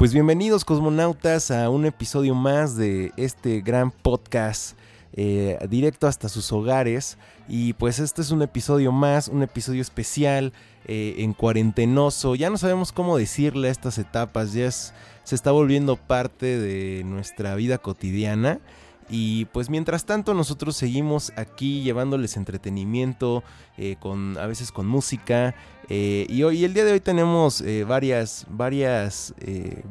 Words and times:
Pues 0.00 0.14
bienvenidos 0.14 0.64
cosmonautas 0.64 1.50
a 1.50 1.68
un 1.68 1.84
episodio 1.84 2.34
más 2.34 2.74
de 2.74 3.12
este 3.18 3.60
gran 3.60 3.90
podcast 3.90 4.74
eh, 5.12 5.58
directo 5.68 6.06
hasta 6.06 6.30
sus 6.30 6.50
hogares. 6.52 7.18
Y 7.50 7.74
pues 7.74 7.98
este 7.98 8.22
es 8.22 8.30
un 8.30 8.40
episodio 8.40 8.92
más, 8.92 9.28
un 9.28 9.42
episodio 9.42 9.82
especial 9.82 10.54
eh, 10.86 11.16
en 11.18 11.34
cuarentenoso. 11.34 12.34
Ya 12.34 12.48
no 12.48 12.56
sabemos 12.56 12.92
cómo 12.92 13.18
decirle 13.18 13.68
a 13.68 13.72
estas 13.72 13.98
etapas, 13.98 14.54
ya 14.54 14.70
se 14.70 14.94
está 15.34 15.50
volviendo 15.50 15.96
parte 15.96 16.58
de 16.58 17.04
nuestra 17.04 17.54
vida 17.54 17.76
cotidiana. 17.76 18.58
Y 19.10 19.46
pues 19.46 19.68
mientras 19.70 20.04
tanto 20.04 20.34
nosotros 20.34 20.76
seguimos 20.76 21.32
aquí 21.36 21.82
llevándoles 21.82 22.36
entretenimiento, 22.36 23.42
eh, 23.76 23.96
con, 23.98 24.38
a 24.38 24.46
veces 24.46 24.70
con 24.70 24.86
música. 24.86 25.54
Eh, 25.88 26.26
y 26.28 26.44
hoy, 26.44 26.64
el 26.64 26.74
día 26.74 26.84
de 26.84 26.92
hoy 26.92 27.00
tenemos 27.00 27.60
eh, 27.60 27.82
varias, 27.82 28.46
varias, 28.48 29.34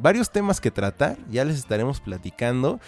varios 0.01 0.31
temas 0.31 0.61
que 0.61 0.71
tratar. 0.71 1.17
Ya 1.29 1.43
les 1.43 1.57
estaremos 1.57 1.99
platicando. 1.99 2.79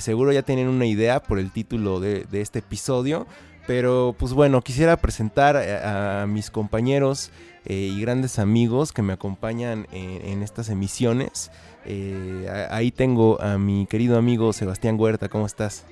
seguro 0.00 0.30
ya 0.32 0.42
tienen 0.42 0.68
una 0.68 0.84
idea 0.84 1.22
por 1.22 1.38
el 1.38 1.50
título 1.52 2.00
de, 2.00 2.26
este 2.32 2.58
episodio. 2.58 3.26
Pero 3.66 4.14
pues 4.18 4.32
bueno, 4.32 4.62
quisiera 4.62 4.96
presentar 4.96 5.56
a, 5.56 6.26
mis 6.26 6.50
compañeros 6.50 7.30
y 7.66 8.00
grandes 8.00 8.38
amigos 8.38 8.92
que 8.92 9.02
me 9.02 9.12
acompañan 9.12 9.86
en 9.92 10.42
estas 10.42 10.68
emisiones. 10.70 11.50
Eh, 11.90 12.46
ahí 12.70 12.90
tengo 12.90 13.40
a 13.40 13.56
mi 13.56 13.86
querido 13.86 14.18
amigo 14.18 14.52
Sebastián 14.52 15.00
Huerta, 15.00 15.30
¿cómo 15.30 15.46
estás? 15.46 15.86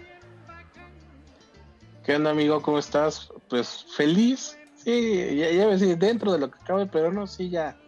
¿Qué 2.05 2.15
onda 2.15 2.33
amigo? 2.33 2.61
¿Cómo 2.61 2.79
estás? 2.79 3.33
Pues 3.49 3.87
feliz, 3.97 4.59
sí, 4.75 5.37
ya, 5.37 5.51
ya 5.51 5.67
dentro 5.97 6.33
de 6.33 6.39
lo 6.39 6.51
que 6.51 6.59
cabe, 6.67 6.85
pero 6.85 7.11
no, 7.11 7.27
sí, 7.27 7.49
ya, 7.49 7.79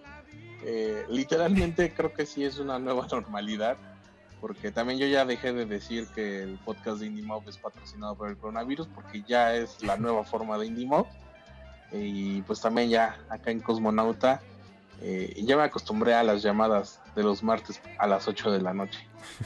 eh, 0.65 1.05
literalmente 1.11 1.93
creo 1.93 2.15
que 2.15 2.25
sí 2.25 2.45
es 2.45 2.59
una 2.59 2.79
nueva 2.79 3.07
normalidad, 3.13 3.77
porque 4.41 4.73
también 4.73 4.99
yo 4.99 5.07
ya 5.07 5.27
dejé 5.27 5.53
de 5.53 5.67
decir 5.67 6.07
que 6.15 6.45
el 6.45 6.59
podcast 6.65 7.01
de 7.01 7.09
IndieMob 7.09 7.47
es 7.47 7.59
patrocinado 7.59 8.15
por 8.15 8.31
el 8.31 8.39
coronavirus, 8.39 8.87
porque 8.95 9.23
ya 9.29 9.55
es 9.55 9.83
la 9.83 9.99
nueva 9.99 10.25
forma 10.25 10.57
de 10.57 10.65
IndieMob, 10.65 11.07
y 11.93 12.41
pues 12.41 12.59
también 12.63 12.89
ya 12.89 13.19
acá 13.29 13.51
en 13.51 13.61
Cosmonauta, 13.61 14.41
eh, 15.01 15.41
ya 15.45 15.57
me 15.57 15.63
acostumbré 15.63 16.15
a 16.15 16.23
las 16.23 16.43
llamadas 16.43 17.01
de 17.15 17.23
los 17.23 17.43
martes 17.43 17.81
a 17.99 18.07
las 18.07 18.27
8 18.27 18.51
de 18.53 18.61
la 18.61 18.75
noche. 18.75 18.99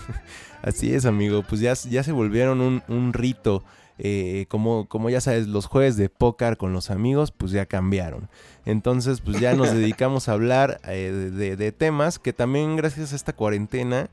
Así 0.62 0.94
es, 0.94 1.04
amigo. 1.04 1.42
Pues 1.42 1.60
ya, 1.60 1.74
ya 1.74 2.02
se 2.02 2.12
volvieron 2.12 2.82
un, 2.88 3.12
rito. 3.12 3.62
Eh, 3.98 4.46
como, 4.48 4.88
como 4.88 5.10
ya 5.10 5.20
sabes, 5.20 5.46
los 5.48 5.66
jueves 5.66 5.96
de 5.96 6.08
póker 6.08 6.56
con 6.56 6.72
los 6.72 6.90
amigos, 6.90 7.30
pues 7.30 7.52
ya 7.52 7.66
cambiaron. 7.66 8.28
Entonces, 8.64 9.20
pues 9.20 9.38
ya 9.40 9.54
nos 9.54 9.72
dedicamos 9.74 10.28
a 10.28 10.32
hablar 10.32 10.80
eh, 10.86 11.56
de, 11.58 11.72
temas 11.72 12.18
que 12.18 12.32
también 12.32 12.76
gracias 12.76 13.12
a 13.12 13.16
esta 13.16 13.32
cuarentena, 13.32 14.08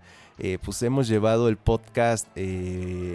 pues 0.64 0.82
hemos 0.84 1.10
llevado 1.10 1.50
el 1.50 1.58
podcast 1.58 2.28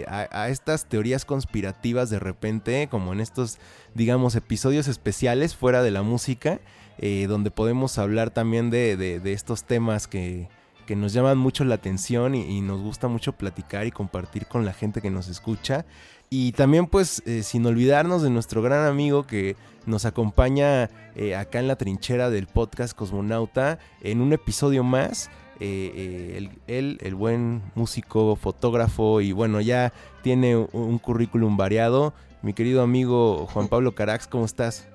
a, 0.07 0.27
a, 0.31 0.49
estas 0.49 0.85
teorías 0.85 1.25
conspirativas 1.25 2.11
de 2.11 2.19
repente, 2.19 2.87
como 2.89 3.13
en 3.13 3.19
estos, 3.19 3.57
digamos, 3.95 4.35
episodios 4.35 4.87
especiales 4.87 5.55
fuera 5.55 5.81
de 5.81 5.89
la 5.89 6.03
música. 6.03 6.59
Eh, 6.97 7.25
donde 7.27 7.51
podemos 7.51 7.97
hablar 7.97 8.31
también 8.31 8.69
de, 8.69 9.21
estos 9.25 9.63
temas 9.63 10.07
que, 10.07 10.47
nos 10.89 11.13
llaman 11.13 11.37
mucho 11.37 11.65
la 11.65 11.75
atención 11.75 12.35
y, 12.35 12.61
nos 12.61 12.81
gusta 12.81 13.07
mucho 13.07 13.33
platicar 13.33 13.85
y 13.85 13.91
compartir 13.91 14.45
con 14.47 14.65
la 14.65 14.73
gente 14.73 15.01
que 15.01 15.11
nos 15.11 15.27
escucha. 15.27 15.85
Y 16.29 16.53
también 16.53 16.87
pues 16.87 17.21
eh, 17.25 17.43
sin 17.43 17.65
olvidarnos 17.65 18.23
de 18.23 18.29
nuestro 18.29 18.61
gran 18.61 18.87
amigo 18.87 19.27
que 19.27 19.55
nos 19.85 20.05
acompaña 20.05 20.89
eh, 21.15 21.35
acá 21.35 21.59
en 21.59 21.67
la 21.67 21.75
trinchera 21.75 22.29
del 22.31 22.47
podcast 22.47 22.95
Cosmonauta 22.95 23.77
en 24.01 24.21
un 24.21 24.33
episodio 24.33 24.83
más. 24.83 25.29
él, 25.59 26.49
el 26.67 27.15
buen 27.15 27.61
músico, 27.75 28.35
fotógrafo 28.35 29.21
y 29.21 29.31
bueno, 29.31 29.61
ya 29.61 29.93
tiene 30.23 30.55
un 30.55 30.97
currículum 30.97 31.57
variado. 31.57 32.13
Mi 32.41 32.53
querido 32.53 32.81
amigo 32.81 33.47
Juan 33.47 33.67
Pablo 33.67 33.95
Carax, 33.95 34.27
¿cómo 34.27 34.45
estás? 34.45 34.87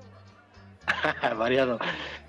variado, 1.37 1.79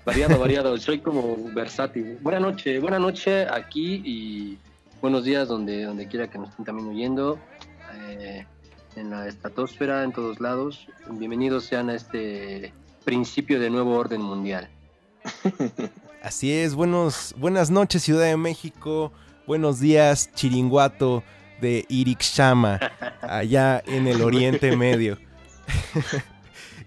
variado, 0.05 0.39
variado. 0.39 0.77
Soy 0.77 0.99
como 0.99 1.37
versátil. 1.53 2.17
Buenas 2.21 2.41
noches, 2.41 2.81
buena 2.81 2.99
noche 2.99 3.47
aquí 3.49 4.01
y 4.05 4.57
buenos 5.01 5.23
días 5.23 5.47
donde, 5.47 5.83
donde 5.83 6.07
quiera 6.07 6.29
que 6.29 6.37
nos 6.37 6.49
estén 6.49 6.65
también 6.65 6.89
oyendo. 6.89 7.39
Eh, 8.09 8.45
en 8.95 9.09
la 9.09 9.27
estratosfera, 9.27 10.03
en 10.03 10.11
todos 10.11 10.39
lados. 10.39 10.87
Bienvenidos 11.09 11.65
sean 11.65 11.89
a 11.89 11.95
este 11.95 12.73
principio 13.03 13.59
de 13.59 13.69
nuevo 13.69 13.97
orden 13.97 14.21
mundial. 14.21 14.69
Así 16.21 16.53
es, 16.53 16.73
buenos, 16.73 17.35
buenas 17.37 17.69
noches 17.69 18.03
Ciudad 18.03 18.25
de 18.25 18.37
México, 18.37 19.11
buenos 19.45 19.81
días 19.81 20.31
Chiringuato 20.33 21.21
de 21.59 21.85
Irixama, 21.89 22.79
allá 23.21 23.83
en 23.85 24.07
el 24.07 24.21
Oriente 24.21 24.75
Medio. 24.77 25.17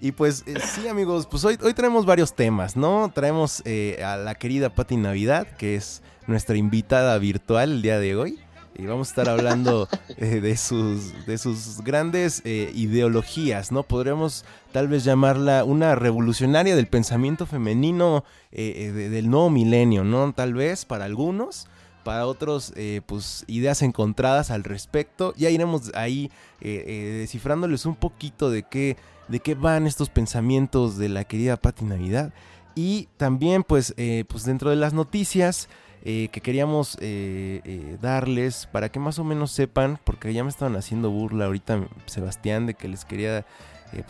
Y 0.01 0.13
pues 0.13 0.45
eh, 0.47 0.55
sí, 0.61 0.89
amigos, 0.89 1.27
pues 1.27 1.45
hoy, 1.45 1.59
hoy 1.63 1.73
traemos 1.73 2.05
varios 2.07 2.35
temas, 2.35 2.77
¿no? 2.77 3.11
Traemos 3.15 3.63
eh, 3.65 4.03
a 4.05 4.17
la 4.17 4.35
querida 4.35 4.75
Patti 4.75 4.97
Navidad, 4.97 5.47
que 5.57 5.77
es 5.77 6.03
nuestra 6.27 6.57
invitada 6.57 7.17
virtual 7.19 7.73
el 7.73 7.83
día 7.83 7.99
de 7.99 8.17
hoy. 8.17 8.39
Y 8.79 8.85
vamos 8.85 9.09
a 9.09 9.11
estar 9.13 9.29
hablando 9.31 9.89
eh, 10.19 10.41
de, 10.41 10.57
sus, 10.57 11.27
de 11.27 11.39
sus 11.39 11.81
grandes 11.83 12.43
ideologías, 12.45 13.73
¿no? 13.73 13.85
Podríamos 13.85 14.45
tal 14.73 14.89
vez 14.89 15.05
llamarla 15.05 15.65
una 15.65 15.95
revolucionaria 15.95 16.77
del 16.77 16.87
pensamiento 16.87 17.47
femenino 17.47 18.25
del 18.51 19.31
nuevo 19.31 19.49
milenio, 19.49 20.05
¿no? 20.05 20.33
Tal 20.33 20.53
vez 20.53 20.85
para 20.85 21.07
algunos 21.07 21.69
para 22.05 22.27
otros, 22.27 22.73
pues 23.07 23.45
ideas 23.49 23.83
encontradas 23.83 24.53
al 24.53 24.63
respecto. 24.63 25.35
Ya 25.37 25.51
iremos 25.51 25.91
ahí 25.95 26.31
descifrándoles 26.61 27.85
un 27.85 27.97
poquito 27.97 28.49
de 28.49 28.63
qué 28.63 28.97
de 29.29 29.41
qué 29.41 29.55
van 29.55 29.87
estos 29.87 30.11
pensamientos 30.11 30.99
de 30.99 31.09
la 31.09 31.25
querida 31.25 31.57
Patti 31.57 31.85
Navidad. 31.85 32.33
Y 32.75 33.09
también, 33.17 33.63
pues, 33.63 33.95
eh, 33.97 34.25
pues 34.29 34.45
dentro 34.45 34.71
de 34.71 34.77
las 34.77 34.93
noticias 34.93 35.69
eh, 36.05 36.29
que 36.31 36.41
queríamos 36.41 36.99
eh, 37.01 37.97
darles 38.01 38.69
para 38.71 38.91
que 38.91 39.01
más 39.01 39.19
o 39.19 39.25
menos 39.25 39.51
sepan, 39.51 39.99
porque 40.05 40.33
ya 40.33 40.45
me 40.45 40.51
estaban 40.51 40.77
haciendo 40.77 41.11
burla 41.11 41.47
ahorita 41.47 41.89
Sebastián 42.05 42.67
de 42.67 42.75
que 42.75 42.89
les 42.89 43.05
quería 43.05 43.47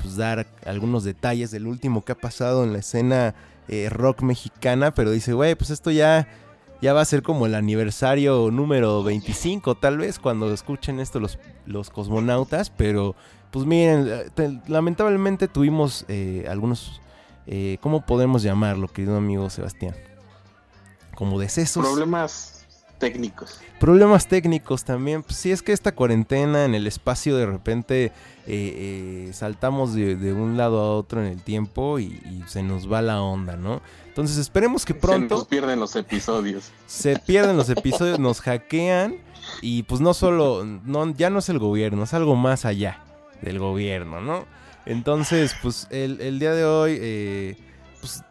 pues 0.02 0.16
dar 0.16 0.46
algunos 0.64 1.04
detalles 1.04 1.50
del 1.50 1.66
último 1.66 2.04
que 2.04 2.12
ha 2.12 2.16
pasado 2.16 2.64
en 2.64 2.72
la 2.72 2.78
escena 2.80 3.34
rock 3.90 4.22
mexicana, 4.22 4.92
pero 4.92 5.10
dice, 5.10 5.32
güey, 5.32 5.54
pues 5.54 5.70
esto 5.70 5.90
ya 5.90 6.26
ya 6.82 6.92
va 6.92 7.00
a 7.00 7.06
ser 7.06 7.22
como 7.22 7.46
el 7.46 7.54
aniversario 7.54 8.50
número 8.50 9.02
25 9.02 9.76
tal 9.76 9.98
vez 9.98 10.18
cuando 10.18 10.52
escuchen 10.52 11.00
esto 11.00 11.20
los, 11.20 11.38
los 11.64 11.90
cosmonautas, 11.90 12.70
pero 12.70 13.16
pues 13.56 13.64
miren, 13.64 14.06
eh, 14.36 14.60
lamentablemente 14.68 15.48
tuvimos 15.48 16.04
eh, 16.08 16.44
algunos, 16.46 17.00
eh, 17.46 17.78
¿cómo 17.80 18.04
podemos 18.04 18.42
llamarlo, 18.42 18.86
querido 18.86 19.16
amigo 19.16 19.48
Sebastián? 19.48 19.96
Como 21.14 21.40
decesos. 21.40 21.82
Problemas 21.82 22.66
técnicos. 22.98 23.58
Problemas 23.80 24.28
técnicos 24.28 24.84
también. 24.84 25.22
Pues 25.22 25.36
sí, 25.36 25.52
es 25.52 25.62
que 25.62 25.72
esta 25.72 25.94
cuarentena 25.94 26.66
en 26.66 26.74
el 26.74 26.86
espacio 26.86 27.34
de 27.34 27.46
repente 27.46 28.12
saltamos 29.32 29.94
de, 29.94 30.34
un 30.34 30.58
lado 30.58 30.78
a 30.78 30.94
otro 30.94 31.22
en 31.22 31.28
el 31.28 31.40
tiempo 31.40 31.98
y, 31.98 32.44
se 32.48 32.62
nos 32.62 32.92
va 32.92 33.00
la 33.00 33.22
onda, 33.22 33.56
¿no? 33.56 33.80
Entonces 34.06 34.36
esperemos 34.36 34.84
que 34.84 34.92
pronto... 34.92 35.38
Se 35.38 35.46
pierden 35.46 35.80
los 35.80 35.96
episodios. 35.96 36.72
Se 36.86 37.18
pierden 37.18 37.56
los 37.56 37.70
episodios, 37.70 38.18
nos 38.18 38.42
hackean 38.42 39.16
y 39.62 39.84
pues 39.84 40.02
no 40.02 40.12
solo, 40.12 40.62
no, 40.62 41.08
ya 41.14 41.30
no 41.30 41.38
es 41.38 41.48
el 41.48 41.58
gobierno, 41.58 42.02
es 42.02 42.12
algo 42.12 42.36
más 42.36 42.66
allá 42.66 43.05
del 43.42 43.58
gobierno, 43.58 44.20
¿no? 44.20 44.46
Entonces, 44.86 45.54
pues 45.62 45.88
el, 45.90 46.38
día 46.38 46.54
de 46.54 46.64
hoy, 46.64 46.96
eh, 47.00 47.56
pues, 48.00 48.22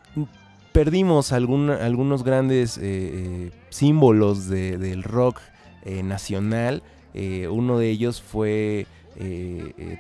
perdimos 0.72 1.34
algunos 1.34 2.24
grandes 2.24 2.78
eh, 2.78 2.82
eh, 2.84 3.52
símbolos 3.70 4.48
del 4.48 5.04
rock 5.04 5.42
nacional. 5.86 6.82
uno 7.14 7.78
de 7.78 7.90
ellos 7.90 8.22
fue 8.22 8.88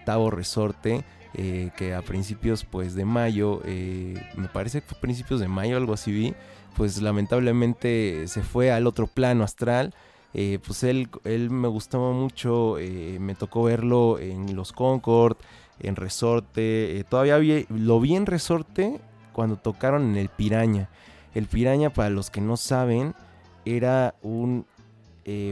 Tavo 0.06 0.32
Resorte. 0.32 1.04
que 1.34 1.94
a 1.94 2.02
principios 2.02 2.64
pues 2.64 2.96
de 2.96 3.04
mayo, 3.04 3.62
me 3.66 4.48
parece 4.52 4.82
que 4.82 4.88
fue 4.88 4.98
principios 5.00 5.42
de 5.42 5.50
mayo, 5.50 5.76
algo 5.76 5.94
así 5.94 6.12
vi, 6.12 6.34
pues 6.76 7.02
lamentablemente 7.02 8.28
se 8.28 8.42
fue 8.42 8.72
al 8.72 8.88
otro 8.88 9.08
plano 9.08 9.44
astral. 9.44 9.94
Eh, 10.38 10.60
pues 10.66 10.84
él, 10.84 11.08
él 11.24 11.50
me 11.50 11.70
gustaba 11.70 12.12
mucho, 12.12 12.78
eh, 12.78 13.20
me 13.22 13.36
tocó 13.36 13.64
verlo 13.64 14.20
en 14.20 14.54
los 14.54 14.74
Concord, 14.74 15.38
en 15.80 15.96
Resorte, 15.96 17.00
eh, 17.00 17.06
todavía 17.06 17.38
lo 17.70 18.02
vi 18.02 18.18
en 18.18 18.26
Resorte 18.26 19.00
cuando 19.32 19.56
tocaron 19.56 20.04
en 20.04 20.18
el 20.18 20.28
Piraña. 20.28 20.90
El 21.34 21.48
Piraña, 21.48 21.90
para 21.90 22.10
los 22.10 22.30
que 22.32 22.42
no 22.42 22.58
saben, 22.58 23.16
era 23.64 24.14
un 24.22 24.66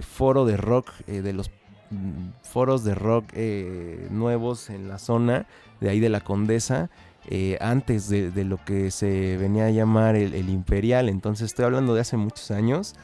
foro 0.02 0.46
de 0.46 0.58
rock, 0.58 0.94
de 1.08 1.34
los 1.34 1.50
mm, 1.90 2.44
foros 2.44 2.84
de 2.84 2.94
rock 2.94 3.34
nuevos 4.12 4.70
en 4.70 4.90
la 4.90 5.00
zona 5.00 5.48
de 5.80 5.90
ahí 5.90 6.02
de 6.02 6.10
la 6.10 6.20
Condesa. 6.20 6.90
antes 7.62 8.10
de, 8.10 8.44
lo 8.44 8.64
que 8.66 8.92
se 8.92 9.38
venía 9.38 9.68
a 9.68 9.72
llamar 9.72 10.18
el, 10.18 10.34
el 10.34 10.50
Imperial, 10.50 11.08
entonces 11.08 11.46
estoy 11.46 11.66
hablando 11.66 11.96
de 11.96 12.02
hace 12.02 12.18
muchos 12.18 12.52
años 12.52 12.96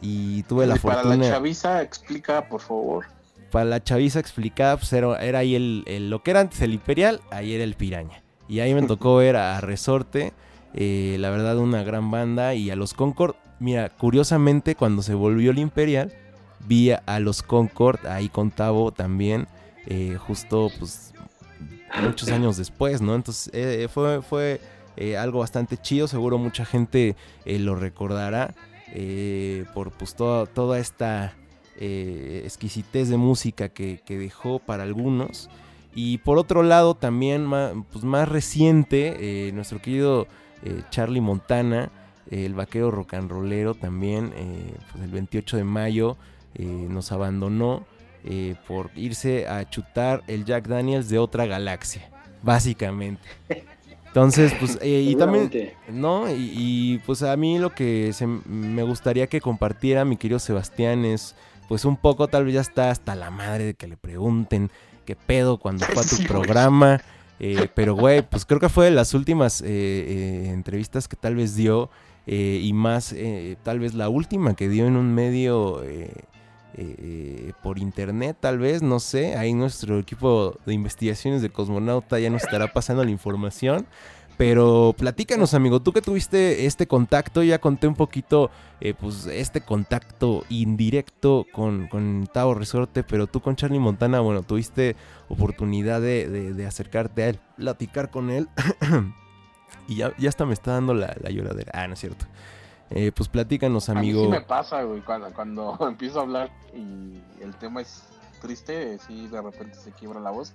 y 0.00 0.42
tuve 0.44 0.66
la 0.66 0.76
para 0.76 1.02
fortuna... 1.02 1.16
la 1.16 1.30
chaviza, 1.30 1.82
explica, 1.82 2.48
por 2.48 2.60
favor. 2.60 3.06
Para 3.50 3.64
la 3.64 3.82
chaviza 3.82 4.20
explicada, 4.20 4.76
pues 4.76 4.92
era, 4.92 5.16
era 5.22 5.38
ahí 5.40 5.54
el, 5.54 5.84
el- 5.86 6.10
lo 6.10 6.22
que 6.22 6.30
era 6.32 6.40
antes 6.40 6.60
el 6.60 6.74
Imperial, 6.74 7.20
ahí 7.30 7.54
era 7.54 7.64
el 7.64 7.74
Piraña. 7.74 8.22
Y 8.48 8.60
ahí 8.60 8.74
me 8.74 8.82
tocó 8.86 9.16
ver 9.16 9.36
a 9.36 9.60
Resorte, 9.60 10.32
eh, 10.74 11.16
la 11.18 11.30
verdad 11.30 11.56
una 11.58 11.82
gran 11.82 12.10
banda, 12.10 12.54
y 12.54 12.70
a 12.70 12.76
los 12.76 12.94
Concord. 12.94 13.34
Mira, 13.60 13.88
curiosamente 13.88 14.74
cuando 14.74 15.02
se 15.02 15.14
volvió 15.14 15.50
el 15.50 15.58
Imperial, 15.58 16.12
vi 16.60 16.92
a, 16.92 17.20
los 17.20 17.42
Concord 17.42 18.06
ahí 18.06 18.28
con 18.28 18.50
Tavo 18.50 18.92
también, 18.92 19.48
eh, 19.86 20.16
justo 20.18 20.70
pues 20.78 21.12
muchos 22.02 22.28
años 22.30 22.56
después, 22.56 23.00
¿no? 23.00 23.14
Entonces 23.14 23.50
eh, 23.54 23.88
fue, 23.92 24.22
fue 24.22 24.60
eh, 24.96 25.16
algo 25.16 25.40
bastante 25.40 25.76
chido, 25.78 26.06
seguro 26.06 26.38
mucha 26.38 26.64
gente 26.64 27.16
lo 27.46 27.74
recordará 27.74 28.54
eh, 28.94 29.64
por 29.74 29.90
pues 29.92 30.14
toda, 30.14 30.78
esta 30.78 31.34
eh, 31.78 32.42
exquisitez 32.44 33.08
de 33.08 33.16
música 33.16 33.68
que, 33.68 34.00
dejó 34.06 34.58
para 34.58 34.82
algunos. 34.82 35.48
Y 35.94 36.18
por 36.18 36.38
otro 36.38 36.62
lado 36.62 36.94
también 36.94 37.44
ma- 37.44 37.72
pues 37.92 38.04
más 38.04 38.28
reciente, 38.28 39.48
eh, 39.48 39.52
nuestro 39.52 39.80
querido 39.80 40.26
Charlie 40.90 41.20
Montana, 41.20 41.90
el 42.30 42.54
vaquero 42.54 42.90
rock 42.90 43.14
and 43.14 43.30
rollero 43.30 43.74
también, 43.74 44.32
pues 44.92 45.04
el 45.04 45.10
28 45.10 45.56
de 45.56 45.64
mayo 45.64 46.16
nos 46.58 47.12
abandonó 47.12 47.86
por 48.66 48.90
irse 48.96 49.46
a 49.46 49.70
chutar 49.70 50.24
el 50.26 50.44
Jack 50.44 50.66
Daniels 50.66 51.08
de 51.08 51.18
otra 51.18 51.46
galaxia, 51.46 52.10
básicamente. 52.42 53.22
Entonces, 54.08 54.52
pues, 54.58 54.78
eh, 54.82 55.02
y 55.06 55.14
también. 55.14 55.50
¿no? 55.88 56.28
Y, 56.30 56.52
y, 56.56 56.98
pues 57.06 57.22
a 57.22 57.36
mí 57.36 57.58
lo 57.58 57.74
que 57.74 58.12
se- 58.12 58.26
me 58.26 58.82
gustaría 58.82 59.26
que 59.26 59.40
compartiera 59.40 60.04
mi 60.04 60.16
querido 60.16 60.38
Sebastián 60.38 61.04
es, 61.04 61.34
pues 61.68 61.84
un 61.84 61.96
poco, 61.96 62.28
tal 62.28 62.44
vez 62.46 62.54
ya 62.54 62.60
está 62.60 62.90
hasta 62.90 63.14
la 63.14 63.30
madre 63.30 63.64
de 63.64 63.74
que 63.74 63.86
le 63.86 63.96
pregunten 63.96 64.70
qué 65.04 65.14
pedo 65.14 65.58
cuando 65.58 65.84
fue 65.86 66.02
a 66.02 66.06
tu 66.06 66.16
Sí, 66.16 66.26
programa. 66.26 67.00
eh, 67.40 67.68
pero, 67.74 67.94
güey, 67.94 68.22
pues 68.22 68.44
creo 68.44 68.58
que 68.60 68.68
fue 68.68 68.86
de 68.86 68.90
las 68.90 69.14
últimas 69.14 69.60
eh, 69.60 69.66
eh, 69.68 70.50
entrevistas 70.52 71.06
que 71.06 71.16
tal 71.16 71.36
vez 71.36 71.54
dio 71.54 71.90
eh, 72.26 72.60
y 72.62 72.72
más, 72.72 73.12
eh, 73.12 73.56
tal 73.62 73.78
vez 73.78 73.94
la 73.94 74.08
última 74.08 74.54
que 74.56 74.68
dio 74.68 74.86
en 74.86 74.96
un 74.96 75.14
medio 75.14 75.82
eh, 76.74 77.52
por 77.62 77.78
internet, 77.78 78.36
tal 78.40 78.58
vez, 78.58 78.82
no 78.82 79.00
sé. 79.00 79.36
Ahí 79.36 79.54
nuestro 79.54 79.98
equipo 79.98 80.56
de 80.66 80.74
investigaciones 80.74 81.42
de 81.42 81.50
Cosmonauta 81.50 82.18
ya 82.18 82.30
nos 82.30 82.42
estará 82.44 82.72
pasando 82.72 83.04
la 83.04 83.10
información. 83.10 83.86
Pero 84.36 84.94
platícanos, 84.96 85.52
amigo, 85.54 85.82
tú 85.82 85.92
que 85.92 86.00
tuviste 86.00 86.66
este 86.66 86.86
contacto, 86.86 87.42
ya 87.42 87.58
conté 87.58 87.88
un 87.88 87.96
poquito, 87.96 88.52
eh, 88.80 88.94
pues, 88.94 89.26
este 89.26 89.62
contacto 89.62 90.44
indirecto 90.48 91.44
con, 91.52 91.88
con 91.88 92.28
Resorte, 92.54 93.02
pero 93.02 93.26
tú 93.26 93.40
con 93.40 93.56
Charlie 93.56 93.80
Montana, 93.80 94.20
bueno, 94.20 94.44
tuviste 94.44 94.94
oportunidad 95.28 96.00
de 96.00 96.64
acercarte 96.68 97.24
a 97.24 97.28
él, 97.30 97.40
platicar 97.56 98.12
con 98.12 98.30
él, 98.30 98.48
y 99.88 99.96
ya, 99.96 100.12
ya 100.18 100.28
hasta 100.28 100.46
me 100.46 100.54
está 100.54 100.72
dando 100.72 100.94
la, 100.94 101.16
la 101.20 101.30
lloradera. 101.30 101.72
Ah, 101.74 101.88
no 101.88 101.94
es 101.94 102.00
cierto. 102.00 102.26
Eh, 102.90 103.12
pues 103.14 103.28
platícanos, 103.28 103.88
A 103.88 103.94
mí 103.94 103.98
amigo. 104.00 104.22
sí 104.24 104.28
me 104.28 104.40
pasa, 104.40 104.82
güey, 104.82 105.00
cuando, 105.02 105.30
cuando 105.34 105.76
empiezo 105.88 106.20
a 106.20 106.22
hablar 106.22 106.50
y 106.74 107.20
el 107.42 107.54
tema 107.58 107.80
es 107.82 108.02
triste, 108.40 108.98
sí, 109.06 109.26
de 109.28 109.42
repente 109.42 109.74
se 109.76 109.90
quiebra 109.92 110.20
la 110.20 110.30
voz. 110.30 110.52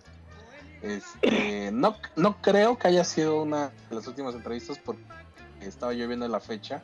Este, 0.82 1.70
no, 1.72 1.96
no 2.16 2.42
creo 2.42 2.78
que 2.78 2.88
haya 2.90 3.04
sido 3.06 3.42
una 3.44 3.70
de 3.90 3.96
las 3.96 4.06
últimas 4.08 4.36
entrevistas 4.36 4.78
porque 4.84 5.02
estaba 5.62 5.94
yo 5.94 6.08
viendo 6.08 6.28
la 6.28 6.40
fecha. 6.40 6.82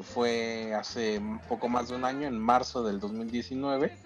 Fue 0.00 0.74
hace 0.74 1.18
un 1.18 1.38
poco 1.40 1.68
más 1.68 1.88
de 1.88 1.96
un 1.96 2.04
año, 2.04 2.26
en 2.28 2.38
marzo 2.38 2.82
del 2.84 2.98
2019. 3.00 3.96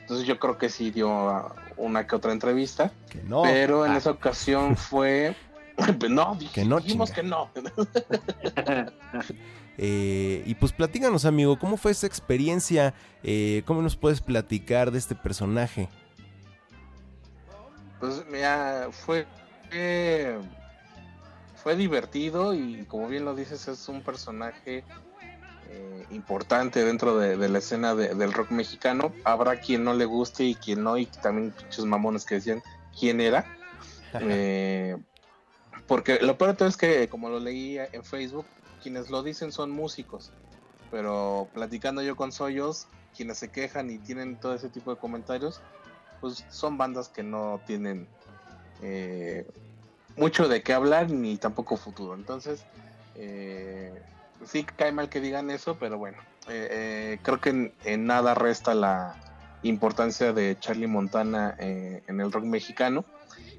Entonces 0.00 0.26
yo 0.26 0.38
creo 0.38 0.56
que 0.58 0.68
sí 0.68 0.90
dio 0.90 1.52
una 1.76 2.06
que 2.06 2.16
otra 2.16 2.32
entrevista. 2.32 2.92
Que 3.10 3.22
no. 3.24 3.42
pero 3.42 3.84
en 3.84 3.92
Ah, 3.92 3.96
esa 3.98 4.10
ocasión 4.10 4.76
fue... 4.76 5.34
no, 6.08 6.34
dije- 6.36 6.52
Que 6.54 6.64
no, 6.64 6.78
dijimos 6.80 7.10
que 7.10 7.22
no. 7.22 7.50
Eh, 9.78 10.42
y 10.44 10.54
pues 10.56 10.72
platícanos, 10.72 11.24
amigo, 11.24 11.58
¿cómo 11.58 11.76
fue 11.76 11.92
esa 11.92 12.06
experiencia? 12.08 12.94
Eh, 13.22 13.62
¿Cómo 13.64 13.80
nos 13.80 13.96
puedes 13.96 14.20
platicar 14.20 14.90
de 14.90 14.98
este 14.98 15.14
personaje? 15.14 15.88
Pues 18.00 18.24
mira, 18.30 18.88
fue, 18.90 19.26
fue 19.70 20.38
fue 21.62 21.76
divertido 21.76 22.54
y 22.54 22.84
como 22.88 23.08
bien 23.08 23.24
lo 23.24 23.34
dices 23.34 23.66
es 23.68 23.88
un 23.88 24.02
personaje 24.02 24.84
eh, 25.68 26.06
importante 26.10 26.84
dentro 26.84 27.18
de, 27.18 27.36
de 27.36 27.48
la 27.48 27.58
escena 27.58 27.94
de- 27.94 28.14
del 28.14 28.32
rock 28.32 28.50
mexicano. 28.52 29.12
Habrá 29.24 29.56
quien 29.56 29.84
no 29.84 29.92
le 29.94 30.04
guste 30.06 30.44
y 30.44 30.54
quien 30.54 30.82
no 30.82 30.96
y 30.96 31.06
también 31.06 31.52
muchos 31.62 31.84
mamones 31.84 32.24
que 32.24 32.36
decían 32.36 32.62
quién 32.98 33.20
era. 33.20 33.44
Eh, 34.20 34.96
porque 35.86 36.18
lo 36.22 36.38
peor 36.38 36.52
de 36.52 36.56
todo 36.56 36.68
es 36.68 36.76
que 36.76 37.08
como 37.08 37.28
lo 37.28 37.38
leí 37.40 37.78
en 37.92 38.04
Facebook, 38.04 38.46
quienes 38.82 39.10
lo 39.10 39.22
dicen 39.22 39.52
son 39.52 39.70
músicos. 39.70 40.32
Pero 40.90 41.48
platicando 41.52 42.02
yo 42.02 42.16
con 42.16 42.32
Soyos, 42.32 42.86
quienes 43.16 43.38
se 43.38 43.50
quejan 43.50 43.90
y 43.90 43.98
tienen 43.98 44.36
todo 44.36 44.54
ese 44.54 44.68
tipo 44.68 44.90
de 44.94 44.98
comentarios, 44.98 45.60
pues 46.20 46.44
son 46.50 46.78
bandas 46.78 47.08
que 47.08 47.22
no 47.22 47.60
tienen 47.66 48.08
eh, 48.82 49.46
mucho 50.18 50.48
de 50.48 50.62
qué 50.62 50.72
hablar 50.72 51.10
ni 51.10 51.36
tampoco 51.36 51.76
futuro. 51.76 52.14
Entonces, 52.14 52.64
eh, 53.14 54.02
sí 54.44 54.64
cae 54.64 54.92
mal 54.92 55.08
que 55.08 55.20
digan 55.20 55.50
eso, 55.50 55.76
pero 55.78 55.98
bueno, 55.98 56.18
eh, 56.48 56.68
eh, 56.70 57.18
creo 57.22 57.40
que 57.40 57.72
en, 57.84 58.06
nada 58.06 58.34
resta 58.34 58.74
la 58.74 59.16
importancia 59.62 60.32
de 60.32 60.56
Charlie 60.58 60.86
Montana 60.86 61.56
en 61.58 62.20
el 62.20 62.32
rock 62.32 62.44
mexicano. 62.44 63.04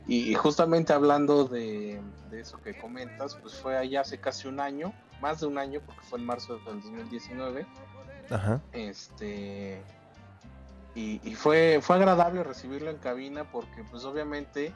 Y, 0.07 0.33
justamente 0.33 0.91
hablando 0.93 1.45
de 1.45 2.01
eso 2.31 2.59
que 2.61 2.75
comentas, 2.75 3.35
pues 3.35 3.53
fue 3.55 3.77
allá 3.77 4.01
hace 4.01 4.17
casi 4.17 4.47
un 4.47 4.59
año, 4.59 4.93
más 5.21 5.39
de 5.41 5.47
un 5.47 5.57
año, 5.57 5.81
porque 5.85 6.01
fue 6.01 6.19
en 6.19 6.25
marzo 6.25 6.55
del 6.55 6.63
2019. 6.65 7.65
Ajá. 8.29 8.61
Este 8.73 9.81
y, 10.95 11.19
y 11.23 11.35
fue, 11.35 11.79
fue 11.81 11.95
agradable 11.97 12.43
recibirlo 12.43 12.89
en 12.89 12.97
cabina 12.97 13.43
porque 13.51 13.83
pues 13.89 14.03
obviamente 14.05 14.73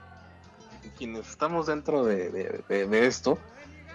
quienes 0.97 1.29
estamos 1.29 1.67
dentro 1.67 2.03
de, 2.05 2.29
de- 2.29 2.63
de- 2.67 2.87
de 2.87 3.07
esto 3.07 3.37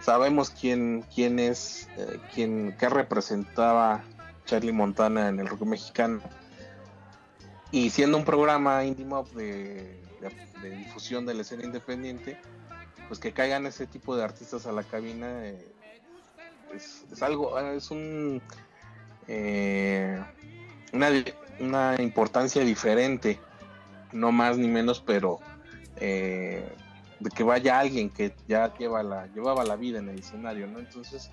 sabemos 0.01 0.51
quién, 0.51 1.05
quién 1.15 1.39
es, 1.39 1.89
eh, 1.97 2.21
quién, 2.35 2.75
qué 2.79 2.89
representaba 2.89 4.03
Charlie 4.47 4.73
Montana 4.73 5.29
en 5.29 5.39
el 5.41 5.49
rock 5.49 5.63
mexicano. 5.63 6.21
Y 7.71 7.91
siendo 7.91 8.17
un 8.17 8.25
programa 8.25 8.85
indie 8.85 9.05
mob 9.05 9.29
de, 9.33 10.01
de- 10.21 10.61
de 10.63 10.71
difusión 10.77 11.27
de 11.27 11.35
la 11.35 11.43
escena 11.43 11.65
independiente, 11.65 12.39
pues 13.09 13.21
que 13.21 13.33
caigan 13.33 13.67
ese 13.67 13.87
tipo 13.87 14.17
de 14.17 14.25
artistas 14.25 14.67
a 14.67 14.73
la 14.73 14.83
cabina 14.85 15.27
eh, 15.47 15.67
es, 16.75 17.23
algo, 17.23 17.59
es 17.59 17.91
un 17.91 18.43
eh, 19.27 20.23
una, 20.93 21.09
una 21.61 21.97
importancia 22.01 22.63
diferente, 22.65 23.39
no 24.13 24.33
más 24.33 24.57
ni 24.57 24.69
menos, 24.69 25.01
pero 25.01 25.39
eh, 25.97 26.67
de 27.21 27.31
que 27.31 27.43
vaya 27.43 27.79
alguien 27.79 28.11
que 28.11 28.35
ya 28.47 28.73
lleva 28.77 29.03
la, 29.03 29.27
llevaba 29.29 29.65
la 29.65 29.77
vida 29.77 29.99
en 29.99 30.09
el 30.09 30.19
escenario, 30.19 30.67
¿no? 30.67 30.79
Entonces 30.79 31.31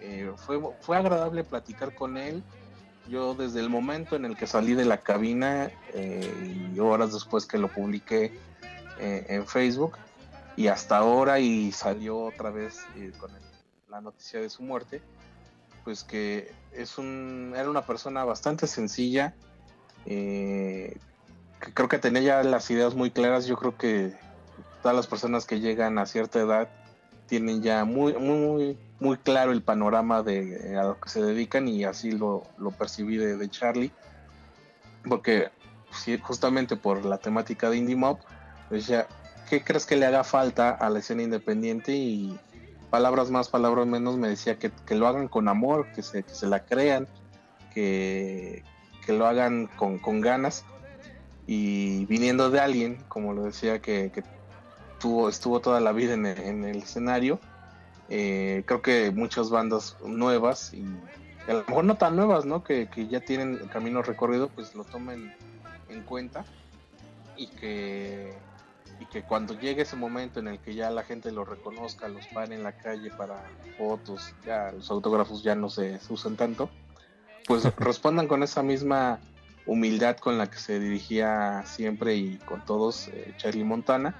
eh, 0.00 0.32
fue, 0.36 0.60
fue 0.80 0.96
agradable 0.96 1.44
platicar 1.44 1.94
con 1.94 2.16
él. 2.16 2.42
Yo 3.08 3.34
desde 3.34 3.60
el 3.60 3.70
momento 3.70 4.16
en 4.16 4.24
el 4.24 4.36
que 4.36 4.46
salí 4.46 4.74
de 4.74 4.84
la 4.84 4.98
cabina 4.98 5.70
y 5.94 6.78
horas 6.78 7.12
después 7.12 7.44
que 7.44 7.58
lo 7.58 7.66
publiqué 7.68 8.32
en 9.00 9.46
Facebook 9.46 9.96
y 10.56 10.68
hasta 10.68 10.98
ahora 10.98 11.40
y 11.40 11.72
salió 11.72 12.18
otra 12.26 12.50
vez 12.50 12.78
con 13.18 13.30
el- 13.34 13.49
la 13.90 14.00
noticia 14.00 14.40
de 14.40 14.48
su 14.48 14.62
muerte, 14.62 15.02
pues 15.84 16.04
que 16.04 16.52
es 16.72 16.98
un 16.98 17.52
era 17.56 17.68
una 17.68 17.84
persona 17.84 18.24
bastante 18.24 18.66
sencilla 18.66 19.34
eh, 20.06 20.96
que 21.60 21.74
creo 21.74 21.88
que 21.88 21.98
tenía 21.98 22.22
ya 22.22 22.42
las 22.42 22.70
ideas 22.70 22.94
muy 22.94 23.10
claras 23.10 23.46
yo 23.46 23.56
creo 23.56 23.76
que 23.76 24.14
todas 24.82 24.96
las 24.96 25.06
personas 25.06 25.46
que 25.46 25.60
llegan 25.60 25.98
a 25.98 26.06
cierta 26.06 26.40
edad 26.40 26.68
tienen 27.26 27.62
ya 27.62 27.84
muy 27.84 28.14
muy 28.14 28.78
muy 29.00 29.16
claro 29.16 29.52
el 29.52 29.62
panorama 29.62 30.22
de 30.22 30.78
a 30.78 30.84
lo 30.84 31.00
que 31.00 31.08
se 31.08 31.22
dedican 31.22 31.66
y 31.66 31.84
así 31.84 32.12
lo, 32.12 32.44
lo 32.58 32.70
percibí 32.70 33.16
de, 33.16 33.36
de 33.36 33.50
Charlie 33.50 33.92
porque 35.08 35.50
justamente 36.22 36.76
por 36.76 37.04
la 37.04 37.18
temática 37.18 37.68
de 37.68 37.78
Indie 37.78 37.96
Mob 37.96 38.18
decía 38.70 39.06
¿qué 39.48 39.64
crees 39.64 39.86
que 39.86 39.96
le 39.96 40.06
haga 40.06 40.22
falta 40.22 40.70
a 40.70 40.88
la 40.88 41.00
escena 41.00 41.22
independiente? 41.22 41.92
y 41.92 42.38
palabras 42.90 43.30
más, 43.30 43.48
palabras 43.48 43.86
menos, 43.86 44.16
me 44.16 44.28
decía 44.28 44.58
que, 44.58 44.70
que 44.86 44.94
lo 44.94 45.06
hagan 45.06 45.28
con 45.28 45.48
amor, 45.48 45.86
que 45.94 46.02
se, 46.02 46.22
que 46.22 46.34
se 46.34 46.46
la 46.46 46.64
crean, 46.64 47.08
que, 47.72 48.64
que 49.06 49.12
lo 49.12 49.26
hagan 49.26 49.68
con, 49.76 49.98
con 49.98 50.20
ganas. 50.20 50.64
Y 51.46 52.04
viniendo 52.06 52.50
de 52.50 52.60
alguien, 52.60 53.02
como 53.08 53.32
lo 53.32 53.44
decía, 53.44 53.80
que, 53.80 54.12
tuvo, 54.98 55.28
estuvo 55.28 55.60
toda 55.60 55.80
la 55.80 55.92
vida 55.92 56.14
en 56.14 56.26
el, 56.26 56.38
en 56.40 56.64
el 56.64 56.78
escenario, 56.78 57.40
eh, 58.08 58.64
creo 58.66 58.82
que 58.82 59.10
muchas 59.10 59.50
bandas 59.50 59.96
nuevas 60.04 60.74
y 60.74 60.84
a 61.48 61.54
lo 61.54 61.64
mejor 61.66 61.84
no 61.84 61.96
tan 61.96 62.16
nuevas, 62.16 62.44
¿no? 62.44 62.62
Que, 62.62 62.88
que 62.88 63.06
ya 63.06 63.20
tienen 63.20 63.56
camino 63.72 64.02
recorrido, 64.02 64.48
pues 64.48 64.74
lo 64.74 64.84
tomen 64.84 65.32
en 65.88 66.02
cuenta 66.02 66.44
y 67.36 67.46
que 67.46 68.34
y 69.00 69.06
que 69.06 69.22
cuando 69.22 69.58
llegue 69.58 69.82
ese 69.82 69.96
momento 69.96 70.40
en 70.40 70.48
el 70.48 70.60
que 70.60 70.74
ya 70.74 70.90
la 70.90 71.02
gente 71.02 71.32
lo 71.32 71.46
reconozca, 71.46 72.06
los 72.06 72.26
pare 72.26 72.54
en 72.54 72.62
la 72.62 72.72
calle 72.72 73.10
para 73.10 73.42
fotos, 73.78 74.34
ya 74.44 74.70
los 74.72 74.90
autógrafos 74.90 75.42
ya 75.42 75.54
no 75.54 75.70
se 75.70 75.98
usan 76.10 76.36
tanto, 76.36 76.68
pues 77.46 77.64
respondan 77.78 78.28
con 78.28 78.42
esa 78.42 78.62
misma 78.62 79.18
humildad 79.64 80.18
con 80.18 80.36
la 80.36 80.50
que 80.50 80.58
se 80.58 80.78
dirigía 80.78 81.64
siempre 81.64 82.14
y 82.14 82.36
con 82.38 82.64
todos 82.66 83.08
eh, 83.08 83.34
Charlie 83.38 83.64
Montana. 83.64 84.14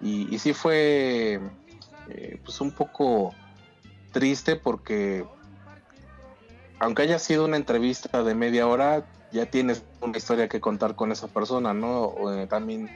Y, 0.00 0.32
y 0.32 0.38
sí 0.38 0.52
fue 0.52 1.40
eh, 2.08 2.40
pues 2.44 2.60
un 2.60 2.70
poco 2.70 3.34
triste 4.12 4.54
porque 4.54 5.24
aunque 6.78 7.02
haya 7.02 7.18
sido 7.18 7.44
una 7.44 7.56
entrevista 7.56 8.22
de 8.22 8.34
media 8.34 8.68
hora, 8.68 9.04
ya 9.32 9.46
tienes 9.46 9.82
una 10.00 10.16
historia 10.16 10.48
que 10.48 10.60
contar 10.60 10.94
con 10.94 11.10
esa 11.10 11.26
persona, 11.26 11.74
¿no? 11.74 12.32
Eh, 12.32 12.46
también 12.46 12.88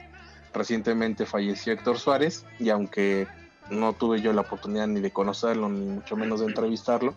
recientemente 0.53 1.25
falleció 1.25 1.73
Héctor 1.73 1.99
Suárez 1.99 2.45
y 2.59 2.69
aunque 2.69 3.27
no 3.69 3.93
tuve 3.93 4.21
yo 4.21 4.33
la 4.33 4.41
oportunidad 4.41 4.87
ni 4.87 4.99
de 4.99 5.11
conocerlo, 5.11 5.69
ni 5.69 5.85
mucho 5.85 6.15
menos 6.17 6.41
de 6.41 6.47
entrevistarlo, 6.47 7.13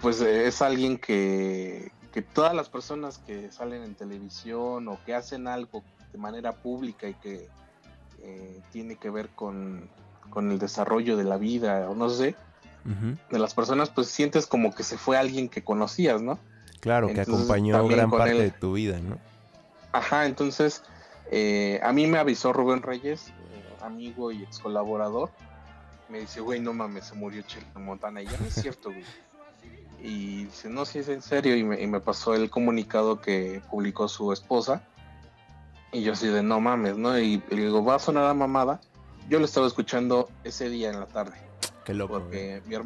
pues 0.00 0.20
eh, 0.20 0.46
es 0.46 0.62
alguien 0.62 0.98
que, 0.98 1.90
que 2.12 2.22
todas 2.22 2.54
las 2.54 2.68
personas 2.68 3.18
que 3.18 3.50
salen 3.50 3.82
en 3.82 3.94
televisión 3.94 4.88
o 4.88 4.98
que 5.04 5.14
hacen 5.14 5.48
algo 5.48 5.82
de 6.12 6.18
manera 6.18 6.52
pública 6.52 7.08
y 7.08 7.14
que 7.14 7.48
eh, 8.22 8.60
tiene 8.72 8.96
que 8.96 9.10
ver 9.10 9.28
con, 9.30 9.88
con, 10.30 10.50
el 10.50 10.58
desarrollo 10.58 11.16
de 11.16 11.24
la 11.24 11.36
vida 11.36 11.88
o 11.90 11.94
no 11.94 12.08
sé, 12.08 12.36
de 13.30 13.38
las 13.40 13.52
personas, 13.52 13.90
pues 13.90 14.06
sientes 14.06 14.46
como 14.46 14.72
que 14.72 14.84
se 14.84 14.96
fue 14.96 15.16
alguien 15.16 15.48
que 15.48 15.64
conocías, 15.64 16.22
¿no? 16.22 16.38
Claro, 16.78 17.08
que 17.08 17.20
acompañó 17.20 17.84
gran 17.88 18.10
parte 18.10 18.34
de 18.34 18.50
tu 18.52 18.74
vida, 18.74 19.00
¿no? 19.00 19.18
Ajá, 19.90 20.26
entonces 20.26 20.84
eh, 21.30 21.80
a 21.82 21.92
mí 21.92 22.06
me 22.06 22.18
avisó 22.18 22.52
Rubén 22.52 22.82
Reyes, 22.82 23.28
eh, 23.28 23.76
amigo 23.82 24.32
y 24.32 24.42
ex 24.42 24.58
colaborador. 24.58 25.30
Me 26.08 26.20
dice, 26.20 26.40
güey, 26.40 26.60
no 26.60 26.72
mames, 26.72 27.06
se 27.06 27.14
murió 27.14 27.42
Chile 27.42 27.66
Montana. 27.74 28.22
Y 28.22 28.26
ya 28.26 28.38
no 28.38 28.46
es 28.46 28.54
cierto, 28.54 28.90
güey. 28.90 29.04
Y 30.00 30.44
dice, 30.44 30.68
no, 30.68 30.84
si 30.84 31.00
es 31.00 31.08
en 31.08 31.20
serio. 31.20 31.56
Y 31.56 31.64
me, 31.64 32.00
pasó 32.00 32.34
el 32.34 32.48
comunicado 32.48 33.20
que 33.20 33.60
publicó 33.70 34.06
su 34.08 34.32
esposa. 34.32 34.82
Y 35.92 36.02
yo 36.02 36.12
así 36.12 36.28
de, 36.28 36.42
no 36.42 36.60
mames, 36.60 36.96
¿no? 36.96 37.18
Y, 37.18 37.42
le 37.50 37.62
digo, 37.62 37.84
va 37.84 37.96
a 37.96 37.98
sonar 37.98 38.24
a 38.24 38.34
mamada. 38.34 38.80
Yo 39.28 39.40
lo 39.40 39.46
estaba 39.46 39.66
escuchando 39.66 40.28
ese 40.44 40.68
día 40.68 40.90
en 40.90 41.00
la 41.00 41.06
tarde. 41.06 41.36
Qué 41.84 41.92
loco. 41.92 42.20
Porque 42.20 42.62
mi, 42.66 42.76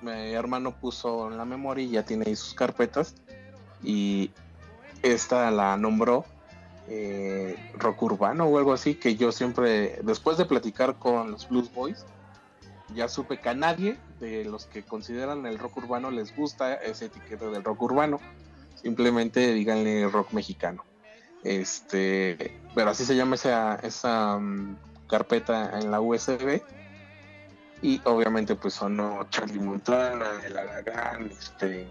mi 0.00 0.32
hermano 0.32 0.74
puso 0.74 1.30
en 1.30 1.36
la 1.36 1.44
memoria 1.44 1.84
y 1.84 1.90
ya 1.90 2.04
tiene 2.04 2.24
ahí 2.26 2.36
sus 2.36 2.54
carpetas. 2.54 3.16
Y 3.82 4.30
esta 5.02 5.50
la 5.50 5.76
nombró 5.76 6.24
eh, 6.88 7.56
rock 7.78 8.02
urbano 8.02 8.46
o 8.46 8.58
algo 8.58 8.72
así, 8.72 8.94
que 8.94 9.16
yo 9.16 9.32
siempre, 9.32 9.98
después 10.02 10.36
de 10.36 10.44
platicar 10.44 10.98
con 10.98 11.30
los 11.30 11.48
Blues 11.48 11.72
Boys, 11.72 12.04
ya 12.94 13.08
supe 13.08 13.38
que 13.38 13.48
a 13.48 13.54
nadie 13.54 13.96
de 14.20 14.44
los 14.44 14.66
que 14.66 14.82
consideran 14.82 15.46
el 15.46 15.58
rock 15.58 15.78
urbano 15.78 16.10
les 16.10 16.34
gusta 16.36 16.74
ese 16.74 17.06
etiqueta 17.06 17.46
del 17.46 17.64
rock 17.64 17.82
urbano. 17.82 18.20
Simplemente 18.74 19.52
díganle 19.52 20.08
rock 20.08 20.32
mexicano. 20.32 20.84
Este, 21.44 22.60
pero 22.74 22.90
así 22.90 23.04
se 23.04 23.16
llama 23.16 23.36
esa, 23.36 23.76
esa 23.76 24.38
mm, 24.38 24.76
carpeta 25.08 25.78
en 25.78 25.90
la 25.90 26.00
USB. 26.00 26.62
Y 27.80 28.00
obviamente 28.04 28.54
pues 28.54 28.74
sonó 28.74 29.26
Charlie 29.30 29.58
Montana, 29.58 30.26
El 30.44 30.56
Aragán, 30.56 31.30
este, 31.30 31.88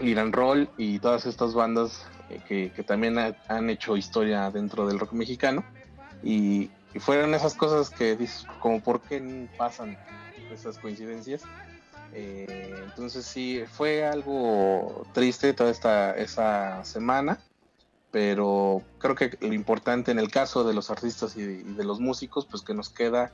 Iran 0.00 0.32
Roll 0.32 0.70
y 0.78 0.98
todas 1.00 1.26
estas 1.26 1.52
bandas 1.52 2.06
que, 2.46 2.84
también 2.86 3.16
han 3.18 3.70
hecho 3.70 3.96
historia 3.96 4.50
dentro 4.50 4.86
del 4.86 4.98
rock 4.98 5.12
mexicano. 5.12 5.64
Y, 6.22 6.70
fueron 7.00 7.32
esas 7.34 7.54
cosas 7.54 7.90
que 7.90 8.16
dices, 8.16 8.44
como 8.60 8.80
por 8.80 9.00
qué 9.02 9.48
pasan 9.56 9.96
esas 10.52 10.78
coincidencias. 10.78 11.42
Eh, 12.12 12.74
entonces 12.84 13.24
sí, 13.24 13.62
fue 13.70 14.04
algo 14.04 15.06
triste 15.12 15.52
toda 15.52 15.70
esta 15.70 16.16
esa 16.16 16.82
semana, 16.84 17.38
pero 18.10 18.82
creo 18.98 19.14
que 19.14 19.36
lo 19.40 19.52
importante 19.52 20.10
en 20.10 20.18
el 20.18 20.30
caso 20.30 20.64
de 20.64 20.74
los 20.74 20.90
artistas 20.90 21.36
y 21.36 21.42
de, 21.42 21.84
los 21.84 22.00
músicos, 22.00 22.46
pues 22.46 22.62
que 22.62 22.74
nos 22.74 22.88
queda 22.88 23.32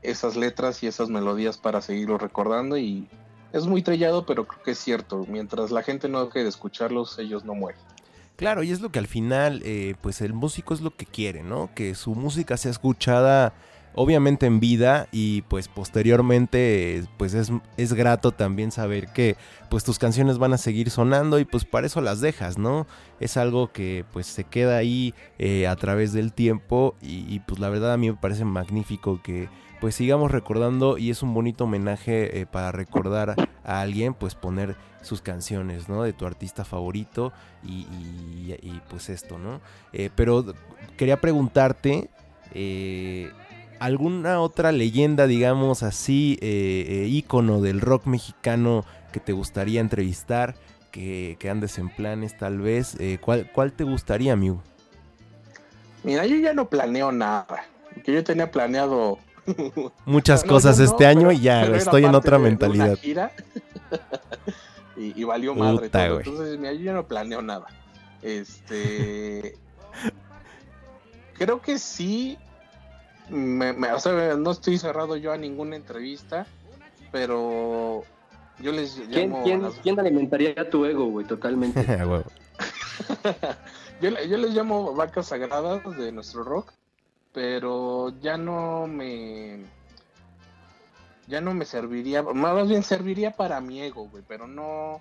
esas 0.00 0.34
letras 0.36 0.82
y 0.82 0.86
esas 0.86 1.08
melodías 1.08 1.58
para 1.58 1.82
seguirlo 1.82 2.18
recordando 2.18 2.76
y 2.78 3.08
es 3.52 3.66
muy 3.66 3.82
trillado, 3.82 4.24
pero 4.24 4.46
creo 4.46 4.62
que 4.62 4.70
es 4.72 4.78
cierto, 4.78 5.26
mientras 5.28 5.70
la 5.70 5.82
gente 5.82 6.08
no 6.08 6.24
deje 6.24 6.42
de 6.42 6.48
escucharlos, 6.48 7.18
ellos 7.18 7.44
no 7.44 7.54
mueren. 7.54 7.91
Claro, 8.36 8.62
y 8.62 8.70
es 8.72 8.80
lo 8.80 8.90
que 8.90 8.98
al 8.98 9.06
final, 9.06 9.62
eh, 9.64 9.94
pues 10.00 10.20
el 10.20 10.32
músico 10.32 10.74
es 10.74 10.80
lo 10.80 10.96
que 10.96 11.06
quiere, 11.06 11.42
¿no? 11.42 11.70
Que 11.74 11.94
su 11.94 12.14
música 12.14 12.56
sea 12.56 12.70
escuchada 12.70 13.54
obviamente 13.94 14.46
en 14.46 14.60
vida 14.60 15.08
y 15.12 15.42
pues 15.42 15.68
posteriormente 15.68 17.04
pues 17.16 17.34
es, 17.34 17.52
es, 17.76 17.92
grato 17.92 18.32
también 18.32 18.70
saber 18.70 19.08
que 19.12 19.36
pues 19.70 19.84
tus 19.84 19.98
canciones 19.98 20.38
van 20.38 20.52
a 20.52 20.58
seguir 20.58 20.90
sonando 20.90 21.38
y 21.38 21.44
pues 21.44 21.64
para 21.64 21.86
eso 21.86 22.00
las 22.00 22.20
dejas, 22.20 22.58
¿no? 22.58 22.86
Es 23.20 23.36
algo 23.36 23.72
que 23.72 24.04
pues 24.12 24.26
se 24.26 24.44
queda 24.44 24.76
ahí 24.76 25.14
eh, 25.38 25.66
a 25.66 25.76
través 25.76 26.12
del 26.12 26.32
tiempo 26.32 26.94
y, 27.02 27.40
pues 27.40 27.60
la 27.60 27.68
verdad 27.68 27.92
a 27.92 27.96
mí 27.96 28.10
me 28.10 28.16
parece 28.16 28.44
magnífico 28.44 29.20
que 29.22 29.48
pues 29.80 29.94
sigamos 29.96 30.30
recordando 30.30 30.96
y 30.96 31.10
es 31.10 31.22
un 31.22 31.34
bonito 31.34 31.64
homenaje 31.64 32.40
eh, 32.40 32.46
para 32.46 32.70
recordar 32.70 33.34
a 33.64 33.80
alguien 33.80 34.14
pues 34.14 34.34
poner 34.34 34.76
sus 35.02 35.20
canciones, 35.20 35.88
¿no? 35.88 36.02
De 36.02 36.12
tu 36.12 36.26
artista 36.26 36.64
favorito 36.64 37.32
y, 37.64 38.80
pues 38.88 39.10
esto, 39.10 39.38
¿no? 39.38 39.60
Eh, 39.92 40.10
pero 40.14 40.54
quería 40.96 41.20
preguntarte, 41.20 42.08
eh, 42.54 43.30
¿alguna 43.84 44.40
otra 44.40 44.72
leyenda, 44.72 45.26
digamos 45.26 45.82
así, 45.82 46.38
eh, 46.40 47.06
ícono 47.08 47.60
del 47.60 47.80
rock 47.80 48.06
mexicano 48.06 48.84
que 49.12 49.20
te 49.20 49.32
gustaría 49.32 49.80
entrevistar? 49.80 50.54
Que, 50.90 51.38
andes 51.50 51.78
en 51.78 51.88
planes 51.88 52.36
tal 52.36 52.60
vez. 52.60 52.96
¿cuál, 53.22 53.50
¿Cuál 53.52 53.72
te 53.72 53.84
gustaría, 53.84 54.36
Miu? 54.36 54.60
Mira, 56.04 56.26
yo 56.26 56.36
ya 56.36 56.52
no 56.52 56.68
planeo 56.68 57.12
nada. 57.12 57.64
Que 58.04 58.12
yo 58.12 58.24
tenía 58.24 58.50
planeado 58.50 59.18
muchas 60.06 60.44
cosas 60.44 60.78
este 60.78 61.06
año 61.06 61.32
y 61.32 61.40
ya 61.40 61.64
estoy 61.66 62.04
en 62.04 62.14
otra 62.14 62.38
mentalidad. 62.38 62.98
y, 64.96 65.24
valió 65.24 65.54
madre 65.54 65.88
todo. 65.88 66.18
Entonces, 66.18 66.58
mira, 66.58 66.72
yo 66.72 66.80
ya 66.80 66.92
no 66.92 67.06
planeo 67.06 67.42
nada. 67.42 67.66
Este. 68.22 69.56
creo 71.34 71.60
que 71.60 71.78
sí. 71.78 72.38
Me, 73.28 73.70
o 73.92 73.98
sea, 73.98 74.36
no 74.36 74.50
estoy 74.50 74.78
cerrado 74.78 75.16
yo 75.16 75.32
a 75.32 75.36
ninguna 75.36 75.76
entrevista, 75.76 76.46
pero 77.10 78.02
yo 78.58 78.72
les 78.72 78.98
llamo. 79.08 79.42
¿Quién, 79.44 79.62
quién, 79.82 80.00
alimentaría 80.00 80.68
tu 80.68 80.84
ego, 80.84 81.06
güey? 81.06 81.26
Totalmente. 81.28 81.84
yo, 84.00 84.10
yo 84.10 84.36
les 84.36 84.54
llamo 84.54 84.94
vacas 84.94 85.26
sagradas 85.26 85.82
de 85.96 86.12
nuestro 86.12 86.44
rock, 86.44 86.72
pero 87.32 88.12
ya 88.20 88.36
no 88.36 88.86
me 88.86 89.64
ya 91.26 91.40
no 91.40 91.54
me 91.54 91.64
serviría, 91.64 92.22
más 92.22 92.68
bien 92.68 92.82
serviría 92.82 93.30
para 93.30 93.60
mi 93.60 93.80
ego, 93.80 94.08
güey, 94.08 94.22
pero 94.26 94.46
no, 94.46 95.00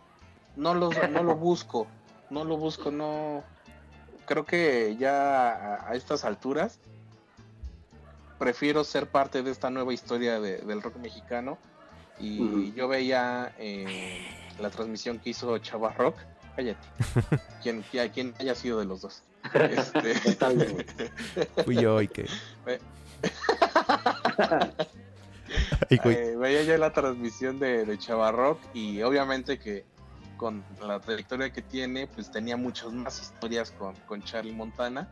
no, 0.56 0.74
lo, 0.74 0.90
no 1.10 1.24
lo 1.24 1.36
busco, 1.36 1.88
no 2.30 2.44
lo 2.44 2.58
busco, 2.58 2.92
no, 2.92 3.44
creo 4.26 4.46
que 4.46 4.96
ya 4.98 5.88
a, 5.88 5.96
estas 5.96 6.24
alturas 6.24 6.80
prefiero 8.42 8.84
ser 8.84 9.06
parte 9.06 9.44
de 9.44 9.52
esta 9.52 9.70
nueva 9.70 9.94
historia 9.94 10.40
del 10.40 10.82
rock 10.82 10.96
mexicano. 10.96 11.60
Y 12.20 12.74
yo 12.74 12.88
veía 12.88 13.54
eh, 13.60 14.20
la 14.60 14.72
transmisión 14.72 15.20
que 15.20 15.30
hizo 15.30 15.56
Chava 15.60 15.94
Rock, 15.94 16.18
cállate, 16.56 16.88
quien, 17.64 17.84
quien 18.14 18.34
haya 18.40 18.56
sido 18.56 18.80
de 18.80 18.86
los 18.86 19.02
dos. 19.02 19.22
Este... 19.54 20.16
Fui 21.64 21.76
yo 21.76 22.02
y 22.02 22.08
que... 22.08 22.26
Eh, 25.90 26.36
veía 26.38 26.64
ya 26.64 26.78
la 26.78 26.94
transmisión 26.94 27.60
de, 27.60 27.86
de 27.86 27.98
Chavarrock 27.98 28.58
y 28.74 29.02
obviamente 29.02 29.60
que 29.60 29.86
con 30.38 30.64
la 30.82 31.00
trayectoria 31.00 31.52
que 31.52 31.62
tiene, 31.62 32.08
pues 32.08 32.32
tenía 32.32 32.58
muchas 32.58 32.92
más 32.94 33.22
historias 33.22 33.72
con, 33.72 33.94
con 34.08 34.24
Charlie 34.24 34.54
Montana. 34.54 35.08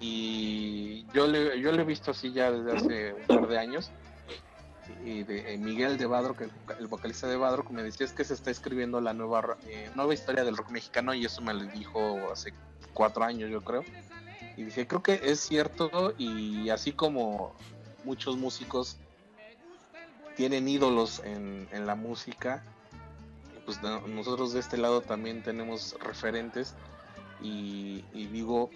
Y 0.00 1.06
yo 1.12 1.26
le, 1.26 1.60
yo 1.60 1.72
le 1.72 1.82
he 1.82 1.84
visto 1.84 2.12
así 2.12 2.32
ya 2.32 2.50
desde 2.50 2.76
hace 2.76 3.14
un 3.14 3.26
par 3.26 3.48
de 3.48 3.58
años. 3.58 3.90
Y 5.04 5.22
de 5.22 5.54
eh, 5.54 5.58
Miguel 5.58 5.98
de 5.98 6.06
Badro, 6.06 6.34
que 6.36 6.48
el, 6.78 6.86
vocalista 6.86 7.26
de 7.26 7.36
Badro, 7.36 7.64
que 7.64 7.72
me 7.72 7.82
decía 7.82 8.06
es 8.06 8.12
que 8.12 8.24
se 8.24 8.34
está 8.34 8.50
escribiendo 8.50 9.00
la 9.00 9.12
nueva, 9.12 9.58
eh, 9.66 9.90
nueva 9.94 10.14
historia 10.14 10.44
del 10.44 10.56
rock 10.56 10.70
mexicano 10.70 11.14
y 11.14 11.24
eso 11.24 11.42
me 11.42 11.52
lo 11.54 11.64
dijo 11.64 12.30
hace 12.32 12.54
cuatro 12.94 13.24
años, 13.24 13.50
yo 13.50 13.62
creo. 13.62 13.84
Y 14.56 14.64
dije, 14.64 14.86
creo 14.86 15.02
que 15.02 15.20
es 15.22 15.40
cierto 15.40 16.14
y 16.18 16.68
así 16.70 16.92
como 16.92 17.54
muchos 18.04 18.36
músicos 18.36 18.98
tienen 20.38 20.68
ídolos 20.68 21.20
en, 21.24 21.68
la 21.86 21.96
música, 21.96 22.62
pues 23.64 23.80
nosotros 23.82 24.52
de 24.52 24.60
este 24.60 24.76
lado 24.76 25.00
también 25.00 25.42
tenemos 25.42 25.96
referentes 26.00 26.74
y, 27.42 28.04
digo, 28.14 28.70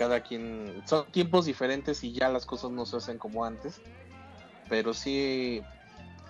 cada 0.00 0.22
quien, 0.22 0.82
son 0.86 1.04
tiempos 1.12 1.44
diferentes 1.44 2.02
y 2.04 2.14
ya 2.14 2.30
las 2.30 2.46
cosas 2.46 2.70
no 2.70 2.86
se 2.86 2.96
hacen 2.96 3.18
como 3.18 3.44
antes, 3.44 3.82
pero 4.66 4.94
sí, 4.94 5.62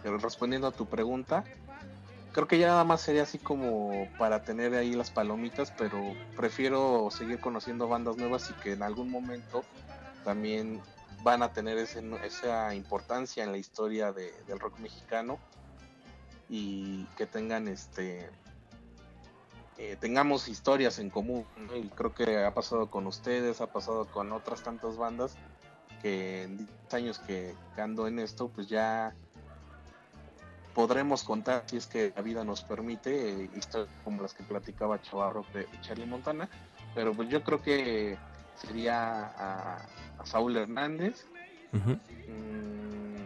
respondiendo 0.02 0.66
a 0.66 0.72
tu 0.72 0.86
pregunta, 0.86 1.44
creo 2.32 2.48
que 2.48 2.58
ya 2.58 2.66
nada 2.66 2.82
más 2.82 3.00
sería 3.00 3.22
así 3.22 3.38
como 3.38 4.08
para 4.18 4.42
tener 4.42 4.74
ahí 4.74 4.94
las 4.94 5.12
palomitas, 5.12 5.70
pero 5.78 6.02
prefiero 6.34 7.10
seguir 7.12 7.38
conociendo 7.38 7.86
bandas 7.86 8.16
nuevas 8.16 8.50
y 8.50 8.54
que 8.54 8.72
en 8.72 8.82
algún 8.82 9.08
momento 9.08 9.64
también 10.24 10.82
van 11.22 11.44
a 11.44 11.52
tener 11.52 11.78
esa 11.78 12.74
importancia 12.74 13.44
en 13.44 13.52
la 13.52 13.58
historia 13.58 14.10
del 14.10 14.58
rock 14.58 14.80
mexicano 14.80 15.38
y 16.48 17.04
que 17.16 17.24
tengan 17.24 17.68
este 17.68 18.28
eh, 19.82 19.96
tengamos 19.98 20.46
historias 20.48 20.98
en 20.98 21.08
común 21.08 21.46
y 21.74 21.88
creo 21.88 22.12
que 22.12 22.44
ha 22.44 22.52
pasado 22.52 22.90
con 22.90 23.06
ustedes 23.06 23.62
ha 23.62 23.66
pasado 23.68 24.04
con 24.04 24.30
otras 24.30 24.62
tantas 24.62 24.98
bandas 24.98 25.38
que 26.02 26.42
en 26.42 26.58
10 26.58 26.68
años 26.92 27.18
que, 27.20 27.54
ando 27.78 28.06
en 28.06 28.18
esto 28.18 28.48
pues 28.48 28.68
ya 28.68 29.14
podremos 30.74 31.22
contar 31.22 31.62
si 31.64 31.78
es 31.78 31.86
que 31.86 32.12
la 32.14 32.20
vida 32.20 32.44
nos 32.44 32.62
permite 32.62 33.44
eh, 33.44 33.50
historias 33.56 33.88
como 34.04 34.20
las 34.20 34.34
que 34.34 34.42
platicaba 34.42 35.00
Chavarro 35.00 35.46
de 35.54 35.66
Charlie 35.80 36.04
Montana. 36.04 36.50
Pero 36.94 37.14
pues 37.14 37.30
yo 37.30 37.42
creo 37.42 37.62
que 37.62 38.18
sería 38.56 39.32
a, 39.34 39.78
Saúl 40.24 40.58
Hernández. 40.58 41.24
Mm, 41.72 43.24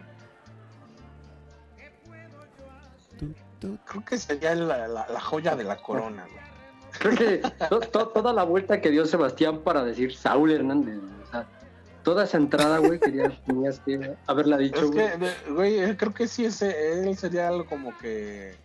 creo 3.85 4.05
que 4.05 4.17
sería 4.17 4.55
la, 4.55 5.19
joya 5.19 5.55
de 5.55 5.65
la 5.65 5.77
corona. 5.77 6.25
Creo 7.09 7.79
que 7.79 7.87
toda 7.87 8.33
la 8.33 8.43
vuelta 8.43 8.81
que 8.81 8.91
dio 8.91 9.05
Sebastián 9.05 9.59
para 9.59 9.83
decir 9.83 10.15
Saúl 10.15 10.51
Hernández, 10.51 10.99
toda 12.03 12.23
esa 12.23 12.37
entrada, 12.37 12.79
güey, 12.79 12.99
tenías 13.45 13.79
que 13.79 14.15
haberla 14.27 14.57
dicho. 14.57 14.91
güey. 15.49 15.97
creo 15.97 16.13
que 16.13 16.27
sí, 16.27 16.45
ese, 16.45 16.93
él 16.93 17.17
sería 17.17 17.47
algo 17.47 17.65
como 17.65 17.97
que 17.97 18.55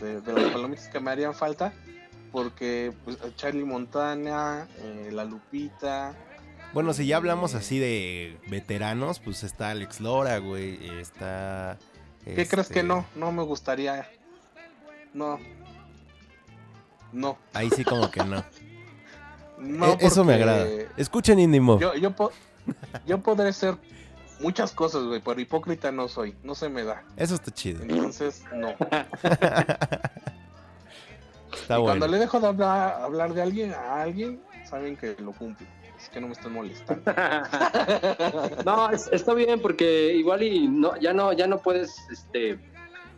de, 0.00 0.20
de 0.20 0.32
las 0.32 0.52
palomitas 0.52 0.88
que 0.88 1.00
me 1.00 1.10
harían 1.10 1.34
falta 1.34 1.72
porque 2.36 2.92
pues, 3.02 3.16
Charlie 3.36 3.64
Montana, 3.64 4.68
eh, 4.82 5.08
La 5.10 5.24
Lupita. 5.24 6.14
Bueno, 6.74 6.92
si 6.92 7.06
ya 7.06 7.16
hablamos 7.16 7.54
eh, 7.54 7.56
así 7.56 7.78
de 7.78 8.36
veteranos, 8.48 9.20
pues 9.20 9.42
está 9.42 9.70
Alex 9.70 10.02
Lora, 10.02 10.36
güey, 10.36 10.86
está... 11.00 11.78
¿Qué 12.26 12.34
crees 12.34 12.50
que 12.50 12.60
este 12.60 12.82
no? 12.82 13.06
No 13.14 13.32
me 13.32 13.42
gustaría. 13.42 14.06
No. 15.14 15.38
No. 17.12 17.38
Ahí 17.52 17.70
sí 17.70 17.84
como 17.84 18.10
que 18.10 18.24
no. 18.24 18.44
E, 19.58 19.96
eso 20.00 20.22
me 20.22 20.34
agrada. 20.34 20.66
Escuchen 20.98 21.38
Indie 21.38 21.60
Yo, 21.60 21.94
yo, 21.94 22.14
yo 23.06 23.18
podré 23.22 23.54
ser 23.54 23.76
muchas 24.40 24.72
cosas, 24.72 25.04
güey, 25.04 25.20
pero 25.20 25.40
hipócrita 25.40 25.90
no 25.90 26.08
soy. 26.08 26.34
No 26.42 26.54
se 26.54 26.68
me 26.68 26.84
da. 26.84 27.02
Eso 27.16 27.36
está 27.36 27.50
chido. 27.50 27.82
Entonces, 27.82 28.44
no. 28.54 28.74
Cuando 31.68 32.06
le 32.06 32.18
dejo 32.18 32.38
de 32.40 32.46
hablar, 32.48 33.00
hablar 33.00 33.32
de 33.34 33.42
alguien 33.42 33.72
a 33.72 34.02
alguien, 34.02 34.42
saben 34.68 34.96
que 34.96 35.16
lo 35.18 35.32
cumple. 35.32 35.66
Es 35.98 36.10
que 36.10 36.20
no 36.20 36.26
me 36.26 36.34
estén 36.34 36.52
molestando. 36.52 37.02
no, 38.64 38.90
está 38.90 39.34
bien 39.34 39.60
porque 39.62 40.12
igual 40.14 40.42
y 40.42 40.68
no, 40.68 40.96
ya 40.98 41.14
no, 41.14 41.32
ya 41.32 41.46
no 41.46 41.58
puedes, 41.58 41.98
este, 42.10 42.58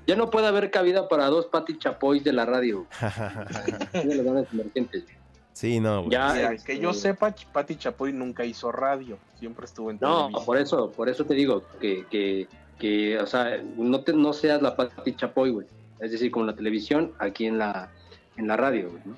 ya 0.08 0.16
no 0.16 0.30
puede 0.30 0.46
haber 0.46 0.70
cabida 0.70 1.06
para 1.06 1.26
dos 1.26 1.46
Pati 1.46 1.76
Chapoy 1.76 2.20
de 2.20 2.32
la 2.32 2.46
radio. 2.46 2.86
Sí, 5.52 5.80
no. 5.80 6.08
Ya, 6.08 6.56
que 6.58 6.78
yo 6.78 6.90
este, 6.90 7.08
sepa, 7.08 7.34
Pati 7.52 7.74
Chapoy 7.74 8.12
nunca 8.12 8.44
hizo 8.44 8.70
radio, 8.70 9.18
siempre 9.40 9.64
estuvo 9.64 9.90
en 9.90 9.98
No, 10.00 10.30
por 10.46 10.56
eso, 10.56 10.92
por 10.92 11.08
eso 11.08 11.24
te 11.24 11.34
digo 11.34 11.64
que, 11.80 12.06
que, 12.06 12.46
que 12.78 13.18
o 13.18 13.26
sea, 13.26 13.60
no, 13.76 14.02
te, 14.02 14.12
no 14.12 14.32
seas 14.32 14.62
la 14.62 14.76
Pati 14.76 15.16
Chapoy, 15.16 15.50
güey. 15.50 15.66
Es 15.98 16.12
decir, 16.12 16.30
como 16.30 16.46
la 16.46 16.54
televisión, 16.54 17.12
aquí 17.18 17.46
en 17.46 17.58
la, 17.58 17.90
en 18.36 18.46
la 18.46 18.56
radio, 18.56 18.92
¿no? 19.04 19.16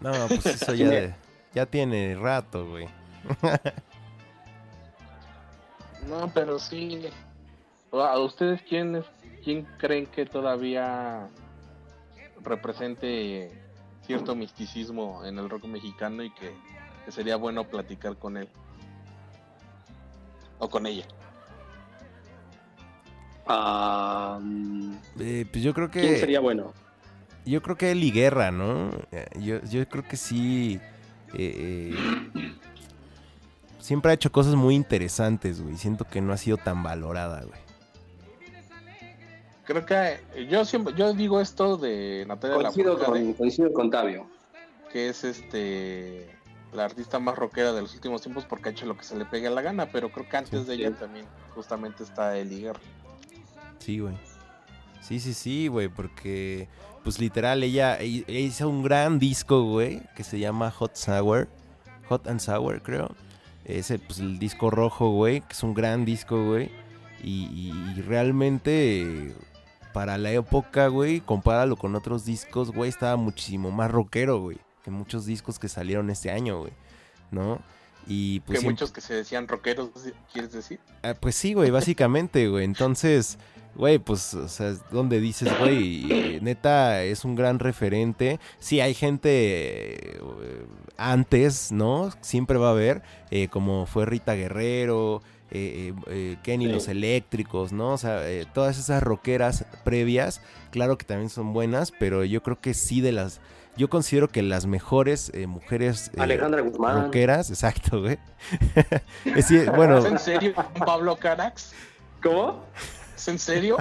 No, 0.00 0.26
pues 0.26 0.46
eso 0.46 0.74
ya, 0.74 1.16
ya 1.54 1.66
tiene 1.66 2.16
rato, 2.16 2.68
güey. 2.68 2.88
no, 6.08 6.28
pero 6.34 6.58
sí. 6.58 7.06
¿A 7.92 8.18
ustedes 8.18 8.62
quién, 8.68 9.04
quién 9.42 9.66
creen 9.78 10.06
que 10.06 10.26
todavía 10.26 11.28
represente 12.42 13.50
cierto 14.02 14.34
misticismo 14.34 15.24
en 15.24 15.38
el 15.38 15.48
rock 15.48 15.64
mexicano 15.64 16.22
y 16.22 16.30
que, 16.30 16.52
sería 17.08 17.36
bueno 17.36 17.64
platicar 17.64 18.16
con 18.16 18.36
él? 18.36 18.48
O 20.58 20.68
con 20.68 20.86
ella. 20.86 21.06
Eh, 25.18 25.46
pues 25.50 25.64
yo 25.64 25.74
creo 25.74 25.90
que. 25.90 26.00
¿Quién 26.00 26.18
sería 26.18 26.40
bueno? 26.40 26.72
yo 27.44 27.62
creo 27.62 27.76
que 27.76 27.90
Eli 27.90 28.10
Guerra, 28.10 28.50
¿no? 28.50 28.90
Eh, 29.12 29.26
yo, 29.40 29.60
yo 29.64 29.88
creo 29.88 30.04
que 30.04 30.16
sí. 30.16 30.80
Eh, 31.34 31.94
eh, 31.94 32.54
siempre 33.78 34.10
ha 34.10 34.14
hecho 34.14 34.30
cosas 34.30 34.54
muy 34.54 34.74
interesantes, 34.74 35.60
güey. 35.60 35.76
Siento 35.76 36.04
que 36.04 36.20
no 36.20 36.32
ha 36.32 36.36
sido 36.36 36.56
tan 36.56 36.82
valorada, 36.82 37.42
güey. 37.42 37.69
Creo 39.70 39.86
que 39.86 40.46
yo 40.48 40.64
siempre, 40.64 40.94
yo 40.96 41.12
digo 41.12 41.40
esto 41.40 41.76
de 41.76 42.24
Natalia 42.26 42.56
coincido 42.56 42.98
con, 42.98 43.32
coincido 43.34 43.72
con 43.72 43.88
Tabio. 43.88 44.26
Que 44.92 45.08
es 45.08 45.22
este 45.22 46.28
la 46.72 46.86
artista 46.86 47.20
más 47.20 47.36
rockera 47.36 47.72
de 47.72 47.80
los 47.80 47.94
últimos 47.94 48.20
tiempos 48.20 48.44
porque 48.46 48.70
ha 48.70 48.72
hecho 48.72 48.86
lo 48.86 48.96
que 48.96 49.04
se 49.04 49.16
le 49.16 49.26
pegue 49.26 49.46
a 49.46 49.50
la 49.50 49.62
gana, 49.62 49.86
pero 49.92 50.10
creo 50.10 50.28
que 50.28 50.36
antes 50.36 50.66
de 50.66 50.74
ella 50.74 50.90
también 50.90 51.24
justamente 51.54 52.02
está 52.02 52.36
Eli 52.36 52.62
Guerra. 52.62 52.80
Sí, 53.78 54.00
güey. 54.00 54.16
Sí, 55.02 55.20
sí, 55.20 55.34
sí, 55.34 55.68
güey, 55.68 55.88
porque 55.88 56.66
pues 57.04 57.20
literal, 57.20 57.62
ella, 57.62 58.02
hizo 58.02 58.68
un 58.68 58.82
gran 58.82 59.20
disco, 59.20 59.62
güey, 59.62 60.02
que 60.16 60.24
se 60.24 60.40
llama 60.40 60.72
Hot 60.72 60.96
Sour. 60.96 61.48
Hot 62.08 62.26
and 62.26 62.40
Sour, 62.40 62.82
creo. 62.82 63.14
Ese, 63.64 64.00
pues 64.00 64.18
el 64.18 64.40
disco 64.40 64.70
rojo, 64.70 65.10
güey, 65.10 65.42
que 65.42 65.52
es 65.52 65.62
un 65.62 65.74
gran 65.74 66.04
disco, 66.04 66.44
güey. 66.44 66.70
Y, 67.22 67.72
realmente, 68.06 69.34
para 69.92 70.18
la 70.18 70.32
época, 70.32 70.88
güey, 70.88 71.20
compáralo 71.20 71.76
con 71.76 71.94
otros 71.94 72.24
discos, 72.24 72.72
güey, 72.72 72.88
estaba 72.88 73.16
muchísimo 73.16 73.70
más 73.70 73.90
rockero, 73.90 74.40
güey, 74.40 74.58
que 74.84 74.90
muchos 74.90 75.26
discos 75.26 75.58
que 75.58 75.68
salieron 75.68 76.10
este 76.10 76.30
año, 76.30 76.60
güey, 76.60 76.72
¿no? 77.30 77.60
Y 78.06 78.40
pues. 78.40 78.60
Que 78.60 78.64
muchos 78.64 78.92
que 78.92 79.00
se 79.00 79.14
decían 79.14 79.46
rockeros, 79.46 79.90
¿quieres 80.32 80.52
decir? 80.52 80.80
Ah, 81.02 81.14
pues 81.18 81.34
sí, 81.34 81.54
güey, 81.54 81.70
básicamente, 81.70 82.48
güey. 82.48 82.64
Entonces 82.64 83.38
güey, 83.74 83.98
pues, 83.98 84.34
o 84.34 84.48
sea, 84.48 84.74
donde 84.90 85.20
dices, 85.20 85.48
güey, 85.58 86.38
neta, 86.42 87.02
es 87.04 87.24
un 87.24 87.34
gran 87.34 87.58
referente. 87.58 88.40
Sí, 88.58 88.80
hay 88.80 88.94
gente 88.94 90.16
eh, 90.16 90.66
antes, 90.96 91.72
¿no? 91.72 92.10
Siempre 92.20 92.58
va 92.58 92.68
a 92.68 92.72
haber, 92.72 93.02
eh, 93.30 93.48
como 93.48 93.86
fue 93.86 94.06
Rita 94.06 94.34
Guerrero, 94.34 95.22
eh, 95.50 96.36
Kenny 96.42 96.66
los 96.66 96.88
Eléctricos, 96.88 97.72
¿no? 97.72 97.92
O 97.92 97.98
sea, 97.98 98.22
todas 98.52 98.78
esas 98.78 99.02
rockeras 99.02 99.64
previas, 99.84 100.42
claro 100.70 100.98
que 100.98 101.04
también 101.04 101.30
son 101.30 101.52
buenas, 101.52 101.92
pero 101.92 102.24
yo 102.24 102.42
creo 102.42 102.60
que 102.60 102.74
sí 102.74 103.00
de 103.00 103.12
las... 103.12 103.40
Yo 103.76 103.88
considero 103.88 104.28
que 104.28 104.42
las 104.42 104.66
mejores 104.66 105.32
mujeres 105.46 106.10
Alejandra 106.18 106.60
Guzmán. 106.60 107.04
rockeras, 107.04 107.50
exacto, 107.50 108.00
güey. 108.00 108.18
bueno, 109.76 110.04
¿En 110.04 110.18
serio, 110.18 110.54
Pablo 110.84 111.16
Carax? 111.16 111.72
¿Cómo? 112.22 112.64
en 113.26 113.38
serio? 113.38 113.76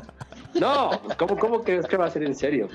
No, 0.54 1.02
¿cómo, 1.18 1.38
cómo 1.38 1.64
crees 1.64 1.86
que 1.86 1.98
va 1.98 2.06
a 2.06 2.12
ser 2.12 2.24
en 2.24 2.36
serio? 2.36 2.70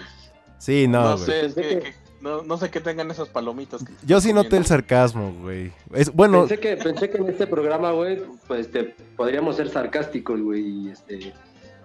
Sí, 0.58 0.86
no. 0.88 1.02
No 1.02 1.18
sé, 1.18 1.52
que, 1.54 1.94
no, 2.24 2.56
sé 2.56 2.70
qué 2.70 2.80
tengan 2.80 3.10
esas 3.10 3.28
palomitas. 3.28 3.84
Yo 4.04 4.20
sí 4.20 4.32
noté 4.32 4.56
el 4.56 4.64
sarcasmo, 4.64 5.32
güey. 5.42 5.72
Es, 5.92 6.12
bueno. 6.12 6.40
Pensé 6.40 6.58
que, 6.58 6.76
pensé 6.76 7.10
que 7.10 7.18
en 7.18 7.28
este 7.28 7.46
programa, 7.46 7.92
güey, 7.92 8.22
pues 8.46 8.66
este, 8.66 8.94
podríamos 9.16 9.56
ser 9.56 9.68
sarcásticos, 9.68 10.40
güey, 10.40 10.62
y 10.62 10.90
este. 10.90 11.34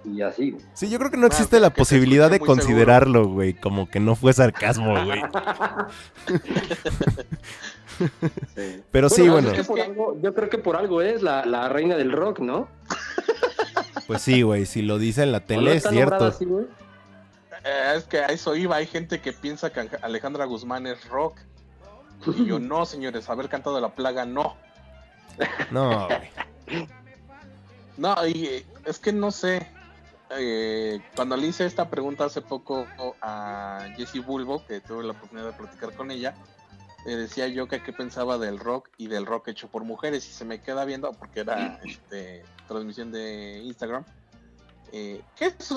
Y 0.06 0.22
así. 0.22 0.56
Sí, 0.74 0.90
yo 0.90 0.98
creo 0.98 1.12
que 1.12 1.18
no 1.18 1.28
existe 1.28 1.60
la 1.60 1.72
posibilidad 1.72 2.32
de 2.32 2.40
considerarlo, 2.40 3.28
güey, 3.28 3.54
como 3.54 3.90
que 3.90 4.00
no 4.00 4.16
fue 4.16 4.32
sarcasmo, 4.32 4.94
güey. 5.06 5.22
Pero 8.92 9.10
sí, 9.10 9.28
bueno. 9.28 9.52
yo 10.22 10.34
creo 10.34 10.50
que 10.50 10.58
por 10.58 10.78
algo 10.78 11.02
es 11.02 11.22
la, 11.22 11.46
la 11.46 11.68
reina 11.70 11.98
del 11.98 12.12
rock, 12.12 12.40
¿no? 12.40 12.70
Pues 14.08 14.22
sí, 14.22 14.42
güey, 14.42 14.66
si 14.66 14.82
lo 14.82 14.98
dice 14.98 15.24
en 15.24 15.32
la 15.32 15.42
tele 15.42 15.76
es 15.76 15.84
cierto. 15.84 16.34
Eh, 17.64 17.94
es 17.96 18.04
que 18.06 18.20
a 18.20 18.28
eso 18.28 18.56
iba, 18.56 18.76
hay 18.78 18.88
gente 18.88 19.22
que 19.22 19.34
piensa 19.34 19.72
que 19.72 19.90
Alejandra 20.02 20.46
Guzmán 20.46 20.88
es 20.88 21.06
rock. 21.10 21.38
Y 22.36 22.46
yo 22.46 22.60
no, 22.60 22.86
señores, 22.86 23.30
haber 23.30 23.48
cantado 23.50 23.80
La 23.80 23.96
Plaga, 23.96 24.26
no. 24.26 24.56
No, 25.72 26.08
No, 27.98 28.16
y 28.28 28.66
es 28.86 29.00
que 29.00 29.12
no 29.14 29.32
sé. 29.32 29.68
eh, 30.32 31.02
cuando 31.16 31.36
le 31.38 31.48
hice 31.48 31.66
esta 31.66 31.90
pregunta 31.90 32.26
hace 32.26 32.42
poco 32.42 32.86
a 33.22 33.88
Jessie 33.98 34.22
Bulbo, 34.22 34.66
que 34.66 34.80
tuve 34.82 35.04
la 35.04 35.12
oportunidad 35.14 35.48
de 35.48 35.54
platicar 35.54 35.94
con 35.94 36.12
ella, 36.12 36.36
le 37.06 37.16
decía 37.16 37.48
yo 37.48 37.68
que 37.68 37.82
qué 37.82 37.94
pensaba 37.94 38.38
del 38.38 38.60
rock 38.60 38.90
y 38.98 39.08
del 39.08 39.26
rock 39.26 39.50
hecho 39.50 39.68
por 39.70 39.84
mujeres 39.84 40.28
y 40.28 40.32
se 40.34 40.46
me 40.46 40.62
queda 40.62 40.86
viendo 40.86 41.12
porque 41.14 41.42
era 41.42 41.80
este, 41.84 42.44
transmisión 42.68 43.12
de 43.12 43.62
Instagram. 43.64 44.06
Eh, 44.92 45.22
¿qué 45.36 45.46
es, 45.48 45.74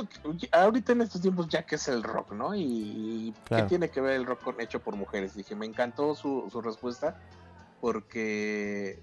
ahorita 0.53 0.93
en 0.93 1.03
estos 1.03 1.21
tiempos 1.21 1.49
ya 1.49 1.65
que 1.65 1.75
es 1.75 1.89
el 1.89 2.03
rock, 2.03 2.33
¿no? 2.33 2.55
Y, 2.55 3.35
qué 3.45 3.63
tiene 3.65 3.91
que 3.91 4.01
ver 4.01 4.15
el 4.15 4.27
rock 4.27 4.59
hecho 4.61 4.81
por 4.81 4.97
mujeres. 4.97 5.35
Dije, 5.35 5.55
me 5.55 5.67
encantó 5.67 6.15
su, 6.15 6.49
su 6.51 6.61
respuesta 6.61 7.21
porque 7.81 9.01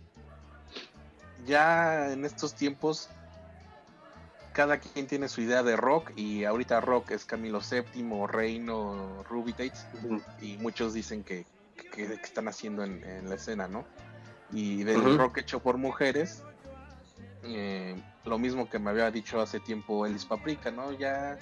ya 1.45 2.11
en 2.11 2.25
estos 2.25 2.53
tiempos 2.53 3.09
cada 4.53 4.79
quien 4.79 5.07
tiene 5.07 5.29
su 5.29 5.41
idea 5.41 5.63
de 5.63 5.75
rock 5.75 6.11
y 6.15 6.43
ahorita 6.43 6.81
rock 6.81 7.11
es 7.11 7.25
Camilo 7.25 7.61
VII, 7.61 8.27
Reino, 8.27 9.23
Ruby 9.29 9.53
Tates 9.53 9.85
y 10.41 10.57
muchos 10.57 10.93
dicen 10.93 11.23
que, 11.23 11.45
que, 11.93 12.13
están 12.15 12.47
haciendo 12.47 12.83
en, 12.83 13.29
la 13.29 13.35
escena, 13.35 13.67
¿no? 13.67 13.85
Y 14.51 14.83
del 14.83 15.17
rock 15.17 15.37
hecho 15.37 15.59
por 15.61 15.77
mujeres, 15.77 16.43
eh, 17.43 17.95
lo 18.25 18.37
mismo 18.37 18.69
que 18.69 18.79
me 18.79 18.89
había 18.89 19.11
dicho 19.11 19.41
hace 19.41 19.59
tiempo 19.59 20.05
Elis 20.05 20.25
Paprika, 20.25 20.71
¿no? 20.71 20.91
Ya 20.91 21.37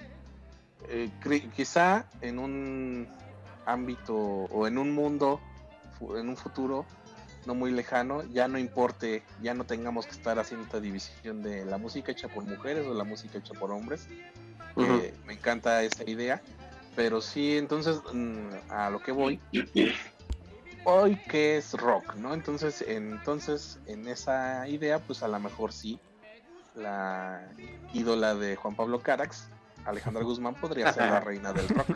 eh, 0.90 1.10
quizá 1.56 2.06
en 2.22 2.40
un 2.40 3.08
ámbito 3.66 4.16
o 4.16 4.68
en 4.68 4.78
un 4.78 4.94
mundo, 4.94 5.42
en 6.16 6.30
un 6.30 6.38
futuro, 6.38 6.86
no 7.46 7.56
muy 7.56 7.72
lejano, 7.72 8.24
ya 8.32 8.48
no 8.48 8.58
importe, 8.58 9.24
ya 9.42 9.54
no 9.54 9.66
tengamos 9.66 10.06
que 10.06 10.14
estar 10.14 10.38
haciendo 10.40 10.66
esta 10.66 10.80
división 10.80 11.42
de 11.42 11.66
la 11.66 11.78
música 11.78 12.12
hecha 12.12 12.28
por 12.28 12.44
mujeres 12.44 12.86
o 12.86 12.94
la 12.94 13.04
música 13.04 13.38
hecha 13.38 13.54
por 13.54 13.72
hombres. 13.72 14.08
me 14.76 15.34
encanta 15.34 15.82
esa 15.84 16.08
idea, 16.10 16.42
pero 16.96 17.22
sí, 17.22 17.58
entonces 17.58 18.00
mm, 18.14 18.50
a 18.70 18.90
lo 18.90 19.02
que 19.02 19.12
voy, 19.12 19.40
hoy 20.84 21.16
que 21.16 21.58
es 21.58 21.74
rock, 21.74 22.16
¿no? 22.16 22.34
Entonces, 22.34 22.84
entonces 22.88 23.80
en 23.88 24.08
esa 24.08 24.68
idea, 24.68 25.00
pues 25.00 25.24
a 25.24 25.28
lo 25.28 25.40
mejor 25.40 25.74
sí, 25.74 26.00
la 26.78 27.48
ídola 27.94 28.36
de 28.36 28.56
Juan 28.56 28.76
Pablo 28.76 29.00
Carax, 29.00 29.50
Alejandra 29.86 30.24
Guzmán 30.26 30.56
podría 30.56 30.94
ser 30.94 31.10
la 31.10 31.20
reina 31.20 31.54
del 31.54 31.68
rock. 31.70 31.88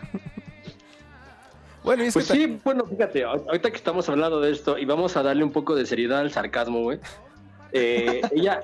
Bueno, 1.84 2.04
pues 2.14 2.28
sí, 2.28 2.60
bueno, 2.64 2.86
fíjate, 2.86 3.24
ahorita 3.24 3.72
que 3.72 3.78
estamos 3.78 4.08
hablando 4.08 4.40
de 4.40 4.52
esto 4.52 4.78
y 4.78 4.86
vamos 4.86 5.18
a 5.18 5.24
darle 5.24 5.44
un 5.44 5.52
poco 5.52 5.74
de 5.76 5.88
seriedad 5.88 6.20
al 6.20 6.32
sarcasmo, 6.32 6.82
güey. 6.82 7.00
Eh, 7.72 8.22
ella, 8.32 8.62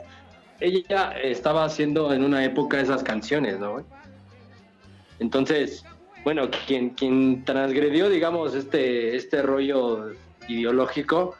ella 0.59 1.11
estaba 1.23 1.65
haciendo 1.65 2.13
en 2.13 2.23
una 2.23 2.45
época 2.45 2.79
esas 2.79 3.01
canciones, 3.01 3.59
¿no? 3.59 3.71
Güey? 3.71 3.85
Entonces, 5.19 5.83
bueno, 6.23 6.49
quien, 6.67 6.91
quien 6.91 7.43
transgredió, 7.43 8.09
digamos, 8.09 8.53
este, 8.53 9.15
este 9.15 9.41
rollo 9.41 10.11
ideológico, 10.47 11.35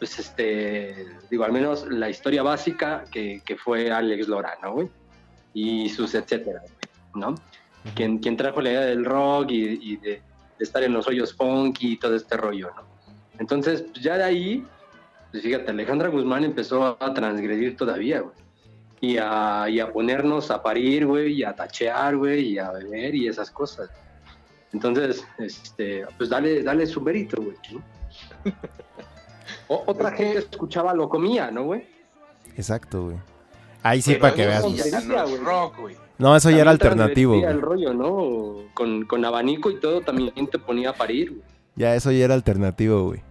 pues 0.00 0.18
este, 0.18 1.06
digo, 1.30 1.44
al 1.44 1.52
menos 1.52 1.86
la 1.88 2.08
historia 2.08 2.42
básica 2.42 3.04
que, 3.12 3.42
que 3.44 3.56
fue 3.56 3.92
Alex 3.92 4.26
Lora, 4.26 4.58
¿no? 4.62 4.72
Güey? 4.72 4.88
Y 5.54 5.88
sus 5.90 6.14
etcétera, 6.14 6.62
¿no? 7.14 7.34
quien, 7.94 8.18
quien 8.18 8.36
trajo 8.36 8.60
la 8.60 8.70
idea 8.70 8.80
del 8.80 9.04
rock 9.04 9.50
y, 9.50 9.92
y 9.92 9.96
de 9.96 10.22
estar 10.58 10.82
en 10.82 10.92
los 10.92 11.06
hoyos 11.06 11.34
funky 11.34 11.92
y 11.92 11.96
todo 11.96 12.16
este 12.16 12.36
rollo, 12.36 12.70
¿no? 12.74 12.82
Entonces, 13.38 13.82
pues, 13.82 14.02
ya 14.02 14.16
de 14.16 14.24
ahí, 14.24 14.66
pues 15.30 15.42
fíjate, 15.42 15.70
Alejandra 15.70 16.08
Guzmán 16.08 16.44
empezó 16.44 16.96
a 17.00 17.14
transgredir 17.14 17.76
todavía, 17.76 18.20
güey. 18.20 18.34
Y 19.02 19.16
a, 19.18 19.66
y 19.68 19.80
a 19.80 19.90
ponernos 19.90 20.50
a 20.50 20.62
parir, 20.62 21.06
güey, 21.06 21.32
y 21.32 21.44
a 21.44 21.54
tachear, 21.54 22.16
güey, 22.16 22.52
y 22.52 22.58
a 22.58 22.70
beber 22.70 23.14
y 23.14 23.28
esas 23.28 23.50
cosas. 23.50 23.90
Entonces, 24.72 25.26
este, 25.38 26.06
pues 26.18 26.28
dale, 26.28 26.62
dale 26.62 26.86
su 26.86 27.00
mérito, 27.00 27.42
güey. 27.42 27.56
otra 29.70 30.12
gente 30.12 30.38
escuchaba 30.38 30.94
lo 30.94 31.08
comía, 31.08 31.50
¿no, 31.50 31.64
güey? 31.64 31.86
Exacto, 32.56 33.04
güey. 33.04 33.16
Ahí 33.82 34.02
sí, 34.02 34.16
para 34.16 34.34
que 34.34 34.46
veas. 34.46 34.64
rock, 35.42 35.78
güey. 35.78 35.96
No, 36.18 36.36
eso 36.36 36.50
ya 36.50 36.60
era 36.60 36.70
alternativo. 36.70 37.34
el 37.34 37.62
rollo, 37.62 37.94
¿no? 37.94 38.64
Con, 38.74 39.24
abanico 39.24 39.70
y 39.70 39.80
todo 39.80 40.02
también 40.02 40.46
te 40.48 40.58
ponía 40.58 40.90
a 40.90 40.92
parir, 40.92 41.30
güey. 41.30 41.42
Ya, 41.76 41.94
eso 41.94 42.10
ya 42.10 42.24
era 42.24 42.34
alternativo, 42.34 43.04
güey. 43.04 43.22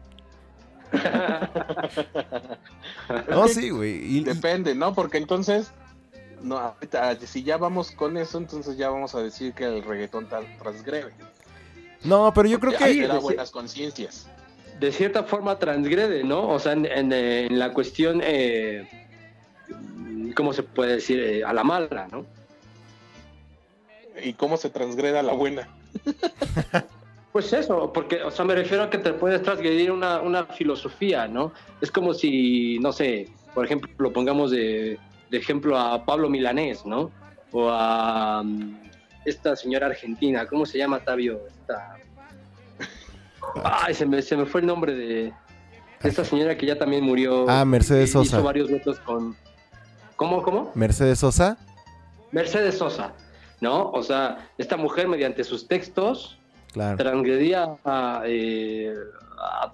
no, 3.29 3.47
sí, 3.47 3.69
güey. 3.69 4.21
Depende, 4.21 4.73
¿no? 4.73 4.95
Porque 4.95 5.19
entonces, 5.19 5.71
no, 6.41 6.73
si 7.25 7.43
ya 7.43 7.57
vamos 7.57 7.91
con 7.91 8.17
eso, 8.17 8.39
entonces 8.39 8.77
ya 8.77 8.89
vamos 8.89 9.13
a 9.13 9.21
decir 9.21 9.53
que 9.53 9.65
el 9.65 9.83
reggaetón 9.83 10.27
transgrede. 10.57 11.13
No, 12.03 12.33
pero 12.33 12.47
yo 12.47 12.59
creo 12.59 12.75
que... 12.75 13.03
Era 13.03 13.19
buenas 13.19 13.51
conciencias. 13.51 14.27
De 14.79 14.91
cierta 14.91 15.23
forma 15.23 15.59
transgrede, 15.59 16.23
¿no? 16.23 16.47
O 16.49 16.59
sea, 16.59 16.73
en, 16.73 17.59
la 17.59 17.73
cuestión, 17.73 18.21
eh, 18.23 18.87
¿cómo 20.35 20.53
se 20.53 20.63
puede 20.63 20.93
decir? 20.93 21.19
Eh, 21.19 21.43
a 21.43 21.53
la 21.53 21.63
mala, 21.63 22.07
¿no? 22.11 22.25
y 24.23 24.33
cómo 24.33 24.57
se 24.57 24.69
transgreda 24.69 25.23
la 25.23 25.33
buena. 25.33 25.67
Pues 27.31 27.53
eso, 27.53 27.93
porque, 27.93 28.23
o 28.23 28.31
sea, 28.31 28.43
me 28.43 28.55
refiero 28.55 28.81
a 28.81 28.89
que 28.89 28.97
te 28.97 29.13
puedes 29.13 29.43
transgredir 29.43 29.91
una, 29.91 30.19
una 30.19 30.45
filosofía, 30.45 31.27
¿no? 31.27 31.53
Es 31.79 31.91
como 31.91 32.15
si, 32.15 32.79
no 32.79 32.91
sé, 32.91 33.29
por 33.53 33.65
ejemplo, 33.65 33.91
lo 33.99 34.11
pongamos 34.11 34.49
de, 34.49 34.97
ejemplo 35.29 35.77
a 35.77 36.03
Pablo 36.05 36.27
Milanés, 36.27 36.87
¿no? 36.87 37.11
O 37.51 37.69
a 37.69 38.41
mm, 38.43 38.79
esta 39.25 39.55
señora 39.55 39.85
argentina, 39.85 40.47
¿cómo 40.47 40.65
se 40.65 40.79
llama, 40.79 41.01
Tabio? 41.01 41.39
Esta... 41.47 41.98
Ay, 43.63 43.93
se 43.93 44.05
me, 44.05 44.21
se 44.21 44.37
me 44.37 44.45
fue 44.45 44.61
el 44.61 44.67
nombre 44.67 44.93
de 44.93 45.33
esta 46.03 46.23
señora 46.23 46.57
que 46.57 46.65
ya 46.65 46.77
también 46.77 47.03
murió. 47.03 47.49
Ah, 47.49 47.65
Mercedes 47.65 48.11
Sosa. 48.11 48.37
Hizo 48.37 48.43
varios 48.43 48.69
votos 48.69 48.99
con... 48.99 49.35
¿Cómo, 50.15 50.41
cómo? 50.43 50.71
Mercedes 50.75 51.19
Sosa. 51.19 51.57
Mercedes 52.31 52.77
Sosa. 52.77 53.13
¿no? 53.61 53.91
O 53.91 54.03
sea, 54.03 54.49
esta 54.57 54.77
mujer 54.77 55.07
mediante 55.07 55.43
sus 55.43 55.67
textos 55.67 56.37
transgredía 56.73 57.75
eh, 58.25 58.93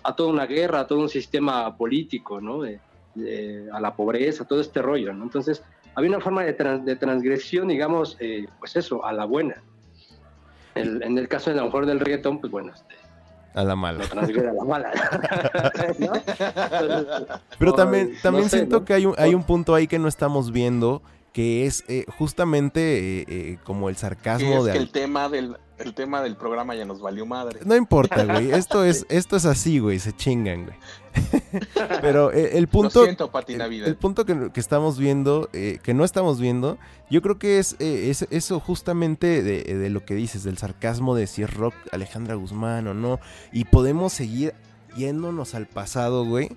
a, 0.03 0.15
toda 0.15 0.29
una 0.29 0.45
guerra, 0.45 0.81
a 0.81 0.87
todo 0.87 0.99
un 0.99 1.09
sistema 1.09 1.75
político, 1.75 2.41
¿no? 2.41 2.63
a 2.63 3.79
la 3.79 3.95
pobreza, 3.95 4.45
todo 4.45 4.61
este 4.61 4.81
rollo, 4.81 5.13
¿no? 5.13 5.23
Entonces, 5.23 5.63
había 5.95 6.09
una 6.09 6.19
forma 6.19 6.43
de, 6.43 6.53
transgresión, 6.95 7.67
digamos, 7.67 8.17
eh, 8.19 8.47
pues 8.59 8.75
eso, 8.75 9.05
a 9.05 9.13
la 9.13 9.25
buena. 9.25 9.61
en 10.75 11.17
el 11.17 11.27
caso 11.27 11.49
de 11.49 11.55
la 11.57 11.63
mujer 11.63 11.85
del 11.85 11.99
reggaetón, 11.99 12.39
pues 12.39 12.51
bueno, 12.51 12.73
este, 12.73 12.95
a 13.55 13.63
la 13.63 13.75
mala. 13.75 14.03
a 14.03 14.53
la 14.53 14.63
mala. 14.63 14.91
Pero 17.57 17.73
también, 17.73 18.13
también 18.21 18.49
siento 18.49 18.85
que 18.85 18.93
hay 18.93 19.05
un, 19.05 19.15
hay 19.17 19.33
un 19.33 19.43
punto 19.43 19.73
ahí 19.73 19.87
que 19.87 19.97
no 19.97 20.07
estamos 20.07 20.51
viendo 20.51 21.01
que 21.31 21.65
es 21.65 21.83
eh, 21.89 22.05
justamente 22.17 23.19
eh, 23.19 23.25
eh, 23.27 23.57
como 23.65 23.89
el 23.89 23.97
sarcasmo 23.97 24.63
de... 24.63 24.71
Que 24.71 24.77
el 24.77 24.89
tema 24.89 25.27
del 25.27 25.57
el 25.77 25.93
tema 25.93 26.21
del 26.21 26.35
programa 26.35 26.75
ya 26.75 26.85
nos 26.85 27.01
valió 27.01 27.25
madre. 27.25 27.59
No 27.65 27.75
importa, 27.75 28.23
güey. 28.23 28.51
Esto 28.51 28.83
es, 28.83 29.05
esto 29.09 29.35
es 29.35 29.45
así, 29.45 29.79
güey. 29.79 29.99
Se 29.99 30.13
chingan, 30.13 30.65
güey. 30.65 30.77
Pero 32.01 32.31
el 32.31 32.67
punto. 32.67 32.99
Lo 32.99 33.05
siento, 33.05 33.31
el, 33.85 33.95
punto 33.95 34.25
que, 34.25 34.59
estamos 34.59 34.97
viendo, 34.97 35.49
que 35.51 35.93
no 35.93 36.03
estamos 36.03 36.39
viendo, 36.39 36.77
yo 37.09 37.21
creo 37.21 37.39
que 37.39 37.59
es, 37.59 37.75
es 37.79 38.27
eso 38.29 38.59
justamente 38.59 39.41
de, 39.41 39.63
de, 39.63 39.89
lo 39.89 40.03
que 40.03 40.15
dices, 40.15 40.43
del 40.43 40.57
sarcasmo 40.57 41.15
de 41.15 41.27
si 41.27 41.43
es 41.43 41.53
rock 41.53 41.73
Alejandra 41.91 42.35
Guzmán 42.35 42.87
o 42.87 42.93
no. 42.93 43.19
Y 43.53 43.65
podemos 43.65 44.13
seguir 44.13 44.53
yéndonos 44.95 45.55
al 45.55 45.67
pasado, 45.67 46.25
güey 46.25 46.49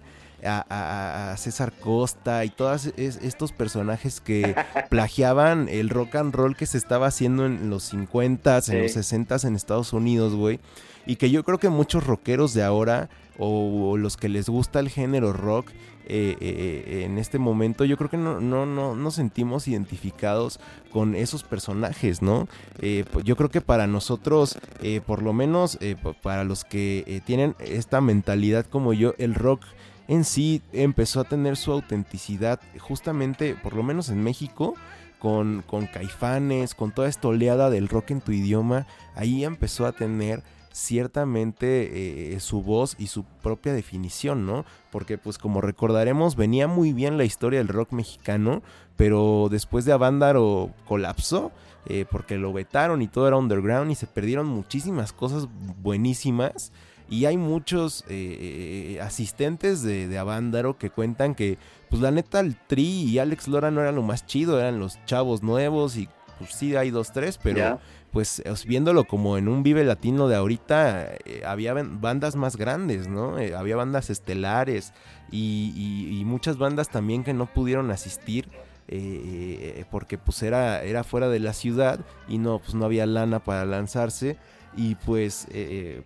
a, 0.45 1.35
César 1.37 1.73
Costa 1.73 2.45
y 2.45 2.51
todos 2.51 2.87
estos 2.97 3.53
personajes 3.53 4.21
que 4.21 4.55
plagiaban 4.91 5.69
el 5.69 5.91
rock 5.91 6.17
and 6.17 6.35
roll 6.35 6.57
que 6.57 6.67
se 6.67 6.79
estaba 6.79 7.07
haciendo 7.07 7.47
en 7.47 7.71
los 7.71 7.93
50s, 7.93 8.73
en 8.73 8.83
los 8.83 8.97
60s 8.97 9.47
en 9.47 9.57
Estados 9.57 9.93
Unidos, 9.93 10.35
güey. 10.35 10.61
Y 11.07 11.17
que 11.17 11.31
yo 11.31 11.43
creo 11.43 11.59
que 11.59 11.71
muchos 11.71 12.07
rockeros 12.07 12.53
de 12.53 12.63
ahora, 12.63 13.09
o, 13.39 13.97
los 13.97 14.17
que 14.17 14.29
les 14.29 14.49
gusta 14.49 14.79
el 14.79 14.91
género 14.91 15.33
rock, 15.33 15.71
eh, 16.11 16.37
eh, 16.41 16.85
eh, 16.87 17.05
en 17.05 17.19
este 17.19 17.39
momento, 17.39 17.85
yo 17.85 17.97
creo 17.97 18.11
que 18.11 18.19
no, 18.19 18.41
no, 18.41 18.67
no 18.67 18.95
nos 18.95 19.15
sentimos 19.15 19.69
identificados 19.69 20.61
con 20.91 21.15
esos 21.15 21.45
personajes, 21.45 22.21
¿no? 22.21 22.47
Pues 22.79 23.25
yo 23.25 23.37
creo 23.37 23.51
que 23.51 23.63
para 23.63 23.87
nosotros, 23.87 24.59
por 25.07 25.23
lo 25.23 25.33
menos 25.33 25.79
para 26.23 26.45
los 26.45 26.65
que 26.65 27.23
tienen 27.25 27.55
esta 27.59 28.01
mentalidad 28.01 28.67
como 28.67 28.93
yo, 28.93 29.15
el 29.19 29.35
rock 29.35 29.65
en 30.09 30.25
sí 30.25 30.63
empezó 30.73 31.21
a 31.21 31.25
tener 31.25 31.57
su 31.57 31.71
autenticidad 31.71 32.61
justamente, 32.81 33.55
por 33.55 33.75
lo 33.75 33.83
menos 33.83 34.09
en 34.09 34.23
México, 34.23 34.75
con, 35.19 35.63
con 35.67 35.87
caifanes, 35.87 36.75
con 36.75 36.93
toda 36.93 37.09
esta 37.09 37.29
oleada 37.29 37.71
del 37.71 37.89
rock 37.89 38.11
en 38.13 38.21
tu 38.21 38.33
idioma, 38.33 38.87
ahí 39.15 39.45
empezó 39.45 39.87
a 39.87 39.93
tener 39.93 40.43
ciertamente 40.73 42.35
eh, 42.35 42.41
su 42.41 42.63
voz 42.63 42.95
y 42.99 43.09
su 43.09 43.25
propia 43.25 43.73
definición, 43.73 44.47
¿no? 44.47 44.65
Porque 44.91 45.19
pues 45.19 45.37
como 45.37 45.61
recordaremos 45.61 46.37
venía 46.37 46.69
muy 46.69 46.93
bien 46.93 47.19
la 47.19 47.25
historia 47.25 47.59
del 47.59 47.69
rock 47.69 47.93
mexicano, 47.93 48.63
pero 48.97 49.49
después 49.51 49.85
de 49.85 49.93
Avándaro 49.93 50.71
colapsó. 50.87 51.53
Eh, 51.91 52.05
porque 52.11 52.37
lo 52.37 52.53
vetaron 52.53 53.01
y 53.01 53.09
todo 53.09 53.29
era 53.29 53.39
underground 53.39 53.91
y 53.91 53.95
se 53.95 54.07
perdieron 54.07 54.47
muchísimas 54.47 55.15
cosas 55.15 55.49
buenísimas. 55.81 56.71
Y 57.11 57.25
hay 57.25 57.37
muchos 57.37 58.05
eh, 58.09 58.99
asistentes 59.03 59.83
de, 59.83 60.09
de 60.09 60.19
Avándaro 60.19 60.77
que 60.77 60.91
cuentan 60.91 61.35
que, 61.35 61.59
pues 61.89 62.03
la 62.03 62.11
neta, 62.11 62.41
el 62.41 62.57
Tri 62.67 63.05
y 63.05 63.19
Alex 63.19 63.49
Lora 63.49 63.71
no 63.71 63.81
eran 63.81 63.95
lo 63.95 64.03
más 64.03 64.27
chido, 64.27 64.61
eran 64.61 64.79
los 64.79 65.03
chavos 65.07 65.43
nuevos 65.43 65.97
y 65.97 66.09
pues 66.39 66.53
sí 66.53 66.77
hay 66.77 66.91
dos, 66.91 67.13
tres, 67.13 67.39
pero 67.39 67.81
pues 68.13 68.43
viéndolo 68.67 69.05
como 69.05 69.37
en 69.37 69.49
un 69.49 69.63
Vive 69.63 69.85
Latino 69.85 70.29
de 70.29 70.37
ahorita, 70.37 71.15
eh, 71.25 71.43
había 71.45 71.75
bandas 71.75 72.37
más 72.37 72.57
grandes, 72.57 73.09
¿no? 73.09 73.39
Eh, 73.39 73.55
había 73.55 73.77
bandas 73.77 74.09
estelares 74.11 74.93
y, 75.31 76.23
muchas 76.25 76.59
bandas 76.59 76.91
también 76.91 77.25
que 77.25 77.33
no 77.33 77.47
pudieron 77.47 77.91
asistir. 77.91 78.49
Eh, 78.91 79.85
porque 79.91 80.17
pues 80.17 80.43
era, 80.43 80.83
era 80.83 81.05
fuera 81.05 81.29
de 81.29 81.41
la 81.41 81.53
ciudad 81.53 82.01
y 82.27 82.39
no, 82.39 82.59
pues 82.59 82.75
no 82.75 82.87
había 82.87 83.05
lana 83.05 83.39
para 83.39 83.67
lanzarse 83.67 84.39
y 84.79 84.95
pues 84.95 85.47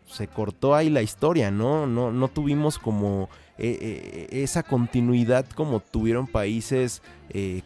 se 0.06 0.28
cortó 0.34 0.74
ahí 0.74 0.90
la 0.90 1.02
historia, 1.02 1.50
¿no? 1.50 1.86
No, 1.86 2.10
no 2.10 2.28
tuvimos 2.28 2.78
como 2.78 3.28
esa 3.58 4.62
continuidad 4.62 5.46
como 5.54 5.80
tuvieron 5.80 6.26
países 6.26 7.02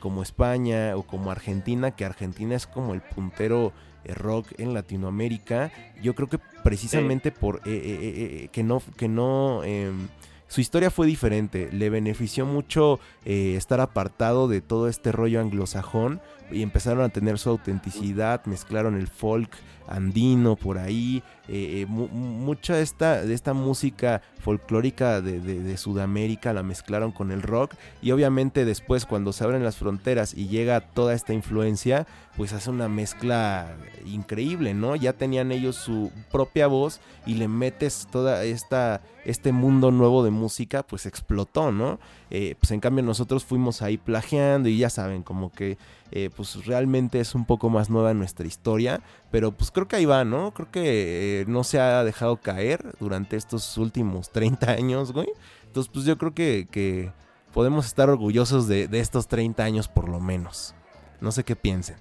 como 0.00 0.22
España 0.22 0.96
o 0.96 1.04
como 1.04 1.30
Argentina, 1.30 1.92
que 1.92 2.04
Argentina 2.04 2.56
es 2.56 2.66
como 2.66 2.92
el 2.92 3.00
puntero 3.00 3.72
eh, 4.06 4.14
rock 4.14 4.48
en 4.58 4.72
Latinoamérica. 4.72 5.72
Yo 6.00 6.14
creo 6.14 6.28
que 6.28 6.38
precisamente 6.62 7.32
por 7.32 7.56
eh, 7.56 7.62
eh, 7.66 8.48
que 8.52 8.62
no, 8.62 8.80
que 8.96 9.08
no 9.08 9.64
em, 9.64 10.08
su 10.46 10.60
historia 10.60 10.90
fue 10.90 11.06
diferente. 11.06 11.68
Le 11.72 11.90
benefició 11.90 12.46
mucho 12.46 13.00
estar 13.24 13.80
apartado 13.80 14.46
de 14.46 14.60
todo 14.60 14.88
este 14.88 15.10
rollo 15.10 15.40
anglosajón 15.40 16.20
y 16.50 16.62
empezaron 16.62 17.04
a 17.04 17.08
tener 17.08 17.38
su 17.38 17.50
autenticidad, 17.50 18.44
mezclaron 18.46 18.96
el 18.96 19.08
folk 19.08 19.50
andino 19.88 20.56
por 20.56 20.78
ahí, 20.78 21.22
eh, 21.48 21.82
eh, 21.82 21.86
mucha 21.86 22.74
de 22.74 22.82
esta, 22.82 23.22
de 23.22 23.34
esta 23.34 23.54
música 23.54 24.20
folclórica 24.40 25.20
de, 25.20 25.76
Sudamérica 25.76 26.52
la 26.52 26.62
mezclaron 26.62 27.12
con 27.12 27.30
el 27.30 27.42
rock 27.42 27.74
y 28.02 28.10
obviamente 28.10 28.64
después 28.64 29.06
cuando 29.06 29.32
se 29.32 29.44
abren 29.44 29.62
las 29.62 29.76
fronteras 29.76 30.34
y 30.34 30.48
llega 30.48 30.80
toda 30.80 31.14
esta 31.14 31.34
influencia, 31.34 32.06
pues 32.36 32.52
hace 32.52 32.70
una 32.70 32.88
mezcla 32.88 33.76
increíble, 34.04 34.74
¿no? 34.74 34.96
Ya 34.96 35.12
tenían 35.12 35.52
ellos 35.52 35.76
su 35.76 36.10
propia 36.32 36.66
voz 36.66 37.00
y 37.26 37.34
le 37.34 37.46
metes 37.46 38.08
toda 38.10 38.42
esta 38.44 39.02
este 39.24 39.50
mundo 39.50 39.90
nuevo 39.90 40.22
de 40.22 40.30
música, 40.30 40.84
pues 40.84 41.04
explotó, 41.04 41.72
¿no? 41.72 41.98
Eh, 42.30 42.54
pues 42.60 42.70
en 42.70 42.80
cambio 42.80 43.02
nosotros 43.02 43.44
fuimos 43.44 43.82
ahí 43.82 43.96
plagiando 43.98 44.68
y 44.68 44.78
ya 44.78 44.88
saben, 44.88 45.22
como 45.22 45.50
que 45.50 45.78
eh, 46.12 46.30
pues 46.34 46.66
realmente 46.66 47.18
es 47.18 47.34
un 47.34 47.44
poco 47.44 47.68
más 47.68 47.90
nueva 47.90 48.14
nuestra 48.14 48.46
historia, 48.46 49.00
pero 49.30 49.50
pues 49.50 49.70
creo 49.70 49.88
que 49.88 49.96
ahí 49.96 50.04
va, 50.04 50.24
¿no? 50.24 50.52
Creo 50.54 50.70
que 50.70 51.40
eh, 51.40 51.44
no 51.48 51.64
se 51.64 51.80
ha 51.80 52.04
dejado 52.04 52.36
caer 52.36 52.94
durante 53.00 53.36
estos 53.36 53.76
últimos 53.76 54.30
30 54.30 54.70
años, 54.70 55.12
güey. 55.12 55.28
Entonces 55.66 55.90
pues 55.92 56.04
yo 56.04 56.16
creo 56.16 56.32
que, 56.32 57.10
podemos 57.52 57.86
estar 57.86 58.08
orgullosos 58.10 58.68
de, 58.68 58.88
estos 58.92 59.26
30 59.28 59.64
años 59.64 59.88
por 59.88 60.08
lo 60.08 60.20
menos. 60.20 60.74
No 61.20 61.32
sé 61.32 61.42
qué 61.42 61.56
piensen. 61.56 61.96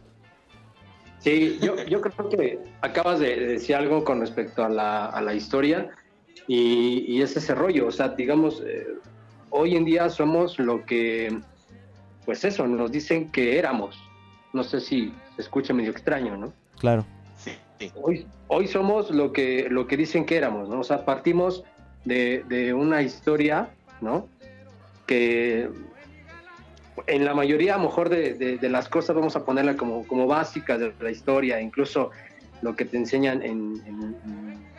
Sí, 1.19 1.57
yo, 1.61 2.01
creo 2.01 2.29
que 2.29 2.59
acabas 2.81 3.19
de 3.19 3.35
decir 3.35 3.75
algo 3.75 4.03
con 4.03 4.19
respecto 4.19 4.63
a 4.63 4.69
la, 4.69 5.33
historia 5.33 5.89
y, 6.47 7.21
es 7.21 7.35
ese 7.35 7.55
rollo, 7.55 7.87
o 7.87 7.91
sea, 7.91 8.09
digamos, 8.09 8.61
eh, 8.63 8.85
hoy 9.49 9.75
en 9.75 9.85
día 9.85 10.09
somos 10.09 10.59
lo 10.59 10.85
que 10.85 11.39
pues 12.25 12.43
eso, 12.43 12.67
nos 12.67 12.91
dicen 12.91 13.31
que 13.31 13.57
éramos. 13.57 13.97
No 14.53 14.63
sé 14.63 14.81
si 14.81 15.13
se 15.35 15.41
escucha 15.41 15.73
medio 15.73 15.91
extraño, 15.91 16.37
¿no? 16.37 16.53
Claro. 16.79 17.05
Sí, 17.37 17.91
Hoy, 18.01 18.25
hoy 18.47 18.67
somos 18.67 19.11
lo 19.11 19.33
que, 19.33 19.67
lo 19.69 19.85
que 19.85 19.97
dicen 19.97 20.25
que 20.25 20.37
éramos, 20.37 20.69
¿no? 20.69 20.79
O 20.79 20.83
sea, 20.83 21.03
partimos 21.05 21.63
de, 22.05 22.73
una 22.73 23.01
historia, 23.01 23.69
¿no? 24.01 24.27
Que 25.05 25.69
en 27.07 27.25
la 27.25 27.33
mayoría, 27.33 27.75
a 27.75 27.77
lo 27.77 27.83
mejor, 27.83 28.09
de, 28.09 28.57
las 28.69 28.87
cosas 28.87 29.15
vamos 29.15 29.35
a 29.35 29.43
ponerla 29.43 29.75
como, 29.75 30.07
como 30.07 30.25
básica 30.25 30.77
de 30.77 30.93
la 30.99 31.11
historia, 31.11 31.59
incluso 31.59 32.11
lo 32.61 32.75
que 32.75 32.85
te 32.85 32.97
enseñan 32.97 33.41
en, 33.43 33.81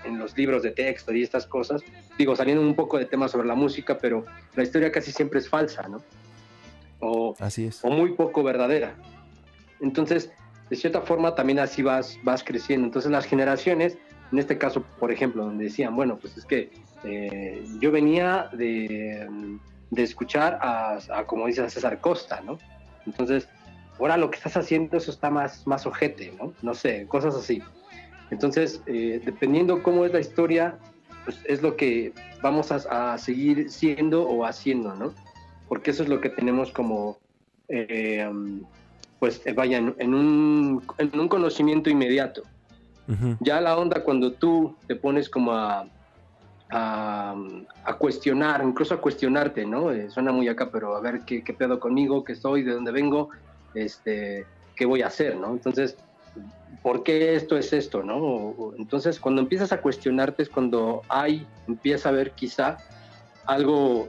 en, 0.04 0.18
los 0.18 0.36
libros 0.36 0.62
de 0.62 0.70
texto 0.70 1.12
y 1.12 1.22
estas 1.22 1.46
cosas. 1.46 1.82
Digo, 2.16 2.34
saliendo 2.34 2.62
un 2.62 2.74
poco 2.74 2.96
de 2.96 3.04
temas 3.04 3.32
sobre 3.32 3.46
la 3.46 3.54
música, 3.54 3.98
pero 3.98 4.24
la 4.54 4.62
historia 4.62 4.90
casi 4.90 5.12
siempre 5.12 5.40
es 5.40 5.48
falsa, 5.48 5.86
¿no? 5.88 6.00
O, 7.00 7.34
así 7.38 7.66
es. 7.66 7.84
o 7.84 7.90
muy 7.90 8.12
poco 8.12 8.42
verdadera. 8.42 8.94
Entonces, 9.80 10.30
de 10.70 10.76
cierta 10.76 11.00
forma 11.02 11.34
también 11.34 11.58
así 11.58 11.82
vas, 11.82 12.18
vas 12.22 12.42
creciendo. 12.42 12.86
Entonces 12.86 13.10
las 13.10 13.26
generaciones, 13.26 13.98
en 14.32 14.38
este 14.38 14.58
caso, 14.58 14.82
por 14.98 15.12
ejemplo, 15.12 15.44
donde 15.44 15.64
decían, 15.64 15.94
bueno, 15.94 16.18
pues 16.18 16.36
es 16.36 16.44
que 16.44 16.70
eh, 17.04 17.64
yo 17.80 17.92
venía 17.92 18.48
de, 18.52 19.28
de 19.90 20.02
escuchar 20.02 20.58
a, 20.60 21.24
como 21.26 21.46
dice 21.46 21.68
César 21.70 22.00
Costa, 22.00 22.40
¿no? 22.40 22.58
Entonces, 23.06 23.48
ahora 23.98 24.16
lo 24.16 24.30
que 24.30 24.38
estás 24.38 24.56
haciendo, 24.56 24.96
eso 24.96 25.10
está 25.10 25.30
más, 25.30 25.66
más 25.66 25.86
ojete, 25.86 26.32
¿no? 26.38 26.52
No 26.62 26.74
sé, 26.74 27.06
cosas 27.06 27.34
así. 27.34 27.62
Entonces, 28.30 28.82
eh, 28.86 29.20
dependiendo 29.24 29.82
cómo 29.82 30.04
es 30.04 30.12
la 30.12 30.18
historia, 30.18 30.78
pues 31.24 31.38
es 31.44 31.62
lo 31.62 31.76
que 31.76 32.12
vamos 32.42 32.72
a, 32.72 33.12
a 33.12 33.18
seguir 33.18 33.70
siendo 33.70 34.28
o 34.28 34.44
haciendo, 34.44 34.94
¿no? 34.96 35.14
Porque 35.68 35.90
eso 35.90 36.02
es 36.02 36.08
lo 36.08 36.20
que 36.20 36.30
tenemos 36.30 36.70
como, 36.70 37.18
eh, 37.68 38.28
pues 39.18 39.42
eh, 39.44 39.52
vaya, 39.52 39.78
en, 39.78 40.14
un, 40.14 40.82
en, 40.98 41.18
un, 41.18 41.28
conocimiento 41.28 41.90
inmediato. 41.90 42.42
Ya 43.38 43.60
la 43.60 43.78
onda 43.78 44.02
cuando 44.02 44.32
tú 44.32 44.74
te 44.88 44.96
pones 44.96 45.28
como 45.28 45.52
a, 45.52 45.86
a, 46.70 47.36
cuestionar, 47.98 48.62
incluso 48.64 48.94
a 48.94 49.00
cuestionarte, 49.00 49.64
¿no? 49.64 49.92
Eh, 49.92 50.10
suena 50.10 50.32
muy 50.32 50.48
acá, 50.48 50.70
pero 50.72 50.96
a 50.96 51.00
ver 51.00 51.20
qué, 51.20 51.44
qué, 51.44 51.52
pedo 51.52 51.78
conmigo, 51.78 52.24
qué 52.24 52.34
soy, 52.34 52.64
de 52.64 52.72
dónde 52.72 52.90
vengo, 52.90 53.30
este, 53.74 54.44
qué 54.74 54.86
voy 54.86 55.02
a 55.02 55.06
hacer, 55.06 55.36
¿no? 55.36 55.52
Entonces, 55.52 55.96
¿por 56.82 57.04
qué 57.04 57.36
esto 57.36 57.56
es 57.56 57.72
esto, 57.72 58.02
no? 58.02 58.72
entonces, 58.76 59.20
cuando 59.20 59.40
empiezas 59.40 59.72
a 59.72 59.80
cuestionarte 59.80 60.42
es 60.42 60.48
cuando 60.48 61.02
hay, 61.08 61.46
empieza 61.68 62.08
a 62.08 62.12
ver 62.12 62.32
quizá 62.32 62.78
algo 63.46 64.08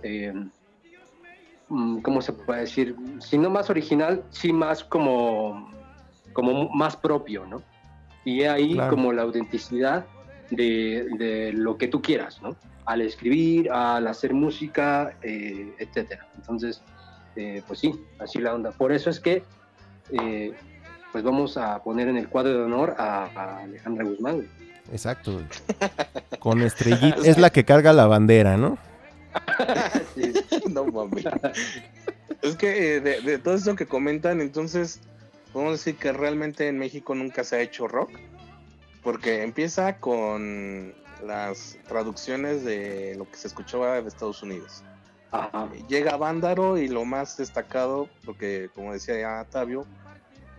¿cómo 1.67 2.21
se 2.21 2.34
puede 2.34 2.62
decir? 2.62 2.95
Si 3.19 3.38
no 3.38 3.49
más 3.49 3.69
original, 3.69 4.23
sí 4.32 4.53
más 4.53 4.84
como, 4.84 5.71
como 6.34 6.69
más 6.69 6.95
propio, 6.95 7.45
¿no? 7.45 7.62
Y 8.23 8.43
ahí 8.43 8.77
como 8.89 9.13
la 9.13 9.23
autenticidad 9.23 10.06
de, 10.49 11.51
lo 11.53 11.77
que 11.77 11.88
tú 11.88 12.01
quieras, 12.01 12.41
¿no? 12.41 12.56
Al 12.86 13.01
escribir, 13.01 13.71
al 13.71 14.08
hacer 14.08 14.34
música, 14.34 15.13
eh, 15.21 15.73
etcétera. 15.77 16.27
Entonces, 16.36 16.82
eh, 17.36 17.62
pues 17.67 17.80
sí, 17.80 17.93
así 18.19 18.39
la 18.39 18.53
onda. 18.53 18.71
Por 18.71 18.91
eso 18.91 19.10
es 19.10 19.19
que, 19.19 19.43
eh, 20.12 20.53
pues 21.12 21.23
vamos 21.23 21.58
a 21.58 21.82
poner 21.84 22.08
en 22.08 22.17
el 22.17 22.30
cuadro 22.30 22.53
de 22.53 22.63
honor 22.63 22.95
a, 22.97 23.60
Alejandra 23.63 24.06
Guzmán. 24.06 24.47
Exacto. 24.91 25.41
Con 26.39 26.62
estrellita. 26.62 27.17
es 27.25 27.38
la 27.38 27.49
que 27.49 27.65
carga 27.65 27.91
la 27.91 28.08
bandera, 28.08 28.58
¿no? 28.58 28.77
no 30.73 30.86
mames. 30.86 31.25
Es 32.41 32.56
que 32.56 32.97
eh, 32.97 32.99
de, 33.01 33.39
todo 33.39 33.56
eso 33.56 33.75
que 33.75 33.88
comentan, 33.88 34.41
entonces 34.41 34.99
podemos 35.53 35.80
decir 35.80 35.95
que 35.97 36.12
realmente 36.12 36.67
en 36.67 36.77
México 36.77 37.15
nunca 37.15 37.43
se 37.43 37.56
ha 37.56 37.62
hecho 37.62 37.88
rock. 37.88 38.12
Porque 39.03 39.43
empieza 39.43 39.97
con 39.97 40.93
las 41.25 41.77
traducciones 41.88 42.63
de 42.63 43.15
lo 43.17 43.30
que 43.30 43.38
se 43.38 43.47
escuchaba 43.47 44.01
de 44.01 44.08
Estados 44.08 44.43
Unidos. 44.43 44.84
Llega 45.88 46.17
Vándaro 46.17 46.77
y 46.77 46.88
lo 46.88 47.06
más 47.06 47.38
destacado, 47.38 48.10
porque 48.25 48.69
como 48.75 48.93
decía 48.93 49.19
ya 49.19 49.45
Tavio, 49.49 49.86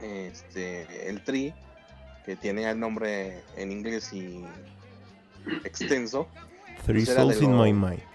este, 0.01 1.09
el 1.09 1.23
Tri, 1.23 1.55
que 2.25 2.37
tiene 2.37 2.68
el 2.68 2.79
nombre 2.79 3.42
en 3.57 3.73
inglés 3.73 4.12
y 4.12 4.44
extenso. 5.64 6.29
Three 6.85 7.05
pues 7.05 7.16
Souls 7.16 7.42
in 7.42 7.57
My 7.57 7.73
Mind. 7.73 8.08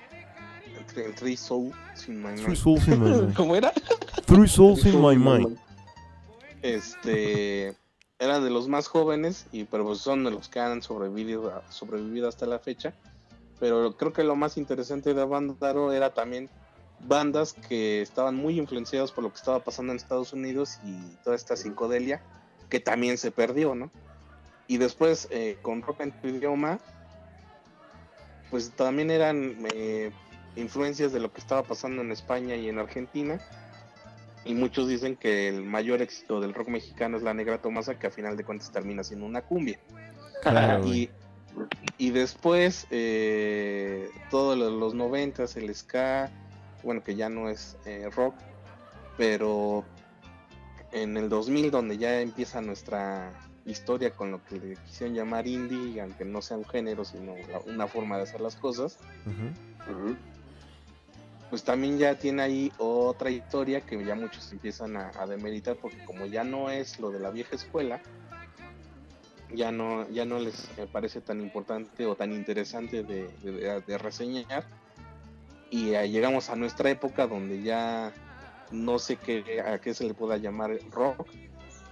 Three 0.94 1.36
Souls 1.36 1.74
in 2.08 2.22
My 2.22 2.30
Mind. 2.30 2.46
Three 2.46 2.56
Souls 2.56 2.88
in 2.88 3.00
My 3.00 3.10
Mind. 3.10 3.34
¿Cómo 3.36 3.56
era? 3.56 3.72
Three 4.26 4.48
Souls 4.48 4.86
in 4.86 5.02
My 5.02 5.16
Mind. 5.16 5.58
Este 6.62 7.76
eran 8.20 8.44
de 8.44 8.50
los 8.50 8.68
más 8.68 8.88
jóvenes 8.88 9.48
y 9.52 9.66
pero 9.66 9.86
pues 9.86 10.00
son 10.00 10.24
de 10.24 10.32
los 10.32 10.48
que 10.48 10.60
han 10.60 10.82
sobrevivido, 10.82 11.62
sobrevivido 11.70 12.28
hasta 12.28 12.46
la 12.46 12.60
fecha. 12.60 12.94
Pero 13.60 13.96
creo 13.98 14.14
que 14.14 14.24
lo 14.24 14.36
más 14.36 14.58
interesante 14.58 15.14
de 15.14 15.22
Abandaro 15.22 15.92
era 15.92 16.14
también 16.14 16.50
bandas 17.00 17.54
que 17.54 18.02
estaban 18.02 18.36
muy 18.36 18.58
influenciadas 18.58 19.12
por 19.12 19.24
lo 19.24 19.32
que 19.32 19.38
estaba 19.38 19.60
pasando 19.60 19.92
en 19.92 19.98
Estados 19.98 20.34
Unidos 20.34 20.80
y 20.86 21.16
toda 21.24 21.36
esta 21.36 21.56
psicodelia 21.56 22.22
que 22.70 22.80
también 22.80 23.18
se 23.18 23.32
perdió, 23.32 23.76
¿no? 23.76 23.92
Y 24.68 24.78
después 24.78 25.28
eh, 25.32 25.58
con 25.62 25.82
Rock 25.82 26.02
en 26.02 26.12
tu 26.12 26.28
idioma 26.28 26.80
pues 28.54 28.70
también 28.70 29.10
eran 29.10 29.58
eh, 29.74 30.12
influencias 30.56 31.12
de 31.12 31.20
lo 31.20 31.32
que 31.32 31.42
estaba 31.42 31.64
pasando 31.64 32.02
en 32.02 32.12
España 32.12 32.56
y 32.56 32.70
en 32.70 32.80
Argentina. 32.80 33.40
Y 34.46 34.56
muchos 34.56 34.88
dicen 34.88 35.16
que 35.16 35.48
el 35.48 35.64
mayor 35.64 36.02
éxito 36.02 36.42
del 36.42 36.54
rock 36.54 36.68
mexicano 36.68 37.18
es 37.18 37.24
la 37.24 37.34
Negra 37.34 37.62
Tomasa, 37.62 37.98
que 37.98 38.08
a 38.08 38.12
final 38.12 38.36
de 38.36 38.44
cuentas 38.44 38.72
termina 38.72 39.04
siendo 39.04 39.26
una 39.26 39.42
cumbia. 39.42 39.80
y, 40.86 41.10
y, 41.98 42.10
después, 42.12 42.88
eh, 42.92 44.10
todos 44.30 44.58
los 44.58 44.94
noventas, 44.94 45.56
el 45.56 45.74
ska, 45.74 46.30
bueno, 46.84 47.02
que 47.04 47.16
ya 47.16 47.30
no 47.30 47.50
es 47.50 47.78
eh, 47.86 48.10
rock, 48.14 48.36
pero 49.18 49.86
en 50.92 51.16
el 51.16 51.30
2000, 51.30 51.72
donde 51.72 51.98
ya 51.98 52.20
empieza 52.20 52.62
nuestra 52.62 53.32
historia 53.66 54.12
con 54.12 54.32
lo 54.32 54.44
que 54.44 54.60
le 54.60 54.76
quisieron 54.76 55.16
llamar 55.16 55.48
indie, 55.48 56.02
aunque 56.02 56.26
no 56.26 56.42
sea 56.42 56.58
un 56.58 56.66
género, 56.66 57.06
sino 57.06 57.34
una 57.66 57.88
forma 57.88 58.18
de 58.18 58.24
hacer 58.24 58.42
las 58.42 58.56
cosas, 58.56 59.00
pues 61.54 61.64
también 61.64 62.00
ya 62.00 62.18
tiene 62.18 62.42
ahí 62.42 62.72
otra 62.80 63.30
historia 63.30 63.82
que 63.82 64.04
ya 64.04 64.16
muchos 64.16 64.52
empiezan 64.52 64.98
a, 64.98 65.12
demeritar, 65.28 65.76
porque 65.76 66.04
como 66.04 66.26
ya 66.26 66.44
no 66.44 66.72
es 66.72 67.00
lo 67.00 67.12
de 67.12 67.20
la 67.20 67.30
vieja 67.30 67.56
escuela, 67.56 68.02
ya 69.54 69.72
no, 69.72 70.10
ya 70.10 70.26
no 70.26 70.40
les 70.40 70.68
parece 70.92 71.22
tan 71.22 71.42
importante 71.42 72.08
o 72.08 72.16
tan 72.16 72.32
interesante 72.34 73.04
de, 73.04 73.98
reseñar. 74.00 74.66
Y 75.70 75.92
llegamos 75.92 76.50
a 76.50 76.56
nuestra 76.56 76.90
época 76.90 77.28
donde 77.28 77.62
ya 77.62 78.12
no 78.72 78.98
sé 78.98 79.18
qué, 79.18 79.62
a 79.62 79.78
qué 79.78 79.94
se 79.94 80.06
le 80.06 80.16
pueda 80.16 80.38
llamar 80.38 80.76
rock, 80.90 81.28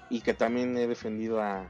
y 0.09 0.21
que 0.21 0.33
también 0.33 0.75
he 0.75 0.87
defendido 0.87 1.39
a, 1.39 1.69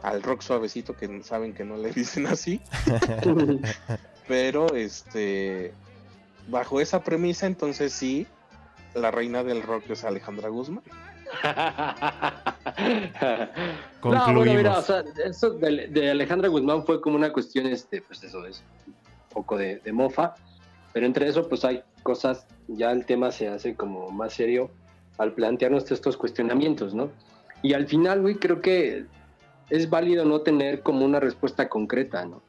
al 0.00 0.22
rock 0.22 0.40
suavecito, 0.40 0.96
que 0.96 1.22
saben 1.22 1.52
que 1.52 1.66
no 1.66 1.76
le 1.76 1.90
dicen 1.92 2.24
así. 2.24 2.62
Pero 4.26 4.74
este 4.74 5.74
bajo 6.48 6.80
esa 6.80 7.02
premisa, 7.02 7.46
entonces 7.46 7.92
sí, 7.92 8.26
la 8.94 9.10
reina 9.10 9.42
del 9.44 9.62
rock 9.62 9.90
es 9.90 10.04
Alejandra 10.04 10.48
Guzmán. 10.48 10.82
no, 14.02 14.34
bueno, 14.34 14.44
mira, 14.44 14.78
o 14.78 14.82
sea, 14.82 15.04
eso 15.24 15.50
de, 15.50 16.10
Alejandra 16.10 16.48
Guzmán 16.48 16.84
fue 16.84 17.00
como 17.00 17.16
una 17.16 17.32
cuestión, 17.32 17.66
este, 17.66 18.02
pues 18.02 18.22
eso 18.24 18.46
es 18.46 18.62
un 18.86 18.94
poco 19.30 19.58
de, 19.58 19.76
de 19.78 19.92
mofa, 19.92 20.34
pero 20.92 21.06
entre 21.06 21.28
eso, 21.28 21.48
pues 21.48 21.64
hay 21.64 21.82
cosas, 22.02 22.46
ya 22.66 22.90
el 22.90 23.04
tema 23.04 23.30
se 23.30 23.48
hace 23.48 23.74
como 23.74 24.10
más 24.10 24.32
serio 24.32 24.70
al 25.18 25.32
plantearnos 25.32 25.90
estos 25.90 26.16
cuestionamientos, 26.16 26.94
¿no? 26.94 27.10
Y 27.62 27.74
al 27.74 27.86
final, 27.86 28.22
güey, 28.22 28.36
creo 28.36 28.60
que 28.60 29.04
es 29.68 29.90
válido 29.90 30.24
no 30.24 30.40
tener 30.40 30.82
como 30.82 31.04
una 31.04 31.20
respuesta 31.20 31.68
concreta, 31.68 32.24
¿no? 32.24 32.42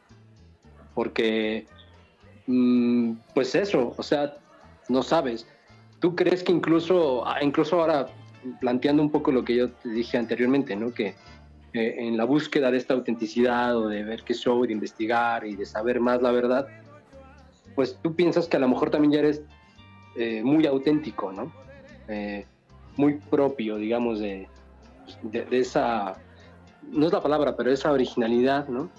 Porque, 0.94 1.68
pues 3.34 3.54
eso, 3.54 3.94
o 3.98 4.04
sea, 4.04 4.38
no 4.88 5.04
sabes. 5.04 5.48
¿Tú 6.00 6.16
crees 6.16 6.44
que 6.44 6.52
incluso, 6.52 7.28
ah, 7.28 7.44
incluso 7.44 7.80
ahora 7.80 8.08
planteando 8.60 9.04
un 9.04 9.12
poco 9.12 9.32
lo 9.32 9.44
que 9.44 9.56
yo 9.56 9.70
te 9.70 9.90
dije 9.90 10.18
anteriormente, 10.18 10.76
¿no? 10.76 10.94
Que 10.94 11.16
eh, 11.74 11.96
en 12.00 12.18
la 12.18 12.24
búsqueda 12.24 12.72
de 12.72 12.78
esta 12.78 12.94
autenticidad 12.96 13.78
o 13.78 13.88
de 13.88 14.04
ver 14.04 14.24
qué 14.24 14.34
show, 14.34 14.66
de 14.66 14.74
investigar 14.74 15.46
y 15.46 15.56
de 15.56 15.66
saber 15.66 16.00
más 16.00 16.22
la 16.22 16.32
verdad, 16.32 16.68
pues 17.76 18.00
tú 18.02 18.16
piensas 18.16 18.48
que 18.48 18.58
a 18.58 18.60
lo 18.60 18.68
mejor 18.68 18.90
también 18.90 19.12
ya 19.12 19.20
eres 19.20 19.44
eh, 20.18 20.42
muy 20.44 20.66
auténtico, 20.66 21.32
¿no? 21.32 21.54
Eh, 22.08 22.46
muy 22.98 23.16
propio, 23.30 23.78
digamos, 23.78 24.20
de, 24.20 24.48
de, 25.22 25.48
esa, 25.52 26.16
no 26.84 27.06
es 27.06 27.14
la 27.14 27.22
palabra, 27.22 27.56
pero 27.56 27.72
esa 27.72 27.92
originalidad, 27.92 28.68
¿no? 28.68 28.90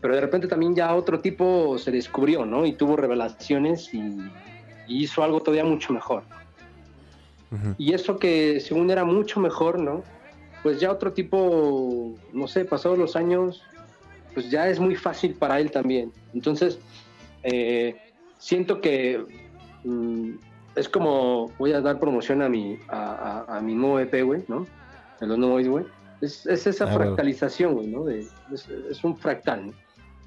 Pero 0.00 0.14
de 0.14 0.20
repente 0.20 0.46
también 0.46 0.74
ya 0.74 0.94
otro 0.94 1.20
tipo 1.20 1.76
se 1.78 1.90
descubrió, 1.90 2.44
¿no? 2.46 2.64
Y 2.64 2.72
tuvo 2.72 2.96
revelaciones 2.96 3.92
y, 3.92 4.18
hizo 4.88 5.22
algo 5.22 5.40
todavía 5.40 5.64
mucho 5.64 5.92
mejor. 5.92 6.24
Y 7.78 7.94
eso 7.94 8.18
que 8.18 8.60
según 8.60 8.90
era 8.90 9.04
mucho 9.04 9.40
mejor, 9.40 9.78
¿no? 9.78 10.02
Pues 10.62 10.80
ya 10.80 10.90
otro 10.90 11.12
tipo, 11.12 12.14
no 12.32 12.48
sé, 12.48 12.64
pasados 12.64 12.98
los 12.98 13.14
años, 13.14 13.62
pues 14.34 14.50
ya 14.50 14.68
es 14.68 14.80
muy 14.80 14.96
fácil 14.96 15.34
para 15.34 15.60
él 15.60 15.70
también. 15.70 16.12
Entonces, 16.34 16.78
eh, 17.44 17.96
siento 18.38 18.80
que 18.80 19.24
mm, 19.84 20.32
es 20.74 20.88
como 20.88 21.50
voy 21.58 21.72
a 21.72 21.80
dar 21.80 22.00
promoción 22.00 22.42
a 22.42 22.48
mi, 22.48 22.78
a, 22.88 23.44
a 23.56 23.60
mi 23.60 23.74
nuevo 23.74 24.00
EP, 24.00 24.24
güey, 24.24 24.44
¿no? 24.48 24.66
de 25.20 25.36
los 25.36 25.68
güey. 25.68 25.84
Es, 26.20 26.46
esa 26.46 26.86
fractalización, 26.86 27.74
güey, 27.74 27.86
¿no? 27.86 28.08
es, 28.08 29.04
un 29.04 29.16
fractal, 29.16 29.72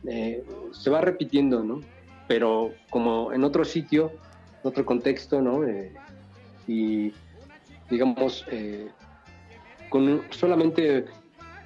eh, 0.08 0.44
se 0.72 0.90
va 0.90 1.02
repitiendo, 1.02 1.64
¿no? 1.64 1.82
Pero 2.28 2.74
como 2.90 3.34
en 3.34 3.44
otro 3.44 3.66
sitio, 3.66 4.12
en 4.62 4.70
otro 4.70 4.86
contexto, 4.86 5.42
¿no? 5.42 5.64
Eh, 5.66 5.94
y 6.68 7.14
digamos, 7.90 8.46
eh, 8.52 8.88
con 9.90 10.22
solamente 10.30 11.06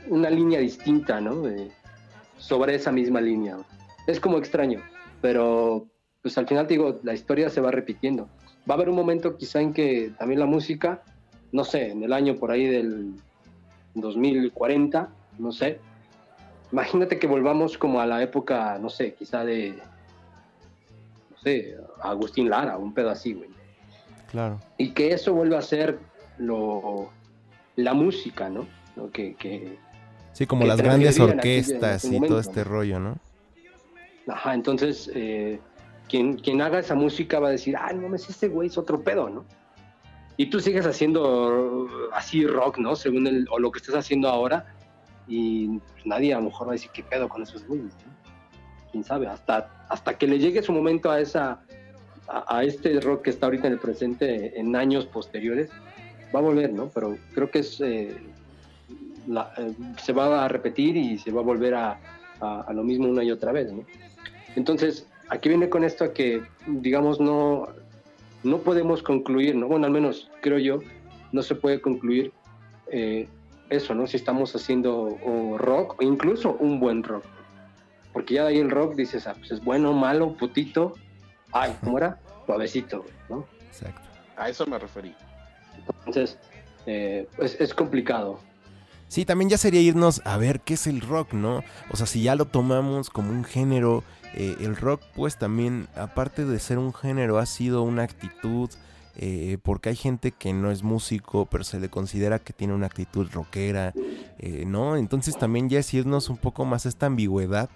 una 0.10 0.30
línea 0.30 0.60
distinta, 0.60 1.22
¿no? 1.22 1.44
sobre 2.38 2.76
esa 2.76 2.92
misma 2.92 3.20
línea. 3.20 3.58
Es 4.06 4.20
como 4.20 4.38
extraño, 4.38 4.82
pero 5.22 5.88
pues 6.22 6.38
al 6.38 6.48
final 6.48 6.68
digo, 6.68 7.00
la 7.04 7.14
historia 7.14 7.50
se 7.50 7.62
va 7.62 7.72
repitiendo. 7.72 8.30
Va 8.70 8.74
a 8.74 8.78
haber 8.78 8.90
un 8.90 8.96
momento 8.96 9.38
quizá 9.38 9.60
en 9.60 9.74
que 9.74 10.12
también 10.18 10.40
la 10.40 10.46
música 10.46 11.02
no 11.52 11.64
sé, 11.64 11.92
en 11.92 12.04
el 12.04 12.14
año 12.14 12.36
por 12.36 12.52
ahí 12.52 12.66
del 12.66 13.14
2040, 13.96 15.10
no 15.40 15.52
sé. 15.52 15.80
Imagínate 16.72 17.20
que 17.20 17.28
volvamos 17.28 17.78
como 17.78 18.02
a 18.02 18.06
la 18.06 18.22
época, 18.22 18.78
no 18.80 18.90
sé, 18.90 19.14
quizá 19.14 19.46
de, 19.46 19.72
no 21.32 21.38
sé, 21.38 21.78
Agustín 22.02 22.50
Lara, 22.50 22.78
un 22.78 22.94
pedo 22.94 23.10
así, 23.10 23.34
güey. 23.34 23.50
Claro. 24.30 24.60
Y 24.78 24.92
que 24.92 25.14
eso 25.14 25.34
vuelva 25.34 25.60
a 25.60 25.62
ser 25.62 26.00
lo, 26.38 27.10
la 27.76 27.94
música, 27.94 28.50
¿no? 28.50 28.68
Que, 29.14 29.78
sí, 30.34 30.46
como 30.48 30.66
las 30.66 30.82
grandes 30.82 31.20
orquestas 31.20 32.04
y 32.06 32.20
todo 32.20 32.40
este 32.40 32.64
rollo, 32.64 33.00
¿no? 33.00 33.18
Ajá, 34.28 34.54
entonces, 34.54 35.10
eh, 35.16 35.60
quien, 36.10 36.38
quien 36.38 36.62
haga 36.62 36.80
esa 36.80 36.96
música 36.96 37.40
va 37.40 37.48
a 37.48 37.52
decir, 37.52 37.78
ah, 37.78 37.94
no 37.94 38.02
mames, 38.02 38.30
este 38.30 38.50
güey 38.50 38.68
es 38.68 38.78
otro 38.78 39.02
pedo, 39.02 39.30
¿no? 39.30 39.46
y 40.38 40.46
tú 40.46 40.60
sigues 40.60 40.86
haciendo 40.86 41.88
así 42.14 42.46
rock, 42.46 42.78
¿no? 42.78 42.96
Según 42.96 43.26
el, 43.26 43.48
o 43.50 43.60
lo 43.60 43.72
que 43.72 43.80
estás 43.80 43.96
haciendo 43.96 44.30
ahora, 44.30 44.68
y 45.28 45.80
pues, 45.80 46.06
nadie 46.06 46.34
a 46.34 46.38
lo 46.38 46.46
mejor 46.46 46.68
va 46.68 46.72
a 46.72 46.74
decir 46.74 46.92
qué 46.94 47.04
pedo 47.04 47.28
con 47.28 47.44
esos 47.44 47.66
güeyes, 47.68 47.94
¿no? 48.06 48.14
Quién 48.92 49.04
sabe, 49.04 49.28
hasta, 49.28 49.86
hasta 49.90 50.18
que 50.18 50.28
le 50.28 50.40
llegue 50.40 50.64
su 50.64 50.72
momento 50.72 51.12
a 51.12 51.20
esa 51.20 51.62
a, 52.28 52.64
este 52.64 53.00
rock 53.00 53.24
que 53.24 53.30
está 53.30 53.46
ahorita 53.46 53.68
en 53.68 53.74
el 53.74 53.80
presente 53.80 54.60
en 54.60 54.76
años 54.76 55.06
posteriores, 55.06 55.70
va 56.36 56.40
a 56.40 56.44
volver, 56.44 56.74
¿no? 56.74 56.90
Pero 56.94 57.18
creo 57.34 57.50
que 57.50 57.60
es 57.60 57.80
eh, 57.80 58.18
eh, 59.28 59.74
se 60.02 60.14
va 60.14 60.46
a 60.46 60.48
repetir 60.48 60.98
y 60.98 61.18
se 61.18 61.32
va 61.32 61.42
a 61.42 61.44
volver 61.44 61.76
a, 61.76 62.00
a, 62.40 62.74
lo 62.74 62.84
mismo 62.84 63.08
una 63.08 63.24
y 63.24 63.32
otra 63.32 63.52
vez, 63.52 63.72
¿no? 63.72 63.86
Entonces, 64.56 65.08
aquí 65.30 65.50
viene 65.50 65.70
con 65.70 65.84
esto 65.84 66.04
a 66.04 66.14
que, 66.14 66.42
digamos, 66.66 67.20
no 67.20 67.68
no 68.44 68.60
podemos 68.60 69.04
concluir, 69.04 69.56
¿no? 69.56 69.68
Bueno, 69.68 69.86
al 69.86 69.92
menos 69.92 70.30
creo 70.42 70.60
yo, 70.60 70.80
no 71.32 71.42
se 71.42 71.56
puede 71.56 71.82
concluir 71.82 72.32
eh, 72.92 73.28
eso, 73.70 73.94
¿no? 73.94 74.08
Si 74.08 74.18
estamos 74.18 74.56
haciendo 74.56 75.18
rock 75.58 76.00
o 76.00 76.04
incluso 76.04 76.56
un 76.60 76.80
buen 76.80 77.04
rock. 77.04 77.24
Porque 78.14 78.36
ya 78.36 78.44
de 78.44 78.50
ahí 78.50 78.58
el 78.60 78.72
rock 78.72 78.96
dices, 78.96 79.28
ah, 79.28 79.36
pues 79.38 79.52
es 79.52 79.64
bueno, 79.64 79.94
malo, 79.94 80.36
putito. 80.36 80.94
Ay, 81.52 81.76
¿cómo 81.84 81.98
era? 81.98 82.20
Suavecito, 82.46 83.06
¿no? 83.30 83.46
Exacto. 83.68 84.08
A 84.36 84.50
eso 84.50 84.66
me 84.66 84.80
referí. 84.80 85.14
Entonces, 86.06 86.38
eh, 86.86 87.28
es 87.38 87.74
complicado. 87.74 88.40
Sí, 89.08 89.24
también 89.24 89.50
ya 89.50 89.58
sería 89.58 89.82
irnos 89.82 90.22
a 90.26 90.38
ver 90.38 90.60
qué 90.62 90.74
es 90.74 90.86
el 90.88 91.02
rock, 91.02 91.34
¿no? 91.34 91.64
O 91.92 91.98
sea, 91.98 92.06
si 92.06 92.24
ya 92.24 92.36
lo 92.36 92.46
tomamos 92.46 93.10
como 93.10 93.32
un 93.32 93.44
género 93.46 94.04
eh, 94.34 94.56
el 94.60 94.76
rock 94.76 95.02
pues 95.16 95.38
también, 95.38 95.88
aparte 95.96 96.46
de 96.46 96.60
ser 96.60 96.78
un 96.78 96.94
género, 96.94 97.38
ha 97.38 97.46
sido 97.46 97.82
una 97.84 98.04
actitud, 98.04 98.70
eh, 99.20 99.58
porque 99.64 99.90
hay 99.90 99.96
gente 99.96 100.32
que 100.32 100.54
no 100.54 100.70
es 100.70 100.84
músico, 100.84 101.48
pero 101.48 101.64
se 101.64 101.80
le 101.80 101.90
considera 101.90 102.38
que 102.38 102.54
tiene 102.54 102.76
una 102.76 102.86
actitud 102.86 103.28
rockera, 103.34 103.92
eh, 104.38 104.64
¿no? 104.68 104.96
Entonces 104.96 105.40
también 105.40 105.70
ya 105.70 105.80
es 105.80 105.92
irnos 105.96 106.30
un 106.30 106.38
poco 106.38 106.66
más 106.66 106.86
esta 106.86 107.08
ambigüedad 107.08 107.68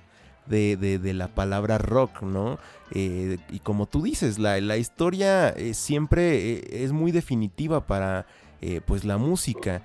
de, 0.46 0.78
de, 0.78 1.14
la 1.14 1.34
palabra 1.34 1.78
rock, 1.78 2.24
¿no? 2.24 2.58
y 2.94 3.60
como 3.64 3.86
tú 3.86 4.02
dices, 4.02 4.38
la, 4.38 4.60
la 4.60 4.76
historia 4.76 5.56
siempre 5.72 6.84
es 6.84 6.92
muy 6.92 7.14
definitiva 7.14 7.88
para 7.88 8.26
pues 8.86 9.06
la 9.06 9.18
música. 9.18 9.82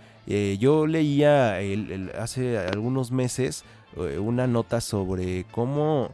yo 0.59 0.89
leía 0.89 1.59
hace 2.19 2.59
algunos 2.59 3.13
meses 3.13 3.65
una 4.19 4.49
nota 4.49 4.81
sobre 4.81 5.45
cómo 5.53 6.11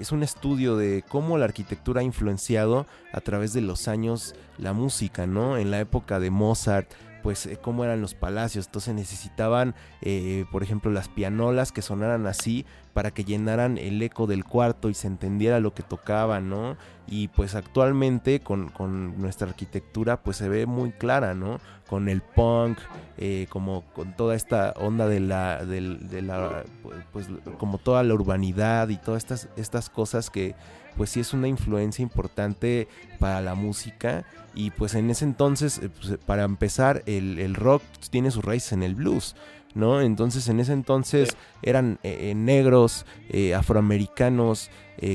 es 0.00 0.12
un 0.12 0.22
estudio 0.22 0.76
de 0.76 1.04
cómo 1.08 1.38
la 1.38 1.44
arquitectura 1.44 2.00
ha 2.00 2.04
influenciado 2.04 2.86
a 3.12 3.20
través 3.20 3.52
de 3.52 3.60
los 3.60 3.88
años 3.88 4.34
la 4.58 4.72
música, 4.72 5.26
¿no? 5.26 5.56
En 5.56 5.70
la 5.70 5.80
época 5.80 6.20
de 6.20 6.30
Mozart, 6.30 6.90
pues 7.22 7.46
eh, 7.46 7.58
cómo 7.60 7.84
eran 7.84 8.00
los 8.00 8.14
palacios, 8.14 8.66
entonces 8.66 8.94
necesitaban, 8.94 9.74
eh, 10.00 10.44
por 10.50 10.62
ejemplo, 10.62 10.90
las 10.90 11.08
pianolas 11.08 11.72
que 11.72 11.82
sonaran 11.82 12.26
así 12.26 12.66
para 12.92 13.10
que 13.10 13.24
llenaran 13.24 13.78
el 13.78 14.02
eco 14.02 14.26
del 14.26 14.44
cuarto 14.44 14.90
y 14.90 14.94
se 14.94 15.06
entendiera 15.06 15.60
lo 15.60 15.72
que 15.72 15.82
tocaban, 15.82 16.48
¿no? 16.50 16.76
Y 17.06 17.28
pues 17.28 17.54
actualmente 17.54 18.40
con, 18.40 18.68
con 18.68 19.20
nuestra 19.20 19.48
arquitectura 19.48 20.22
pues 20.22 20.36
se 20.36 20.48
ve 20.48 20.66
muy 20.66 20.92
clara, 20.92 21.34
¿no? 21.34 21.58
Con 21.88 22.08
el 22.08 22.22
punk, 22.22 22.78
eh, 23.18 23.46
como 23.48 23.82
con 23.94 24.14
toda 24.14 24.34
esta 24.34 24.72
onda 24.76 25.08
de 25.08 25.20
la, 25.20 25.64
de, 25.64 26.22
la, 26.22 26.64
pues 27.12 27.28
como 27.58 27.78
toda 27.78 28.02
la 28.02 28.14
urbanidad 28.14 28.88
y 28.88 28.96
todas 28.96 29.22
estas, 29.22 29.48
estas 29.56 29.88
cosas 29.88 30.30
que 30.30 30.54
pues 30.96 31.10
sí 31.10 31.20
es 31.20 31.32
una 31.32 31.48
influencia 31.48 32.02
importante 32.02 32.88
para 33.18 33.40
la 33.40 33.54
música 33.54 34.24
y 34.54 34.70
pues 34.70 34.94
en 34.94 35.10
ese 35.10 35.24
entonces, 35.24 35.78
eh, 35.78 35.88
pues, 35.88 36.18
para 36.24 36.44
empezar, 36.44 37.02
el, 37.06 37.38
el 37.38 37.54
rock 37.54 37.82
tiene 38.10 38.30
sus 38.30 38.44
raíces 38.44 38.72
en 38.72 38.82
el 38.82 38.94
blues. 38.94 39.34
¿no? 39.74 40.00
Entonces 40.00 40.48
en 40.48 40.60
ese 40.60 40.72
entonces 40.72 41.36
eran 41.62 41.98
eh, 42.02 42.30
eh, 42.30 42.34
negros, 42.34 43.06
eh, 43.28 43.54
afroamericanos, 43.54 44.70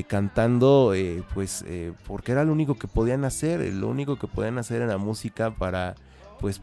cantando, 0.06 0.92
pues, 1.32 1.64
porque 2.06 2.32
era 2.32 2.44
lo 2.44 2.52
único 2.52 2.74
que 2.74 2.86
podían 2.86 3.24
hacer, 3.24 3.72
lo 3.72 3.88
único 3.88 4.18
que 4.18 4.26
podían 4.26 4.58
hacer 4.58 4.82
era 4.82 4.98
música 4.98 5.50
para, 5.50 5.94
pues, 6.40 6.60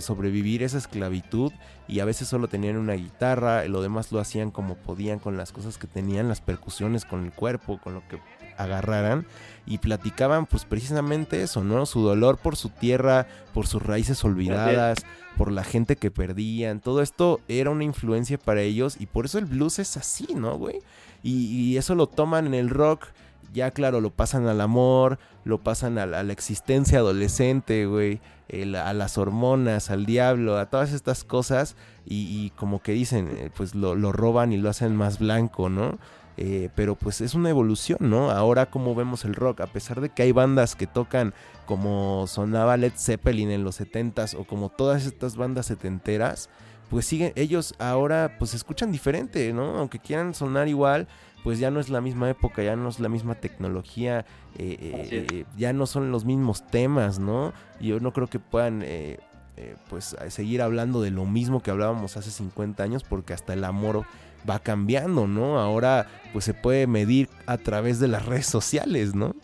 sobrevivir 0.00 0.62
esa 0.62 0.76
esclavitud 0.76 1.52
y 1.88 2.00
a 2.00 2.04
veces 2.04 2.28
solo 2.28 2.48
tenían 2.48 2.76
una 2.76 2.92
guitarra, 2.92 3.64
lo 3.64 3.80
demás 3.80 4.12
lo 4.12 4.20
hacían 4.20 4.50
como 4.50 4.74
podían 4.74 5.20
con 5.20 5.38
las 5.38 5.52
cosas 5.52 5.78
que 5.78 5.86
tenían, 5.86 6.28
las 6.28 6.42
percusiones 6.42 7.06
con 7.06 7.24
el 7.24 7.32
cuerpo, 7.32 7.80
con 7.82 7.94
lo 7.94 8.06
que 8.08 8.18
agarraran 8.58 9.26
y 9.66 9.78
platicaban 9.78 10.46
pues 10.46 10.64
precisamente 10.64 11.42
eso, 11.42 11.64
¿no? 11.64 11.86
Su 11.86 12.02
dolor 12.02 12.38
por 12.38 12.56
su 12.56 12.68
tierra, 12.68 13.26
por 13.52 13.66
sus 13.66 13.82
raíces 13.82 14.24
olvidadas, 14.24 14.98
por 15.36 15.50
la 15.50 15.64
gente 15.64 15.96
que 15.96 16.10
perdían. 16.10 16.80
Todo 16.80 17.02
esto 17.02 17.40
era 17.48 17.70
una 17.70 17.84
influencia 17.84 18.38
para 18.38 18.62
ellos 18.62 18.96
y 18.98 19.06
por 19.06 19.26
eso 19.26 19.38
el 19.38 19.46
blues 19.46 19.78
es 19.78 19.96
así, 19.96 20.28
¿no, 20.34 20.56
güey? 20.56 20.80
Y, 21.22 21.76
eso 21.76 21.96
lo 21.96 22.06
toman 22.06 22.46
en 22.46 22.54
el 22.54 22.70
rock. 22.70 23.06
Ya 23.52 23.70
claro, 23.70 24.00
lo 24.00 24.10
pasan 24.10 24.46
al 24.46 24.60
amor, 24.60 25.18
lo 25.44 25.58
pasan 25.58 25.98
a 25.98 26.06
la, 26.06 26.20
existencia 26.32 26.98
adolescente, 26.98 27.86
güey, 27.86 28.20
a 28.76 28.92
las 28.92 29.18
hormonas, 29.18 29.90
al 29.90 30.04
diablo, 30.06 30.58
a 30.58 30.66
todas 30.66 30.92
estas 30.92 31.24
cosas 31.24 31.74
y, 32.04 32.50
como 32.50 32.82
que 32.82 32.92
dicen, 32.92 33.28
eh, 33.36 33.50
pues 33.56 33.74
lo, 33.74 33.94
lo, 33.94 34.12
roban 34.12 34.52
y 34.52 34.58
lo 34.58 34.68
hacen 34.68 34.94
más 34.94 35.18
blanco, 35.18 35.68
¿no? 35.68 35.98
Eh, 36.38 36.68
pero 36.74 36.96
pues 36.96 37.22
es 37.22 37.34
una 37.34 37.48
evolución, 37.48 37.98
¿no? 38.00 38.30
Ahora 38.30 38.66
como 38.66 38.94
vemos 38.94 39.24
el 39.24 39.34
rock, 39.34 39.62
a 39.62 39.66
pesar 39.66 40.02
de 40.02 40.10
que 40.10 40.22
hay 40.22 40.32
bandas 40.32 40.76
que 40.76 40.86
tocan 40.86 41.32
como 41.64 42.26
sonaba 42.26 42.76
Led 42.76 42.92
Zeppelin 42.94 43.50
en 43.50 43.64
los 43.64 43.80
70s 43.80 44.36
o 44.38 44.44
como 44.44 44.68
todas 44.68 45.06
estas 45.06 45.36
bandas 45.36 45.66
setenteras, 45.66 46.50
pues 46.90 47.06
siguen, 47.06 47.32
ellos 47.36 47.74
ahora 47.78 48.36
pues 48.38 48.52
escuchan 48.52 48.92
diferente, 48.92 49.52
¿no? 49.54 49.78
Aunque 49.78 49.98
quieran 49.98 50.34
sonar 50.34 50.68
igual, 50.68 51.08
pues 51.42 51.58
ya 51.58 51.70
no 51.70 51.80
es 51.80 51.88
la 51.88 52.02
misma 52.02 52.28
época, 52.28 52.62
ya 52.62 52.76
no 52.76 52.90
es 52.90 53.00
la 53.00 53.08
misma 53.08 53.36
tecnología, 53.36 54.26
eh, 54.58 54.76
eh, 55.10 55.44
ya 55.56 55.72
no 55.72 55.86
son 55.86 56.12
los 56.12 56.26
mismos 56.26 56.66
temas, 56.66 57.18
¿no? 57.18 57.54
Yo 57.80 57.98
no 58.00 58.12
creo 58.12 58.26
que 58.28 58.38
puedan... 58.38 58.84
pues 59.88 60.14
seguir 60.28 60.60
hablando 60.60 61.00
de 61.00 61.10
lo 61.10 61.24
mismo 61.24 61.62
que 61.62 61.70
hablábamos 61.70 62.18
hace 62.18 62.30
50 62.30 62.82
años 62.82 63.04
porque 63.04 63.32
hasta 63.32 63.54
el 63.54 63.64
amor 63.64 64.04
va 64.48 64.58
cambiando, 64.58 65.26
¿no? 65.26 65.58
Ahora 65.58 66.06
pues 66.32 66.44
se 66.44 66.54
puede 66.54 66.86
medir 66.86 67.28
a 67.46 67.58
través 67.58 67.98
de 68.00 68.08
las 68.08 68.26
redes 68.26 68.46
sociales, 68.46 69.14
¿no? 69.14 69.34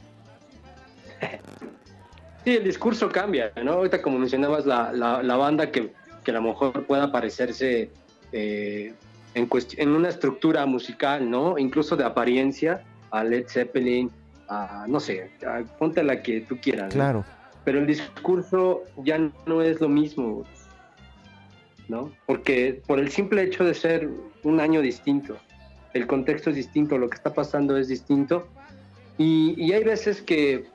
Sí, 2.45 2.57
el 2.57 2.65
discurso 2.65 3.09
cambia, 3.09 3.53
¿no? 3.63 3.73
Ahorita 3.75 4.03
como 4.03 4.19
mencionabas, 4.19 4.67
la, 4.67 4.93
la, 4.93 5.37
banda 5.37 5.71
que, 5.71 5.93
que, 6.25 6.31
a 6.33 6.35
lo 6.35 6.43
mejor 6.43 6.85
pueda 6.87 7.13
parecerse 7.13 7.91
eh, 8.33 8.93
en, 9.35 9.49
en 9.77 9.89
una 9.91 10.09
estructura 10.09 10.67
musical, 10.67 11.31
¿no? 11.31 11.57
Incluso 11.57 11.97
de 11.97 12.05
apariencia, 12.05 12.83
a 13.13 13.23
Led 13.23 13.47
Zeppelin, 13.47 14.11
a, 14.49 14.87
no 14.89 14.99
sé, 14.99 15.31
ponte 15.79 16.03
la 16.03 16.21
que 16.21 16.41
tú 16.41 16.59
quieras. 16.61 16.93
Claro. 16.93 17.25
Pero 17.65 17.79
el 17.79 17.87
discurso 17.87 18.83
ya 18.97 19.19
no 19.47 19.63
es 19.63 19.81
lo 19.81 19.89
mismo. 19.89 20.45
¿No? 21.89 22.13
Porque 22.27 22.83
por 22.87 22.99
el 22.99 23.11
simple 23.11 23.43
hecho 23.43 23.65
de 23.65 23.75
ser 23.75 24.09
un 24.43 24.61
año 24.61 24.81
distinto, 24.81 25.37
el 25.95 26.07
contexto 26.07 26.51
es 26.51 26.57
distinto, 26.57 26.99
lo 26.99 27.09
que 27.09 27.17
está 27.17 27.35
pasando 27.35 27.77
es 27.77 27.89
distinto, 27.89 28.49
y, 29.19 29.73
hay 29.73 29.85
veces 29.85 30.23
que 30.23 30.67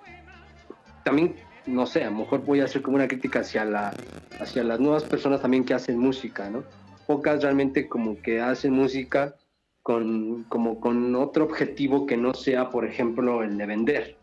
también, 1.03 1.35
no 1.65 1.85
sé, 1.85 2.03
a 2.03 2.09
lo 2.09 2.17
mejor 2.17 2.45
voy 2.45 2.61
a 2.61 2.65
hacer 2.65 2.81
como 2.81 2.95
una 2.95 3.07
crítica 3.07 3.39
hacia, 3.39 3.65
la, 3.65 3.93
hacia 4.39 4.63
las 4.63 4.79
nuevas 4.79 5.03
personas 5.03 5.41
también 5.41 5.65
que 5.65 5.73
hacen 5.73 5.97
música, 5.97 6.49
¿no? 6.49 6.63
Pocas 7.07 7.41
realmente 7.41 7.87
como 7.87 8.21
que 8.21 8.39
hacen 8.39 8.73
música 8.73 9.35
con, 9.81 10.43
como 10.49 10.79
con 10.79 11.15
otro 11.15 11.45
objetivo 11.45 12.05
que 12.05 12.17
no 12.17 12.33
sea, 12.33 12.69
por 12.69 12.85
ejemplo, 12.85 13.43
el 13.43 13.57
de 13.57 13.65
vender, 13.65 14.17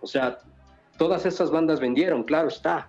O 0.00 0.06
sea, 0.06 0.38
todas 0.96 1.26
esas 1.26 1.50
bandas 1.50 1.80
vendieron, 1.80 2.22
claro 2.24 2.48
está, 2.48 2.88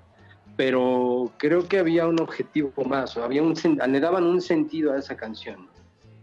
pero 0.60 1.32
creo 1.38 1.70
que 1.70 1.80
había 1.80 2.06
un 2.06 2.20
objetivo 2.20 2.74
más, 2.84 3.16
o 3.16 3.24
había 3.24 3.42
un, 3.42 3.54
le 3.88 4.00
daban 4.02 4.26
un 4.26 4.42
sentido 4.42 4.92
a 4.92 4.98
esa 4.98 5.16
canción, 5.16 5.70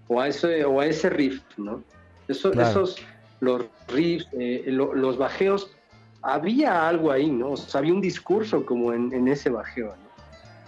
o 0.09 0.21
a 0.21 0.29
ese, 0.29 0.63
o 0.67 0.79
a 0.79 0.85
ese 0.85 1.09
riff, 1.09 1.43
¿no? 1.57 1.83
Eso, 2.29 2.53
Esos, 2.53 2.99
los 3.41 3.65
riffs, 3.89 4.29
eh, 4.39 4.65
los 4.69 5.17
bajeos, 5.17 5.75
había 6.21 6.87
algo 6.87 7.11
ahí, 7.13 7.31
¿no? 7.31 7.53
O 7.53 7.57
sea, 7.57 7.79
había 7.79 7.95
un 7.95 8.03
discurso 8.03 8.67
como 8.67 8.93
en, 8.93 9.27
ese 9.27 9.49
bajeo, 9.49 9.87
¿no? 9.87 10.11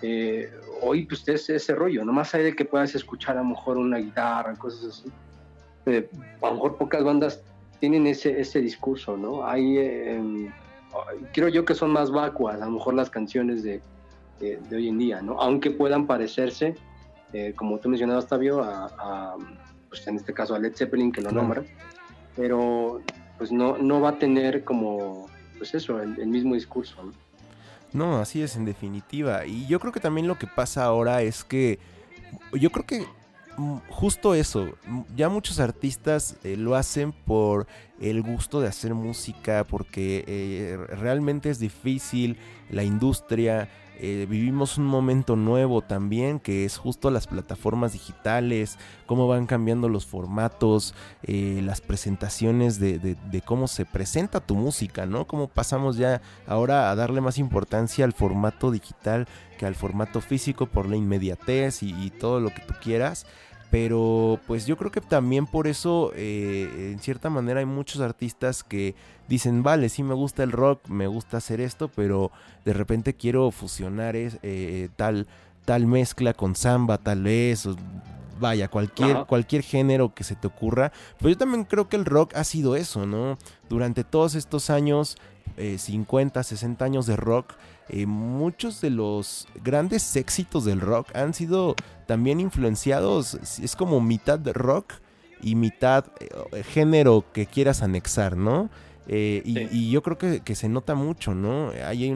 Eh, 0.01 0.51
hoy, 0.81 1.05
pues, 1.05 1.29
es 1.29 1.51
ese 1.51 1.75
rollo, 1.75 2.07
no 2.07 2.13
más 2.15 2.35
hay 2.35 2.45
de 2.45 2.57
que 2.57 2.65
puedas 2.65 2.95
escuchar 2.95 3.37
a 3.37 3.43
lo 3.43 3.51
mejor 3.51 3.77
una 3.77 3.99
guitarra, 3.99 4.55
cosas 4.55 4.99
así. 4.99 5.13
Eh, 5.85 6.09
a 6.41 6.47
lo 6.47 6.55
mejor 6.55 6.79
pocas 6.79 7.05
bandas 7.05 7.43
tienen 7.81 8.07
ese, 8.07 8.41
ese 8.41 8.63
discurso, 8.63 9.15
¿no? 9.19 9.47
Hay 9.47 9.77
creo 11.33 11.49
yo 11.49 11.65
que 11.65 11.75
son 11.75 11.91
más 11.93 12.11
vacuas, 12.11 12.61
a 12.61 12.65
lo 12.65 12.73
mejor 12.73 12.95
las 12.95 13.11
canciones 13.11 13.63
de, 13.63 13.81
de, 14.41 14.59
hoy 14.77 14.89
en 14.89 14.99
día, 14.99 15.23
¿no? 15.23 15.41
Aunque 15.41 15.71
puedan 15.71 16.07
parecerse, 16.07 16.75
eh, 17.33 17.53
como 17.57 17.79
tú 17.79 17.89
mencionabas, 17.89 18.27
Tavio, 18.27 18.63
a, 18.63 19.37
pues 19.89 20.07
en 20.07 20.17
este 20.17 20.33
caso 20.33 20.55
a 20.55 20.59
Led 20.59 20.75
Zeppelin, 20.75 21.13
que 21.13 21.21
lo 21.21 21.31
nombra, 21.31 21.63
pero 22.37 23.01
pues 23.37 23.53
no, 23.53 23.79
no 23.79 24.01
va 24.01 24.11
a 24.11 24.19
tener 24.19 24.65
como, 24.65 25.29
pues 25.57 25.75
eso, 25.75 26.01
el, 26.01 26.27
mismo 26.27 26.55
discurso, 26.55 27.03
¿no? 27.03 27.13
No, 27.93 28.19
así 28.19 28.43
es 28.43 28.57
en 28.57 28.67
definitiva. 28.67 29.47
Y 29.47 29.67
yo 29.67 29.81
creo 29.81 29.93
que 29.93 30.01
también 30.01 30.29
lo 30.29 30.39
que 30.39 30.47
pasa 30.47 30.85
ahora 30.85 31.23
es 31.23 31.43
que 31.43 31.79
yo 32.53 32.71
creo 32.71 32.85
que 32.85 33.07
justo 33.89 34.35
eso, 34.35 34.69
ya 35.17 35.29
muchos 35.29 35.59
artistas 35.59 36.37
eh, 36.45 36.57
lo 36.57 36.77
hacen 36.77 37.13
por 37.13 37.67
el 38.01 38.23
gusto 38.23 38.61
de 38.61 38.69
hacer 38.69 38.95
música, 38.95 39.65
porque 39.69 40.25
eh, 40.27 40.79
realmente 40.97 41.51
es 41.51 41.59
difícil 41.59 42.39
la 42.71 42.85
industria. 42.85 43.69
Eh, 44.01 44.29
vivimos 44.31 44.79
un 44.79 44.87
momento 44.87 45.35
nuevo 45.35 45.83
también, 45.83 46.39
que 46.39 46.65
es 46.65 46.77
justo 46.77 47.11
las 47.11 47.27
plataformas 47.27 47.95
digitales, 47.95 48.79
cómo 49.07 49.27
van 49.27 49.47
cambiando 49.47 49.89
los 49.89 50.07
formatos, 50.07 50.95
las 51.27 51.81
presentaciones 51.81 52.79
de, 52.79 53.01
de, 53.01 53.43
cómo 53.43 53.67
se 53.67 53.85
presenta 53.85 54.39
tu 54.39 54.55
música, 54.55 55.05
¿no? 55.05 55.27
Cómo 55.27 55.49
pasamos 55.49 55.97
ya 55.97 56.23
ahora 56.47 56.93
a 56.93 56.95
darle 56.95 57.21
más 57.21 57.39
importancia 57.39 58.05
al 58.05 58.13
formato 58.13 58.71
digital 58.71 59.27
que 59.59 59.67
al 59.67 59.75
formato 59.75 60.21
físico 60.21 60.67
por 60.67 60.89
la 60.89 60.95
inmediatez 60.95 61.83
y 61.83 62.11
todo 62.11 62.39
lo 62.39 62.51
que 62.51 62.61
tú 62.61 62.75
quieras. 62.81 63.27
Pero 63.71 64.41
pues 64.47 64.67
yo 64.67 64.77
creo 64.77 64.91
que 64.91 65.03
también 65.03 65.47
por 65.47 65.67
eso, 65.67 66.13
eh, 66.15 66.91
en 66.93 67.01
cierta 67.01 67.29
manera, 67.29 67.61
hay 67.61 67.67
muchos 67.67 68.01
artistas 68.01 68.65
que 68.65 68.95
dicen, 69.29 69.63
vale, 69.63 69.91
sí 69.91 70.03
me 70.03 70.15
gusta 70.15 70.43
el 70.43 70.53
rock, 70.53 70.89
me 70.89 71.07
gusta 71.07 71.37
hacer 71.37 71.61
esto, 71.61 71.89
pero 71.89 72.31
de 72.65 72.73
repente 72.73 73.15
quiero 73.15 73.51
fusionar 73.51 74.15
eh, 74.17 74.89
tal, 74.97 75.27
tal 75.67 75.87
mezcla 75.87 76.33
con 76.33 76.57
samba, 76.57 76.97
tal 76.97 77.25
vez, 77.25 77.69
vaya, 78.41 78.69
cualquier, 78.69 79.27
cualquier 79.27 79.63
género 79.63 80.15
que 80.15 80.25
se 80.25 80.35
te 80.35 80.47
ocurra. 80.47 80.93
Pero 81.19 81.31
yo 81.31 81.37
también 81.37 81.65
creo 81.65 81.89
que 81.89 81.97
el 81.97 82.05
rock 82.05 82.35
ha 82.37 82.45
sido 82.45 82.77
eso, 82.77 83.07
¿no? 83.07 83.37
Durante 83.69 84.05
todos 84.05 84.35
estos 84.35 84.71
años, 84.71 85.17
50, 85.57 86.41
eh, 86.41 86.45
60 86.45 86.85
años 86.85 87.07
de 87.07 87.17
rock, 87.17 87.55
eh, 87.89 88.07
muchos 88.07 88.81
de 88.81 88.91
los 88.91 89.49
grandes 89.63 90.15
éxitos 90.17 90.65
del 90.65 90.81
rock 90.81 91.15
han 91.15 91.35
sido 91.35 91.75
también 92.07 92.41
influenciados, 92.41 93.35
es 93.35 93.77
como 93.77 94.01
mitad 94.01 94.39
rock 94.53 94.95
y 95.41 95.55
mitad 95.55 96.07
eh, 96.21 96.63
género 96.63 97.25
que 97.33 97.47
quieras 97.47 97.83
anexar, 97.83 98.37
¿no? 98.37 98.71
Eh, 99.11 99.43
y, 99.45 99.91
yo 99.91 100.03
creo 100.03 100.19
que, 100.19 100.55
se 100.55 100.69
nota 100.69 100.95
mucho, 100.95 101.35
¿no? 101.35 101.73
Hay, 101.85 102.13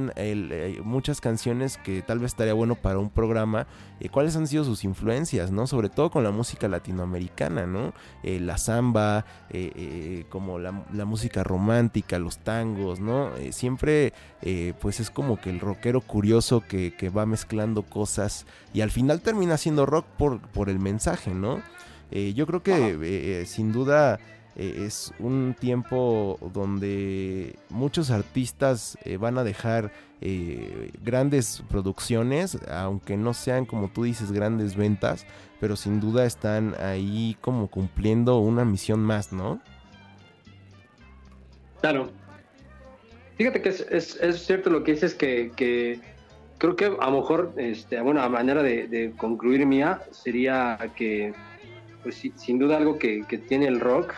muchas 0.84 1.22
canciones 1.22 1.78
que 1.78 2.02
tal 2.02 2.18
vez 2.18 2.32
estaría 2.32 2.52
bueno 2.52 2.74
para 2.74 2.98
un 2.98 3.08
programa. 3.08 3.66
Eh, 3.98 4.10
¿Cuáles 4.10 4.36
han 4.36 4.46
sido 4.46 4.64
sus 4.64 4.84
influencias, 4.84 5.50
¿no? 5.50 5.66
Sobre 5.66 5.88
todo 5.88 6.10
con 6.10 6.22
la 6.22 6.30
música 6.30 6.68
latinoamericana, 6.68 7.66
¿no? 7.66 7.94
Eh, 8.22 8.40
la 8.40 8.58
samba, 8.58 9.24
como 10.28 10.58
la, 10.58 10.72
música 11.04 11.42
romántica, 11.42 12.18
los 12.18 12.38
tangos, 12.38 13.00
¿no? 13.00 13.30
siempre, 13.50 14.12
pues 14.80 15.00
es 15.00 15.10
como 15.10 15.40
que 15.40 15.50
el 15.50 15.60
rockero 15.60 16.00
curioso 16.00 16.62
que, 16.66 16.92
va 17.14 17.26
mezclando 17.26 17.82
cosas 17.82 18.46
y 18.72 18.80
al 18.80 18.90
final 18.90 19.20
termina 19.20 19.56
siendo 19.56 19.86
rock 19.86 20.06
por, 20.16 20.40
por 20.40 20.68
el 20.68 20.78
mensaje, 20.78 21.32
¿no? 21.34 21.60
Eh, 22.12 22.34
yo 22.34 22.46
creo 22.46 22.62
que 22.62 23.44
sin 23.46 23.72
duda 23.72 24.20
es 24.56 25.12
un 25.18 25.54
tiempo 25.58 26.38
donde 26.52 27.56
muchos 27.70 28.10
artistas 28.10 28.98
van 29.18 29.38
a 29.38 29.44
dejar 29.44 29.92
grandes 31.02 31.62
producciones, 31.68 32.58
aunque 32.70 33.16
no 33.16 33.34
sean 33.34 33.66
como 33.66 33.88
tú 33.88 34.04
dices 34.04 34.30
grandes 34.30 34.76
ventas, 34.76 35.26
pero 35.60 35.76
sin 35.76 36.00
duda 36.00 36.26
están 36.26 36.74
ahí 36.80 37.36
como 37.40 37.68
cumpliendo 37.68 38.38
una 38.38 38.64
misión 38.64 39.00
más, 39.00 39.32
¿no? 39.32 39.60
Claro. 41.80 42.10
Fíjate 43.36 43.60
que 43.60 43.68
es, 43.68 44.18
cierto 44.44 44.70
lo 44.70 44.84
que 44.84 44.92
dices 44.92 45.14
que, 45.14 45.50
creo 46.58 46.76
que 46.76 46.84
a 46.84 47.10
lo 47.10 47.20
mejor, 47.20 47.52
este, 47.56 48.00
bueno, 48.00 48.22
a 48.22 48.28
manera 48.28 48.62
de, 48.62 49.12
concluir 49.16 49.66
mía 49.66 50.00
sería 50.12 50.78
que, 50.96 51.34
pues 52.02 52.22
sin 52.36 52.58
duda 52.58 52.76
algo 52.76 52.98
que, 52.98 53.24
tiene 53.48 53.66
el 53.66 53.80
rock, 53.80 54.14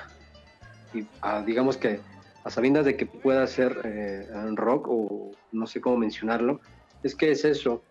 y 0.94 1.06
digamos 1.46 1.76
que 1.76 2.00
a 2.44 2.50
sabiendas 2.50 2.84
de 2.84 2.96
que 2.96 3.06
pueda 3.06 3.46
ser 3.46 3.80
eh, 3.84 4.28
rock 4.54 4.86
o 4.88 5.30
no 5.52 5.66
sé 5.66 5.80
cómo 5.80 5.96
mencionarlo, 5.96 6.60
es 7.02 7.14
que 7.14 7.30
es 7.30 7.44
eso. 7.44 7.82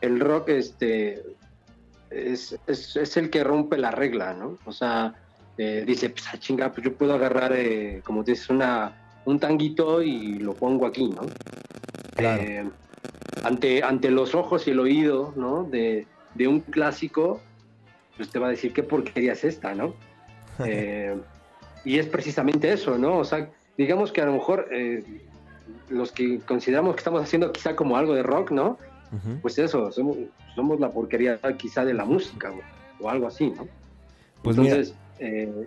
El 0.00 0.18
rock 0.18 0.48
este, 0.48 1.22
es, 2.10 2.58
es, 2.66 3.16
el 3.16 3.30
que 3.30 3.44
rompe 3.44 3.78
la 3.78 3.90
regla, 3.90 4.34
¿no? 4.34 4.58
O 4.64 4.72
sea, 4.72 5.14
eh, 5.58 5.84
dice, 5.86 6.10
pues 6.10 6.26
a 6.26 6.32
ah, 6.32 6.38
chinga, 6.38 6.72
pues 6.72 6.84
yo 6.84 6.94
puedo 6.94 7.14
agarrar, 7.14 7.52
eh, 7.54 8.02
como 8.04 8.22
dices, 8.22 8.48
una, 8.50 9.20
un 9.24 9.38
tanguito 9.38 10.02
y 10.02 10.38
lo 10.38 10.54
pongo 10.54 10.86
aquí, 10.86 11.08
¿no? 11.08 11.22
Eh, 12.18 12.68
ante, 13.42 13.82
ante 13.82 14.10
los 14.10 14.34
ojos 14.34 14.66
y 14.66 14.70
el 14.70 14.80
oído, 14.80 15.32
¿no? 15.36 15.64
De, 15.64 16.06
de, 16.34 16.48
un 16.48 16.60
clásico, 16.60 17.40
pues 18.16 18.30
te 18.30 18.38
va 18.38 18.48
a 18.48 18.50
decir 18.50 18.72
qué 18.72 18.82
porquería 18.82 19.32
es 19.32 19.44
esta, 19.44 19.74
¿no? 19.74 19.94
y 21.84 21.98
es 21.98 22.06
precisamente 22.06 22.72
eso, 22.72 22.98
¿no? 22.98 23.18
O 23.18 23.24
sea, 23.24 23.50
digamos 23.76 24.12
que 24.12 24.20
a 24.20 24.26
lo 24.26 24.32
mejor 24.32 24.68
los 25.88 26.12
que 26.12 26.40
consideramos 26.40 26.94
que 26.94 27.00
estamos 27.00 27.22
haciendo 27.22 27.52
quizá 27.52 27.76
como 27.76 27.96
algo 27.96 28.14
de 28.14 28.22
rock, 28.22 28.50
¿no? 28.50 28.78
Pues 29.42 29.58
eso, 29.58 29.92
somos, 29.92 30.16
somos 30.54 30.80
la 30.80 30.90
porquería 30.90 31.38
quizá 31.58 31.84
de 31.84 31.92
la 31.92 32.06
música 32.06 32.50
o, 33.00 33.10
algo 33.10 33.26
así, 33.26 33.50
¿no? 33.50 33.68
Pues 34.42 34.56
Entonces, 34.56 34.94
eh, 35.18 35.66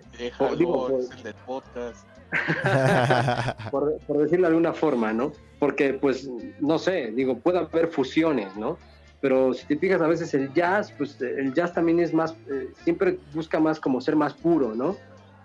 digo, 0.58 0.88
por, 0.88 1.00
el 1.26 1.34
podcast. 1.46 2.06
por, 3.70 4.18
decirlo 4.18 4.48
de 4.48 4.48
alguna 4.48 4.72
forma, 4.72 5.12
¿no? 5.12 5.32
Porque, 5.60 5.94
pues, 5.94 6.28
no 6.60 6.78
sé, 6.78 7.12
digo, 7.12 7.38
puede 7.38 7.58
haber 7.58 7.86
fusiones, 7.86 8.54
¿no? 8.56 8.78
Pero 9.20 9.54
si 9.54 9.64
te 9.66 9.76
fijas, 9.78 10.00
a 10.00 10.08
veces 10.08 10.34
el 10.34 10.52
jazz, 10.52 10.92
pues 10.92 11.20
el 11.20 11.54
jazz 11.54 11.72
también 11.72 12.00
es 12.00 12.12
más, 12.12 12.32
eh, 12.50 12.68
siempre 12.84 13.18
busca 13.32 13.60
más 13.60 13.78
como 13.78 14.00
ser 14.00 14.16
más 14.16 14.34
puro, 14.34 14.74
¿no? 14.74 14.96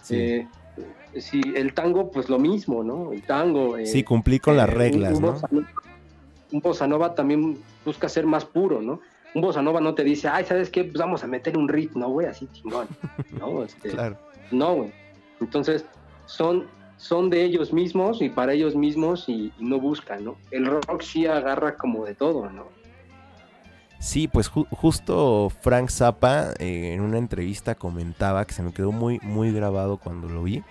Sí. 0.01 0.47
Eh, 1.14 1.22
si 1.22 1.41
el 1.55 1.74
tango, 1.74 2.12
pues 2.12 2.30
lo 2.30 2.39
mismo, 2.39 2.84
¿no? 2.84 3.12
El 3.12 3.22
tango. 3.24 3.76
sí, 3.86 4.03
cumplí 4.03 4.39
con 4.39 4.57
las 4.57 4.70
reglas, 4.70 5.20
¿no? 5.20 5.36
un 6.51 6.59
bossa 6.59 6.88
nova 6.88 7.16
también 7.16 7.57
busca 7.86 8.09
ser 8.09 8.26
más 8.26 8.45
puro, 8.45 8.82
¿no? 8.82 8.99
Un 9.34 9.41
bossa 9.41 9.62
nova 9.62 9.80
no 9.80 9.95
te 9.95 10.03
dice, 10.03 10.28
ay, 10.28 10.45
¿sabes 10.45 10.70
qué? 10.70 10.84
Pues 10.84 10.97
vamos 10.97 11.24
a 11.24 11.28
meter 11.28 11.57
un 11.57 11.70
ritmo, 11.70 12.09
güey, 12.09 12.28
así 12.28 12.47
chingón, 12.51 12.88
¿no? 13.39 13.64
Este, 13.64 13.89
claro. 13.89 14.18
No, 14.51 14.76
güey. 14.76 14.91
Entonces, 15.39 15.86
son, 16.26 16.68
son 16.97 17.30
de 17.30 17.43
ellos 17.43 17.72
mismos 17.72 18.22
y 18.22 18.30
para 18.30 18.53
ellos 18.53 18.76
mismos 18.76 19.30
y, 19.30 19.53
no 19.59 19.80
buscan, 19.80 20.26
¿no? 20.26 20.36
El 20.51 20.66
rock 20.66 21.01
sí 21.01 21.26
agarra 21.26 21.78
como 21.78 22.05
de 22.05 22.16
todo, 22.16 22.49
¿no? 22.49 22.66
Sí, 23.99 24.28
pues 24.28 24.47
justo 24.47 25.51
Frank 25.62 25.89
Zappa 25.89 26.53
eh, 26.57 26.93
en 26.93 27.01
una 27.01 27.20
entrevista 27.20 27.76
comentaba 27.76 28.45
que 28.45 28.53
se 28.53 28.64
me 28.64 28.74
quedó 28.74 28.91
muy, 28.91 29.20
muy 29.22 29.53
grabado 29.53 29.97
cuando 29.97 30.28
lo 30.28 30.41
vi 30.41 30.64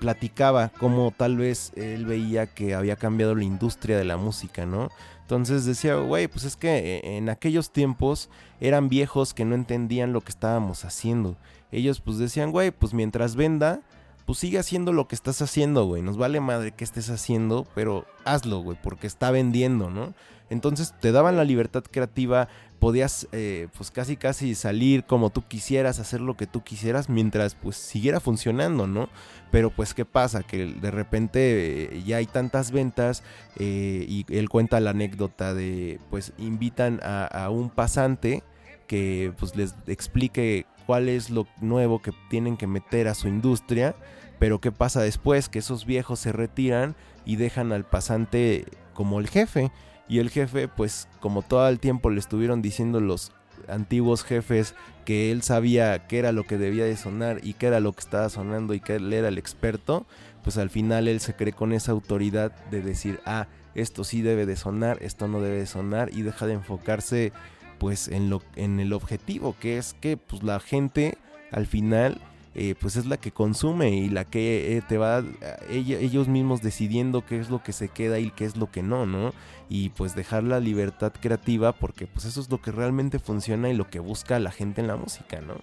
platicaba 0.00 0.68
cómo 0.68 1.14
tal 1.16 1.36
vez 1.36 1.72
él 1.76 2.04
veía 2.04 2.46
que 2.46 2.74
había 2.74 2.96
cambiado 2.96 3.34
la 3.34 3.44
industria 3.44 3.96
de 3.96 4.04
la 4.04 4.16
música, 4.16 4.66
¿no? 4.66 4.90
Entonces 5.22 5.64
decía, 5.64 5.94
güey, 5.96 6.28
pues 6.28 6.44
es 6.44 6.56
que 6.56 6.96
eh, 6.96 7.16
en 7.16 7.30
aquellos 7.30 7.72
tiempos 7.72 8.28
eran 8.60 8.90
viejos 8.90 9.32
que 9.32 9.46
no 9.46 9.54
entendían 9.54 10.12
lo 10.12 10.20
que 10.20 10.30
estábamos 10.30 10.84
haciendo. 10.84 11.38
Ellos 11.72 12.00
pues 12.00 12.18
decían, 12.18 12.50
güey, 12.50 12.70
pues 12.70 12.92
mientras 12.92 13.34
venda, 13.34 13.80
pues 14.26 14.38
sigue 14.38 14.58
haciendo 14.58 14.92
lo 14.92 15.08
que 15.08 15.14
estás 15.14 15.40
haciendo, 15.40 15.86
güey. 15.86 16.02
Nos 16.02 16.18
vale 16.18 16.40
madre 16.40 16.72
que 16.72 16.84
estés 16.84 17.08
haciendo, 17.08 17.66
pero 17.74 18.04
hazlo, 18.24 18.58
güey, 18.60 18.76
porque 18.82 19.06
está 19.06 19.30
vendiendo, 19.30 19.88
¿no? 19.88 20.12
Entonces 20.50 20.92
te 21.00 21.12
daban 21.12 21.36
la 21.36 21.44
libertad 21.44 21.84
creativa, 21.90 22.48
podías 22.84 23.26
eh, 23.32 23.68
pues 23.78 23.90
casi 23.90 24.18
casi 24.18 24.54
salir 24.54 25.04
como 25.04 25.30
tú 25.30 25.42
quisieras, 25.48 26.00
hacer 26.00 26.20
lo 26.20 26.36
que 26.36 26.46
tú 26.46 26.62
quisieras 26.62 27.08
mientras 27.08 27.54
pues 27.54 27.76
siguiera 27.76 28.20
funcionando, 28.20 28.86
¿no? 28.86 29.08
Pero 29.50 29.70
pues 29.70 29.94
qué 29.94 30.04
pasa, 30.04 30.42
que 30.42 30.66
de 30.66 30.90
repente 30.90 31.84
eh, 31.84 32.02
ya 32.04 32.18
hay 32.18 32.26
tantas 32.26 32.72
ventas 32.72 33.22
eh, 33.58 34.04
y 34.06 34.26
él 34.28 34.50
cuenta 34.50 34.80
la 34.80 34.90
anécdota 34.90 35.54
de 35.54 35.98
pues 36.10 36.34
invitan 36.36 37.00
a, 37.02 37.24
a 37.24 37.48
un 37.48 37.70
pasante 37.70 38.42
que 38.86 39.32
pues 39.38 39.56
les 39.56 39.74
explique 39.86 40.66
cuál 40.84 41.08
es 41.08 41.30
lo 41.30 41.46
nuevo 41.62 42.02
que 42.02 42.12
tienen 42.28 42.58
que 42.58 42.66
meter 42.66 43.08
a 43.08 43.14
su 43.14 43.28
industria, 43.28 43.94
pero 44.38 44.60
qué 44.60 44.72
pasa 44.72 45.00
después, 45.00 45.48
que 45.48 45.60
esos 45.60 45.86
viejos 45.86 46.18
se 46.18 46.32
retiran 46.32 46.96
y 47.24 47.36
dejan 47.36 47.72
al 47.72 47.86
pasante 47.86 48.66
como 48.92 49.20
el 49.20 49.30
jefe. 49.30 49.72
Y 50.08 50.18
el 50.18 50.30
jefe, 50.30 50.68
pues 50.68 51.08
como 51.20 51.42
todo 51.42 51.68
el 51.68 51.80
tiempo 51.80 52.10
le 52.10 52.20
estuvieron 52.20 52.62
diciendo 52.62 53.00
los 53.00 53.32
antiguos 53.68 54.24
jefes 54.24 54.74
que 55.04 55.30
él 55.30 55.42
sabía 55.42 56.06
qué 56.06 56.18
era 56.18 56.32
lo 56.32 56.44
que 56.44 56.58
debía 56.58 56.84
de 56.84 56.96
sonar 56.96 57.40
y 57.42 57.54
qué 57.54 57.66
era 57.66 57.80
lo 57.80 57.92
que 57.92 58.00
estaba 58.00 58.28
sonando 58.28 58.74
y 58.74 58.80
que 58.80 58.96
él 58.96 59.12
era 59.12 59.28
el 59.28 59.38
experto, 59.38 60.06
pues 60.42 60.58
al 60.58 60.70
final 60.70 61.08
él 61.08 61.20
se 61.20 61.34
cree 61.34 61.52
con 61.52 61.72
esa 61.72 61.92
autoridad 61.92 62.52
de 62.70 62.82
decir, 62.82 63.20
ah, 63.24 63.46
esto 63.74 64.04
sí 64.04 64.22
debe 64.22 64.46
de 64.46 64.56
sonar, 64.56 64.98
esto 65.00 65.28
no 65.28 65.40
debe 65.40 65.58
de 65.58 65.66
sonar 65.66 66.10
y 66.12 66.22
deja 66.22 66.46
de 66.46 66.54
enfocarse 66.54 67.32
pues 67.78 68.08
en, 68.08 68.30
lo, 68.30 68.42
en 68.56 68.78
el 68.80 68.92
objetivo 68.92 69.56
que 69.58 69.78
es 69.78 69.94
que 69.94 70.16
pues 70.16 70.42
la 70.42 70.60
gente 70.60 71.18
al 71.50 71.66
final 71.66 72.20
eh, 72.56 72.76
pues 72.80 72.94
es 72.94 73.06
la 73.06 73.16
que 73.16 73.32
consume 73.32 73.90
y 73.90 74.08
la 74.08 74.24
que 74.24 74.76
eh, 74.76 74.82
te 74.86 74.96
va 74.96 75.24
ellos 75.68 76.28
mismos 76.28 76.62
decidiendo 76.62 77.26
qué 77.26 77.40
es 77.40 77.50
lo 77.50 77.62
que 77.62 77.72
se 77.72 77.88
queda 77.88 78.20
y 78.20 78.30
qué 78.30 78.44
es 78.44 78.56
lo 78.56 78.70
que 78.70 78.82
no, 78.82 79.06
¿no? 79.06 79.32
Y 79.68 79.88
pues 79.88 80.14
dejar 80.14 80.44
la 80.44 80.60
libertad 80.60 81.12
creativa 81.20 81.72
porque 81.72 82.06
pues 82.06 82.26
eso 82.26 82.40
es 82.40 82.48
lo 82.50 82.62
que 82.62 82.70
realmente 82.70 83.18
funciona 83.18 83.70
y 83.70 83.74
lo 83.74 83.90
que 83.90 83.98
busca 83.98 84.38
la 84.38 84.52
gente 84.52 84.80
en 84.80 84.86
la 84.86 84.94
música, 84.94 85.40
¿no? 85.40 85.56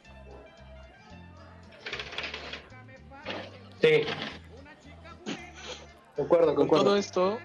Sí. 3.81 4.03
Concuerdo, 6.17 6.53
Con 6.55 6.67
todo 6.67 6.97
esto, 6.97 7.39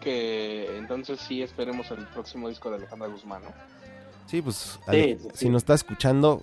que 0.00 0.76
entonces 0.78 1.18
sí 1.20 1.42
esperemos 1.42 1.90
el 1.90 2.06
próximo 2.06 2.48
disco 2.48 2.70
de 2.70 2.76
Alejandra 2.76 3.08
Guzmán, 3.08 3.42
¿no? 3.42 3.50
Sí, 4.26 4.40
pues 4.40 4.78
si 5.34 5.48
nos 5.48 5.62
está 5.62 5.74
escuchando, 5.74 6.42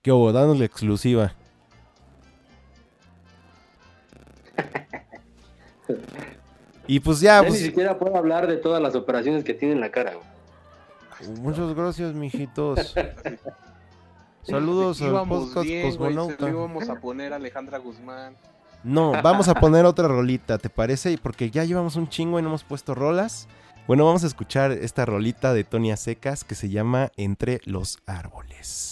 que 0.00 0.10
hubo, 0.10 0.32
danos 0.32 0.58
la 0.58 0.64
exclusiva. 0.64 1.34
Y 6.86 7.00
pues 7.00 7.20
ya, 7.20 7.40
pues... 7.42 7.54
Ni 7.54 7.58
siquiera 7.58 7.98
puedo 7.98 8.16
hablar 8.16 8.46
de 8.46 8.56
todas 8.56 8.82
las 8.82 8.94
operaciones 8.94 9.44
que 9.44 9.54
tiene 9.54 9.74
en 9.74 9.80
la 9.80 9.90
cara. 9.90 10.14
Muchas 11.40 11.74
gracias, 11.74 12.14
mijitos. 12.14 12.94
Saludos 14.42 15.00
al 15.02 15.28
podcast 15.28 15.68
Cosmonauta. 15.82 16.48
íbamos 16.48 16.88
a 16.88 16.96
poner 16.96 17.32
Alejandra 17.32 17.78
Guzmán. 17.78 18.34
No, 18.82 19.12
vamos 19.22 19.46
a 19.46 19.54
poner 19.54 19.84
otra 19.84 20.08
rolita, 20.08 20.58
¿te 20.58 20.68
parece? 20.68 21.16
Porque 21.22 21.50
ya 21.50 21.64
llevamos 21.64 21.94
un 21.94 22.08
chingo 22.08 22.40
y 22.40 22.42
no 22.42 22.48
hemos 22.48 22.64
puesto 22.64 22.96
rolas. 22.96 23.46
Bueno, 23.86 24.04
vamos 24.04 24.24
a 24.24 24.26
escuchar 24.26 24.72
esta 24.72 25.04
rolita 25.04 25.54
de 25.54 25.62
Tonia 25.62 25.96
Secas 25.96 26.42
que 26.42 26.56
se 26.56 26.68
llama 26.68 27.12
Entre 27.16 27.60
los 27.64 27.98
Árboles. 28.06 28.91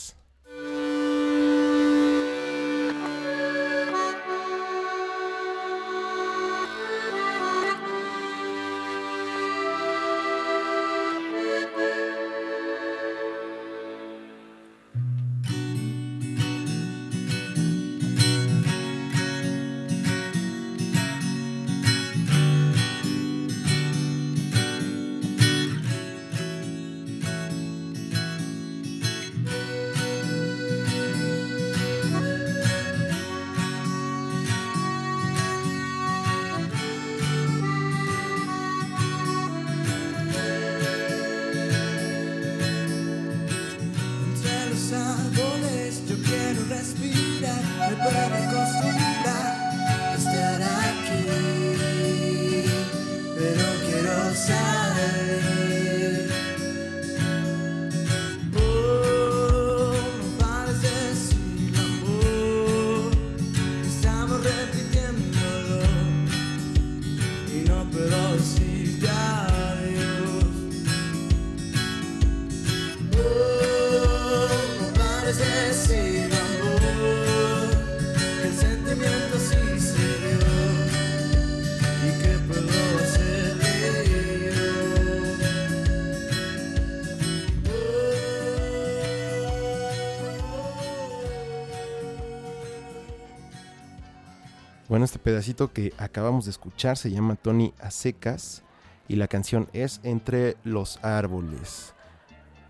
Pedacito 95.20 95.72
que 95.72 95.92
acabamos 95.98 96.44
de 96.46 96.50
escuchar 96.50 96.96
se 96.96 97.10
llama 97.10 97.36
Tony 97.36 97.72
a 97.80 97.90
secas 97.90 98.62
y 99.08 99.16
la 99.16 99.28
canción 99.28 99.68
es 99.72 100.00
Entre 100.02 100.56
los 100.64 100.98
árboles. 101.02 101.94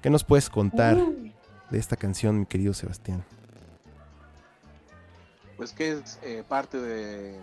¿Qué 0.02 0.10
nos 0.10 0.24
puedes 0.24 0.48
contar 0.48 0.96
de 1.70 1.78
esta 1.78 1.96
canción, 1.96 2.40
mi 2.40 2.46
querido 2.46 2.72
Sebastián? 2.74 3.24
Pues 5.56 5.72
que 5.72 5.92
es 5.92 6.18
eh, 6.22 6.42
parte 6.48 6.78
de 6.80 7.40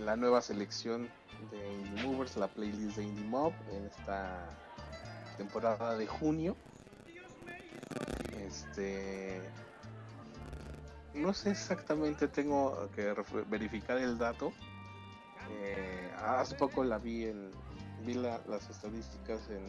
la 0.00 0.16
nueva 0.16 0.42
selección 0.42 1.08
de 1.50 1.72
Indie 1.72 2.04
Movers, 2.04 2.36
la 2.36 2.48
playlist 2.48 2.96
de 2.96 3.04
Indie 3.04 3.24
Mob 3.24 3.52
en 3.72 3.86
esta 3.86 4.48
temporada 5.36 5.96
de 5.96 6.06
junio. 6.06 6.56
Este 8.46 9.40
no 11.14 11.32
sé 11.34 11.50
exactamente, 11.50 12.28
tengo 12.28 12.88
que 12.94 13.14
verificar 13.48 13.98
el 13.98 14.18
dato. 14.18 14.52
Eh, 15.50 16.10
hace 16.18 16.54
poco 16.54 16.84
la 16.84 16.98
vi 16.98 17.24
en 17.24 17.50
vi 18.04 18.14
las 18.14 18.68
estadísticas 18.68 19.40
en, 19.48 19.64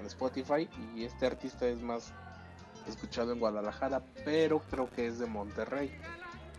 en 0.00 0.06
Spotify 0.06 0.68
y 0.96 1.04
este 1.04 1.26
artista 1.26 1.66
es 1.66 1.80
más 1.80 2.12
escuchado 2.88 3.32
en 3.32 3.38
Guadalajara, 3.38 4.02
pero 4.24 4.60
creo 4.70 4.90
que 4.90 5.06
es 5.06 5.18
de 5.18 5.26
Monterrey. 5.26 5.92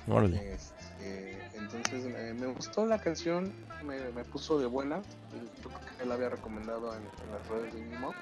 Este, 0.07 1.37
entonces 1.53 2.05
eh, 2.05 2.33
me 2.33 2.47
gustó 2.47 2.85
la 2.85 2.99
canción, 2.99 3.53
me, 3.83 4.23
puso 4.23 4.57
de 4.59 4.65
buena. 4.65 5.01
Yo 5.61 5.69
creo 5.69 5.97
que 5.99 6.05
la 6.05 6.15
había 6.15 6.29
recomendado 6.29 6.95
en, 6.95 7.03
las 7.31 7.47
redes 7.47 7.73
de 7.75 7.81
Mimo. 7.81 8.13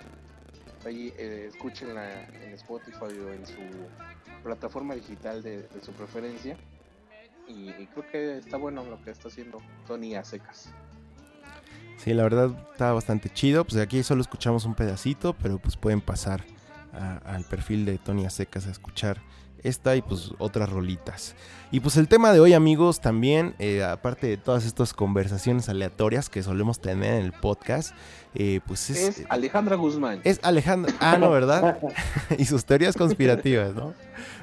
Ahí 0.86 1.14
eh, 1.18 1.50
escúchenla 1.50 2.24
en 2.26 2.54
Spotify 2.54 3.06
o 3.06 3.32
en 3.32 3.46
su 3.46 3.62
plataforma 4.44 4.96
digital 4.96 5.44
de, 5.44 5.68
su 5.82 5.92
preferencia. 5.94 6.58
Y, 7.48 7.72
creo 7.88 8.12
que 8.12 8.38
está 8.38 8.58
bueno 8.58 8.84
lo 8.84 9.02
que 9.02 9.12
está 9.12 9.30
haciendo 9.30 9.62
Tony 9.88 10.16
a 10.16 10.24
secas. 10.24 10.70
Sí, 11.98 12.14
la 12.14 12.24
verdad 12.24 12.52
está 12.72 12.94
bastante 12.94 13.30
chido. 13.30 13.66
Pues 13.66 13.82
aquí 13.82 14.04
solo 14.04 14.22
escuchamos 14.22 14.66
un 14.66 14.76
pedacito, 14.76 15.34
pero 15.34 15.58
pues 15.58 15.78
pueden 15.78 16.02
pasar 16.02 16.44
al 17.26 17.44
perfil 17.44 17.86
de 17.86 17.98
Tony 17.98 18.26
a 18.26 18.30
secas 18.30 18.68
a 18.68 18.72
escuchar 18.72 19.22
esta 19.64 19.96
y 19.96 20.02
pues 20.02 20.32
otras 20.40 20.70
rolitas. 20.70 21.36
Y 21.70 21.82
pues 21.82 21.98
el 21.98 22.08
tema 22.08 22.32
de 22.32 22.40
hoy 22.40 22.54
amigos 22.54 23.02
también, 23.02 23.54
eh, 23.60 23.84
aparte 23.84 24.28
de 24.28 24.38
todas 24.38 24.66
estas 24.66 24.94
conversaciones 24.94 25.68
aleatorias 25.68 26.30
que 26.30 26.42
solemos 26.42 26.80
tener 26.80 27.16
en 27.16 27.26
el 27.26 27.34
podcast, 27.34 27.94
eh, 28.36 28.62
pues 28.66 28.90
es... 28.90 29.20
Es 29.20 29.26
Alejandra 29.28 29.76
Guzmán. 29.76 30.22
Es 30.24 30.40
Alejandra... 30.44 30.94
Ah, 31.02 31.18
no, 31.18 31.30
¿verdad? 31.30 31.78
y 32.38 32.46
sus 32.46 32.64
teorías 32.64 32.96
conspirativas, 32.96 33.76
¿no? 33.76 33.94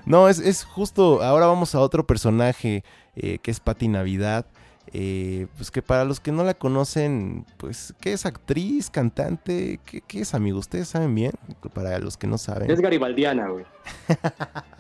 No, 0.04 0.28
es, 0.28 0.38
es 0.38 0.64
justo, 0.64 1.22
ahora 1.22 1.46
vamos 1.46 1.74
a 1.74 1.80
otro 1.80 2.06
personaje 2.06 2.84
eh, 3.16 3.38
que 3.38 3.50
es 3.50 3.58
Patti 3.58 3.88
Navidad. 3.88 4.44
pues 4.92 5.70
que 5.70 5.80
para 5.80 6.04
los 6.04 6.20
que 6.20 6.30
no 6.30 6.44
la 6.44 6.52
conocen, 6.52 7.46
pues, 7.56 7.94
¿qué 8.02 8.12
es 8.12 8.26
actriz, 8.26 8.90
cantante? 8.90 9.80
¿Qué, 9.86 10.02
qué 10.02 10.20
es, 10.20 10.34
amigo? 10.34 10.58
¿Ustedes 10.58 10.88
saben 10.88 11.14
bien? 11.14 11.32
Para 11.72 11.98
los 12.00 12.18
que 12.18 12.26
no 12.26 12.36
saben. 12.36 12.70
Es 12.70 12.82
garibaldiana, 12.82 13.48
güey. 13.48 13.64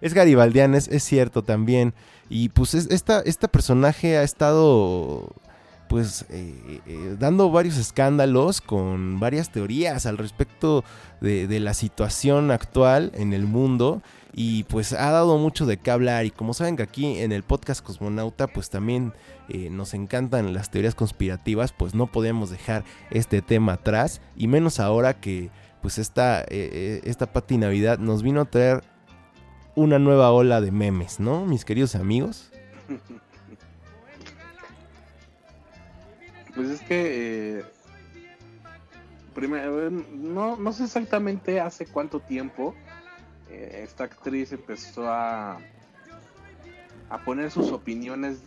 es 0.00 0.14
Garibaldian, 0.14 0.74
es, 0.74 0.88
cierto 1.04 1.42
también. 1.42 1.94
Y 2.28 2.48
pues 2.50 2.74
esta, 2.74 3.22
personaje 3.48 4.16
ha 4.16 4.22
estado 4.22 5.34
pues 5.88 6.24
eh, 6.30 6.80
eh, 6.86 7.16
dando 7.18 7.50
varios 7.50 7.76
escándalos 7.76 8.60
con 8.60 9.18
varias 9.18 9.50
teorías 9.50 10.06
al 10.06 10.18
respecto 10.18 10.84
de, 11.20 11.58
la 11.58 11.74
situación 11.74 12.50
actual 12.50 13.10
en 13.14 13.32
el 13.32 13.44
mundo. 13.44 14.02
Y 14.32 14.62
pues 14.64 14.92
ha 14.92 15.10
dado 15.10 15.36
mucho 15.38 15.66
de 15.66 15.76
qué 15.76 15.90
hablar. 15.90 16.24
Y 16.24 16.30
como 16.30 16.54
saben 16.54 16.76
que 16.76 16.84
aquí 16.84 17.18
en 17.18 17.32
el 17.32 17.42
podcast 17.42 17.84
Cosmonauta 17.84 18.46
pues 18.46 18.70
también 18.70 19.12
eh, 19.48 19.68
nos 19.70 19.92
encantan 19.92 20.54
las 20.54 20.70
teorías 20.70 20.94
conspirativas 20.94 21.72
pues 21.72 21.96
no 21.96 22.06
podemos 22.06 22.48
dejar 22.48 22.84
este 23.10 23.42
tema 23.42 23.74
atrás. 23.74 24.22
Y 24.36 24.46
menos 24.46 24.78
ahora 24.78 25.20
que 25.20 25.50
pues 25.82 25.98
esta, 25.98 26.42
esta 26.42 27.32
Pati 27.32 27.56
Navidad 27.56 27.98
nos 27.98 28.22
vino 28.22 28.42
a 28.42 28.44
traer 28.44 28.84
una 29.74 29.98
nueva 29.98 30.30
ola 30.32 30.60
de 30.60 30.70
memes, 30.70 31.20
¿no, 31.20 31.44
mis 31.46 31.64
queridos 31.64 31.94
amigos? 31.94 32.50
Pues 36.52 36.68
es 36.68 36.80
que 36.82 37.58
eh, 37.60 37.64
primero, 39.34 39.88
no, 39.88 40.56
no 40.56 40.72
sé 40.72 40.84
exactamente 40.84 41.60
hace 41.60 41.86
cuánto 41.86 42.20
tiempo 42.20 42.74
eh, 43.48 43.82
esta 43.84 44.04
actriz 44.04 44.52
empezó 44.52 45.08
a, 45.08 45.58
a 47.08 47.18
poner 47.24 47.50
sus 47.50 47.70
opiniones 47.70 48.40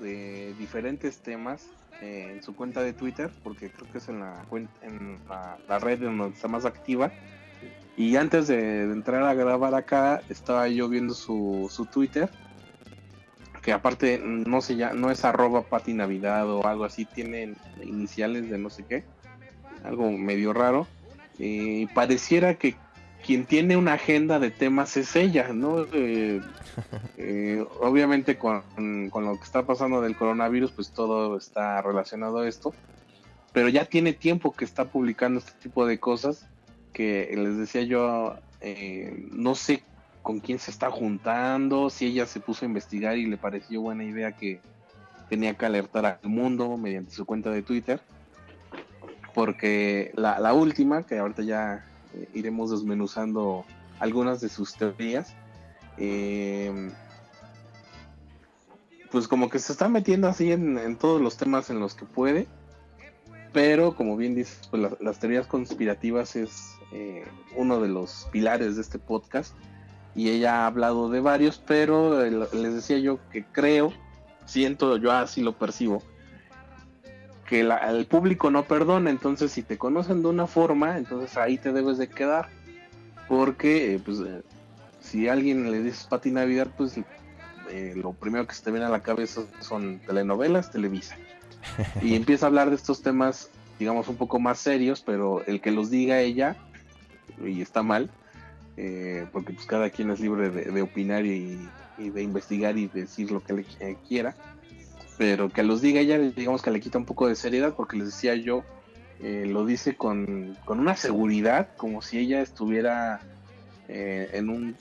de 0.00 0.54
diferentes 0.58 1.18
temas 1.18 1.66
eh, 2.00 2.30
en 2.32 2.42
su 2.42 2.54
cuenta 2.54 2.82
de 2.82 2.92
Twitter, 2.92 3.30
porque 3.42 3.70
creo 3.70 3.90
que 3.90 3.98
es 3.98 4.08
en 4.08 4.20
la, 4.20 4.44
en 4.82 5.18
la, 5.28 5.58
la 5.68 5.78
red 5.78 6.00
donde 6.00 6.28
está 6.28 6.48
más 6.48 6.64
activa. 6.64 7.12
Y 7.98 8.14
antes 8.14 8.46
de, 8.46 8.82
entrar 8.82 9.24
a 9.24 9.34
grabar 9.34 9.74
acá, 9.74 10.22
estaba 10.28 10.68
yo 10.68 10.88
viendo 10.88 11.14
su, 11.14 11.68
su 11.68 11.84
Twitter. 11.84 12.30
Que 13.60 13.72
aparte 13.72 14.22
no 14.22 14.60
sé 14.60 14.76
ya, 14.76 14.92
no 14.92 15.10
es 15.10 15.24
arroba 15.24 15.62
pati 15.62 15.94
navidad 15.94 16.48
o 16.48 16.64
algo 16.64 16.84
así, 16.84 17.04
tiene 17.06 17.56
iniciales 17.82 18.48
de 18.48 18.56
no 18.56 18.70
sé 18.70 18.84
qué. 18.84 19.02
Algo 19.82 20.12
medio 20.12 20.52
raro. 20.52 20.86
Y 21.40 21.86
pareciera 21.86 22.54
que 22.54 22.76
quien 23.26 23.46
tiene 23.46 23.76
una 23.76 23.94
agenda 23.94 24.38
de 24.38 24.52
temas 24.52 24.96
es 24.96 25.16
ella, 25.16 25.48
¿no? 25.52 25.84
Eh, 25.92 26.40
eh, 27.16 27.66
obviamente 27.80 28.38
con, 28.38 28.62
con, 29.10 29.24
lo 29.24 29.36
que 29.36 29.44
está 29.44 29.66
pasando 29.66 30.00
del 30.00 30.16
coronavirus, 30.16 30.70
pues 30.70 30.92
todo 30.92 31.36
está 31.36 31.82
relacionado 31.82 32.38
a 32.38 32.48
esto. 32.48 32.72
Pero 33.52 33.68
ya 33.68 33.86
tiene 33.86 34.12
tiempo 34.12 34.52
que 34.52 34.64
está 34.64 34.84
publicando 34.84 35.40
este 35.40 35.52
tipo 35.60 35.84
de 35.84 35.98
cosas 35.98 36.46
que 36.98 37.32
les 37.32 37.56
decía 37.56 37.82
yo, 37.82 38.34
eh, 38.60 39.28
no 39.30 39.54
sé 39.54 39.84
con 40.20 40.40
quién 40.40 40.58
se 40.58 40.72
está 40.72 40.90
juntando, 40.90 41.90
si 41.90 42.06
ella 42.06 42.26
se 42.26 42.40
puso 42.40 42.64
a 42.64 42.68
investigar 42.68 43.16
y 43.16 43.26
le 43.26 43.36
pareció 43.36 43.80
buena 43.82 44.02
idea 44.02 44.32
que 44.32 44.60
tenía 45.28 45.54
que 45.54 45.64
alertar 45.64 46.18
al 46.20 46.28
mundo 46.28 46.76
mediante 46.76 47.12
su 47.12 47.24
cuenta 47.24 47.52
de 47.52 47.62
Twitter, 47.62 48.00
porque 49.32 50.10
la, 50.16 50.52
última, 50.52 51.04
que 51.04 51.20
ahorita 51.20 51.42
ya 51.44 51.86
eh, 52.14 52.28
iremos 52.34 52.72
desmenuzando 52.72 53.64
algunas 54.00 54.40
de 54.40 54.48
sus 54.48 54.74
teorías, 54.74 55.36
eh, 55.98 56.90
pues 59.12 59.28
como 59.28 59.48
que 59.50 59.60
se 59.60 59.70
está 59.70 59.88
metiendo 59.88 60.26
así 60.26 60.50
en, 60.50 60.96
todos 60.96 61.20
los 61.20 61.36
temas 61.36 61.70
en 61.70 61.78
los 61.78 61.94
que 61.94 62.06
puede, 62.06 62.48
pero 63.52 63.94
como 63.94 64.16
bien 64.16 64.34
dices, 64.34 64.66
pues 64.68 64.82
las 65.00 65.20
teorías 65.20 65.46
conspirativas 65.46 66.34
es 66.34 66.77
eh, 66.92 67.26
uno 67.54 67.80
de 67.80 67.88
los 67.88 68.28
pilares 68.32 68.76
de 68.76 68.82
este 68.82 68.98
podcast 68.98 69.54
y 70.14 70.30
ella 70.30 70.62
ha 70.62 70.66
hablado 70.66 71.10
de 71.10 71.20
varios, 71.20 71.62
pero 71.64 72.24
eh, 72.24 72.30
les 72.30 72.74
decía 72.74 72.98
yo 72.98 73.18
que 73.30 73.44
creo, 73.44 73.92
siento, 74.46 74.96
yo 74.96 75.12
así 75.12 75.42
lo 75.42 75.52
percibo, 75.52 76.02
que 77.46 77.60
el 77.60 78.06
público 78.06 78.50
no 78.50 78.64
perdona, 78.64 79.10
entonces 79.10 79.52
si 79.52 79.62
te 79.62 79.76
conocen 79.76 80.22
de 80.22 80.28
una 80.28 80.46
forma, 80.46 80.96
entonces 80.96 81.36
ahí 81.36 81.58
te 81.58 81.72
debes 81.72 81.98
de 81.98 82.08
quedar, 82.08 82.48
porque 83.28 83.94
eh, 83.94 83.98
pues 84.02 84.18
si 85.00 85.28
alguien 85.28 85.70
le 85.70 85.82
dices 85.82 86.06
Pati 86.08 86.30
Navidad, 86.30 86.68
pues 86.76 86.98
lo 87.96 88.14
primero 88.14 88.46
que 88.46 88.54
se 88.54 88.64
te 88.64 88.70
viene 88.70 88.86
a 88.86 88.90
la 88.90 89.02
cabeza 89.02 89.42
son 89.60 89.98
telenovelas, 90.00 90.70
Televisa. 90.70 91.16
Y 92.00 92.14
empieza 92.16 92.46
a 92.46 92.48
hablar 92.48 92.70
de 92.70 92.76
estos 92.76 93.02
temas, 93.02 93.50
digamos, 93.78 94.08
un 94.08 94.16
poco 94.16 94.38
más 94.38 94.58
serios, 94.58 95.02
pero 95.04 95.44
el 95.46 95.60
que 95.60 95.70
los 95.70 95.90
diga 95.90 96.20
ella, 96.20 96.56
y 97.44 97.62
está 97.62 97.82
mal, 97.82 98.10
eh, 98.76 99.26
porque 99.32 99.52
pues 99.52 99.66
cada 99.66 99.90
quien 99.90 100.10
es 100.10 100.20
libre 100.20 100.50
de, 100.50 100.82
opinar 100.82 101.26
y, 101.26 101.58
de 101.98 102.22
investigar 102.22 102.78
y 102.78 102.86
decir 102.86 103.30
lo 103.30 103.42
que 103.42 103.52
le 103.52 103.66
eh, 103.80 103.96
quiera, 104.06 104.36
pero 105.16 105.50
que 105.50 105.62
los 105.62 105.80
diga 105.80 106.00
ella, 106.00 106.18
digamos 106.18 106.62
que 106.62 106.70
le 106.70 106.80
quita 106.80 106.98
un 106.98 107.04
poco 107.04 107.26
de 107.26 107.34
seriedad, 107.34 107.74
porque 107.74 107.96
les 107.96 108.06
decía 108.06 108.34
yo, 108.36 108.62
eh, 109.20 109.46
lo 109.48 109.66
dice 109.66 109.96
con, 109.96 110.56
una 110.68 110.96
seguridad, 110.96 111.70
como 111.76 112.02
si 112.02 112.18
ella 112.18 112.40
estuviera 112.40 113.20
en 113.88 114.50
un 114.50 114.76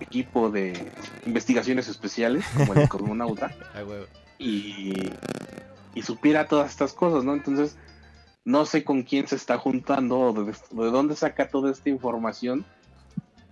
equipo 0.00 0.50
de 0.50 0.72
investigaciones 1.26 1.88
especiales, 1.88 2.44
como 2.56 2.74
el 2.74 2.88
cosmonauta, 2.88 3.50
y, 4.38 5.10
y 5.94 6.02
supiera 6.02 6.46
todas 6.46 6.70
estas 6.70 6.92
cosas, 6.92 7.24
¿no? 7.24 7.34
Entonces, 7.34 7.76
no 8.46 8.64
sé 8.64 8.84
con 8.84 9.02
quién 9.02 9.26
se 9.26 9.34
está 9.34 9.58
juntando 9.58 10.20
o 10.20 10.32
de, 10.32 10.54
dónde 10.70 11.16
saca 11.16 11.48
toda 11.48 11.70
esta 11.70 11.90
información 11.90 12.64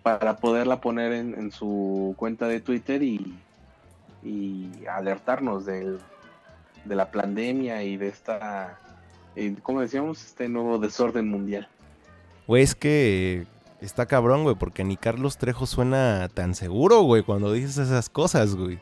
para 0.05 0.37
poderla 0.37 0.81
poner 0.81 1.13
en, 1.13 1.51
su 1.51 2.15
cuenta 2.17 2.47
de 2.47 2.61
Twitter 2.61 3.03
y, 3.03 3.35
alertarnos 4.89 5.67
de 5.67 5.99
la 6.87 7.11
pandemia 7.11 7.83
y 7.83 7.97
de 7.97 8.09
esta, 8.09 8.79
eh, 9.35 9.57
como 9.63 9.81
decíamos, 9.81 10.25
este 10.25 10.49
nuevo 10.49 10.79
desorden 10.79 11.29
mundial. 11.29 11.69
Güey, 12.47 12.63
es 12.63 12.75
que 12.75 13.47
está 13.81 14.07
cabrón, 14.07 14.45
güey, 14.45 14.55
porque 14.55 14.85
ni 14.85 14.97
Carlos 14.97 15.39
Trejo 15.39 15.67
suena 15.67 16.29
tan 16.33 16.55
seguro, 16.55 17.03
güey, 17.03 17.23
cuando 17.25 17.53
dices 17.53 17.79
esas 17.79 18.09
cosas, 18.09 18.55
güey. 18.55 18.79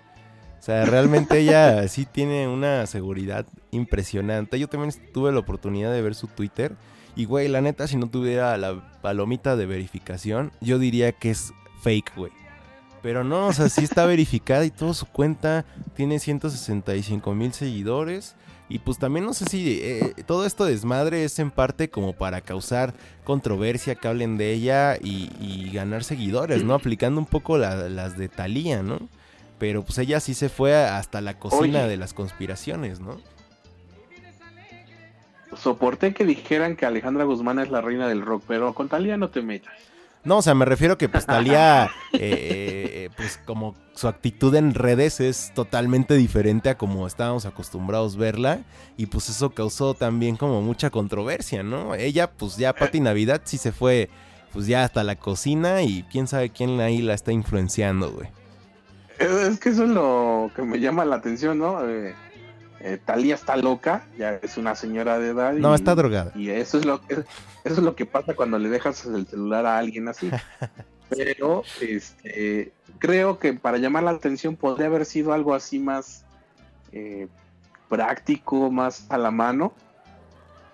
O 0.63 0.65
sea, 0.65 0.85
realmente 0.85 1.41
ella 1.41 1.89
sí 1.89 2.07
tiene 2.07 2.47
una 2.47 2.87
seguridad 2.87 3.47
impresionante. 3.73 4.61
Yo 4.61 4.69
también 4.69 4.95
tuve 5.13 5.33
la 5.33 5.41
oportunidad 5.41 5.93
de 5.93 6.01
ver 6.03 6.15
su 6.15 6.29
Twitter. 6.29 6.77
Y, 7.17 7.25
güey, 7.25 7.49
la 7.49 7.61
neta, 7.61 7.89
si 7.89 7.97
no 7.97 8.09
tuviera 8.09 8.57
la 8.57 8.81
palomita 9.03 9.57
de 9.57 9.67
verificación, 9.67 10.53
yo 10.61 10.79
diría 10.79 11.11
que 11.11 11.31
es 11.31 11.53
fake, 11.83 12.15
güey. 12.15 12.31
Pero 13.03 13.25
no, 13.25 13.49
o 13.49 13.53
sea, 13.53 13.69
sí 13.69 13.83
está 13.83 14.07
verificada 14.07 14.65
y 14.65 14.71
toda 14.71 14.95
su 14.95 15.07
cuenta 15.07 15.65
tiene 15.97 16.21
165 16.21 17.35
mil 17.35 17.53
seguidores. 17.53 18.37
Y 18.69 18.79
pues 18.79 18.99
también 18.99 19.27
no 19.27 19.35
sé 19.35 19.47
si 19.47 19.81
eh, 19.83 20.15
todo 20.27 20.47
esto 20.47 20.65
desmadre 20.65 21.25
es 21.25 21.41
en 21.41 21.51
parte 21.51 21.91
como 21.91 22.13
para 22.13 22.41
causar 22.41 22.95
controversia, 23.25 23.97
que 23.97 24.07
hablen 24.07 24.39
de 24.39 24.53
ella 24.53 24.97
y, 24.97 25.73
ganar 25.73 26.05
seguidores, 26.05 26.63
¿no? 26.63 26.75
Aplicando 26.75 27.19
un 27.19 27.27
poco 27.27 27.59
las 27.59 28.17
de 28.17 28.29
Thalía, 28.29 28.85
¿no? 28.85 29.01
Pero 29.63 29.85
pues 29.85 29.97
ella 29.99 30.19
sí 30.19 30.35
se 30.35 30.49
fue 30.49 30.75
hasta 30.75 31.21
la 31.21 31.39
cocina 31.39 31.87
de 31.87 31.97
las 31.97 32.15
conspiraciones, 32.15 32.99
¿no? 32.99 33.21
Soporté 35.57 36.15
que 36.15 36.25
dijeran 36.25 36.75
que 36.75 36.85
Alejandra 36.85 37.23
Guzmán 37.23 37.61
es 37.61 37.71
la 37.71 37.81
reina 37.81 38.09
del 38.09 38.23
rock, 38.23 38.43
pero 38.49 38.75
con 38.75 38.89
Talía 38.89 39.17
no 39.17 39.31
te 39.31 39.41
metas. 39.41 39.73
No, 40.25 40.39
o 40.39 40.43
sea, 40.43 40.57
me 40.57 40.65
refiero 40.65 40.99
que 40.99 41.09
pues 41.09 41.27
Talía, 41.27 41.93
eh, 42.13 43.09
pues 43.17 43.39
como 43.45 43.77
su 43.95 44.09
actitud 44.09 44.53
en 44.57 44.75
redes 44.75 45.21
es 45.21 45.53
totalmente 45.55 46.15
diferente 46.15 46.69
a 46.69 46.77
como 46.77 47.07
estábamos 47.07 47.47
acostumbrados 47.47 48.17
verla 48.17 48.63
y 48.97 49.07
pues 49.07 49.29
eso 49.29 49.51
causó 49.51 49.95
también 49.95 50.35
como 50.35 50.61
mucha 50.61 50.91
controversia, 50.91 51.63
¿no? 51.63 51.95
Ella 51.95 52.33
pues 52.33 52.57
ya 52.57 52.73
Pati 52.73 52.99
Navidad 52.99 53.43
sí 53.45 53.59
se 53.59 53.71
fue 53.71 54.11
pues 54.53 54.67
ya 54.67 54.83
hasta 54.83 55.05
la 55.05 55.15
cocina 55.15 55.83
y 55.83 56.03
quién 56.11 56.27
sabe 56.27 56.51
quién 56.51 56.81
ahí 56.81 57.01
la 57.01 57.15
está 57.15 57.31
influenciando, 57.31 58.11
güey. 58.11 58.42
Es 59.23 59.59
que 59.61 59.71
eso 59.71 59.85
es 59.85 59.91
lo 59.91 60.51
que 60.55 60.63
me 60.63 60.81
llama 60.81 61.05
la 61.05 61.17
atención, 61.17 61.59
¿no? 61.59 61.89
Eh, 61.89 62.15
eh, 62.81 62.99
Talía 63.05 63.37
está 63.37 63.57
loca, 63.57 64.07
ya 64.19 64.35
es 64.43 64.57
una 64.57 64.75
señora 64.75 65.19
de 65.19 65.29
edad. 65.29 65.53
No, 65.53 65.75
está 65.75 65.95
drogada. 65.95 66.33
Y 66.35 66.51
eso 66.51 66.79
es 66.79 66.85
lo 66.85 67.01
que 67.01 67.15
eso 67.15 67.27
es 67.65 67.79
lo 67.79 67.95
que 67.95 68.07
pasa 68.07 68.35
cuando 68.35 68.59
le 68.59 68.69
dejas 68.69 69.05
el 69.07 69.27
celular 69.27 69.67
a 69.67 69.79
alguien 69.79 70.09
así. 70.09 70.31
Pero 71.09 71.63
este, 71.81 72.73
creo 72.99 73.39
que 73.39 73.53
para 73.53 73.79
llamar 73.79 74.03
la 74.03 74.11
atención 74.11 74.57
podría 74.57 74.87
haber 74.87 75.05
sido 75.05 75.33
algo 75.33 75.55
así 75.55 75.79
más 75.79 76.25
eh, 76.91 77.29
práctico, 77.89 78.71
más 78.71 79.07
a 79.11 79.19
la 79.19 79.31
mano, 79.31 79.75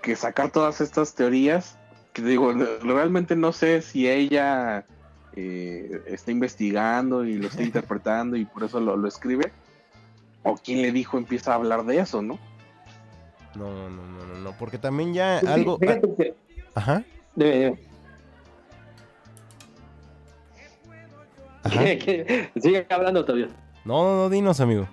que 0.00 0.16
sacar 0.16 0.50
todas 0.50 0.80
estas 0.80 1.14
teorías. 1.14 1.76
Que 2.12 2.22
digo, 2.22 2.52
realmente 2.82 3.36
no 3.36 3.52
sé 3.52 3.82
si 3.82 4.08
ella 4.08 4.86
eh, 5.40 6.02
está 6.06 6.32
investigando 6.32 7.24
y 7.24 7.34
lo 7.34 7.46
está 7.46 7.62
interpretando 7.70 8.36
y 8.36 8.44
por 8.44 8.64
eso 8.64 8.80
lo, 8.80 9.06
escribe. 9.06 9.52
O 10.42 10.56
quien 10.56 10.82
le 10.82 10.90
dijo 10.90 11.16
empieza 11.16 11.52
a 11.52 11.54
hablar 11.54 11.84
de 11.84 11.98
eso, 11.98 12.22
¿no? 12.22 12.40
No, 13.54 13.88
no, 13.88 13.98
no, 14.04 14.26
no, 14.26 14.34
no, 14.40 14.52
porque 14.58 14.78
también 14.78 15.14
ya 15.14 15.38
algo... 15.38 15.78
Ajá. 16.74 17.04
Sigue 22.60 22.84
hablando 22.88 23.24
todavía. 23.24 23.46
No, 23.84 24.02
no, 24.02 24.16
no, 24.16 24.28
dinos, 24.28 24.58
amigo. 24.60 24.88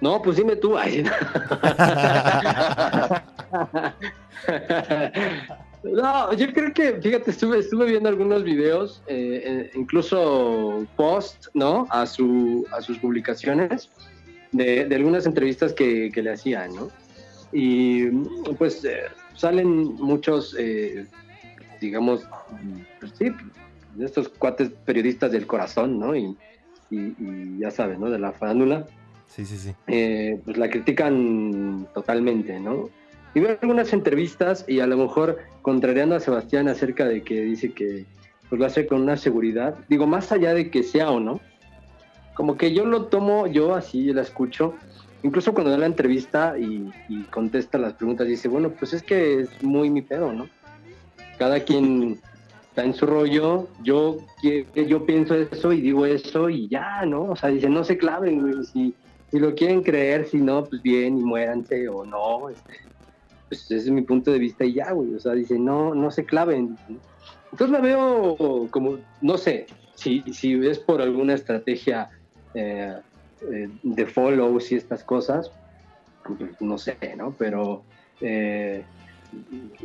No, 0.00 0.20
pues 0.22 0.36
dime 0.36 0.56
tú. 0.56 0.76
No, 5.82 6.32
yo 6.34 6.52
creo 6.52 6.72
que, 6.74 7.00
fíjate, 7.00 7.30
estuve, 7.30 7.58
estuve 7.58 7.86
viendo 7.86 8.08
algunos 8.08 8.44
videos, 8.44 9.02
eh, 9.06 9.42
eh, 9.44 9.70
incluso 9.74 10.86
post, 10.96 11.46
¿no? 11.54 11.86
A, 11.90 12.06
su, 12.06 12.66
a 12.70 12.82
sus 12.82 12.98
publicaciones 12.98 13.88
de, 14.52 14.86
algunas 14.94 15.24
entrevistas 15.24 15.72
que, 15.72 16.12
le 16.14 16.30
hacían, 16.30 16.74
¿no? 16.74 16.90
Y 17.52 18.06
pues 18.58 18.84
eh, 18.84 19.04
salen 19.34 19.94
muchos, 19.94 20.54
digamos, 21.80 22.28
pues, 23.00 23.12
sí, 23.18 23.32
de 23.94 24.04
estos 24.04 24.28
cuates 24.28 24.70
periodistas 24.84 25.32
del 25.32 25.46
corazón, 25.46 25.98
¿no? 25.98 26.14
Y, 26.14 26.36
ya 27.58 27.70
sabes, 27.70 27.98
¿no? 27.98 28.10
De 28.10 28.18
la 28.18 28.32
farándula. 28.32 28.86
Sí, 29.28 29.46
sí, 29.46 29.56
sí. 29.56 29.74
pues 30.44 30.56
la 30.58 30.68
critican 30.68 31.88
totalmente, 31.94 32.58
¿no? 32.58 32.90
Y 33.34 33.40
veo 33.40 33.58
algunas 33.60 33.92
entrevistas 33.92 34.64
y 34.66 34.80
a 34.80 34.86
lo 34.86 34.96
mejor 34.96 35.38
contrariando 35.62 36.16
a 36.16 36.20
Sebastián 36.20 36.68
acerca 36.68 37.06
de 37.06 37.22
que 37.22 37.40
dice 37.42 37.72
que 37.72 38.06
pues 38.48 38.58
lo 38.58 38.66
hace 38.66 38.86
con 38.86 39.00
una 39.00 39.16
seguridad, 39.16 39.76
digo, 39.88 40.06
más 40.06 40.32
allá 40.32 40.52
de 40.54 40.70
que 40.70 40.82
sea 40.82 41.10
o 41.10 41.20
no, 41.20 41.40
como 42.34 42.56
que 42.56 42.74
yo 42.74 42.84
lo 42.84 43.04
tomo, 43.04 43.46
yo 43.46 43.74
así 43.74 44.12
la 44.12 44.22
escucho, 44.22 44.74
incluso 45.22 45.54
cuando 45.54 45.70
da 45.70 45.78
la 45.78 45.86
entrevista 45.86 46.56
y, 46.58 46.90
contesta 47.30 47.78
las 47.78 47.92
preguntas, 47.94 48.26
dice, 48.26 48.48
bueno, 48.48 48.70
pues 48.70 48.92
es 48.92 49.04
que 49.04 49.42
es 49.42 49.62
muy 49.62 49.88
mi 49.88 50.02
pedo, 50.02 50.32
¿no? 50.32 50.48
Cada 51.38 51.60
quien 51.60 52.18
está 52.68 52.82
en 52.82 52.94
su 52.94 53.06
rollo, 53.06 53.68
yo, 53.84 54.18
yo 54.74 55.06
pienso 55.06 55.36
eso 55.36 55.72
y 55.72 55.80
digo 55.80 56.04
eso 56.04 56.50
y 56.50 56.66
ya, 56.66 57.04
¿no? 57.06 57.30
O 57.30 57.36
sea, 57.36 57.50
dice, 57.50 57.68
no 57.68 57.84
se 57.84 57.98
claven, 57.98 58.64
si, 58.64 58.94
si 59.30 59.38
lo 59.38 59.54
quieren 59.54 59.82
creer, 59.84 60.26
si 60.26 60.38
no, 60.38 60.64
pues 60.64 60.82
bien 60.82 61.18
y 61.18 61.22
muéranse 61.22 61.88
o 61.88 62.04
no, 62.04 62.48
este, 62.48 62.89
pues 63.50 63.64
ese 63.64 63.76
es 63.76 63.90
mi 63.90 64.02
punto 64.02 64.30
de 64.30 64.38
vista 64.38 64.64
y 64.64 64.74
ya, 64.74 64.92
güey. 64.92 65.12
O 65.12 65.18
sea, 65.18 65.32
dice, 65.32 65.58
no, 65.58 65.92
no 65.92 66.12
se 66.12 66.24
claven. 66.24 66.78
Entonces 67.50 67.70
la 67.70 67.80
veo 67.80 68.68
como, 68.70 68.98
no 69.20 69.36
sé, 69.36 69.66
si, 69.96 70.22
si 70.32 70.54
es 70.64 70.78
por 70.78 71.02
alguna 71.02 71.34
estrategia 71.34 72.10
eh, 72.54 72.94
eh, 73.42 73.68
de 73.82 74.06
follows 74.06 74.70
y 74.70 74.76
estas 74.76 75.02
cosas, 75.02 75.50
no 76.60 76.78
sé, 76.78 76.96
¿no? 77.16 77.34
Pero 77.36 77.82
eh, 78.20 78.84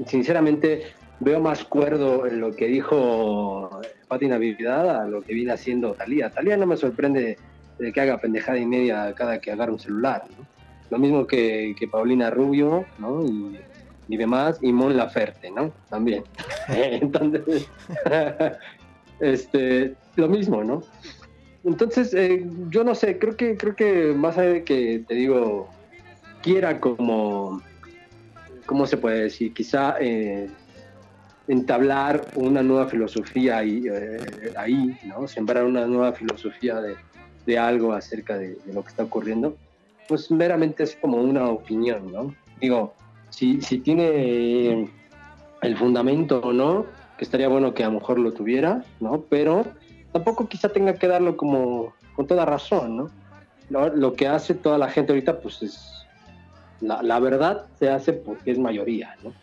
sinceramente 0.06 0.94
veo 1.20 1.40
más 1.40 1.64
cuerdo 1.64 2.28
en 2.28 2.42
lo 2.42 2.56
que 2.56 2.68
dijo 2.68 3.82
Pati 4.08 4.28
Navidad 4.28 5.02
a 5.02 5.08
lo 5.08 5.24
que 5.24 5.34
viene 5.34 5.54
haciendo 5.54 5.94
Talía. 5.94 6.30
Talía 6.30 6.56
no 6.56 6.68
me 6.68 6.78
sorprende 6.78 7.40
de 7.80 7.92
que 7.92 8.00
haga 8.00 8.20
pendejada 8.20 8.60
y 8.60 8.68
media 8.68 9.12
cada 9.16 9.40
que 9.40 9.52
agarre 9.52 9.72
un 9.72 9.80
celular, 9.80 10.26
¿no? 10.38 10.55
Lo 10.90 11.00
mismo 11.00 11.26
que, 11.26 11.76
Paulina 11.92 12.30
Rubio, 12.30 12.86
¿no? 13.00 13.26
Y, 14.08 14.18
demás, 14.18 14.60
y 14.62 14.72
Mon 14.72 14.96
Laferte, 14.96 15.50
¿no? 15.52 15.72
También. 15.90 16.24
Entonces, 16.68 17.68
este, 19.20 19.96
lo 20.16 20.28
mismo, 20.28 20.64
¿no? 20.64 20.84
Entonces, 21.64 22.14
eh, 22.14 22.46
yo 22.70 22.84
no 22.84 22.94
sé, 22.94 23.18
creo 23.18 23.36
que, 23.36 23.58
creo 23.58 23.76
que 23.76 24.14
más 24.16 24.38
allá 24.38 24.50
de 24.52 24.64
que 24.64 25.04
te 25.08 25.16
digo, 25.16 25.68
quiera 26.44 26.80
como, 26.80 27.60
¿cómo 28.68 28.86
se 28.86 28.98
puede 28.98 29.24
decir? 29.24 29.52
Quizá 29.52 29.96
eh, 30.00 30.48
entablar 31.48 32.24
una 32.36 32.62
nueva 32.62 32.88
filosofía 32.88 33.58
ahí, 33.58 33.84
eh, 33.92 34.54
ahí, 34.56 34.96
¿no? 35.06 35.28
Sembrar 35.28 35.66
una 35.66 35.88
nueva 35.88 36.14
filosofía 36.14 36.80
de, 37.46 37.58
algo 37.58 37.94
acerca 37.94 38.38
de, 38.38 38.58
lo 38.72 38.84
que 38.84 38.90
está 38.90 39.04
ocurriendo 39.04 39.58
pues 40.08 40.32
meramente 40.32 40.84
es 40.84 40.96
como 40.96 41.18
una 41.18 41.50
opinión, 41.50 42.12
¿no? 42.12 42.34
Digo, 42.60 42.94
si, 43.30 43.62
si 43.62 43.80
tiene 43.80 44.90
el 45.62 45.78
fundamento 45.78 46.40
o 46.40 46.54
no, 46.54 46.86
que 47.18 47.26
estaría 47.26 47.48
bueno 47.48 47.74
que 47.74 47.84
a 47.84 47.88
lo 47.88 48.00
mejor 48.00 48.20
lo 48.20 48.34
tuviera, 48.34 48.84
¿no? 49.00 49.22
Pero 49.30 49.66
tampoco 50.12 50.48
quizá 50.48 50.70
tenga 50.70 50.96
que 50.96 51.08
darlo 51.08 51.38
como 51.38 51.94
con 52.16 52.28
toda 52.28 52.46
razón, 52.46 52.98
¿no? 52.98 53.12
Lo, 53.70 54.14
que 54.14 54.28
hace 54.28 54.54
toda 54.54 54.78
la 54.78 54.90
gente 54.90 55.12
ahorita, 55.12 55.40
pues 55.40 55.64
es, 55.64 56.06
la, 56.82 57.02
la, 57.02 57.20
verdad 57.20 57.66
se 57.80 57.90
hace 57.90 58.14
porque 58.14 58.52
es 58.52 58.60
mayoría, 58.60 59.16
¿no? 59.24 59.34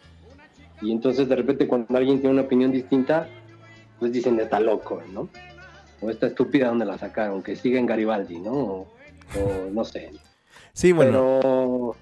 Y 0.81 0.93
entonces 0.93 1.29
de 1.29 1.37
repente 1.37 1.67
cuando 1.67 1.97
alguien 1.97 2.21
tiene 2.21 2.35
una 2.35 2.43
opinión 2.43 2.71
distinta, 2.71 3.29
pues 3.99 4.13
dicen, 4.13 4.39
está 4.39 4.61
loco, 4.61 5.03
¿no? 5.13 5.29
O 6.01 6.11
está 6.11 6.29
estúpida 6.29 6.69
donde 6.69 6.85
la 6.85 6.99
sacaron, 6.99 7.43
que 7.43 7.57
siga 7.57 7.79
en 7.79 7.87
Garibaldi, 7.87 8.39
¿no? 8.39 8.87
o 9.35 9.71
no 9.73 9.85
sé. 9.85 10.11
Sí, 10.73 10.93
bueno. 10.93 11.39
Pero 11.41 11.97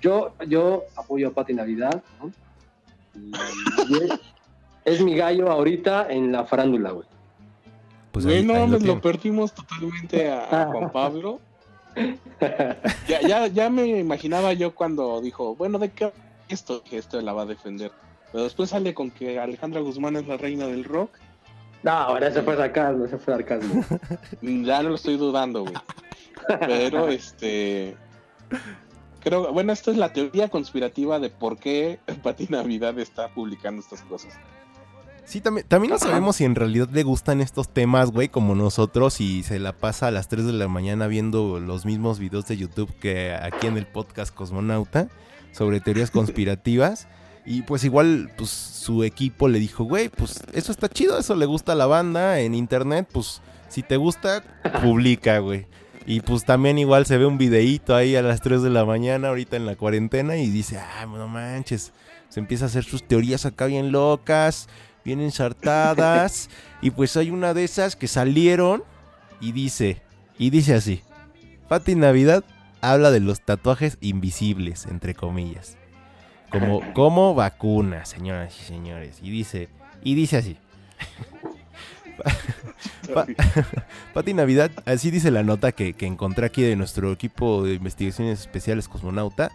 yo, 0.00 0.34
yo 0.46 0.84
apoyo 0.96 1.28
a 1.28 1.30
Pati 1.32 1.54
Navidad, 1.54 2.02
¿no? 2.20 2.32
es, 4.84 5.00
mi 5.00 5.14
gallo 5.16 5.50
ahorita 5.50 6.10
en 6.10 6.32
la 6.32 6.44
farándula, 6.44 6.90
güey. 6.90 7.06
Pues 8.12 8.26
ahí, 8.26 8.44
no, 8.44 8.66
lo, 8.66 9.00
perdimos 9.00 9.52
totalmente 9.52 10.30
a, 10.30 10.68
Juan 10.70 10.92
Pablo. 10.92 11.40
ya, 13.08 13.20
ya, 13.22 13.46
ya 13.48 13.70
me 13.70 13.86
imaginaba 13.86 14.52
yo 14.52 14.74
cuando 14.74 15.20
dijo, 15.20 15.54
bueno, 15.56 15.78
¿de 15.78 15.90
qué 15.90 16.12
esto? 16.48 16.82
Que 16.82 16.98
esto 16.98 17.20
la 17.20 17.32
va 17.32 17.42
a 17.42 17.46
defender. 17.46 17.92
Pero 18.32 18.44
después 18.44 18.70
sale 18.70 18.94
con 18.94 19.10
que 19.10 19.38
Alejandra 19.38 19.80
Guzmán 19.80 20.16
es 20.16 20.26
la 20.26 20.36
reina 20.36 20.66
del 20.66 20.84
rock. 20.84 21.10
No, 21.82 21.92
ahora 21.92 22.32
se 22.32 22.42
fue 22.42 22.56
sarcasmo, 22.56 23.06
se 23.06 23.18
fue 23.18 23.34
sarcasmo. 23.34 23.84
ya 24.42 24.82
no 24.82 24.90
lo 24.90 24.94
estoy 24.94 25.16
dudando, 25.16 25.62
güey. 25.62 25.74
Pero 26.60 27.08
este 27.08 27.96
Creo, 29.20 29.52
bueno, 29.52 29.72
esta 29.72 29.90
es 29.90 29.96
la 29.96 30.12
teoría 30.12 30.48
conspirativa 30.48 31.18
de 31.18 31.30
por 31.30 31.58
qué 31.58 31.98
Pati 32.22 32.46
Navidad 32.50 32.98
está 32.98 33.28
publicando 33.32 33.80
estas 33.80 34.02
cosas. 34.02 34.34
Sí, 35.24 35.40
también, 35.40 35.66
también 35.66 35.90
no 35.90 35.98
sabemos 35.98 36.36
si 36.36 36.44
en 36.44 36.54
realidad 36.54 36.90
le 36.92 37.02
gustan 37.02 37.40
estos 37.40 37.70
temas, 37.70 38.10
güey, 38.10 38.28
como 38.28 38.54
nosotros 38.54 39.22
y 39.22 39.42
se 39.42 39.58
la 39.58 39.72
pasa 39.72 40.08
a 40.08 40.10
las 40.10 40.28
3 40.28 40.44
de 40.44 40.52
la 40.52 40.68
mañana 40.68 41.06
viendo 41.06 41.60
los 41.60 41.86
mismos 41.86 42.18
videos 42.18 42.46
de 42.46 42.58
YouTube 42.58 42.92
que 43.00 43.32
aquí 43.32 43.66
en 43.66 43.78
el 43.78 43.86
podcast 43.86 44.34
Cosmonauta 44.34 45.08
sobre 45.52 45.80
teorías 45.80 46.10
conspirativas. 46.12 47.08
Y 47.46 47.62
pues 47.62 47.84
igual, 47.84 48.30
pues 48.36 48.50
su 48.50 49.04
equipo 49.04 49.48
le 49.48 49.58
dijo, 49.58 49.84
güey, 49.84 50.08
pues 50.08 50.42
eso 50.52 50.72
está 50.72 50.88
chido, 50.88 51.18
eso 51.18 51.34
le 51.34 51.46
gusta 51.46 51.72
a 51.72 51.76
la 51.76 51.86
banda 51.86 52.40
en 52.40 52.54
internet, 52.54 53.08
pues 53.10 53.40
si 53.68 53.82
te 53.82 53.96
gusta, 53.96 54.42
publica, 54.82 55.38
güey. 55.38 55.66
Y 56.06 56.20
pues 56.20 56.44
también 56.44 56.78
igual 56.78 57.06
se 57.06 57.16
ve 57.16 57.24
un 57.24 57.38
videíto 57.38 57.94
ahí 57.96 58.14
a 58.14 58.22
las 58.22 58.40
3 58.42 58.62
de 58.62 58.70
la 58.70 58.84
mañana, 58.84 59.28
ahorita 59.28 59.56
en 59.56 59.64
la 59.64 59.76
cuarentena, 59.76 60.36
y 60.36 60.50
dice, 60.50 60.78
ah, 60.78 61.06
no 61.06 61.28
manches, 61.28 61.92
se 62.28 62.40
empieza 62.40 62.66
a 62.66 62.68
hacer 62.68 62.84
sus 62.84 63.02
teorías 63.02 63.46
acá 63.46 63.66
bien 63.66 63.90
locas, 63.90 64.68
bien 65.04 65.20
ensartadas. 65.20 66.50
y 66.82 66.90
pues 66.90 67.16
hay 67.16 67.30
una 67.30 67.54
de 67.54 67.64
esas 67.64 67.96
que 67.96 68.08
salieron 68.08 68.84
y 69.40 69.52
dice, 69.52 70.02
y 70.38 70.50
dice 70.50 70.74
así, 70.74 71.02
Pati 71.68 71.94
Navidad 71.94 72.44
habla 72.82 73.10
de 73.10 73.20
los 73.20 73.40
tatuajes 73.40 73.96
invisibles, 74.00 74.86
entre 74.86 75.14
comillas. 75.14 75.78
Como, 76.50 76.82
como 76.94 77.34
vacuna, 77.34 78.04
señoras 78.04 78.54
y 78.60 78.64
señores. 78.64 79.20
Y 79.22 79.30
dice, 79.30 79.68
y 80.02 80.14
dice 80.14 80.36
así. 80.36 80.58
Pati 84.14 84.34
Navidad, 84.34 84.70
así 84.86 85.10
dice 85.10 85.30
la 85.30 85.42
nota 85.42 85.72
que, 85.72 85.94
encontré 86.00 86.46
aquí 86.46 86.62
de 86.62 86.76
nuestro 86.76 87.12
equipo 87.12 87.64
de 87.64 87.74
investigaciones 87.74 88.40
especiales 88.40 88.88
Cosmonauta, 88.88 89.50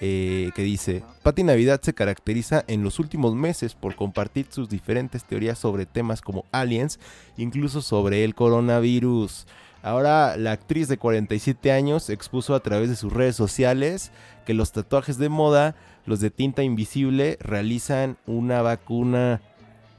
eh, 0.00 0.50
que 0.54 0.62
dice, 0.62 1.02
Pati 1.22 1.44
Navidad 1.44 1.80
se 1.82 1.94
caracteriza 1.94 2.64
en 2.66 2.82
los 2.82 2.98
últimos 2.98 3.34
meses 3.34 3.74
por 3.74 3.94
compartir 3.94 4.46
sus 4.50 4.68
diferentes 4.68 5.24
teorías 5.24 5.58
sobre 5.58 5.86
temas 5.86 6.20
como 6.20 6.44
aliens, 6.52 6.98
incluso 7.36 7.80
sobre 7.80 8.24
el 8.24 8.34
coronavirus. 8.34 9.46
Ahora 9.82 10.36
la 10.36 10.52
actriz 10.52 10.88
de 10.88 10.96
47 10.96 11.70
años 11.70 12.08
expuso 12.08 12.54
a 12.54 12.60
través 12.60 12.88
de 12.88 12.96
sus 12.96 13.12
redes 13.12 13.36
sociales 13.36 14.12
que 14.46 14.54
los 14.54 14.72
tatuajes 14.72 15.18
de 15.18 15.28
moda, 15.28 15.76
los 16.06 16.20
de 16.20 16.30
tinta 16.30 16.62
invisible, 16.62 17.36
realizan 17.40 18.16
una 18.26 18.62
vacuna 18.62 19.42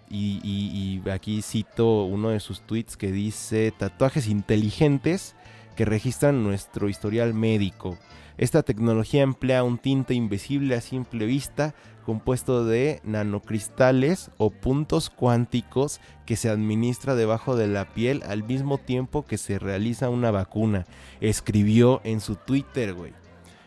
y, 0.09 1.01
aquí 1.11 1.41
cito 1.41 2.03
uno 2.03 2.29
de 2.29 2.39
sus 2.39 2.61
tweets 2.61 2.97
que 2.97 3.11
dice 3.11 3.73
tatuajes 3.77 4.27
inteligentes 4.27 5.35
que 5.75 5.85
registran 5.85 6.43
nuestro 6.43 6.89
historial 6.89 7.33
médico. 7.33 7.97
Esta 8.37 8.63
tecnología 8.63 9.21
emplea 9.21 9.63
un 9.63 9.77
tinte 9.77 10.13
invisible 10.13 10.75
a 10.75 10.81
simple 10.81 11.25
vista 11.25 11.73
compuesto 12.05 12.65
de 12.65 13.01
nanocristales 13.03 14.29
o 14.37 14.51
puntos 14.51 15.09
cuánticos 15.09 15.99
que 16.25 16.35
se 16.35 16.49
administra 16.49 17.15
debajo 17.15 17.55
de 17.55 17.67
la 17.67 17.85
piel 17.85 18.21
al 18.27 18.43
mismo 18.43 18.77
tiempo 18.77 19.25
que 19.25 19.37
se 19.37 19.57
realiza 19.57 20.09
una 20.09 20.31
vacuna. 20.31 20.85
Escribió 21.19 22.01
en 22.03 22.21
su 22.21 22.35
Twitter, 22.35 22.93
güey. 22.93 23.13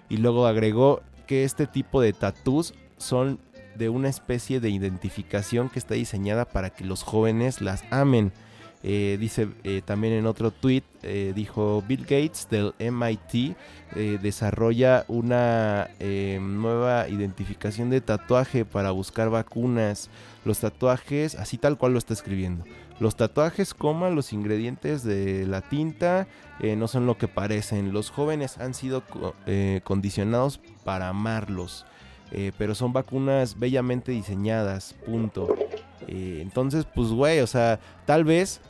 Y 0.09 0.18
luego 0.18 0.47
agregó 0.47 1.03
que 1.26 1.45
este 1.45 1.66
tipo 1.66 2.01
de 2.01 2.12
tatús 2.12 2.74
son 2.97 3.41
de 3.78 3.88
una 3.88 4.08
especie 4.08 4.60
de 4.60 4.70
identificación 4.70 5.70
que 5.70 5.78
está 5.78 5.94
diseñada 5.94 6.44
para 6.44 6.70
que 6.70 6.84
los 6.84 7.02
jóvenes 7.02 7.60
las 7.60 7.84
amen. 7.90 8.32
Eh, 8.84 9.16
dice 9.18 9.48
eh, 9.64 9.82
también 9.84 10.12
en 10.12 10.26
otro 10.26 10.52
tweet, 10.52 10.84
eh, 11.02 11.32
dijo 11.34 11.82
Bill 11.88 12.02
Gates 12.02 12.46
del 12.48 12.74
MIT 12.78 13.56
desarrolla 14.22 15.04
una 15.08 15.88
nueva 15.98 17.08
identificación 17.08 17.88
de 17.90 18.00
tatuaje 18.00 18.64
para 18.64 18.90
buscar 18.90 19.30
vacunas. 19.30 20.10
Los 20.44 20.60
tatuajes, 20.60 21.34
así 21.34 21.56
tal 21.58 21.78
cual 21.78 21.92
lo 21.92 21.98
está 21.98 22.12
escribiendo. 22.12 22.64
Los 23.00 23.16
tatuajes, 23.16 23.74
como 23.74 24.08
los 24.10 24.32
ingredientes 24.32 25.02
de 25.04 25.46
la 25.46 25.62
tinta, 25.62 26.28
no 26.60 26.86
son 26.86 27.06
lo 27.06 27.16
que 27.16 27.28
parecen. 27.28 27.92
Los 27.92 28.10
jóvenes 28.10 28.58
han 28.58 28.74
sido 28.74 29.02
condicionados 29.84 30.60
para 30.84 31.08
amarlos. 31.08 31.86
Eh, 32.30 32.52
pero 32.58 32.74
son 32.74 32.92
vacunas 32.92 33.58
bellamente 33.58 34.12
diseñadas, 34.12 34.94
punto. 35.06 35.56
Eh, 36.06 36.40
entonces, 36.42 36.84
pues, 36.94 37.08
güey, 37.08 37.40
o 37.40 37.46
sea, 37.46 37.80
tal 38.04 38.24
vez 38.24 38.60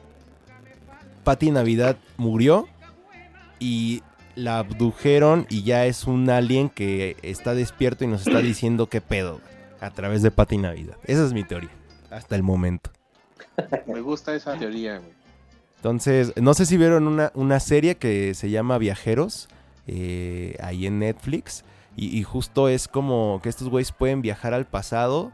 Patti 1.24 1.50
Navidad 1.50 1.96
murió 2.16 2.68
y 3.58 4.02
la 4.36 4.60
abdujeron 4.60 5.46
y 5.50 5.64
ya 5.64 5.86
es 5.86 6.04
un 6.04 6.30
alien 6.30 6.68
que 6.68 7.16
está 7.22 7.54
despierto 7.54 8.04
y 8.04 8.06
nos 8.06 8.26
está 8.26 8.38
diciendo 8.40 8.88
qué 8.88 9.00
pedo 9.00 9.40
a 9.80 9.90
través 9.90 10.22
de 10.22 10.30
Patti 10.30 10.58
Navidad. 10.58 10.96
Esa 11.04 11.24
es 11.24 11.32
mi 11.32 11.42
teoría, 11.42 11.70
hasta 12.10 12.36
el 12.36 12.44
momento. 12.44 12.90
Me 13.86 14.00
gusta 14.00 14.34
esa 14.34 14.56
teoría, 14.56 14.98
güey. 14.98 15.18
Entonces, 15.76 16.32
no 16.36 16.54
sé 16.54 16.66
si 16.66 16.76
vieron 16.76 17.06
una, 17.06 17.60
serie 17.60 17.96
que 17.96 18.34
se 18.34 18.50
llama 18.50 18.78
Viajeros, 18.78 19.48
eh, 19.86 20.56
ahí 20.60 20.86
en 20.86 20.98
Netflix. 20.98 21.64
Y, 22.00 22.22
justo 22.22 22.68
es 22.68 22.86
como 22.86 23.40
que 23.42 23.48
estos 23.48 23.68
güeyes 23.68 23.90
pueden 23.90 24.22
viajar 24.22 24.54
al 24.54 24.66
pasado 24.66 25.32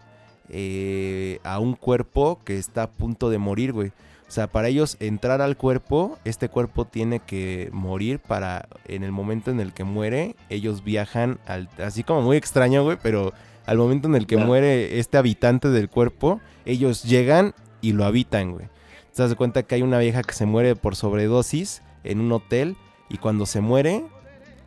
eh, 0.49 1.39
a 1.45 1.59
un 1.59 1.75
cuerpo 1.75 2.41
que 2.43 2.57
está 2.57 2.85
a 2.85 2.91
punto 2.91 3.29
de 3.29 3.37
morir, 3.37 3.75
güey. 3.75 3.89
O 4.27 4.31
sea, 4.31 4.47
para 4.47 4.69
ellos 4.69 4.97
entrar 4.99 5.43
al 5.43 5.59
cuerpo, 5.59 6.19
este 6.25 6.49
cuerpo 6.49 6.87
tiene 6.87 7.21
que 7.21 7.69
morir 7.71 8.19
para 8.19 8.67
en 8.87 9.05
el 9.05 9.13
momento 9.13 9.51
en 9.51 9.61
el 9.61 9.75
que 9.75 9.85
muere, 9.85 10.37
ellos 10.49 10.83
viajan 10.83 11.39
al, 11.47 11.69
así 11.77 12.03
como 12.03 12.23
muy 12.23 12.39
extraño, 12.39 12.83
güey, 12.83 12.97
pero 13.03 13.35
al 13.67 13.77
momento 13.77 14.09
en 14.09 14.15
el 14.15 14.27
que 14.27 14.39
muere 14.39 14.99
este 14.99 15.19
habitante 15.19 15.69
del 15.69 15.91
cuerpo, 15.91 16.41
ellos 16.65 17.03
llegan 17.03 17.55
y 17.83 17.93
lo 17.93 18.07
habitan, 18.07 18.53
güey. 18.53 18.69
Te 19.15 19.23
das 19.23 19.35
cuenta 19.35 19.65
que 19.65 19.75
hay 19.75 19.83
una 19.83 19.99
vieja 19.99 20.23
que 20.23 20.33
se 20.33 20.47
muere 20.47 20.77
por 20.77 20.97
sobredosis 20.97 21.83
en 22.05 22.21
un 22.21 22.33
hotel 22.33 22.77
y 23.11 23.19
cuando 23.19 23.45
se 23.45 23.61
muere, 23.61 24.03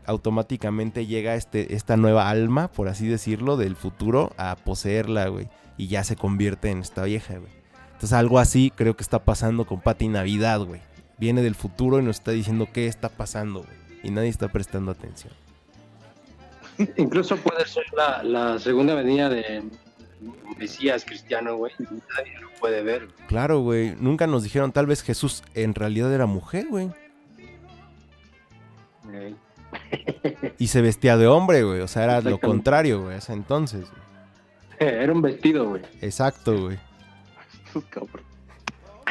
automáticamente 0.08 1.06
llega 1.06 1.36
este, 1.36 1.76
esta 1.76 1.98
nueva 1.98 2.30
alma, 2.30 2.70
por 2.70 2.88
así 2.88 3.08
decirlo, 3.08 3.58
del 3.58 3.76
futuro 3.76 4.32
a 4.38 4.56
poseerla, 4.56 5.28
güey. 5.28 5.50
Y 5.78 5.88
ya 5.88 6.04
se 6.04 6.16
convierte 6.16 6.72
en 6.72 6.80
esta 6.80 7.04
vieja, 7.04 7.38
güey. 7.38 7.52
Entonces 7.88 8.14
algo 8.14 8.40
así 8.40 8.72
creo 8.76 8.96
que 8.96 9.04
está 9.04 9.24
pasando 9.24 9.66
con 9.66 9.82
Pati 9.82 10.08
Navidad, 10.08 10.62
güey. 10.62 10.82
Viene 11.18 11.42
del 11.42 11.56
futuro 11.56 12.00
y 12.00 12.04
nos 12.04 12.18
está 12.18 12.32
diciendo 12.32 12.68
qué 12.72 12.88
está 12.88 13.10
pasando, 13.10 13.64
güey. 13.64 13.78
Y 14.04 14.12
nadie 14.12 14.30
está 14.30 14.48
prestando 14.48 14.92
atención. 14.92 15.34
Incluso 16.98 17.38
puede 17.38 17.66
ser 17.66 17.86
la, 18.24 18.58
segunda 18.60 18.96
venida 18.96 19.30
de 19.30 19.64
Mesías 20.58 21.04
cristiano, 21.06 21.58
güey. 21.58 21.74
Nadie 21.80 22.40
lo 22.40 22.50
puede 22.60 22.84
ver. 22.84 23.08
Claro, 23.28 23.60
güey. 23.60 23.96
Nunca 24.00 24.28
nos 24.28 24.44
dijeron, 24.44 24.72
tal 24.72 24.86
vez 24.86 25.04
Jesús 25.04 25.44
en 25.54 25.76
realidad 25.76 26.14
era 26.14 26.26
mujer, 26.28 26.68
güey. 26.70 26.92
Y 30.58 30.68
se 30.68 30.82
vestía 30.82 31.18
de 31.18 31.28
hombre, 31.28 31.64
güey. 31.64 31.82
O 31.82 31.88
sea, 31.88 32.04
era 32.04 32.22
lo 32.22 32.40
contrario, 32.40 33.04
güey, 33.04 33.18
ese 33.18 33.34
entonces. 33.34 33.88
Era 34.80 35.12
un 35.12 35.22
vestido, 35.24 35.70
güey. 35.70 35.82
Exacto, 36.02 36.60
güey. 36.60 36.78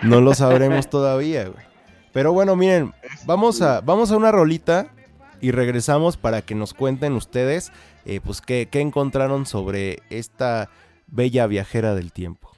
No 0.02 0.20
lo 0.20 0.34
sabremos 0.34 0.88
todavía, 0.88 1.48
güey. 1.48 1.64
Pero 2.12 2.32
bueno, 2.32 2.56
miren, 2.56 2.94
vamos 3.26 3.60
a, 3.62 3.80
vamos 3.80 4.10
a 4.10 4.16
una 4.16 4.30
rolita 4.30 4.88
y 5.40 5.50
regresamos 5.50 6.16
para 6.16 6.42
que 6.42 6.54
nos 6.54 6.72
cuenten 6.72 7.14
ustedes, 7.14 7.72
eh, 8.04 8.20
pues, 8.24 8.40
qué, 8.40 8.68
qué 8.70 8.80
encontraron 8.80 9.44
sobre 9.44 9.98
esta 10.08 10.70
bella 11.08 11.46
viajera 11.46 11.94
del 11.94 12.12
tiempo. 12.12 12.55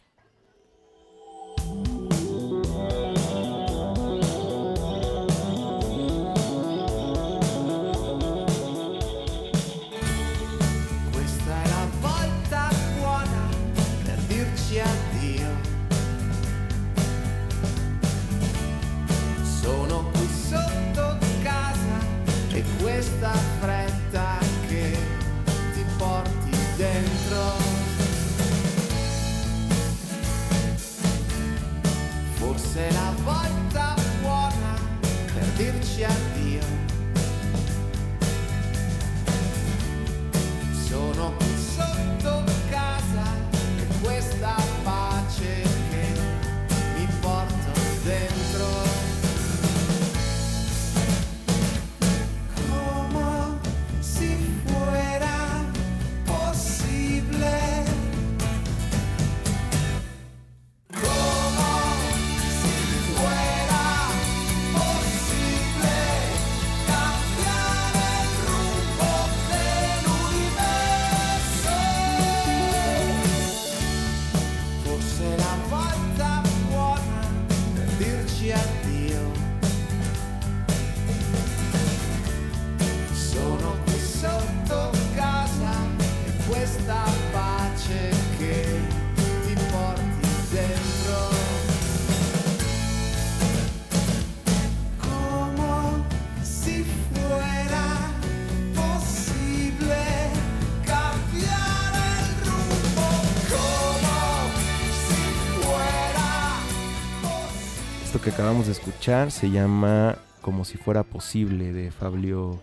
Acabamos 108.39 108.67
de 108.67 108.73
escuchar 108.73 109.33
se 109.33 109.51
llama 109.51 110.17
Como 110.43 110.65
si 110.65 110.79
fuera 110.79 111.03
posible 111.03 111.73
de 111.73 111.91
Fabio. 111.91 112.61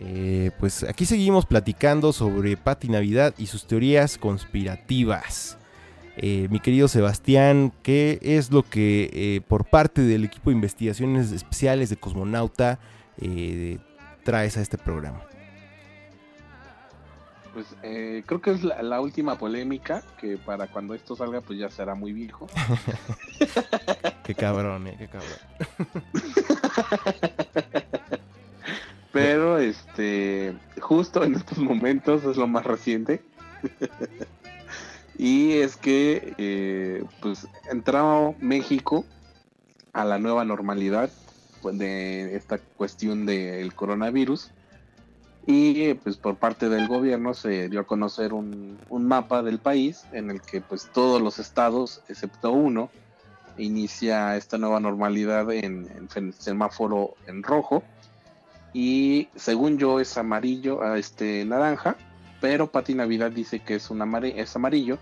Eh, 0.00 0.50
pues 0.58 0.82
aquí 0.82 1.06
seguimos 1.06 1.46
platicando 1.46 2.12
sobre 2.12 2.56
Pati 2.56 2.88
Navidad 2.88 3.32
y 3.38 3.46
sus 3.46 3.68
teorías 3.68 4.18
conspirativas. 4.18 5.58
Eh, 6.16 6.48
mi 6.50 6.58
querido 6.58 6.88
Sebastián, 6.88 7.72
¿qué 7.84 8.18
es 8.20 8.50
lo 8.50 8.64
que 8.64 9.10
eh, 9.12 9.42
por 9.46 9.64
parte 9.64 10.02
del 10.02 10.24
equipo 10.24 10.50
de 10.50 10.56
investigaciones 10.56 11.30
especiales 11.30 11.88
de 11.88 11.98
Cosmonauta 11.98 12.80
traes 14.24 14.56
a 14.56 14.60
este 14.60 14.76
programa? 14.76 15.20
Pues 17.52 17.66
eh, 17.82 18.22
creo 18.24 18.40
que 18.40 18.52
es 18.52 18.62
la, 18.62 19.00
última 19.00 19.36
polémica, 19.36 20.02
que 20.18 20.38
para 20.38 20.68
cuando 20.68 20.94
esto 20.94 21.14
salga 21.14 21.42
pues 21.42 21.58
ya 21.58 21.68
será 21.68 21.94
muy 21.94 22.12
viejo. 22.12 22.46
qué 24.24 24.34
cabrón, 24.34 24.86
eh, 24.86 24.96
qué 24.98 25.08
cabrón. 25.08 25.38
Pero 29.12 29.58
este, 29.58 30.54
justo 30.80 31.22
en 31.22 31.34
estos 31.34 31.58
momentos 31.58 32.24
es 32.24 32.38
lo 32.38 32.46
más 32.46 32.64
reciente. 32.64 33.22
y 35.18 35.58
es 35.58 35.76
que 35.76 36.34
eh, 36.38 37.04
pues 37.20 37.46
entraba 37.70 38.32
México 38.40 39.04
a 39.92 40.06
la 40.06 40.18
nueva 40.18 40.46
normalidad 40.46 41.10
pues, 41.60 41.76
de 41.76 42.34
esta 42.34 42.58
cuestión 42.58 43.26
del 43.26 43.74
coronavirus 43.74 44.50
y 45.46 45.94
pues 45.94 46.16
por 46.16 46.36
parte 46.36 46.68
del 46.68 46.86
gobierno 46.86 47.34
se 47.34 47.68
dio 47.68 47.80
a 47.80 47.84
conocer 47.84 48.32
un, 48.32 48.78
mapa 48.90 49.42
del 49.42 49.58
país 49.58 50.04
en 50.12 50.30
el 50.30 50.40
que 50.40 50.60
pues 50.60 50.88
todos 50.92 51.20
los 51.20 51.38
estados 51.38 52.02
excepto 52.08 52.52
uno 52.52 52.90
inicia 53.58 54.36
esta 54.36 54.56
nueva 54.58 54.80
normalidad 54.80 55.50
en, 55.52 56.08
semáforo 56.38 57.14
en 57.26 57.42
rojo. 57.42 57.82
Y 58.72 59.28
según 59.36 59.76
yo 59.78 60.00
es 60.00 60.16
amarillo 60.16 60.82
a 60.82 60.98
este 60.98 61.44
naranja 61.44 61.96
pero 62.42 62.66
Pati 62.66 62.94
Navidad 62.94 63.30
dice 63.30 63.60
que 63.60 63.76
es, 63.76 63.88
es 64.34 64.56
amarillo. 64.56 64.98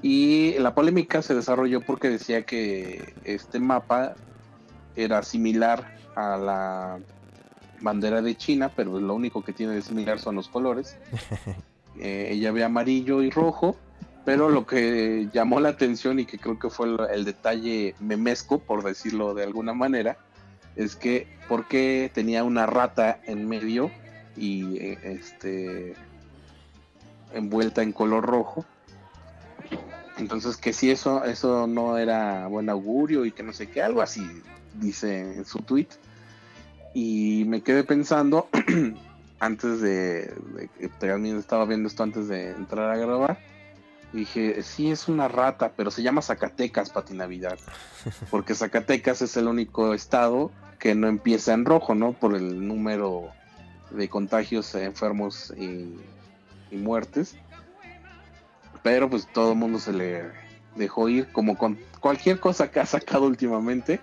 Y 0.00 0.54
la 0.60 0.74
polémica 0.74 1.20
se 1.20 1.34
desarrolló 1.34 1.80
porque 1.80 2.08
decía 2.08 2.42
que 2.42 3.14
este 3.24 3.58
mapa 3.58 4.14
era 4.94 5.24
similar 5.24 5.96
a 6.14 6.36
la 6.36 6.98
bandera 7.82 8.22
de 8.22 8.36
China, 8.36 8.70
pero 8.74 8.98
lo 9.00 9.14
único 9.14 9.42
que 9.42 9.52
tiene 9.52 9.74
de 9.74 9.82
similar 9.82 10.18
son 10.18 10.36
los 10.36 10.48
colores. 10.48 10.96
Eh, 12.00 12.30
ella 12.32 12.52
ve 12.52 12.64
amarillo 12.64 13.20
y 13.20 13.28
rojo, 13.28 13.76
pero 14.24 14.48
lo 14.48 14.66
que 14.66 15.28
llamó 15.30 15.60
la 15.60 15.68
atención 15.68 16.18
y 16.18 16.24
que 16.24 16.38
creo 16.38 16.58
que 16.58 16.70
fue 16.70 16.88
el, 17.12 17.24
detalle 17.26 17.94
memesco, 18.00 18.60
por 18.60 18.82
decirlo 18.82 19.34
de 19.34 19.44
alguna 19.44 19.74
manera, 19.74 20.16
es 20.74 20.96
que 20.96 21.28
por 21.48 21.68
qué 21.68 22.10
tenía 22.14 22.44
una 22.44 22.64
rata 22.64 23.20
en 23.26 23.46
medio 23.46 23.90
y 24.34 24.78
eh, 24.78 24.98
este 25.02 25.94
envuelta 27.34 27.82
en 27.82 27.92
color 27.92 28.24
rojo. 28.24 28.64
Entonces 30.16 30.56
que 30.56 30.72
si 30.72 30.90
eso 30.90 31.24
eso 31.24 31.66
no 31.66 31.98
era 31.98 32.46
buen 32.46 32.70
augurio 32.70 33.26
y 33.26 33.32
que 33.32 33.42
no 33.42 33.52
sé 33.52 33.68
qué, 33.68 33.82
algo 33.82 34.00
así 34.00 34.26
dice 34.74 35.36
en 35.36 35.44
su 35.44 35.58
tweet 35.58 35.88
y 36.94 37.44
me 37.46 37.62
quedé 37.62 37.84
pensando, 37.84 38.48
antes 39.40 39.80
de, 39.80 40.34
también 40.98 41.38
estaba 41.38 41.64
viendo 41.64 41.88
esto 41.88 42.02
antes 42.02 42.28
de 42.28 42.50
entrar 42.50 42.90
a 42.90 42.96
grabar, 42.96 43.38
dije, 44.12 44.62
sí 44.62 44.90
es 44.90 45.08
una 45.08 45.28
rata, 45.28 45.72
pero 45.76 45.90
se 45.90 46.02
llama 46.02 46.22
Zacatecas, 46.22 46.90
Pati 46.90 47.14
Navidad, 47.14 47.58
porque 48.30 48.54
Zacatecas 48.54 49.22
es 49.22 49.36
el 49.36 49.48
único 49.48 49.94
estado 49.94 50.50
que 50.78 50.94
no 50.94 51.08
empieza 51.08 51.54
en 51.54 51.64
rojo, 51.64 51.94
¿no? 51.94 52.12
Por 52.12 52.34
el 52.34 52.66
número 52.66 53.30
de 53.90 54.08
contagios, 54.08 54.74
enfermos 54.74 55.52
y, 55.56 55.96
y 56.70 56.76
muertes. 56.76 57.36
Pero 58.82 59.08
pues 59.08 59.28
todo 59.32 59.52
el 59.52 59.58
mundo 59.58 59.78
se 59.78 59.92
le 59.92 60.24
dejó 60.74 61.08
ir, 61.08 61.30
como 61.30 61.56
con 61.56 61.78
cualquier 62.00 62.40
cosa 62.40 62.70
que 62.70 62.80
ha 62.80 62.86
sacado 62.86 63.26
últimamente. 63.26 64.00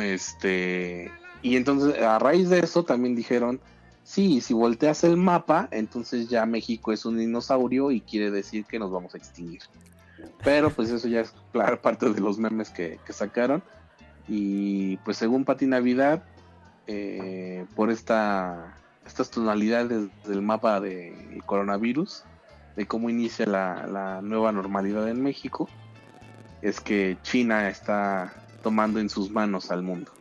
Este, 0.00 1.10
y 1.42 1.56
entonces, 1.56 2.00
a 2.00 2.18
raíz 2.18 2.48
de 2.48 2.60
eso, 2.60 2.84
también 2.84 3.16
dijeron, 3.16 3.60
sí, 4.04 4.40
si 4.40 4.54
volteas 4.54 5.04
el 5.04 5.16
mapa, 5.16 5.68
entonces 5.72 6.28
ya 6.28 6.46
México 6.46 6.92
es 6.92 7.04
un 7.04 7.18
dinosaurio 7.18 7.90
y 7.90 8.00
quiere 8.00 8.30
decir 8.30 8.64
que 8.64 8.78
nos 8.78 8.90
vamos 8.90 9.14
a 9.14 9.18
extinguir. 9.18 9.62
Pero 10.44 10.70
pues 10.70 10.90
eso 10.90 11.08
ya 11.08 11.20
es 11.20 11.34
parte 11.82 12.10
de 12.10 12.20
los 12.20 12.38
memes 12.38 12.70
que, 12.70 12.98
sacaron. 13.10 13.62
Y 14.28 14.98
pues 14.98 15.16
según 15.16 15.44
Pati 15.44 15.66
Navidad, 15.66 16.22
eh, 16.86 17.66
por 17.74 17.90
esta, 17.90 18.76
estas 19.04 19.30
tonalidades 19.30 20.08
del 20.24 20.42
mapa 20.42 20.80
del 20.80 21.42
coronavirus, 21.44 22.22
de 22.76 22.86
cómo 22.86 23.10
inicia 23.10 23.46
la 23.46 24.20
nueva 24.22 24.52
normalidad 24.52 25.08
en 25.08 25.22
México, 25.22 25.68
es 26.62 26.80
que 26.80 27.18
China 27.22 27.68
está 27.68 28.32
tomando 28.62 29.00
en 29.00 29.10
sus 29.10 29.30
manos 29.30 29.72
al 29.72 29.82
mundo. 29.82 30.12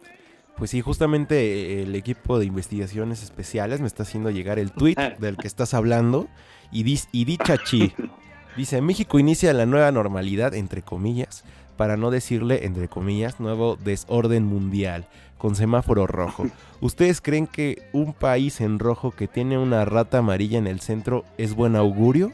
Pues 0.62 0.70
sí, 0.70 0.82
justamente 0.82 1.38
eh, 1.40 1.82
el 1.82 1.96
equipo 1.96 2.38
de 2.38 2.46
investigaciones 2.46 3.24
especiales 3.24 3.82
me 3.82 3.88
está 3.88 4.04
haciendo 4.04 4.30
llegar 4.30 4.60
el 4.60 4.72
tweet 4.72 4.94
del 5.20 5.36
que 5.36 5.48
estás 5.48 5.74
hablando 5.74 6.28
y, 6.72 6.84
dice, 6.84 7.10
y 7.12 7.26
dicha 7.26 7.58
chi. 7.58 7.92
Dice, 8.56 8.80
México 8.80 9.18
inicia 9.18 9.54
la 9.54 9.66
nueva 9.66 9.92
normalidad, 9.92 10.54
entre 10.54 10.84
comillas, 10.84 11.46
para 11.78 11.98
no 11.98 12.12
decirle, 12.12 12.64
entre 12.64 12.90
comillas, 12.90 13.40
nuevo 13.40 13.76
desorden 13.76 14.44
mundial, 14.44 15.08
con 15.40 15.56
semáforo 15.56 16.06
rojo. 16.06 16.46
¿Ustedes 16.80 17.22
creen 17.22 17.48
que 17.48 17.82
un 17.92 18.14
país 18.14 18.62
en 18.62 18.78
rojo 18.78 19.10
que 19.10 19.28
tiene 19.28 19.58
una 19.58 19.84
rata 19.84 20.20
amarilla 20.20 20.60
en 20.60 20.68
el 20.68 20.80
centro 20.80 21.26
es 21.40 21.56
buen 21.56 21.76
augurio? 21.76 22.34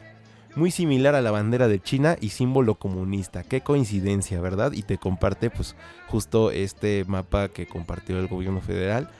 Muy 0.56 0.70
similar 0.70 1.14
a 1.14 1.22
la 1.22 1.30
bandera 1.30 1.68
de 1.68 1.80
China 1.80 2.16
y 2.20 2.30
símbolo 2.30 2.74
comunista. 2.76 3.42
Qué 3.42 3.60
coincidencia, 3.60 4.40
¿verdad? 4.40 4.72
Y 4.72 4.82
te 4.82 4.98
comparte 4.98 5.50
pues 5.50 5.76
justo 6.08 6.50
este 6.50 7.04
mapa 7.06 7.48
que 7.48 7.66
compartió 7.66 8.18
el 8.18 8.28
gobierno 8.28 8.60
federal. 8.60 9.10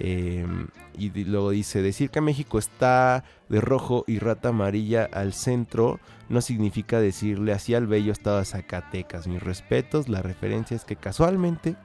Em, 0.00 0.68
y 0.96 1.10
luego 1.24 1.50
dice, 1.50 1.82
decir 1.82 2.10
que 2.10 2.20
México 2.20 2.58
está 2.58 3.24
de 3.48 3.60
rojo 3.60 4.04
y 4.06 4.18
rata 4.18 4.50
amarilla 4.50 5.08
al 5.12 5.32
centro 5.32 5.98
no 6.28 6.40
significa 6.40 7.00
decirle 7.00 7.52
así 7.52 7.74
al 7.74 7.86
bello 7.86 8.12
estado 8.12 8.38
de 8.38 8.44
Zacatecas. 8.44 9.26
Mis 9.26 9.42
respetos, 9.42 10.08
la 10.08 10.22
referencia 10.22 10.76
es 10.76 10.84
que 10.84 10.96
casualmente 10.96 11.76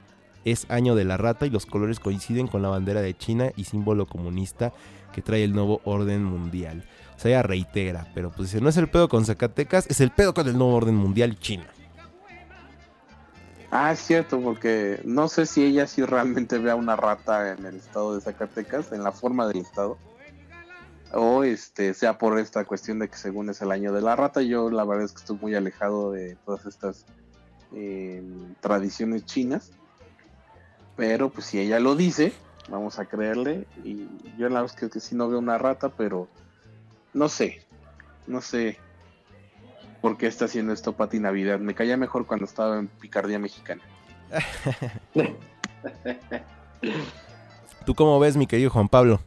es 0.44 0.66
año 0.68 0.94
de 0.94 1.04
la 1.04 1.16
rata 1.16 1.46
y 1.46 1.50
los 1.50 1.66
colores 1.66 2.00
coinciden 2.00 2.46
con 2.46 2.62
la 2.62 2.68
bandera 2.68 3.00
de 3.00 3.16
China 3.16 3.50
y 3.56 3.64
símbolo 3.64 4.06
comunista 4.06 4.72
que 5.12 5.22
trae 5.22 5.44
el 5.44 5.54
nuevo 5.54 5.80
orden 5.84 6.24
mundial. 6.24 6.84
Ella 7.22 7.42
reitera, 7.42 8.06
pero 8.14 8.30
pues 8.30 8.50
si 8.50 8.60
no 8.60 8.68
es 8.68 8.76
el 8.76 8.88
pedo 8.88 9.08
con 9.08 9.24
Zacatecas, 9.24 9.86
es 9.88 10.00
el 10.00 10.10
pedo 10.10 10.34
con 10.34 10.46
el 10.46 10.58
nuevo 10.58 10.74
orden 10.74 10.94
mundial 10.94 11.32
y 11.32 11.36
China. 11.36 11.66
Ah, 13.70 13.92
es 13.92 13.98
cierto, 14.00 14.40
porque 14.40 15.00
no 15.04 15.26
sé 15.28 15.46
si 15.46 15.64
ella 15.64 15.86
sí 15.86 16.04
realmente 16.04 16.58
vea 16.58 16.76
una 16.76 16.96
rata 16.96 17.52
en 17.52 17.64
el 17.64 17.76
estado 17.76 18.14
de 18.14 18.20
Zacatecas, 18.20 18.92
en 18.92 19.02
la 19.02 19.10
forma 19.10 19.48
del 19.48 19.58
estado. 19.58 19.98
O 21.12 21.44
este 21.44 21.94
sea 21.94 22.18
por 22.18 22.38
esta 22.38 22.64
cuestión 22.64 22.98
de 22.98 23.08
que 23.08 23.16
según 23.16 23.48
es 23.48 23.62
el 23.62 23.72
año 23.72 23.92
de 23.92 24.02
la 24.02 24.16
rata, 24.16 24.42
yo 24.42 24.70
la 24.70 24.84
verdad 24.84 25.06
es 25.06 25.12
que 25.12 25.18
estoy 25.18 25.38
muy 25.40 25.54
alejado 25.54 26.12
de 26.12 26.36
todas 26.44 26.66
estas 26.66 27.06
em, 27.72 28.54
tradiciones 28.60 29.24
chinas. 29.24 29.72
Pero 30.96 31.30
pues 31.30 31.46
si 31.46 31.58
ella 31.58 31.80
lo 31.80 31.96
dice, 31.96 32.32
vamos 32.68 32.98
a 32.98 33.06
creerle. 33.06 33.66
Y 33.82 34.08
yo 34.38 34.48
la 34.50 34.60
verdad 34.60 34.76
es 34.80 34.90
que 34.92 35.00
sí 35.00 35.16
no 35.16 35.28
veo 35.28 35.38
una 35.38 35.58
rata, 35.58 35.88
pero 35.88 36.28
no 37.14 37.28
sé, 37.28 37.62
no 38.26 38.40
sé 38.40 38.78
por 40.02 40.18
qué 40.18 40.26
está 40.26 40.44
haciendo 40.44 40.74
esto 40.74 40.92
Pati 40.92 41.18
Navidad. 41.18 41.60
Me 41.60 41.74
caía 41.74 41.96
mejor 41.96 42.26
cuando 42.26 42.44
estaba 42.44 42.78
en 42.78 42.88
Picardía 42.88 43.38
Mexicana. 43.38 43.80
¿Tú 47.86 47.94
cómo 47.94 48.18
ves, 48.18 48.36
mi 48.36 48.46
querido 48.46 48.68
Juan 48.68 48.88
Pablo? 48.88 49.20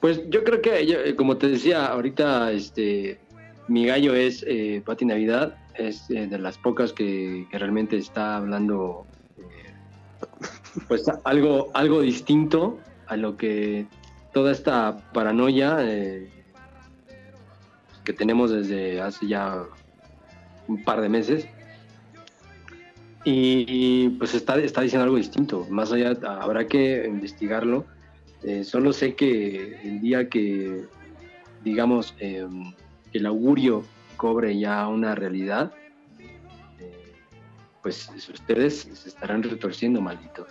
Pues 0.00 0.22
yo 0.30 0.44
creo 0.44 0.62
que, 0.62 0.80
eh, 0.80 1.16
como 1.16 1.36
te 1.36 1.48
decía, 1.48 1.86
ahorita 1.86 2.52
este, 2.52 3.18
mi 3.66 3.84
gallo 3.84 4.14
es 4.14 4.44
eh, 4.46 4.80
Pati 4.86 5.04
Navidad, 5.04 5.58
es 5.74 6.08
eh, 6.10 6.26
de 6.26 6.38
las 6.38 6.56
pocas 6.56 6.92
que, 6.92 7.46
realmente 7.50 7.96
está 7.96 8.36
hablando 8.36 9.04
pues 10.86 11.04
algo, 11.24 11.70
algo 11.74 12.00
distinto 12.00 12.78
a 13.06 13.16
lo 13.16 13.36
que 13.36 13.86
toda 14.32 14.52
esta 14.52 15.10
paranoia 15.12 15.78
que 18.08 18.14
tenemos 18.14 18.50
desde 18.50 19.02
hace 19.02 19.28
ya 19.28 19.64
un 20.66 20.82
par 20.82 21.02
de 21.02 21.10
meses. 21.10 21.46
Y, 23.22 24.08
pues 24.18 24.32
está, 24.32 24.56
está 24.56 24.80
diciendo 24.80 25.04
algo 25.04 25.18
distinto. 25.18 25.66
Más 25.68 25.92
allá, 25.92 26.16
habrá 26.40 26.66
que 26.66 27.04
investigarlo. 27.06 27.84
Eh, 28.42 28.64
solo 28.64 28.94
sé 28.94 29.14
que 29.14 29.78
el 29.84 30.00
día 30.00 30.30
que, 30.30 30.86
digamos, 31.62 32.14
em, 32.18 32.72
el 33.12 33.26
augurio 33.26 33.84
cobre 34.16 34.58
ya 34.58 34.88
una 34.88 35.14
realidad, 35.14 35.74
eh, 36.18 37.12
pues 37.82 38.10
ustedes 38.32 38.88
se 38.90 39.06
estarán 39.10 39.42
retorciendo, 39.42 40.00
malditos. 40.00 40.48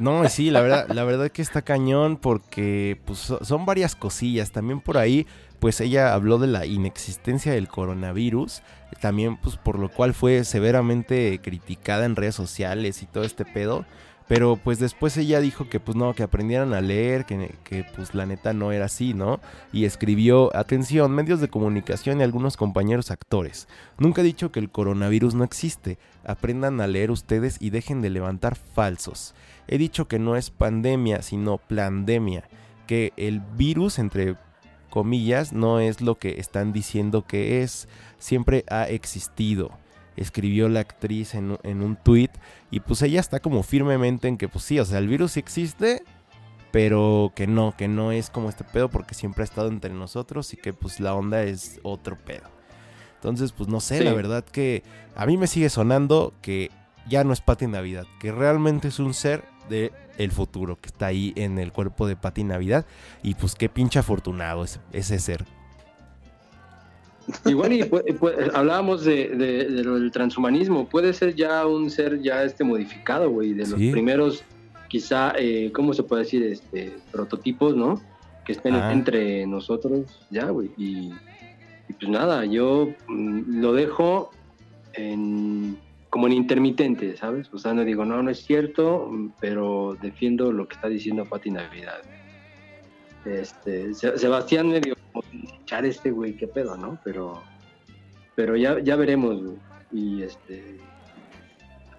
No, 0.00 0.28
sí, 0.28 0.50
la 0.50 0.62
verdad, 0.62 0.88
la 0.88 1.04
verdad 1.04 1.30
que 1.30 1.42
está 1.42 1.62
cañón 1.62 2.16
porque 2.16 3.00
pues, 3.04 3.32
son 3.40 3.66
varias 3.66 3.94
cosillas. 3.94 4.50
También 4.52 4.80
por 4.80 4.98
ahí, 4.98 5.26
pues 5.60 5.80
ella 5.80 6.14
habló 6.14 6.38
de 6.38 6.46
la 6.46 6.66
inexistencia 6.66 7.52
del 7.52 7.68
coronavirus. 7.68 8.62
También, 9.00 9.36
pues 9.36 9.56
por 9.56 9.78
lo 9.78 9.90
cual 9.90 10.14
fue 10.14 10.44
severamente 10.44 11.40
criticada 11.42 12.04
en 12.04 12.16
redes 12.16 12.34
sociales 12.34 13.02
y 13.02 13.06
todo 13.06 13.24
este 13.24 13.44
pedo. 13.44 13.84
Pero 14.28 14.56
pues 14.62 14.78
después 14.78 15.16
ella 15.16 15.40
dijo 15.40 15.70
que 15.70 15.80
pues 15.80 15.96
no, 15.96 16.14
que 16.14 16.22
aprendieran 16.22 16.74
a 16.74 16.82
leer, 16.82 17.24
que, 17.24 17.54
que, 17.64 17.84
pues 17.96 18.14
la 18.14 18.26
neta 18.26 18.52
no 18.52 18.72
era 18.72 18.84
así, 18.84 19.14
¿no? 19.14 19.40
Y 19.72 19.86
escribió, 19.86 20.54
atención, 20.54 21.12
medios 21.12 21.40
de 21.40 21.48
comunicación 21.48 22.20
y 22.20 22.24
algunos 22.24 22.58
compañeros 22.58 23.10
actores. 23.10 23.68
Nunca 23.96 24.20
he 24.20 24.24
dicho 24.24 24.52
que 24.52 24.60
el 24.60 24.70
coronavirus 24.70 25.34
no 25.34 25.44
existe. 25.44 25.98
Aprendan 26.24 26.78
a 26.82 26.86
leer 26.86 27.10
ustedes 27.10 27.56
y 27.58 27.70
dejen 27.70 28.02
de 28.02 28.10
levantar 28.10 28.54
falsos. 28.54 29.34
He 29.66 29.78
dicho 29.78 30.08
que 30.08 30.18
no 30.18 30.36
es 30.36 30.50
pandemia, 30.50 31.22
sino 31.22 31.56
plandemia. 31.56 32.44
Que 32.86 33.14
el 33.16 33.40
virus, 33.40 33.98
entre 33.98 34.36
comillas, 34.88 35.52
no 35.52 35.80
es 35.80 36.00
lo 36.00 36.18
que 36.18 36.40
están 36.40 36.72
diciendo 36.72 37.26
que 37.26 37.62
es. 37.62 37.88
Siempre 38.18 38.64
ha 38.68 38.88
existido 38.88 39.70
escribió 40.18 40.68
la 40.68 40.80
actriz 40.80 41.34
en, 41.34 41.50
un 41.62 41.96
tweet 41.96 42.30
y 42.70 42.80
pues 42.80 43.02
ella 43.02 43.20
está 43.20 43.40
como 43.40 43.62
firmemente 43.62 44.28
en 44.28 44.36
que 44.36 44.48
pues 44.48 44.64
sí, 44.64 44.78
o 44.78 44.84
sea, 44.84 44.98
el 44.98 45.08
virus 45.08 45.32
sí 45.32 45.40
existe, 45.40 46.02
pero 46.70 47.32
que 47.34 47.46
no, 47.46 47.74
que 47.76 47.88
no 47.88 48.12
es 48.12 48.30
como 48.30 48.48
este 48.48 48.64
pedo 48.64 48.88
porque 48.88 49.14
siempre 49.14 49.42
ha 49.42 49.44
estado 49.44 49.68
entre 49.68 49.92
nosotros 49.92 50.52
y 50.52 50.56
que 50.56 50.72
pues 50.72 51.00
la 51.00 51.14
onda 51.14 51.42
es 51.42 51.80
otro 51.82 52.18
pedo. 52.18 52.48
Entonces, 53.14 53.52
pues 53.52 53.68
no 53.68 53.80
sé, 53.80 54.04
la 54.04 54.12
verdad 54.12 54.44
que 54.44 54.84
a 55.16 55.26
mí 55.26 55.36
me 55.36 55.48
sigue 55.48 55.70
sonando 55.70 56.34
que 56.40 56.70
ya 57.08 57.24
no 57.24 57.32
es 57.32 57.40
Pati 57.40 57.66
Navidad, 57.66 58.06
que 58.20 58.30
realmente 58.30 58.88
es 58.88 59.00
un 59.00 59.12
ser 59.12 59.44
de 59.68 59.90
el 60.18 60.30
futuro 60.32 60.76
que 60.80 60.88
está 60.88 61.06
ahí 61.06 61.32
en 61.36 61.58
el 61.58 61.72
cuerpo 61.72 62.06
de 62.06 62.16
Pati 62.16 62.44
Navidad 62.44 62.84
y 63.22 63.34
pues 63.34 63.54
qué 63.54 63.68
pinche 63.68 63.98
afortunado 63.98 64.64
es 64.64 64.80
ese 64.92 65.18
ser. 65.18 65.46
Igual 67.44 67.72
y 67.74 67.90
hablábamos 68.54 69.04
de, 69.04 69.28
del 69.28 70.10
transhumanismo, 70.12 70.88
puede 70.88 71.12
ser 71.12 71.34
ya 71.34 71.66
un 71.66 71.90
ser 71.90 72.20
ya 72.22 72.42
este 72.42 72.64
modificado, 72.64 73.30
güey, 73.30 73.52
de 73.52 73.66
los 73.66 73.74
primeros, 73.74 74.44
quizá, 74.88 75.34
eh, 75.36 75.70
¿cómo 75.74 75.92
se 75.92 76.02
puede 76.02 76.22
decir? 76.22 76.42
Este, 76.42 76.96
prototipos, 77.12 77.76
¿no? 77.76 78.00
Que 78.46 78.52
estén 78.52 78.74
ah. 78.74 78.92
entre 78.92 79.46
nosotros, 79.46 80.06
ya, 80.30 80.46
güey. 80.46 80.70
Y, 80.78 81.10
pues 81.98 82.10
nada, 82.10 82.44
yo 82.46 82.94
mm, 83.08 83.60
lo 83.60 83.74
dejo 83.74 84.30
en, 84.94 85.76
como 86.10 86.26
en 86.26 86.32
intermitente, 86.32 87.16
¿sabes? 87.16 87.52
O 87.52 87.58
sea, 87.58 87.74
no 87.74 87.84
digo, 87.84 88.04
no, 88.04 88.22
no 88.22 88.30
es 88.30 88.44
cierto, 88.44 89.10
pero 89.40 89.96
defiendo 90.00 90.52
lo 90.52 90.66
que 90.66 90.74
está 90.74 90.88
diciendo 90.88 91.24
Pati 91.24 91.50
Navidad. 91.50 92.00
Este, 93.24 93.92
Sebastián 93.94 94.68
me 94.68 94.80
dio 94.80 94.94
echar 95.62 95.84
este 95.84 96.10
güey, 96.10 96.36
qué 96.36 96.48
pedo, 96.48 96.76
¿no? 96.76 96.98
Pero, 97.04 97.42
pero 98.34 98.56
ya, 98.56 98.78
ya 98.80 98.96
veremos, 98.96 99.54
Y 99.92 100.22
este, 100.22 100.78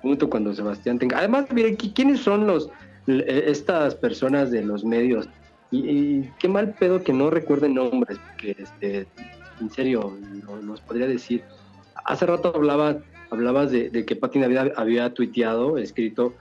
junto 0.01 0.29
cuando 0.29 0.53
Sebastián 0.53 0.99
tenga. 0.99 1.19
Además, 1.19 1.45
mire, 1.51 1.75
¿quiénes 1.75 2.21
son 2.21 2.47
los 2.47 2.69
estas 3.07 3.95
personas 3.95 4.51
de 4.51 4.63
los 4.63 4.83
medios? 4.83 5.27
Y, 5.71 6.23
qué 6.39 6.47
mal 6.47 6.73
pedo 6.73 7.03
que 7.03 7.13
no 7.13 7.29
recuerden 7.29 7.75
nombres, 7.75 8.17
porque 8.17 8.55
este, 8.57 9.07
en 9.61 9.69
serio, 9.69 10.17
los 10.63 10.81
podría 10.81 11.07
decir. 11.07 11.43
Hace 12.05 12.25
rato 12.25 12.51
hablaba, 12.55 12.97
hablabas 13.31 13.71
de, 13.71 13.89
de 13.89 14.05
que 14.05 14.15
Pati 14.15 14.39
Navidad 14.39 14.73
había 14.75 15.13
tuiteado, 15.13 15.77
escrito 15.77 16.33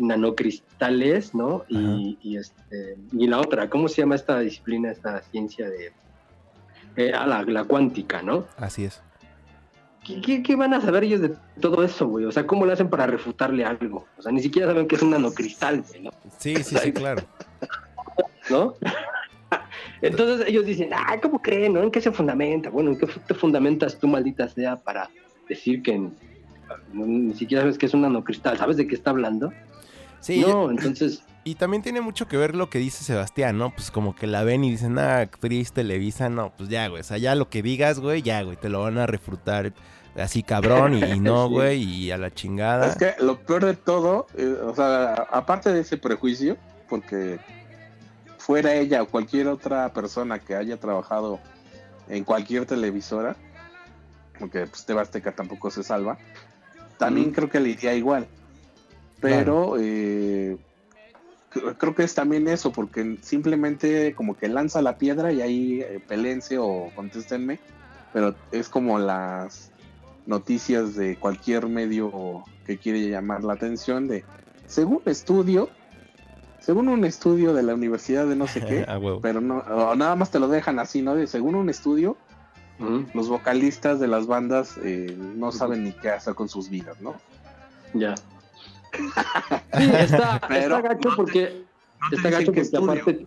nanocristales, 0.00 1.34
¿no? 1.34 1.64
Y, 1.68 2.36
este, 2.36 2.96
y 3.12 3.26
la 3.26 3.40
otra, 3.40 3.68
¿cómo 3.68 3.88
se 3.88 4.02
llama 4.02 4.14
esta 4.14 4.38
disciplina, 4.40 4.90
esta 4.90 5.22
ciencia 5.22 5.68
de... 5.68 5.92
Eh, 6.96 7.10
la, 7.10 7.64
cuántica, 7.64 8.22
¿no? 8.22 8.46
Así 8.58 8.84
es. 8.84 9.00
¿Qué, 10.04 10.56
van 10.56 10.74
a 10.74 10.80
saber 10.80 11.04
ellos 11.04 11.20
de 11.20 11.34
todo 11.60 11.82
eso, 11.84 12.06
güey? 12.06 12.24
O 12.26 12.32
sea, 12.32 12.46
¿cómo 12.46 12.66
lo 12.66 12.72
hacen 12.72 12.90
para 12.90 13.06
refutarle 13.06 13.64
algo? 13.64 14.06
O 14.18 14.22
sea, 14.22 14.30
ni 14.30 14.42
siquiera 14.42 14.68
saben 14.68 14.86
que 14.86 14.96
es 14.96 15.02
un 15.02 15.10
nanocristal, 15.10 15.84
¿no? 16.02 16.10
Sí, 16.38 16.56
sí, 16.56 16.76
sí, 16.76 16.92
claro. 16.92 17.22
¿No? 18.50 18.74
Entonces 20.02 20.48
ellos 20.48 20.66
dicen, 20.66 20.90
ah, 20.92 21.16
¿cómo 21.22 21.40
creen? 21.40 21.74
¿no? 21.74 21.82
¿En 21.82 21.90
qué 21.90 22.00
se 22.00 22.10
fundamenta? 22.10 22.68
Bueno, 22.68 22.90
¿en 22.90 22.98
qué 22.98 23.06
te 23.06 23.34
fundamentas 23.34 23.98
tú, 23.98 24.08
maldita 24.08 24.48
sea, 24.48 24.76
para 24.76 25.08
decir 25.48 25.82
que 25.82 26.10
ni 26.92 27.34
siquiera 27.34 27.62
sabes 27.62 27.78
que 27.78 27.86
es 27.86 27.94
un 27.94 28.02
nanocristal? 28.02 28.58
¿Sabes 28.58 28.76
de 28.76 28.86
qué 28.86 28.94
está 28.94 29.10
hablando? 29.10 29.52
Sí. 30.20 30.40
No, 30.40 30.70
entonces. 30.70 31.22
Y 31.44 31.56
también 31.56 31.82
tiene 31.82 32.00
mucho 32.00 32.28
que 32.28 32.36
ver 32.36 32.54
lo 32.54 32.70
que 32.70 32.78
dice 32.78 33.02
Sebastián, 33.02 33.58
¿no? 33.58 33.74
Pues 33.74 33.90
como 33.90 34.14
que 34.14 34.28
la 34.28 34.44
ven 34.44 34.62
y 34.62 34.70
dicen, 34.70 34.98
ah, 34.98 35.18
actriz, 35.18 35.72
Televisa, 35.72 36.28
no, 36.28 36.52
pues 36.56 36.68
ya, 36.68 36.86
güey. 36.86 37.00
O 37.00 37.04
sea, 37.04 37.18
ya 37.18 37.34
lo 37.34 37.48
que 37.50 37.62
digas, 37.62 37.98
güey, 37.98 38.22
ya, 38.22 38.42
güey, 38.42 38.56
te 38.56 38.68
lo 38.68 38.82
van 38.82 38.98
a 38.98 39.06
refutar 39.06 39.72
así 40.16 40.42
cabrón 40.42 40.94
y, 40.94 41.20
no, 41.20 41.48
güey, 41.50 41.82
y 41.82 42.10
a 42.12 42.18
la 42.18 42.32
chingada. 42.32 42.86
Es 42.86 42.96
que 42.96 43.14
lo 43.22 43.40
peor 43.40 43.64
de 43.64 43.74
todo, 43.74 44.26
eh, 44.36 44.56
o 44.62 44.74
sea, 44.74 45.14
aparte 45.30 45.72
de 45.72 45.80
ese 45.80 45.96
prejuicio, 45.96 46.56
porque 46.88 47.40
fuera 48.38 48.74
ella 48.74 49.02
o 49.02 49.06
cualquier 49.06 49.48
otra 49.48 49.92
persona 49.92 50.38
que 50.38 50.54
haya 50.54 50.76
trabajado 50.78 51.40
en 52.08 52.24
cualquier 52.24 52.66
televisora, 52.66 53.36
porque 54.38 54.66
pues 54.66 54.84
Tebasteca 54.84 55.32
tampoco 55.32 55.70
se 55.70 55.82
salva, 55.82 56.18
también 57.02 57.32
creo 57.32 57.50
que 57.50 57.58
le 57.58 57.70
iría 57.70 57.94
igual. 57.94 58.28
Pero 59.20 59.74
eh, 59.78 60.56
creo 61.78 61.94
que 61.94 62.04
es 62.04 62.14
también 62.14 62.46
eso, 62.46 62.72
porque 62.72 63.18
simplemente 63.22 64.14
como 64.14 64.36
que 64.36 64.48
lanza 64.48 64.80
la 64.82 64.98
piedra 64.98 65.32
y 65.32 65.40
ahí 65.40 65.80
eh, 65.80 66.00
pelense 66.06 66.58
o 66.58 66.90
contéstenme, 66.94 67.58
pero 68.12 68.36
es 68.52 68.68
como 68.68 69.00
las 69.00 69.72
noticias 70.26 70.94
de 70.94 71.16
cualquier 71.16 71.66
medio 71.66 72.44
que 72.66 72.78
quiere 72.78 73.08
llamar 73.08 73.42
la 73.42 73.54
atención 73.54 74.06
de, 74.06 74.24
según 74.66 75.02
estudio, 75.04 75.70
según 76.60 76.88
un 76.88 77.04
estudio 77.04 77.52
de 77.52 77.64
la 77.64 77.74
universidad 77.74 78.26
de 78.28 78.36
no 78.36 78.46
sé 78.46 78.60
qué, 78.60 78.86
pero 79.22 79.40
no, 79.40 79.64
nada 79.96 80.14
más 80.14 80.30
te 80.30 80.38
lo 80.38 80.46
dejan 80.46 80.78
así, 80.78 81.02
¿no? 81.02 81.16
De, 81.16 81.26
según 81.26 81.56
un 81.56 81.68
estudio, 81.68 82.16
los 83.14 83.28
vocalistas 83.28 84.00
de 84.00 84.08
las 84.08 84.26
bandas 84.26 84.78
eh, 84.82 85.16
no 85.36 85.52
saben 85.52 85.84
ni 85.84 85.92
qué 85.92 86.10
hacer 86.10 86.34
con 86.34 86.48
sus 86.48 86.68
vidas, 86.68 87.00
¿no? 87.00 87.14
Ya. 87.94 88.14
Sí, 89.78 89.90
está, 89.98 90.38
gacho 90.48 91.10
porque 91.16 91.64
está 92.10 92.28
gacho 92.28 92.52
porque 92.52 92.76
aparte 92.76 93.26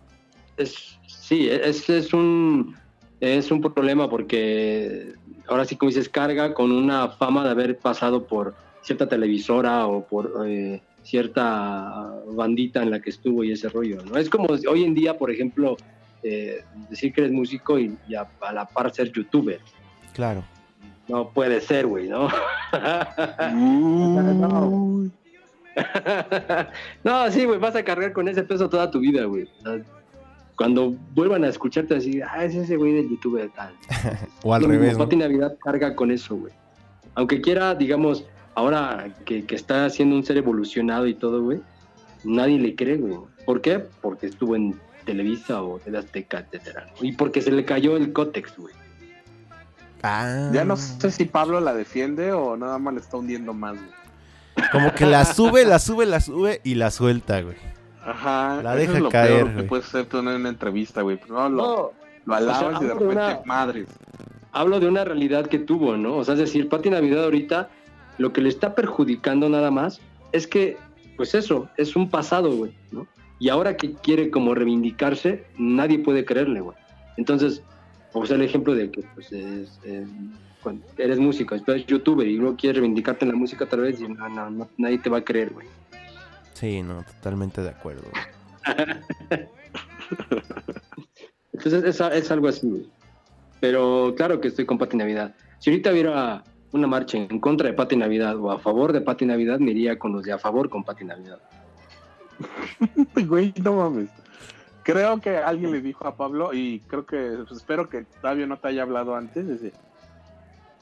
es, 0.56 0.96
sí, 1.06 1.48
es, 1.48 1.90
es 1.90 2.14
un 2.14 2.76
es 3.20 3.50
un 3.50 3.60
problema 3.60 4.08
porque 4.08 5.14
ahora 5.48 5.64
sí 5.64 5.74
como 5.74 5.88
dices 5.90 6.08
carga 6.08 6.54
con 6.54 6.70
una 6.70 7.08
fama 7.08 7.42
de 7.44 7.50
haber 7.50 7.78
pasado 7.78 8.26
por 8.26 8.54
cierta 8.82 9.08
televisora 9.08 9.86
o 9.88 10.06
por 10.06 10.44
eh, 10.46 10.80
cierta 11.02 12.14
bandita 12.28 12.82
en 12.82 12.90
la 12.90 13.00
que 13.00 13.10
estuvo 13.10 13.42
y 13.44 13.52
ese 13.52 13.68
rollo, 13.68 14.02
¿no? 14.04 14.16
Es 14.18 14.28
como 14.28 14.48
hoy 14.68 14.84
en 14.84 14.94
día, 14.94 15.18
por 15.18 15.30
ejemplo, 15.30 15.76
eh, 16.22 16.64
decir 16.90 17.12
que 17.12 17.22
eres 17.22 17.32
músico 17.32 17.78
y, 17.78 17.96
a, 18.14 18.52
la 18.52 18.66
par 18.66 18.92
ser 18.92 19.12
youtuber. 19.12 19.60
Claro. 20.14 20.44
No 21.08 21.30
puede 21.30 21.60
ser, 21.60 21.86
güey, 21.86 22.08
¿no? 22.08 22.28
no, 27.04 27.30
sí, 27.30 27.44
güey, 27.44 27.60
vas 27.60 27.76
a 27.76 27.84
cargar 27.84 28.12
con 28.12 28.28
ese 28.28 28.42
peso 28.42 28.68
toda 28.68 28.90
tu 28.90 28.98
vida, 28.98 29.24
güey. 29.24 29.48
Cuando 30.56 30.96
vuelvan 31.14 31.44
a 31.44 31.48
escucharte 31.48 31.94
así, 31.94 32.20
ah, 32.22 32.44
es 32.44 32.54
ese 32.54 32.76
güey 32.76 32.94
del 32.94 33.10
YouTube 33.10 33.50
tal. 33.54 33.74
o 34.42 34.54
al 34.54 34.64
revés. 34.64 34.98
¿no? 34.98 35.06
Navidad 35.06 35.56
carga 35.62 35.94
con 35.94 36.10
eso, 36.10 36.34
güey. 36.34 36.52
Aunque 37.14 37.40
quiera, 37.40 37.74
digamos, 37.74 38.24
ahora 38.54 39.14
que, 39.24 39.44
está 39.50 39.84
haciendo 39.84 40.16
un 40.16 40.24
ser 40.24 40.38
evolucionado 40.38 41.06
y 41.06 41.14
todo, 41.14 41.42
güey, 41.42 41.60
nadie 42.24 42.58
le 42.58 42.74
cree, 42.74 42.96
güey. 42.96 43.18
¿Por 43.44 43.60
qué? 43.60 43.84
Porque 44.00 44.26
estuvo 44.26 44.56
en 44.56 44.74
Televisa 45.06 45.62
o 45.62 45.80
en 45.86 45.96
Azteca, 45.96 46.40
etcétera. 46.40 46.92
Y 47.00 47.12
porque 47.12 47.40
se 47.40 47.50
le 47.50 47.64
cayó 47.64 47.96
el 47.96 48.12
cótex, 48.12 48.56
güey. 48.58 48.74
Ah. 50.02 50.50
Ya 50.52 50.64
no 50.64 50.76
sé 50.76 51.10
si 51.10 51.24
Pablo 51.24 51.60
la 51.60 51.72
defiende 51.72 52.32
o 52.32 52.56
nada 52.56 52.78
más 52.78 52.94
le 52.94 53.00
está 53.00 53.16
hundiendo 53.16 53.54
más, 53.54 53.76
güey. 53.76 54.68
Como 54.70 54.92
que 54.94 55.06
la 55.06 55.24
sube, 55.24 55.64
la 55.64 55.78
sube, 55.78 56.06
la 56.06 56.20
sube 56.20 56.60
y 56.64 56.74
la 56.74 56.90
suelta, 56.90 57.40
güey. 57.40 57.56
Ajá. 58.04 58.62
La 58.62 58.74
deja 58.74 58.98
es 58.98 59.04
caer. 59.10 59.44
Peor 59.44 59.56
que 59.56 59.62
puedes 59.64 59.86
hacer 59.86 60.06
en 60.12 60.28
una 60.28 60.48
entrevista, 60.48 61.02
güey. 61.02 61.18
No, 61.28 61.48
lo, 61.48 61.92
lo 62.24 62.34
alabas 62.34 62.82
y 62.82 62.84
de 62.84 62.94
repente 62.94 63.40
madres. 63.44 63.88
Hablo 64.52 64.80
de 64.80 64.88
una 64.88 65.04
realidad 65.04 65.46
que 65.46 65.58
tuvo, 65.58 65.96
¿no? 65.96 66.16
O 66.16 66.24
sea, 66.24 66.34
es 66.34 66.40
decir, 66.40 66.68
Pati 66.68 66.90
Navidad 66.90 67.24
ahorita 67.24 67.68
lo 68.18 68.32
que 68.32 68.40
le 68.40 68.48
está 68.48 68.74
perjudicando 68.74 69.48
nada 69.48 69.70
más 69.70 70.00
es 70.32 70.46
que, 70.46 70.76
pues 71.16 71.34
eso, 71.34 71.68
es 71.76 71.96
un 71.96 72.08
pasado, 72.08 72.52
güey, 72.52 72.74
¿no? 72.90 73.06
Y 73.38 73.48
ahora 73.48 73.76
que 73.76 73.92
quiere 73.94 74.30
como 74.30 74.54
reivindicarse, 74.54 75.44
nadie 75.58 75.98
puede 75.98 76.24
creerle, 76.24 76.60
güey. 76.60 76.76
Entonces, 77.16 77.62
pues 78.12 78.30
el 78.30 78.42
ejemplo 78.42 78.74
de 78.74 78.90
que 78.90 79.02
pues, 79.14 79.30
es, 79.32 79.78
eh, 79.84 80.06
cuando 80.62 80.86
eres 80.96 81.18
músico, 81.18 81.54
después 81.54 81.76
eres 81.76 81.86
youtuber 81.86 82.26
y 82.26 82.36
luego 82.36 82.56
quieres 82.56 82.78
reivindicarte 82.78 83.24
en 83.24 83.32
la 83.32 83.36
música 83.36 83.66
tal 83.66 83.80
vez 83.80 84.00
y 84.00 84.08
no, 84.08 84.28
no, 84.28 84.50
no, 84.50 84.68
nadie 84.78 84.98
te 84.98 85.10
va 85.10 85.18
a 85.18 85.24
creer, 85.24 85.52
güey. 85.52 85.66
Sí, 86.54 86.82
no, 86.82 87.02
totalmente 87.02 87.62
de 87.62 87.68
acuerdo. 87.68 88.08
Entonces 91.52 91.84
es, 91.84 92.00
es 92.00 92.30
algo 92.30 92.48
así, 92.48 92.66
güey. 92.66 92.88
Pero 93.60 94.14
claro 94.16 94.40
que 94.40 94.48
estoy 94.48 94.64
con 94.64 94.78
Pati 94.78 94.96
Navidad. 94.96 95.34
Si 95.58 95.70
ahorita 95.70 95.92
hubiera 95.92 96.44
una 96.72 96.86
marcha 96.86 97.18
en 97.18 97.40
contra 97.40 97.68
de 97.68 97.74
Pati 97.74 97.96
Navidad 97.96 98.36
o 98.36 98.50
a 98.50 98.58
favor 98.58 98.92
de 98.92 99.00
Pati 99.00 99.26
Navidad, 99.26 99.58
me 99.58 99.70
iría 99.72 99.98
con 99.98 100.12
los 100.12 100.22
de 100.22 100.32
a 100.32 100.38
favor 100.38 100.68
con 100.68 100.84
Pati 100.84 101.04
Navidad. 101.04 101.38
Güey, 103.26 103.52
no 103.62 103.74
mames. 103.74 104.08
Creo 104.82 105.20
que 105.20 105.36
alguien 105.36 105.72
le 105.72 105.80
dijo 105.80 106.06
a 106.06 106.16
Pablo, 106.16 106.54
y 106.54 106.80
creo 106.86 107.04
que 107.06 107.38
pues, 107.46 107.50
espero 107.58 107.88
que 107.88 108.04
Tavio 108.22 108.46
no 108.46 108.56
te 108.58 108.68
haya 108.68 108.82
hablado 108.82 109.16
antes. 109.16 109.44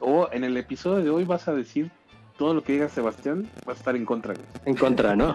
O 0.01 0.28
en 0.32 0.44
el 0.44 0.56
episodio 0.56 1.02
de 1.02 1.10
hoy 1.10 1.24
vas 1.24 1.48
a 1.48 1.55
decir 1.55 1.90
todo 2.36 2.52
lo 2.52 2.62
que 2.62 2.74
diga 2.74 2.89
Sebastián, 2.89 3.48
vas 3.64 3.76
a 3.76 3.78
estar 3.78 3.97
en 3.97 4.05
contra. 4.05 4.35
güey. 4.35 4.47
En 4.66 4.74
contra, 4.76 5.16
¿no? 5.16 5.31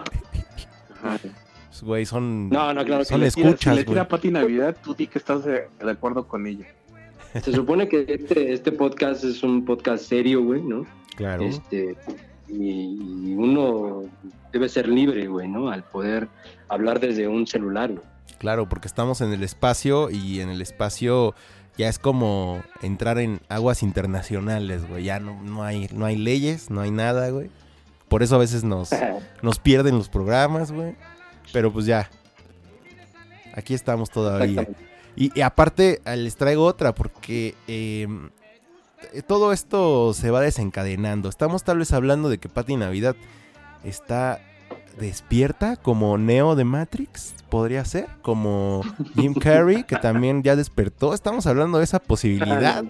Ajá. 1.02 1.18
Pues, 1.20 1.82
Güey, 1.82 2.04
son, 2.04 2.48
No, 2.50 2.72
no, 2.74 2.84
claro 2.84 3.00
que 3.00 3.06
son 3.06 3.18
Si 3.20 3.24
le 3.24 3.30
tira- 3.30 3.48
escuchas, 3.50 3.74
si 3.74 3.80
le 3.80 3.84
tira 3.86 4.02
a 4.02 4.08
Pati 4.08 4.30
Navidad, 4.30 4.76
tú 4.82 4.94
di 4.94 5.06
que 5.06 5.18
estás 5.18 5.44
de, 5.44 5.68
de 5.82 5.90
acuerdo 5.90 6.26
con 6.28 6.46
ella. 6.46 6.66
Se 7.42 7.52
supone 7.52 7.88
que 7.88 8.04
este, 8.08 8.52
este 8.52 8.72
podcast 8.72 9.22
es 9.24 9.42
un 9.42 9.64
podcast 9.64 10.04
serio, 10.04 10.42
güey, 10.44 10.62
¿no? 10.62 10.84
Claro. 11.16 11.42
Este, 11.44 11.96
y, 12.52 13.30
y 13.30 13.34
uno 13.34 14.02
debe 14.52 14.68
ser 14.68 14.88
libre, 14.88 15.26
güey, 15.26 15.48
¿no? 15.48 15.70
Al 15.70 15.84
poder 15.84 16.28
hablar 16.68 17.00
desde 17.00 17.28
un 17.28 17.46
celular, 17.46 17.92
güey. 17.92 18.04
Claro, 18.38 18.68
porque 18.68 18.88
estamos 18.88 19.20
en 19.20 19.32
el 19.32 19.42
espacio 19.42 20.08
y 20.10 20.40
en 20.40 20.48
el 20.48 20.62
espacio 20.62 21.34
ya 21.76 21.88
es 21.88 21.98
como 21.98 22.62
entrar 22.82 23.18
en 23.18 23.40
aguas 23.48 23.82
internacionales, 23.82 24.88
güey. 24.88 25.04
Ya 25.04 25.20
no, 25.20 25.42
no 25.42 25.62
hay, 25.62 25.88
no 25.92 26.06
hay 26.06 26.16
leyes, 26.16 26.70
no 26.70 26.80
hay 26.80 26.90
nada, 26.90 27.28
güey. 27.30 27.50
Por 28.08 28.22
eso 28.22 28.36
a 28.36 28.38
veces 28.38 28.64
nos, 28.64 28.90
nos 29.42 29.58
pierden 29.58 29.96
los 29.96 30.08
programas, 30.08 30.72
güey. 30.72 30.96
Pero 31.52 31.72
pues 31.72 31.86
ya. 31.86 32.10
Aquí 33.54 33.74
estamos 33.74 34.10
todavía. 34.10 34.66
Y, 35.16 35.38
y 35.38 35.42
aparte 35.42 36.00
les 36.16 36.36
traigo 36.36 36.64
otra 36.64 36.94
porque 36.94 37.54
eh, 37.68 38.06
todo 39.26 39.52
esto 39.52 40.12
se 40.14 40.30
va 40.30 40.40
desencadenando. 40.40 41.28
Estamos 41.28 41.64
tal 41.64 41.78
vez 41.78 41.92
hablando 41.92 42.28
de 42.28 42.38
que 42.38 42.48
Patty 42.48 42.76
Navidad 42.76 43.16
está 43.84 44.40
despierta 44.98 45.76
como 45.76 46.18
Neo 46.18 46.56
de 46.56 46.64
Matrix, 46.64 47.34
podría 47.48 47.84
ser, 47.84 48.06
como 48.22 48.82
Jim 49.14 49.34
Carrey 49.34 49.84
que 49.84 49.96
también 49.96 50.42
ya 50.42 50.56
despertó. 50.56 51.14
Estamos 51.14 51.46
hablando 51.46 51.78
de 51.78 51.84
esa 51.84 51.98
posibilidad, 51.98 52.84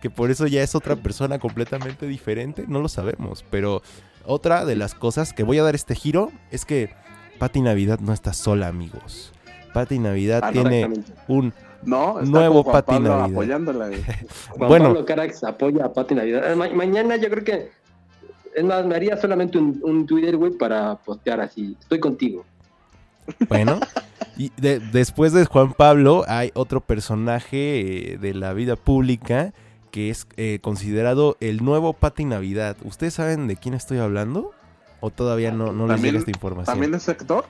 que 0.00 0.10
por 0.10 0.30
eso 0.30 0.46
ya 0.46 0.62
es 0.62 0.74
otra 0.74 0.96
persona 0.96 1.38
completamente 1.38 2.06
diferente, 2.06 2.64
no 2.68 2.80
lo 2.80 2.88
sabemos. 2.88 3.44
Pero 3.50 3.82
otra 4.24 4.64
de 4.64 4.76
las 4.76 4.94
cosas 4.94 5.32
que 5.32 5.42
voy 5.42 5.58
a 5.58 5.62
dar 5.62 5.74
este 5.74 5.94
giro 5.94 6.30
es 6.50 6.64
que 6.64 6.90
Patty 7.38 7.60
Navidad 7.60 7.98
no 8.00 8.12
está 8.12 8.32
sola, 8.32 8.68
amigos. 8.68 9.32
Patty 9.74 9.98
Navidad 9.98 10.40
Ah, 10.42 10.52
tiene 10.52 10.88
un 11.28 11.52
No, 11.86 12.18
está 12.20 12.30
Nuevo 12.30 12.62
con 12.64 12.72
Juan 12.72 12.74
Pati 12.74 12.92
Pablo 12.94 13.08
Navidad. 13.08 13.30
apoyándola. 13.32 13.86
güey. 13.88 14.02
Juan 14.50 14.68
Bueno. 14.68 14.84
Pablo 14.86 15.04
Carax 15.06 15.44
apoya 15.44 15.84
a 15.86 15.92
Pati 15.92 16.14
Navidad. 16.14 16.54
Ma- 16.56 16.68
mañana 16.70 17.16
yo 17.16 17.30
creo 17.30 17.44
que, 17.44 17.70
es 18.54 18.64
más, 18.64 18.84
me 18.84 18.94
haría 18.96 19.16
solamente 19.16 19.56
un, 19.58 19.80
un 19.82 20.06
Twitter, 20.06 20.36
güey, 20.36 20.52
para 20.52 20.96
postear 20.96 21.40
así. 21.40 21.76
Estoy 21.80 22.00
contigo. 22.00 22.44
Bueno, 23.48 23.80
y 24.36 24.52
de- 24.56 24.78
después 24.80 25.32
de 25.32 25.44
Juan 25.46 25.72
Pablo 25.72 26.24
hay 26.28 26.50
otro 26.54 26.80
personaje 26.80 28.12
eh, 28.12 28.18
de 28.18 28.34
la 28.34 28.52
vida 28.52 28.76
pública 28.76 29.52
que 29.90 30.10
es 30.10 30.26
eh, 30.36 30.58
considerado 30.60 31.36
el 31.40 31.64
nuevo 31.64 31.92
Pati 31.94 32.24
Navidad. 32.24 32.76
¿Ustedes 32.84 33.14
saben 33.14 33.46
de 33.48 33.56
quién 33.56 33.74
estoy 33.74 33.98
hablando? 33.98 34.52
¿O 35.00 35.10
todavía 35.10 35.52
no, 35.52 35.72
no 35.72 35.86
les 35.86 36.02
llega 36.02 36.18
esta 36.18 36.30
información? 36.30 36.66
¿También 36.74 36.94
es 36.94 37.08
actor? 37.08 37.44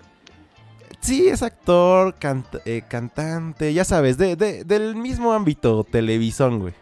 Sí, 1.07 1.29
es 1.29 1.43
actor, 1.43 2.17
eh, 2.65 2.83
cantante, 2.89 3.73
ya 3.73 3.85
sabes, 3.85 4.19
de, 4.19 4.35
de- 4.35 4.65
del 4.65 4.97
mismo 4.97 5.33
ámbito 5.33 5.85
televisón, 5.85 6.59
güey. 6.59 6.75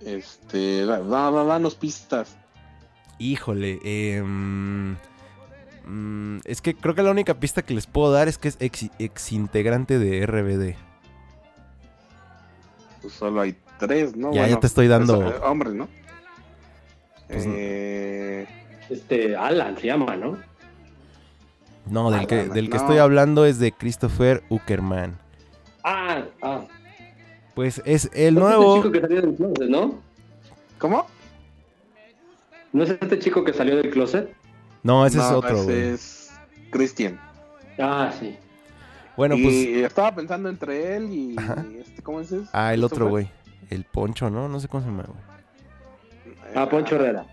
Este, 0.00 0.86
da, 0.86 1.00
da- 1.00 1.30
da- 1.30 1.44
danos 1.44 1.74
pistas. 1.74 2.36
Híjole, 3.18 3.78
em, 3.84 4.96
mm, 5.86 6.38
es 6.44 6.62
que 6.62 6.74
creo 6.74 6.94
que 6.94 7.02
la 7.02 7.10
única 7.10 7.34
pista 7.34 7.60
que 7.60 7.74
les 7.74 7.86
puedo 7.86 8.10
dar 8.10 8.26
es 8.28 8.38
que 8.38 8.48
es 8.48 8.56
ex, 8.60 8.86
ex 8.98 9.32
integrante 9.32 9.98
de 9.98 10.22
RBD. 10.26 10.76
Pues 13.02 13.12
solo 13.12 13.42
hay 13.42 13.54
tres, 13.78 14.16
¿no? 14.16 14.32
Ya, 14.32 14.46
ya 14.48 14.58
te 14.58 14.66
estoy 14.66 14.88
dando- 14.88 15.20
pues, 15.20 15.34
eh, 15.34 15.38
hombres, 15.42 15.74
¿no? 15.74 15.88
Pues, 17.28 17.44
eh, 17.46 18.46
Este, 18.88 19.36
Alan 19.36 19.76
se 19.78 19.86
llama, 19.86 20.16
¿no? 20.16 20.38
No, 21.86 22.10
del 22.10 22.26
que, 22.26 22.48
del 22.48 22.70
que 22.70 22.76
estoy 22.76 22.98
hablando 22.98 23.44
es 23.44 23.58
de 23.58 23.72
Christopher 23.72 24.42
Uckerman. 24.48 25.18
Ah, 25.82 26.24
ah. 26.42 26.64
Pues 27.54 27.82
es 27.84 28.10
el 28.14 28.34
¿No 28.34 28.48
es 28.48 28.56
nuevo. 28.56 28.76
este 28.76 28.90
chico 28.90 28.92
que 28.92 29.00
salió 29.00 29.20
del 29.22 29.34
closet, 29.34 29.68
¿no? 29.68 29.94
¿Cómo? 30.78 31.06
¿No 32.72 32.84
es 32.84 32.90
este 32.90 33.18
chico 33.18 33.44
que 33.44 33.52
salió 33.52 33.76
del 33.76 33.90
closet? 33.90 34.34
No, 34.82 35.04
ese 35.04 35.18
es 35.18 35.24
otro, 35.24 35.56
ese 35.62 35.94
es 35.94 36.30
Christian. 36.70 37.20
Ah, 37.78 38.12
sí. 38.18 38.36
Bueno, 39.16 39.34
y 39.36 39.42
pues. 39.42 39.84
estaba 39.86 40.14
pensando 40.14 40.48
entre 40.48 40.96
él 40.96 41.12
y 41.12 41.36
Ajá. 41.36 41.64
este, 41.78 42.02
¿cómo 42.02 42.20
es 42.20 42.32
ese? 42.32 42.48
Ah, 42.52 42.72
el 42.72 42.84
otro, 42.84 43.08
güey. 43.08 43.28
El 43.68 43.84
Poncho, 43.84 44.30
¿no? 44.30 44.48
No 44.48 44.60
sé 44.60 44.68
cómo 44.68 44.82
se 44.82 44.88
llama, 44.90 45.04
güey. 45.06 46.36
Ah, 46.54 46.68
Poncho 46.68 46.96
Herrera. 46.96 47.26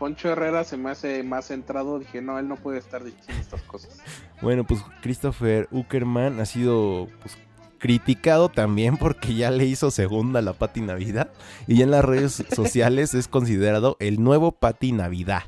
Poncho 0.00 0.30
Herrera 0.30 0.64
se 0.64 0.78
me 0.78 0.90
hace 0.90 1.22
más 1.22 1.48
centrado. 1.48 1.98
Dije, 1.98 2.22
no, 2.22 2.38
él 2.38 2.48
no 2.48 2.56
puede 2.56 2.78
estar 2.78 3.04
diciendo 3.04 3.34
estas 3.38 3.60
cosas. 3.60 3.98
Bueno, 4.40 4.64
pues 4.64 4.82
Christopher 5.02 5.68
Uckerman 5.70 6.40
ha 6.40 6.46
sido 6.46 7.06
pues, 7.20 7.36
criticado 7.78 8.48
también 8.48 8.96
porque 8.96 9.34
ya 9.34 9.50
le 9.50 9.66
hizo 9.66 9.90
segunda 9.90 10.40
la 10.40 10.54
Pati 10.54 10.80
Navidad. 10.80 11.30
Y 11.66 11.82
en 11.82 11.90
las 11.90 12.02
redes 12.02 12.42
sociales 12.56 13.12
es 13.12 13.28
considerado 13.28 13.98
el 14.00 14.22
nuevo 14.24 14.52
Pati 14.52 14.92
Navidad. 14.92 15.42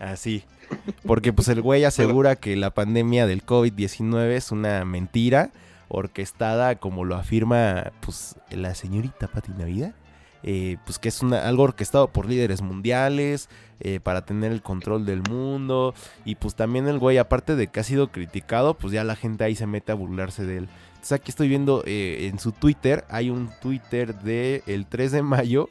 Así. 0.00 0.42
Porque 1.06 1.32
pues 1.32 1.46
el 1.46 1.62
güey 1.62 1.84
asegura 1.84 2.34
que 2.34 2.56
la 2.56 2.74
pandemia 2.74 3.28
del 3.28 3.46
COVID-19 3.46 4.30
es 4.30 4.50
una 4.50 4.84
mentira 4.84 5.52
orquestada 5.86 6.74
como 6.74 7.04
lo 7.04 7.14
afirma 7.14 7.92
pues 8.00 8.34
la 8.50 8.74
señorita 8.74 9.28
Pati 9.28 9.52
Navidad. 9.52 9.94
Eh, 10.44 10.76
pues 10.84 10.98
que 10.98 11.08
es 11.08 11.22
una, 11.22 11.48
algo 11.48 11.64
orquestado 11.64 12.08
por 12.08 12.26
líderes 12.26 12.62
mundiales 12.62 13.48
eh, 13.80 13.98
para 14.00 14.24
tener 14.24 14.52
el 14.52 14.62
control 14.62 15.06
del 15.06 15.22
mundo 15.28 15.94
y 16.24 16.36
pues 16.36 16.54
también 16.54 16.86
el 16.86 16.98
güey 16.98 17.18
aparte 17.18 17.56
de 17.56 17.66
que 17.66 17.80
ha 17.80 17.84
sido 17.84 18.12
criticado 18.12 18.74
pues 18.74 18.92
ya 18.92 19.02
la 19.02 19.16
gente 19.16 19.42
ahí 19.42 19.56
se 19.56 19.66
mete 19.66 19.90
a 19.90 19.96
burlarse 19.96 20.44
de 20.44 20.58
él. 20.58 20.68
Entonces 21.04 21.20
aquí 21.20 21.30
estoy 21.30 21.48
viendo 21.48 21.82
eh, 21.86 22.28
en 22.30 22.38
su 22.38 22.52
Twitter, 22.52 23.04
hay 23.10 23.28
un 23.28 23.50
Twitter 23.60 24.14
de 24.20 24.62
el 24.66 24.86
3 24.86 25.12
de 25.12 25.22
mayo 25.22 25.68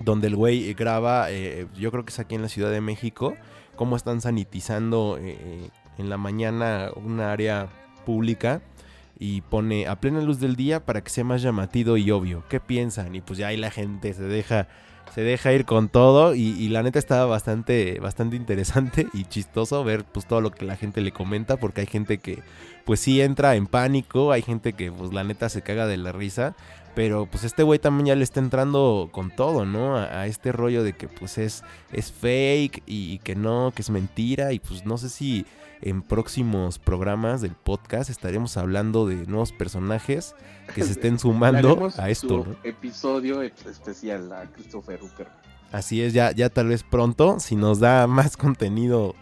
donde 0.00 0.28
el 0.28 0.36
güey 0.36 0.72
graba, 0.74 1.30
eh, 1.30 1.66
yo 1.76 1.90
creo 1.90 2.04
que 2.04 2.10
es 2.10 2.18
aquí 2.18 2.34
en 2.34 2.42
la 2.42 2.48
Ciudad 2.48 2.70
de 2.70 2.80
México, 2.80 3.36
cómo 3.76 3.96
están 3.96 4.20
sanitizando 4.20 5.18
eh, 5.20 5.68
en 5.98 6.08
la 6.08 6.16
mañana 6.16 6.90
una 6.96 7.32
área 7.32 7.68
pública 8.04 8.62
y 9.18 9.42
pone 9.42 9.86
a 9.86 10.00
plena 10.00 10.20
luz 10.20 10.40
del 10.40 10.56
día 10.56 10.84
para 10.84 11.02
que 11.02 11.10
sea 11.10 11.24
más 11.24 11.42
llamativo 11.42 11.96
y 11.96 12.10
obvio. 12.10 12.44
¿Qué 12.48 12.60
piensan? 12.60 13.14
Y 13.14 13.20
pues 13.20 13.38
ya 13.38 13.48
ahí 13.48 13.56
la 13.56 13.70
gente 13.70 14.12
se 14.12 14.24
deja 14.24 14.68
se 15.14 15.20
deja 15.20 15.52
ir 15.52 15.64
con 15.64 15.88
todo 15.88 16.34
y, 16.34 16.68
la 16.68 16.82
neta 16.82 16.98
estaba 16.98 17.26
bastante 17.26 18.00
bastante 18.00 18.34
interesante 18.34 19.06
y 19.12 19.24
chistoso 19.24 19.84
ver 19.84 20.04
pues 20.04 20.26
todo 20.26 20.40
lo 20.40 20.50
que 20.50 20.64
la 20.64 20.76
gente 20.76 21.00
le 21.02 21.12
comenta 21.12 21.56
porque 21.56 21.82
hay 21.82 21.86
gente 21.86 22.18
que 22.18 22.42
pues 22.84 23.00
sí 23.00 23.20
entra 23.20 23.54
en 23.54 23.66
pánico, 23.66 24.32
hay 24.32 24.42
gente 24.42 24.72
que 24.72 24.90
pues 24.90 25.12
la 25.12 25.22
neta 25.22 25.48
se 25.48 25.62
caga 25.62 25.86
de 25.86 25.98
la 25.98 26.10
risa, 26.10 26.56
pero 26.96 27.26
pues 27.26 27.44
este 27.44 27.62
güey 27.62 27.78
también 27.78 28.06
ya 28.06 28.14
le 28.16 28.24
está 28.24 28.40
entrando 28.40 29.08
con 29.12 29.30
todo, 29.30 29.64
¿no? 29.64 29.96
A, 29.96 30.22
a 30.22 30.26
este 30.26 30.50
rollo 30.50 30.82
de 30.82 30.94
que 30.94 31.06
pues 31.06 31.38
es, 31.38 31.62
es 31.92 32.10
fake 32.10 32.82
y, 32.86 33.12
y 33.12 33.18
que 33.18 33.36
no, 33.36 33.72
que 33.74 33.82
es 33.82 33.90
mentira 33.90 34.52
y 34.52 34.58
pues 34.58 34.84
no 34.84 34.98
sé 34.98 35.08
si 35.08 35.46
en 35.82 36.02
próximos 36.02 36.78
programas 36.78 37.40
del 37.40 37.52
podcast 37.52 38.10
estaremos 38.10 38.56
hablando 38.56 39.06
de 39.06 39.26
nuevos 39.26 39.52
personajes 39.52 40.34
que 40.74 40.82
se 40.82 40.92
estén 40.92 41.18
sumando 41.18 41.90
a 41.98 42.10
esto, 42.10 42.46
¿no? 42.46 42.56
episodio 42.62 43.42
especial 43.42 44.32
a 44.32 44.46
Christopher 44.46 45.00
Hooker. 45.00 45.28
Así 45.72 46.02
es, 46.02 46.12
ya, 46.12 46.32
ya 46.32 46.50
tal 46.50 46.68
vez 46.68 46.84
pronto, 46.84 47.40
si 47.40 47.56
nos 47.56 47.80
da 47.80 48.06
más 48.08 48.36
contenido 48.36 49.14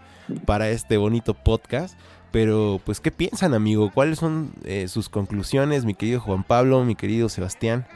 para 0.44 0.68
este 0.68 0.96
bonito 0.96 1.34
podcast. 1.34 1.98
Pero, 2.30 2.80
pues, 2.84 3.00
¿qué 3.00 3.10
piensan, 3.10 3.52
amigo? 3.52 3.90
¿Cuáles 3.92 4.18
son 4.18 4.52
eh, 4.64 4.88
sus 4.88 5.10
conclusiones, 5.10 5.84
mi 5.84 5.94
querido 5.94 6.18
Juan 6.18 6.44
Pablo, 6.44 6.82
mi 6.82 6.94
querido 6.94 7.28
Sebastián? 7.28 7.86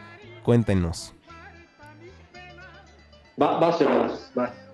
Cuéntenos. 0.43 1.15
Va, 3.41 3.59
vas, 3.59 3.83
vas, 3.83 4.31
vas. 4.35 4.66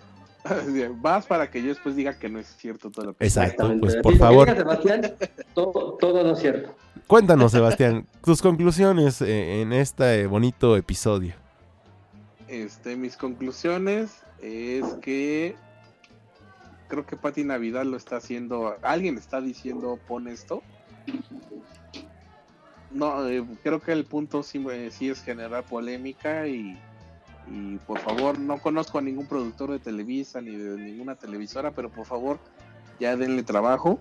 Vas 1.00 1.26
para 1.26 1.50
que 1.50 1.62
yo 1.62 1.68
después 1.68 1.94
diga 1.94 2.18
que 2.18 2.28
no 2.28 2.38
es 2.38 2.48
cierto 2.56 2.90
todo 2.90 3.06
lo 3.06 3.14
que 3.14 3.24
Exacto, 3.24 3.72
Exactamente. 3.72 3.86
pues 3.86 3.96
por 4.02 4.16
favor, 4.16 4.54
Sebastián, 4.54 5.14
todo, 5.54 5.94
todo 5.94 6.24
no 6.24 6.32
es 6.32 6.40
cierto. 6.40 6.74
Cuéntanos, 7.06 7.52
Sebastián, 7.52 8.06
tus 8.24 8.42
conclusiones 8.42 9.20
eh, 9.22 9.60
en 9.60 9.72
este 9.72 10.26
bonito 10.26 10.76
episodio. 10.76 11.34
Este, 12.48 12.96
mis 12.96 13.16
conclusiones 13.16 14.22
es 14.40 14.84
que 15.00 15.54
creo 16.88 17.06
que 17.06 17.16
Pati 17.16 17.44
Navidad 17.44 17.84
lo 17.84 17.96
está 17.96 18.16
haciendo. 18.16 18.76
Alguien 18.82 19.16
está 19.16 19.40
diciendo 19.40 19.98
pon 20.06 20.28
esto. 20.28 20.62
No, 22.90 23.26
eh, 23.26 23.44
creo 23.62 23.80
que 23.80 23.92
el 23.92 24.04
punto 24.04 24.42
sí, 24.42 24.62
eh, 24.70 24.90
sí, 24.90 25.08
es 25.08 25.22
generar 25.22 25.64
polémica 25.64 26.46
y, 26.46 26.78
y 27.50 27.76
por 27.78 27.98
favor, 27.98 28.38
no 28.38 28.58
conozco 28.58 28.98
a 28.98 29.02
ningún 29.02 29.26
productor 29.26 29.70
de 29.72 29.78
Televisa 29.78 30.40
ni 30.40 30.56
de 30.56 30.76
ninguna 30.76 31.16
televisora, 31.16 31.72
pero 31.72 31.90
por 31.90 32.06
favor, 32.06 32.38
ya 33.00 33.16
denle 33.16 33.42
trabajo 33.42 34.00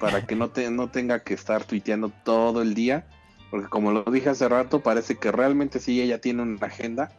para 0.00 0.26
que 0.26 0.34
no, 0.34 0.50
te, 0.50 0.70
no 0.70 0.90
tenga 0.90 1.20
que 1.20 1.34
estar 1.34 1.64
tuiteando 1.64 2.10
todo 2.24 2.62
el 2.62 2.74
día, 2.74 3.06
porque 3.50 3.68
como 3.68 3.92
lo 3.92 4.02
dije 4.04 4.30
hace 4.30 4.48
rato, 4.48 4.80
parece 4.80 5.16
que 5.16 5.30
realmente 5.30 5.78
sí 5.78 6.00
ella 6.00 6.20
tiene 6.20 6.42
una 6.42 6.66
agenda, 6.66 7.10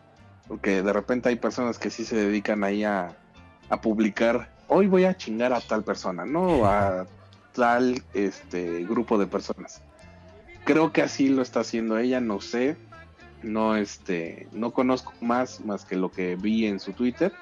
porque 0.47 0.81
de 0.81 0.91
repente 0.91 1.29
hay 1.29 1.35
personas 1.35 1.77
que 1.77 1.89
sí 1.89 2.03
se 2.03 2.15
dedican 2.15 2.63
ahí 2.63 2.83
a, 2.83 3.15
a 3.69 3.81
publicar, 3.81 4.51
hoy 4.67 4.87
voy 4.87 5.05
a 5.05 5.15
chingar 5.15 5.53
a 5.53 5.61
tal 5.61 5.83
persona, 5.83 6.25
no 6.25 6.65
a 6.65 7.05
tal 7.53 8.01
este 8.13 8.83
grupo 8.85 9.17
de 9.17 9.27
personas. 9.27 9.81
Creo 10.63 10.91
que 10.91 11.01
así 11.01 11.29
lo 11.29 11.41
está 11.41 11.61
haciendo 11.61 11.97
ella, 11.97 12.19
no 12.19 12.41
sé, 12.41 12.77
no 13.43 13.75
este, 13.75 14.47
no 14.51 14.71
conozco 14.71 15.13
más 15.21 15.59
más 15.61 15.85
que 15.85 15.95
lo 15.95 16.11
que 16.11 16.35
vi 16.35 16.65
en 16.65 16.79
su 16.79 16.93
Twitter 16.93 17.33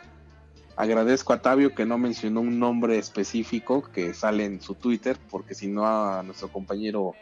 Agradezco 0.80 1.34
a 1.34 1.42
Tabio 1.42 1.76
que 1.76 1.86
no 1.86 1.98
mencionó 1.98 2.40
un 2.40 2.58
nombre 2.58 2.98
específico 2.98 3.82
que 3.82 4.14
sale 4.14 4.46
en 4.46 4.62
su 4.62 4.76
Twitter, 4.76 5.18
porque 5.30 5.54
si 5.54 5.68
no 5.68 5.86
a 5.86 6.24
nuestro 6.24 6.48
compañero 6.48 7.16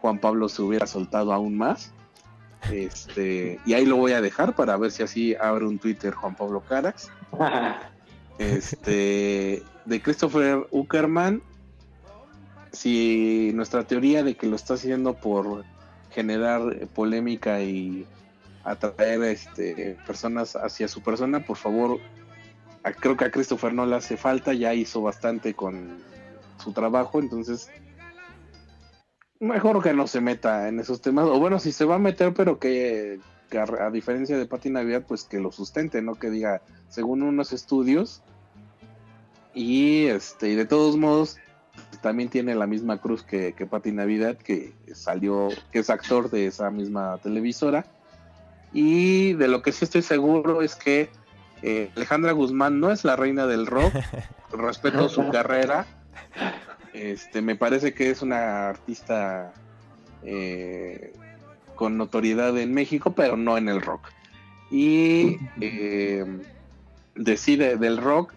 Juan 0.00 0.18
Pablo 0.18 0.48
se 0.48 0.60
hubiera 0.62 0.88
soltado 0.88 1.32
aún 1.32 1.56
más. 1.56 1.92
Este, 2.72 3.60
y 3.64 3.74
ahí 3.74 3.86
lo 3.86 3.96
voy 3.96 4.10
a 4.10 4.20
dejar 4.20 4.56
para 4.56 4.76
ver 4.76 4.90
si 4.90 5.04
así 5.04 5.36
abre 5.36 5.66
un 5.66 5.78
Twitter 5.78 6.12
Juan 6.14 6.34
Pablo 6.34 6.64
Carax. 6.68 7.12
Este, 8.38 9.62
de 9.84 10.02
Christopher 10.02 10.66
Uckerman, 10.72 11.42
si 12.72 13.52
nuestra 13.54 13.84
teoría 13.84 14.24
de 14.24 14.34
que 14.34 14.46
lo 14.46 14.56
está 14.56 14.74
haciendo 14.74 15.14
por 15.14 15.64
generar 16.10 16.88
polémica 16.94 17.60
y 17.62 18.06
atraer 18.64 19.22
este, 19.24 19.96
personas 20.06 20.56
hacia 20.56 20.88
su 20.88 21.02
persona, 21.02 21.44
por 21.44 21.56
favor 21.56 22.00
creo 23.00 23.16
que 23.16 23.24
a 23.24 23.30
Christopher 23.30 23.72
no 23.72 23.86
le 23.86 23.96
hace 23.96 24.16
falta, 24.16 24.52
ya 24.54 24.74
hizo 24.74 25.02
bastante 25.02 25.54
con 25.54 25.98
su 26.58 26.72
trabajo, 26.72 27.20
entonces 27.20 27.70
mejor 29.38 29.82
que 29.82 29.94
no 29.94 30.06
se 30.06 30.20
meta 30.20 30.68
en 30.68 30.80
esos 30.80 31.00
temas, 31.00 31.26
o 31.26 31.38
bueno, 31.38 31.58
si 31.58 31.72
se 31.72 31.84
va 31.84 31.96
a 31.96 31.98
meter, 31.98 32.34
pero 32.34 32.58
que, 32.58 33.20
a, 33.52 33.90
diferencia 33.90 34.38
de 34.38 34.46
Pati 34.46 34.70
Navidad, 34.70 35.04
pues 35.06 35.24
que 35.24 35.40
lo 35.40 35.52
sustente, 35.52 36.02
no 36.02 36.14
que 36.14 36.30
diga, 36.30 36.62
según 36.88 37.22
unos 37.22 37.52
estudios, 37.52 38.22
y 39.54 40.06
este, 40.06 40.50
y 40.50 40.54
de 40.54 40.66
todos 40.66 40.96
modos, 40.96 41.38
también 42.02 42.28
tiene 42.28 42.54
la 42.54 42.66
misma 42.66 42.98
cruz 42.98 43.22
que, 43.22 43.52
que 43.52 43.66
Pati 43.66 43.92
Navidad, 43.92 44.36
que 44.36 44.72
salió, 44.94 45.48
que 45.72 45.80
es 45.80 45.90
actor 45.90 46.30
de 46.30 46.46
esa 46.46 46.70
misma 46.70 47.18
televisora, 47.22 47.84
y 48.72 49.32
de 49.34 49.48
lo 49.48 49.62
que 49.62 49.72
sí 49.72 49.84
estoy 49.84 50.02
seguro 50.02 50.62
es 50.62 50.76
que 50.76 51.10
eh, 51.62 51.90
Alejandra 51.96 52.32
Guzmán 52.32 52.80
no 52.80 52.90
es 52.90 53.04
la 53.04 53.16
reina 53.16 53.46
del 53.46 53.66
rock, 53.66 53.92
respeto 54.52 55.08
su 55.08 55.28
carrera. 55.30 55.86
Este, 56.92 57.42
me 57.42 57.56
parece 57.56 57.94
que 57.94 58.10
es 58.10 58.22
una 58.22 58.68
artista 58.68 59.52
eh, 60.22 61.12
con 61.74 61.96
notoriedad 61.96 62.56
en 62.58 62.72
México, 62.72 63.12
pero 63.12 63.36
no 63.36 63.58
en 63.58 63.68
el 63.68 63.82
rock. 63.82 64.08
Y 64.70 65.38
eh, 65.60 66.24
decide 67.14 67.76
del 67.76 67.98
rock, 67.98 68.34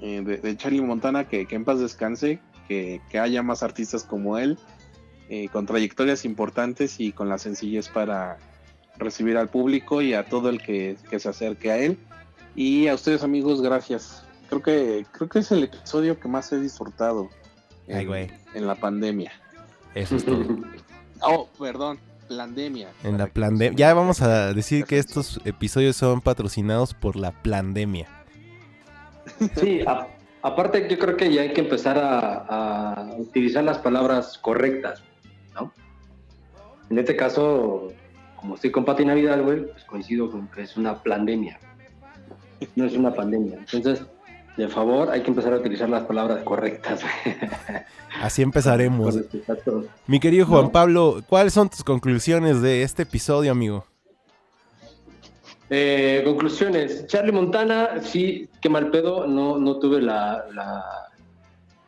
de, 0.00 0.56
Charlie 0.56 0.80
Montana, 0.80 1.24
que, 1.24 1.46
en 1.50 1.64
paz 1.64 1.80
descanse, 1.80 2.38
que, 2.68 3.00
haya 3.18 3.42
más 3.42 3.62
artistas 3.62 4.04
como 4.04 4.38
él, 4.38 4.58
con 5.52 5.66
trayectorias 5.66 6.24
importantes 6.24 7.00
y 7.00 7.12
con 7.12 7.28
la 7.28 7.38
sencillez 7.38 7.88
para 7.88 8.38
recibir 8.96 9.36
al 9.36 9.48
público 9.48 10.00
y 10.00 10.14
a 10.14 10.28
todo 10.28 10.48
el 10.48 10.62
que 10.62 10.96
se 11.18 11.28
acerque 11.28 11.70
a 11.70 11.78
él. 11.78 11.98
Y 12.56 12.88
a 12.88 12.94
ustedes 12.94 13.22
amigos, 13.22 13.60
gracias. 13.60 14.24
Creo 14.48 14.62
que 14.62 15.06
creo 15.12 15.28
que 15.28 15.40
es 15.40 15.52
el 15.52 15.64
episodio 15.64 16.18
que 16.18 16.26
más 16.26 16.50
he 16.52 16.58
disfrutado 16.58 17.28
en, 17.86 18.32
en 18.54 18.66
la 18.66 18.74
pandemia. 18.74 19.30
Eso 19.94 20.16
es 20.16 20.24
todo. 20.24 20.42
oh, 21.20 21.48
perdón, 21.58 21.98
pandemia. 22.28 22.88
En 23.04 23.18
la 23.18 23.26
pandemia. 23.26 23.76
Ya 23.76 23.92
vamos 23.92 24.22
a 24.22 24.54
decir 24.54 24.86
que 24.86 24.98
estos 24.98 25.38
episodios 25.44 25.96
son 25.96 26.22
patrocinados 26.22 26.94
por 26.94 27.16
la 27.16 27.30
pandemia. 27.42 28.08
Sí, 29.60 29.80
aparte 30.46 30.86
yo 30.88 30.98
creo 30.98 31.16
que 31.16 31.32
ya 31.32 31.42
hay 31.42 31.52
que 31.52 31.60
empezar 31.60 31.98
a, 31.98 33.14
utilizar 33.18 33.64
las 33.64 33.78
palabras 33.78 34.38
correctas, 34.38 35.02
¿no? 35.54 35.72
En 36.90 36.98
este 36.98 37.16
caso, 37.16 37.92
como 38.36 38.54
estoy 38.54 38.70
con 38.70 38.84
Pati 38.84 39.04
Navidad, 39.04 39.42
güey, 39.42 39.66
pues 39.66 39.84
coincido 39.84 40.30
con 40.30 40.48
que 40.48 40.62
es 40.62 40.76
una 40.76 41.02
pandemia 41.02 41.58
no 42.74 42.84
es 42.84 42.94
una 42.94 43.12
pandemia. 43.12 43.58
Entonces, 43.58 44.04
de 44.56 44.68
favor, 44.68 45.10
hay 45.10 45.22
que 45.22 45.28
empezar 45.28 45.52
a 45.52 45.56
utilizar 45.56 45.88
las 45.88 46.04
palabras 46.04 46.42
correctas. 46.44 47.02
Así 48.22 48.42
empezaremos. 48.42 49.18
Mi 50.06 50.20
querido 50.20 50.46
Juan 50.46 50.70
Pablo, 50.70 51.22
¿cuáles 51.28 51.52
son 51.52 51.68
tus 51.68 51.84
conclusiones 51.84 52.62
de 52.62 52.82
este 52.82 53.02
episodio, 53.02 53.52
amigo? 53.52 53.86
Eh, 55.68 56.22
conclusiones. 56.24 57.06
Charlie 57.06 57.32
Montana, 57.32 58.00
sí, 58.00 58.48
qué 58.60 58.68
mal 58.68 58.90
pedo. 58.90 59.26
No, 59.26 59.58
no 59.58 59.78
tuve 59.78 60.00
la, 60.00 60.44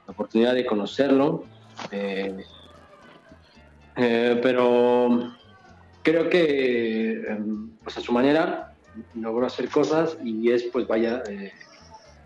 oportunidad 0.07 0.55
de 0.55 0.67
conocerlo. 0.67 1.45
Eh, 1.93 2.45
eh, 3.97 4.41
pero 4.43 5.33
creo 6.03 6.29
que, 6.29 7.23
em, 7.29 7.71
pues 7.85 7.99
a 7.99 8.01
su 8.01 8.13
manera, 8.13 8.75
logró 9.15 9.47
hacer 9.47 9.69
cosas 9.69 10.17
y 10.25 10.51
es 10.51 10.65
pues 10.65 10.89
vaya 10.89 11.23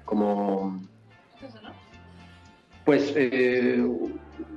como 0.06 0.80
pues 2.86 3.12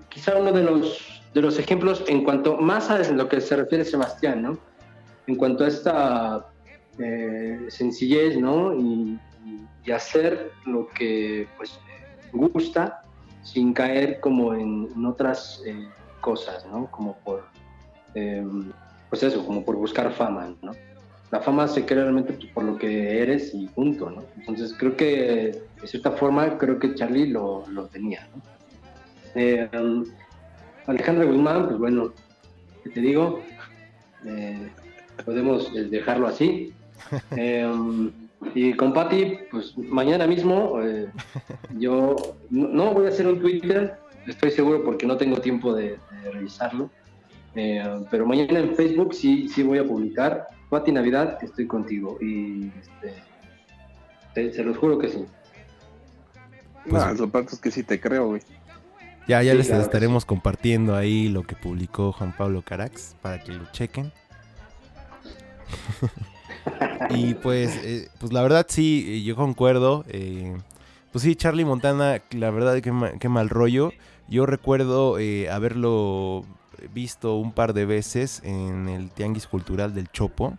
quizá 0.07 0.37
uno 0.37 0.53
de 0.53 0.63
los 0.63 1.21
de 1.33 1.41
los 1.41 1.59
ejemplos 1.59 2.05
en 2.07 2.23
cuanto 2.23 2.55
más 2.55 2.89
a 2.89 2.99
lo 3.11 3.27
que 3.27 3.41
se 3.41 3.57
refiere 3.57 3.83
Sebastián 3.83 4.43
no 4.43 4.57
en 5.27 5.35
cuanto 5.35 5.65
a 5.65 5.67
esta 5.67 6.45
eh, 6.99 7.65
sencillez 7.69 8.37
no 8.37 8.73
y, 8.73 9.19
hacer 9.93 10.51
lo 10.65 10.87
que 10.87 11.47
pues 11.57 11.79
gusta 12.33 13.03
sin 13.43 13.71
caer 13.71 14.19
como 14.19 14.55
en, 14.55 15.05
otras 15.05 15.61
cosas 16.21 16.65
no 16.65 16.89
como 16.89 17.15
por 17.17 17.43
pues 19.09 19.21
eso 19.21 19.45
como 19.45 19.63
por 19.63 19.75
buscar 19.75 20.11
fama 20.11 20.55
no 20.63 20.71
la 21.31 21.41
fama 21.41 21.67
se 21.67 21.85
crea 21.85 22.03
realmente 22.03 22.33
por 22.53 22.63
lo 22.63 22.77
que 22.77 23.21
eres 23.21 23.53
y 23.53 23.67
punto, 23.67 24.09
¿no? 24.09 24.23
Entonces 24.37 24.73
creo 24.77 24.95
que 24.95 25.61
de 25.81 25.87
cierta 25.87 26.11
forma 26.11 26.57
creo 26.57 26.79
que 26.79 26.93
Charlie 26.95 27.27
lo, 27.27 27.65
tenía, 27.91 28.27
¿no? 28.33 28.41
Eh, 29.35 29.69
Alejandra 30.85 31.25
Guzmán, 31.25 31.65
pues 31.65 31.77
bueno, 31.77 32.13
¿qué 32.83 32.89
te 32.89 33.01
digo? 33.01 33.41
Eh, 34.25 34.69
podemos 35.25 35.71
eh, 35.75 35.83
dejarlo 35.83 36.27
así. 36.27 36.73
Y 38.53 38.73
con 38.73 38.93
Patti, 38.93 39.37
pues 39.51 39.77
mañana 39.77 40.27
mismo 40.27 40.79
yo 41.77 42.15
no, 42.49 42.93
voy 42.93 43.05
a 43.05 43.09
hacer 43.09 43.27
un 43.27 43.39
Twitter, 43.39 43.95
estoy 44.27 44.51
seguro 44.51 44.83
porque 44.83 45.05
no 45.05 45.17
tengo 45.17 45.37
tiempo 45.37 45.73
de, 45.73 45.97
revisarlo. 46.31 46.89
pero 47.53 48.25
mañana 48.25 48.59
en 48.59 48.75
Facebook 48.75 49.13
sí, 49.13 49.47
sí 49.49 49.63
voy 49.63 49.79
a 49.79 49.87
publicar 49.87 50.47
Pati 50.69 50.91
Navidad, 50.91 51.37
estoy 51.41 51.67
contigo. 51.67 52.17
Y 52.21 52.71
este, 54.33 54.53
se 54.53 54.63
los 54.63 54.77
juro 54.77 54.97
que 54.99 55.09
sí. 55.09 55.25
Pues, 56.89 57.19
no, 57.19 57.27
lo 57.27 57.39
es 57.39 57.59
que 57.59 57.71
sí 57.71 57.83
te 57.83 57.99
creo, 57.99 58.27
güey. 58.27 58.41
Ya, 59.27 59.41
ya 59.41 59.55
les 59.55 59.71
estaremos 59.71 60.23
compartiendo 60.23 60.95
ahí 60.95 61.29
lo 61.29 61.43
que 61.43 61.55
publicó 61.55 62.11
Juan 62.11 62.35
Pablo 62.37 62.61
Carax 62.61 63.15
para 63.21 63.43
que 63.43 63.53
lo 63.53 63.65
chequen. 63.71 64.11
y 67.09 67.33
pues, 67.35 67.75
eh, 67.83 68.09
pues 68.19 68.33
la 68.33 68.41
verdad 68.41 68.65
sí, 68.69 69.23
yo 69.23 69.35
concuerdo. 69.35 70.05
Eh, 70.09 70.57
pues 71.11 71.23
sí, 71.23 71.35
Charlie 71.35 71.65
Montana, 71.65 72.21
la 72.31 72.51
verdad 72.51 72.75
que 72.81 72.93
qué 73.19 73.29
mal 73.29 73.49
rollo. 73.49 73.91
Yo 74.27 74.45
recuerdo 74.45 75.19
eh, 75.19 75.49
haberlo 75.49 76.45
visto 76.93 77.35
un 77.35 77.51
par 77.51 77.73
de 77.73 77.85
veces 77.85 78.41
en 78.43 78.89
el 78.89 79.11
Tianguis 79.11 79.47
Cultural 79.47 79.93
del 79.93 80.11
Chopo, 80.11 80.57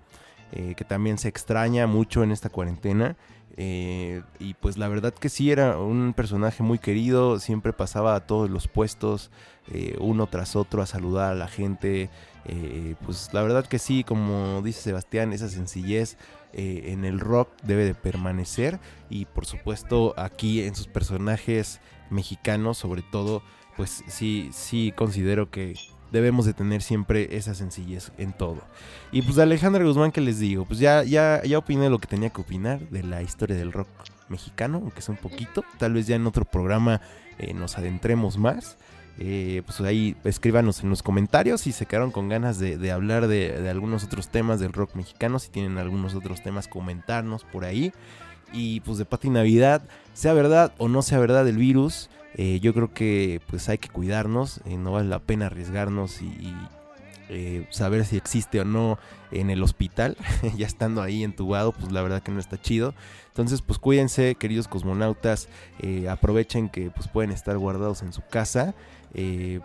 que 0.50 0.84
también 0.84 1.18
se 1.18 1.28
extraña 1.28 1.86
mucho 1.86 2.22
en 2.22 2.32
esta 2.32 2.48
cuarentena. 2.48 3.16
Y 3.58 4.54
pues 4.60 4.78
la 4.78 4.88
verdad 4.88 5.12
que 5.12 5.28
sí 5.28 5.50
era 5.50 5.78
un 5.78 6.14
personaje 6.14 6.62
muy 6.62 6.78
querido, 6.78 7.38
siempre 7.38 7.72
pasaba 7.72 8.14
a 8.14 8.20
todos 8.26 8.48
los 8.48 8.66
puestos, 8.66 9.30
uno 9.98 10.26
tras 10.26 10.56
otro, 10.56 10.80
a 10.80 10.86
saludar 10.86 11.32
a 11.32 11.36
la 11.36 11.48
gente. 11.48 12.08
Eh, 12.48 12.94
pues 13.04 13.30
la 13.32 13.42
verdad 13.42 13.66
que 13.66 13.78
sí, 13.78 14.04
como 14.04 14.62
dice 14.62 14.80
Sebastián, 14.80 15.32
esa 15.32 15.48
sencillez 15.48 16.16
en 16.58 17.04
el 17.04 17.20
rock 17.20 17.50
debe 17.64 17.84
de 17.84 17.94
permanecer. 17.94 18.80
Y 19.10 19.26
por 19.26 19.44
supuesto 19.44 20.14
aquí 20.16 20.62
en 20.62 20.74
sus 20.74 20.86
personajes 20.86 21.80
mexicanos, 22.08 22.78
sobre 22.78 23.02
todo, 23.02 23.42
pues 23.76 24.02
sí, 24.08 24.48
sí 24.52 24.92
considero 24.96 25.50
que 25.50 25.74
debemos 26.12 26.46
de 26.46 26.54
tener 26.54 26.82
siempre 26.82 27.36
esa 27.36 27.54
sencillez 27.54 28.12
en 28.18 28.32
todo. 28.32 28.62
Y 29.12 29.22
pues 29.22 29.36
de 29.36 29.42
Alejandra 29.42 29.84
Guzmán, 29.84 30.12
que 30.12 30.20
les 30.20 30.38
digo? 30.38 30.64
Pues 30.64 30.78
ya, 30.78 31.02
ya, 31.02 31.42
ya 31.42 31.58
opiné 31.58 31.90
lo 31.90 31.98
que 31.98 32.06
tenía 32.06 32.30
que 32.30 32.40
opinar 32.40 32.80
de 32.88 33.02
la 33.02 33.22
historia 33.22 33.56
del 33.56 33.72
rock 33.72 33.88
mexicano, 34.28 34.78
aunque 34.78 35.02
sea 35.02 35.14
un 35.14 35.20
poquito. 35.20 35.64
Tal 35.78 35.94
vez 35.94 36.06
ya 36.06 36.16
en 36.16 36.26
otro 36.26 36.44
programa 36.44 37.00
eh, 37.38 37.54
nos 37.54 37.78
adentremos 37.78 38.38
más. 38.38 38.76
Eh, 39.18 39.62
pues 39.64 39.80
ahí 39.80 40.14
escríbanos 40.24 40.82
en 40.82 40.90
los 40.90 41.02
comentarios 41.02 41.62
si 41.62 41.72
se 41.72 41.86
quedaron 41.86 42.10
con 42.10 42.28
ganas 42.28 42.58
de, 42.58 42.92
hablar 42.92 43.28
de, 43.28 43.68
algunos 43.70 44.04
otros 44.04 44.28
temas 44.28 44.60
del 44.60 44.72
rock 44.72 44.94
mexicano. 44.94 45.38
Si 45.38 45.50
tienen 45.50 45.78
algunos 45.78 46.14
otros 46.14 46.42
temas, 46.42 46.68
comentarnos 46.68 47.44
por 47.44 47.64
ahí. 47.64 47.92
Y 48.52 48.80
pues 48.80 48.98
de 48.98 49.04
Pati 49.04 49.30
Navidad, 49.30 49.82
sea 50.14 50.32
verdad 50.32 50.72
o 50.78 50.88
no 50.88 51.02
sea 51.02 51.18
verdad 51.18 51.48
el 51.48 51.56
virus, 51.56 52.08
eh, 52.38 52.60
yo 52.60 52.74
creo 52.74 52.92
que 52.92 53.40
pues 53.46 53.68
hay 53.70 53.78
que 53.78 53.88
cuidarnos, 53.88 54.60
eh, 54.66 54.76
no 54.76 54.92
vale 54.92 55.08
la 55.08 55.20
pena 55.20 55.46
arriesgarnos 55.46 56.20
y, 56.20 56.54
eh, 57.30 57.66
saber 57.70 58.04
si 58.04 58.18
existe 58.18 58.60
o 58.60 58.64
no 58.64 58.98
en 59.32 59.48
el 59.48 59.62
hospital, 59.62 60.18
ya 60.56 60.66
estando 60.66 61.00
ahí 61.02 61.24
entubado, 61.24 61.72
pues 61.72 61.90
la 61.92 62.02
verdad 62.02 62.22
que 62.22 62.30
no 62.30 62.38
está 62.38 62.60
chido. 62.60 62.94
Entonces 63.28 63.62
pues 63.62 63.78
cuídense, 63.78 64.34
queridos 64.34 64.68
cosmonautas, 64.68 65.48
aprovechen 66.08 66.68
que 66.68 66.90
pues 66.90 67.08
pueden 67.08 67.30
estar 67.30 67.56
guardados 67.56 68.02
en 68.02 68.12
su 68.12 68.22
casa. 68.22 68.74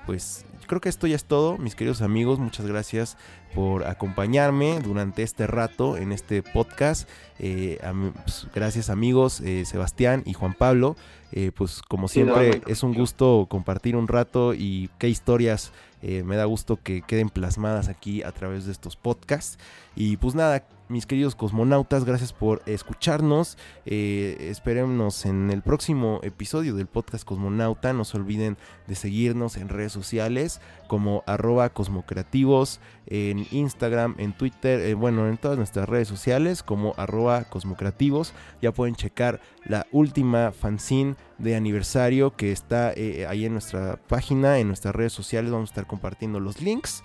Pues 0.06 0.46
creo 0.68 0.82
que 0.82 0.90
esto 0.90 1.08
ya 1.08 1.16
es 1.16 1.26
todo, 1.26 1.58
mis 1.58 1.76
queridos 1.76 2.02
amigos. 2.02 2.40
Muchas 2.40 2.66
gracias 2.66 3.18
por 3.54 3.86
acompañarme 3.86 4.80
durante 4.80 5.24
este 5.24 5.48
rato 5.48 5.98
en 5.98 6.12
este 6.12 6.44
podcast. 6.44 7.10
Pues, 7.38 8.48
gracias 8.54 8.90
amigos, 8.90 9.42
Sebastián 9.66 10.24
y 10.26 10.34
Juan 10.34 10.54
Pablo. 10.54 10.96
Eh, 11.34 11.52
pues 11.56 11.82
como 11.82 12.10
siempre 12.10 12.62
es 12.68 12.84
un 12.84 12.94
gusto 12.94 13.48
compartir 13.50 13.96
un 13.96 14.10
rato 14.10 14.54
y 14.54 14.90
qué 14.98 15.08
historias 15.08 15.72
eh, 16.02 16.24
me 16.24 16.36
da 16.36 16.44
gusto 16.44 16.78
que 16.82 17.04
queden 17.04 17.30
plasmadas 17.30 17.88
aquí 17.88 18.22
a 18.24 18.32
través 18.32 18.66
de 18.66 18.74
estos 18.74 18.98
podcasts. 18.98 19.58
Y 19.96 20.18
pues 20.18 20.36
nada, 20.36 20.66
mis 20.92 21.06
queridos 21.06 21.36
cosmonautas, 21.36 22.04
gracias 22.04 22.34
por 22.34 22.62
escucharnos. 22.66 23.58
Eh, 23.86 24.36
esperémonos 24.50 25.26
en 25.26 25.50
el 25.50 25.62
próximo 25.62 26.20
episodio 26.22 26.76
del 26.76 26.88
podcast 26.88 27.24
Cosmonauta. 27.24 27.94
No 27.94 28.04
se 28.04 28.18
olviden 28.18 28.58
de 28.88 28.96
seguirnos 28.96 29.56
en 29.56 29.70
redes 29.70 29.94
sociales 29.94 30.60
como 30.88 31.24
arroba 31.28 31.70
cosmocreativos, 31.70 32.82
en 33.08 33.48
Instagram, 33.52 34.16
en 34.18 34.34
Twitter, 34.34 34.82
eh, 34.82 34.94
bueno, 34.94 35.30
en 35.30 35.38
todas 35.38 35.58
nuestras 35.58 35.88
redes 35.88 36.10
sociales 36.10 36.62
como 36.62 36.94
arroba 36.98 37.46
cosmocreativos. 37.46 38.34
Ya 38.62 38.74
pueden 38.74 38.96
checar 38.96 39.40
la 39.64 39.88
última 39.94 40.52
fanzine 40.52 41.16
de 41.38 41.56
aniversario 41.56 42.36
que 42.36 42.52
está 42.52 42.92
eh, 42.94 43.26
ahí 43.28 43.46
en 43.46 43.54
nuestra 43.54 43.96
página, 43.96 44.60
en 44.60 44.68
nuestras 44.68 44.94
redes 44.94 45.14
sociales. 45.14 45.52
Vamos 45.52 45.70
a 45.70 45.72
estar 45.72 45.88
compartiendo 45.88 46.42
los 46.42 46.62
links. 46.62 47.02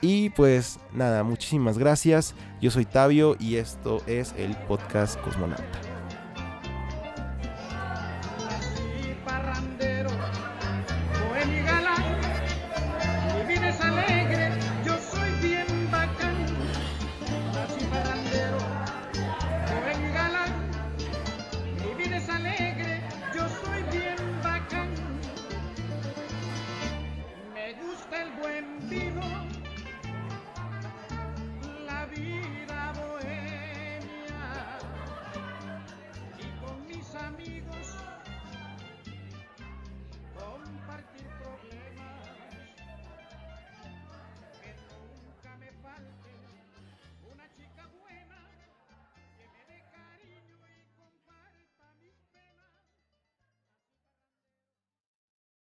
Y 0.00 0.30
pues 0.30 0.78
nada, 0.92 1.22
muchísimas 1.22 1.78
gracias. 1.78 2.34
Yo 2.60 2.70
soy 2.70 2.84
Tabio 2.84 3.36
y 3.40 3.56
esto 3.56 4.02
es 4.06 4.34
el 4.36 4.54
podcast 4.68 5.18
Cosmonauta. 5.20 5.96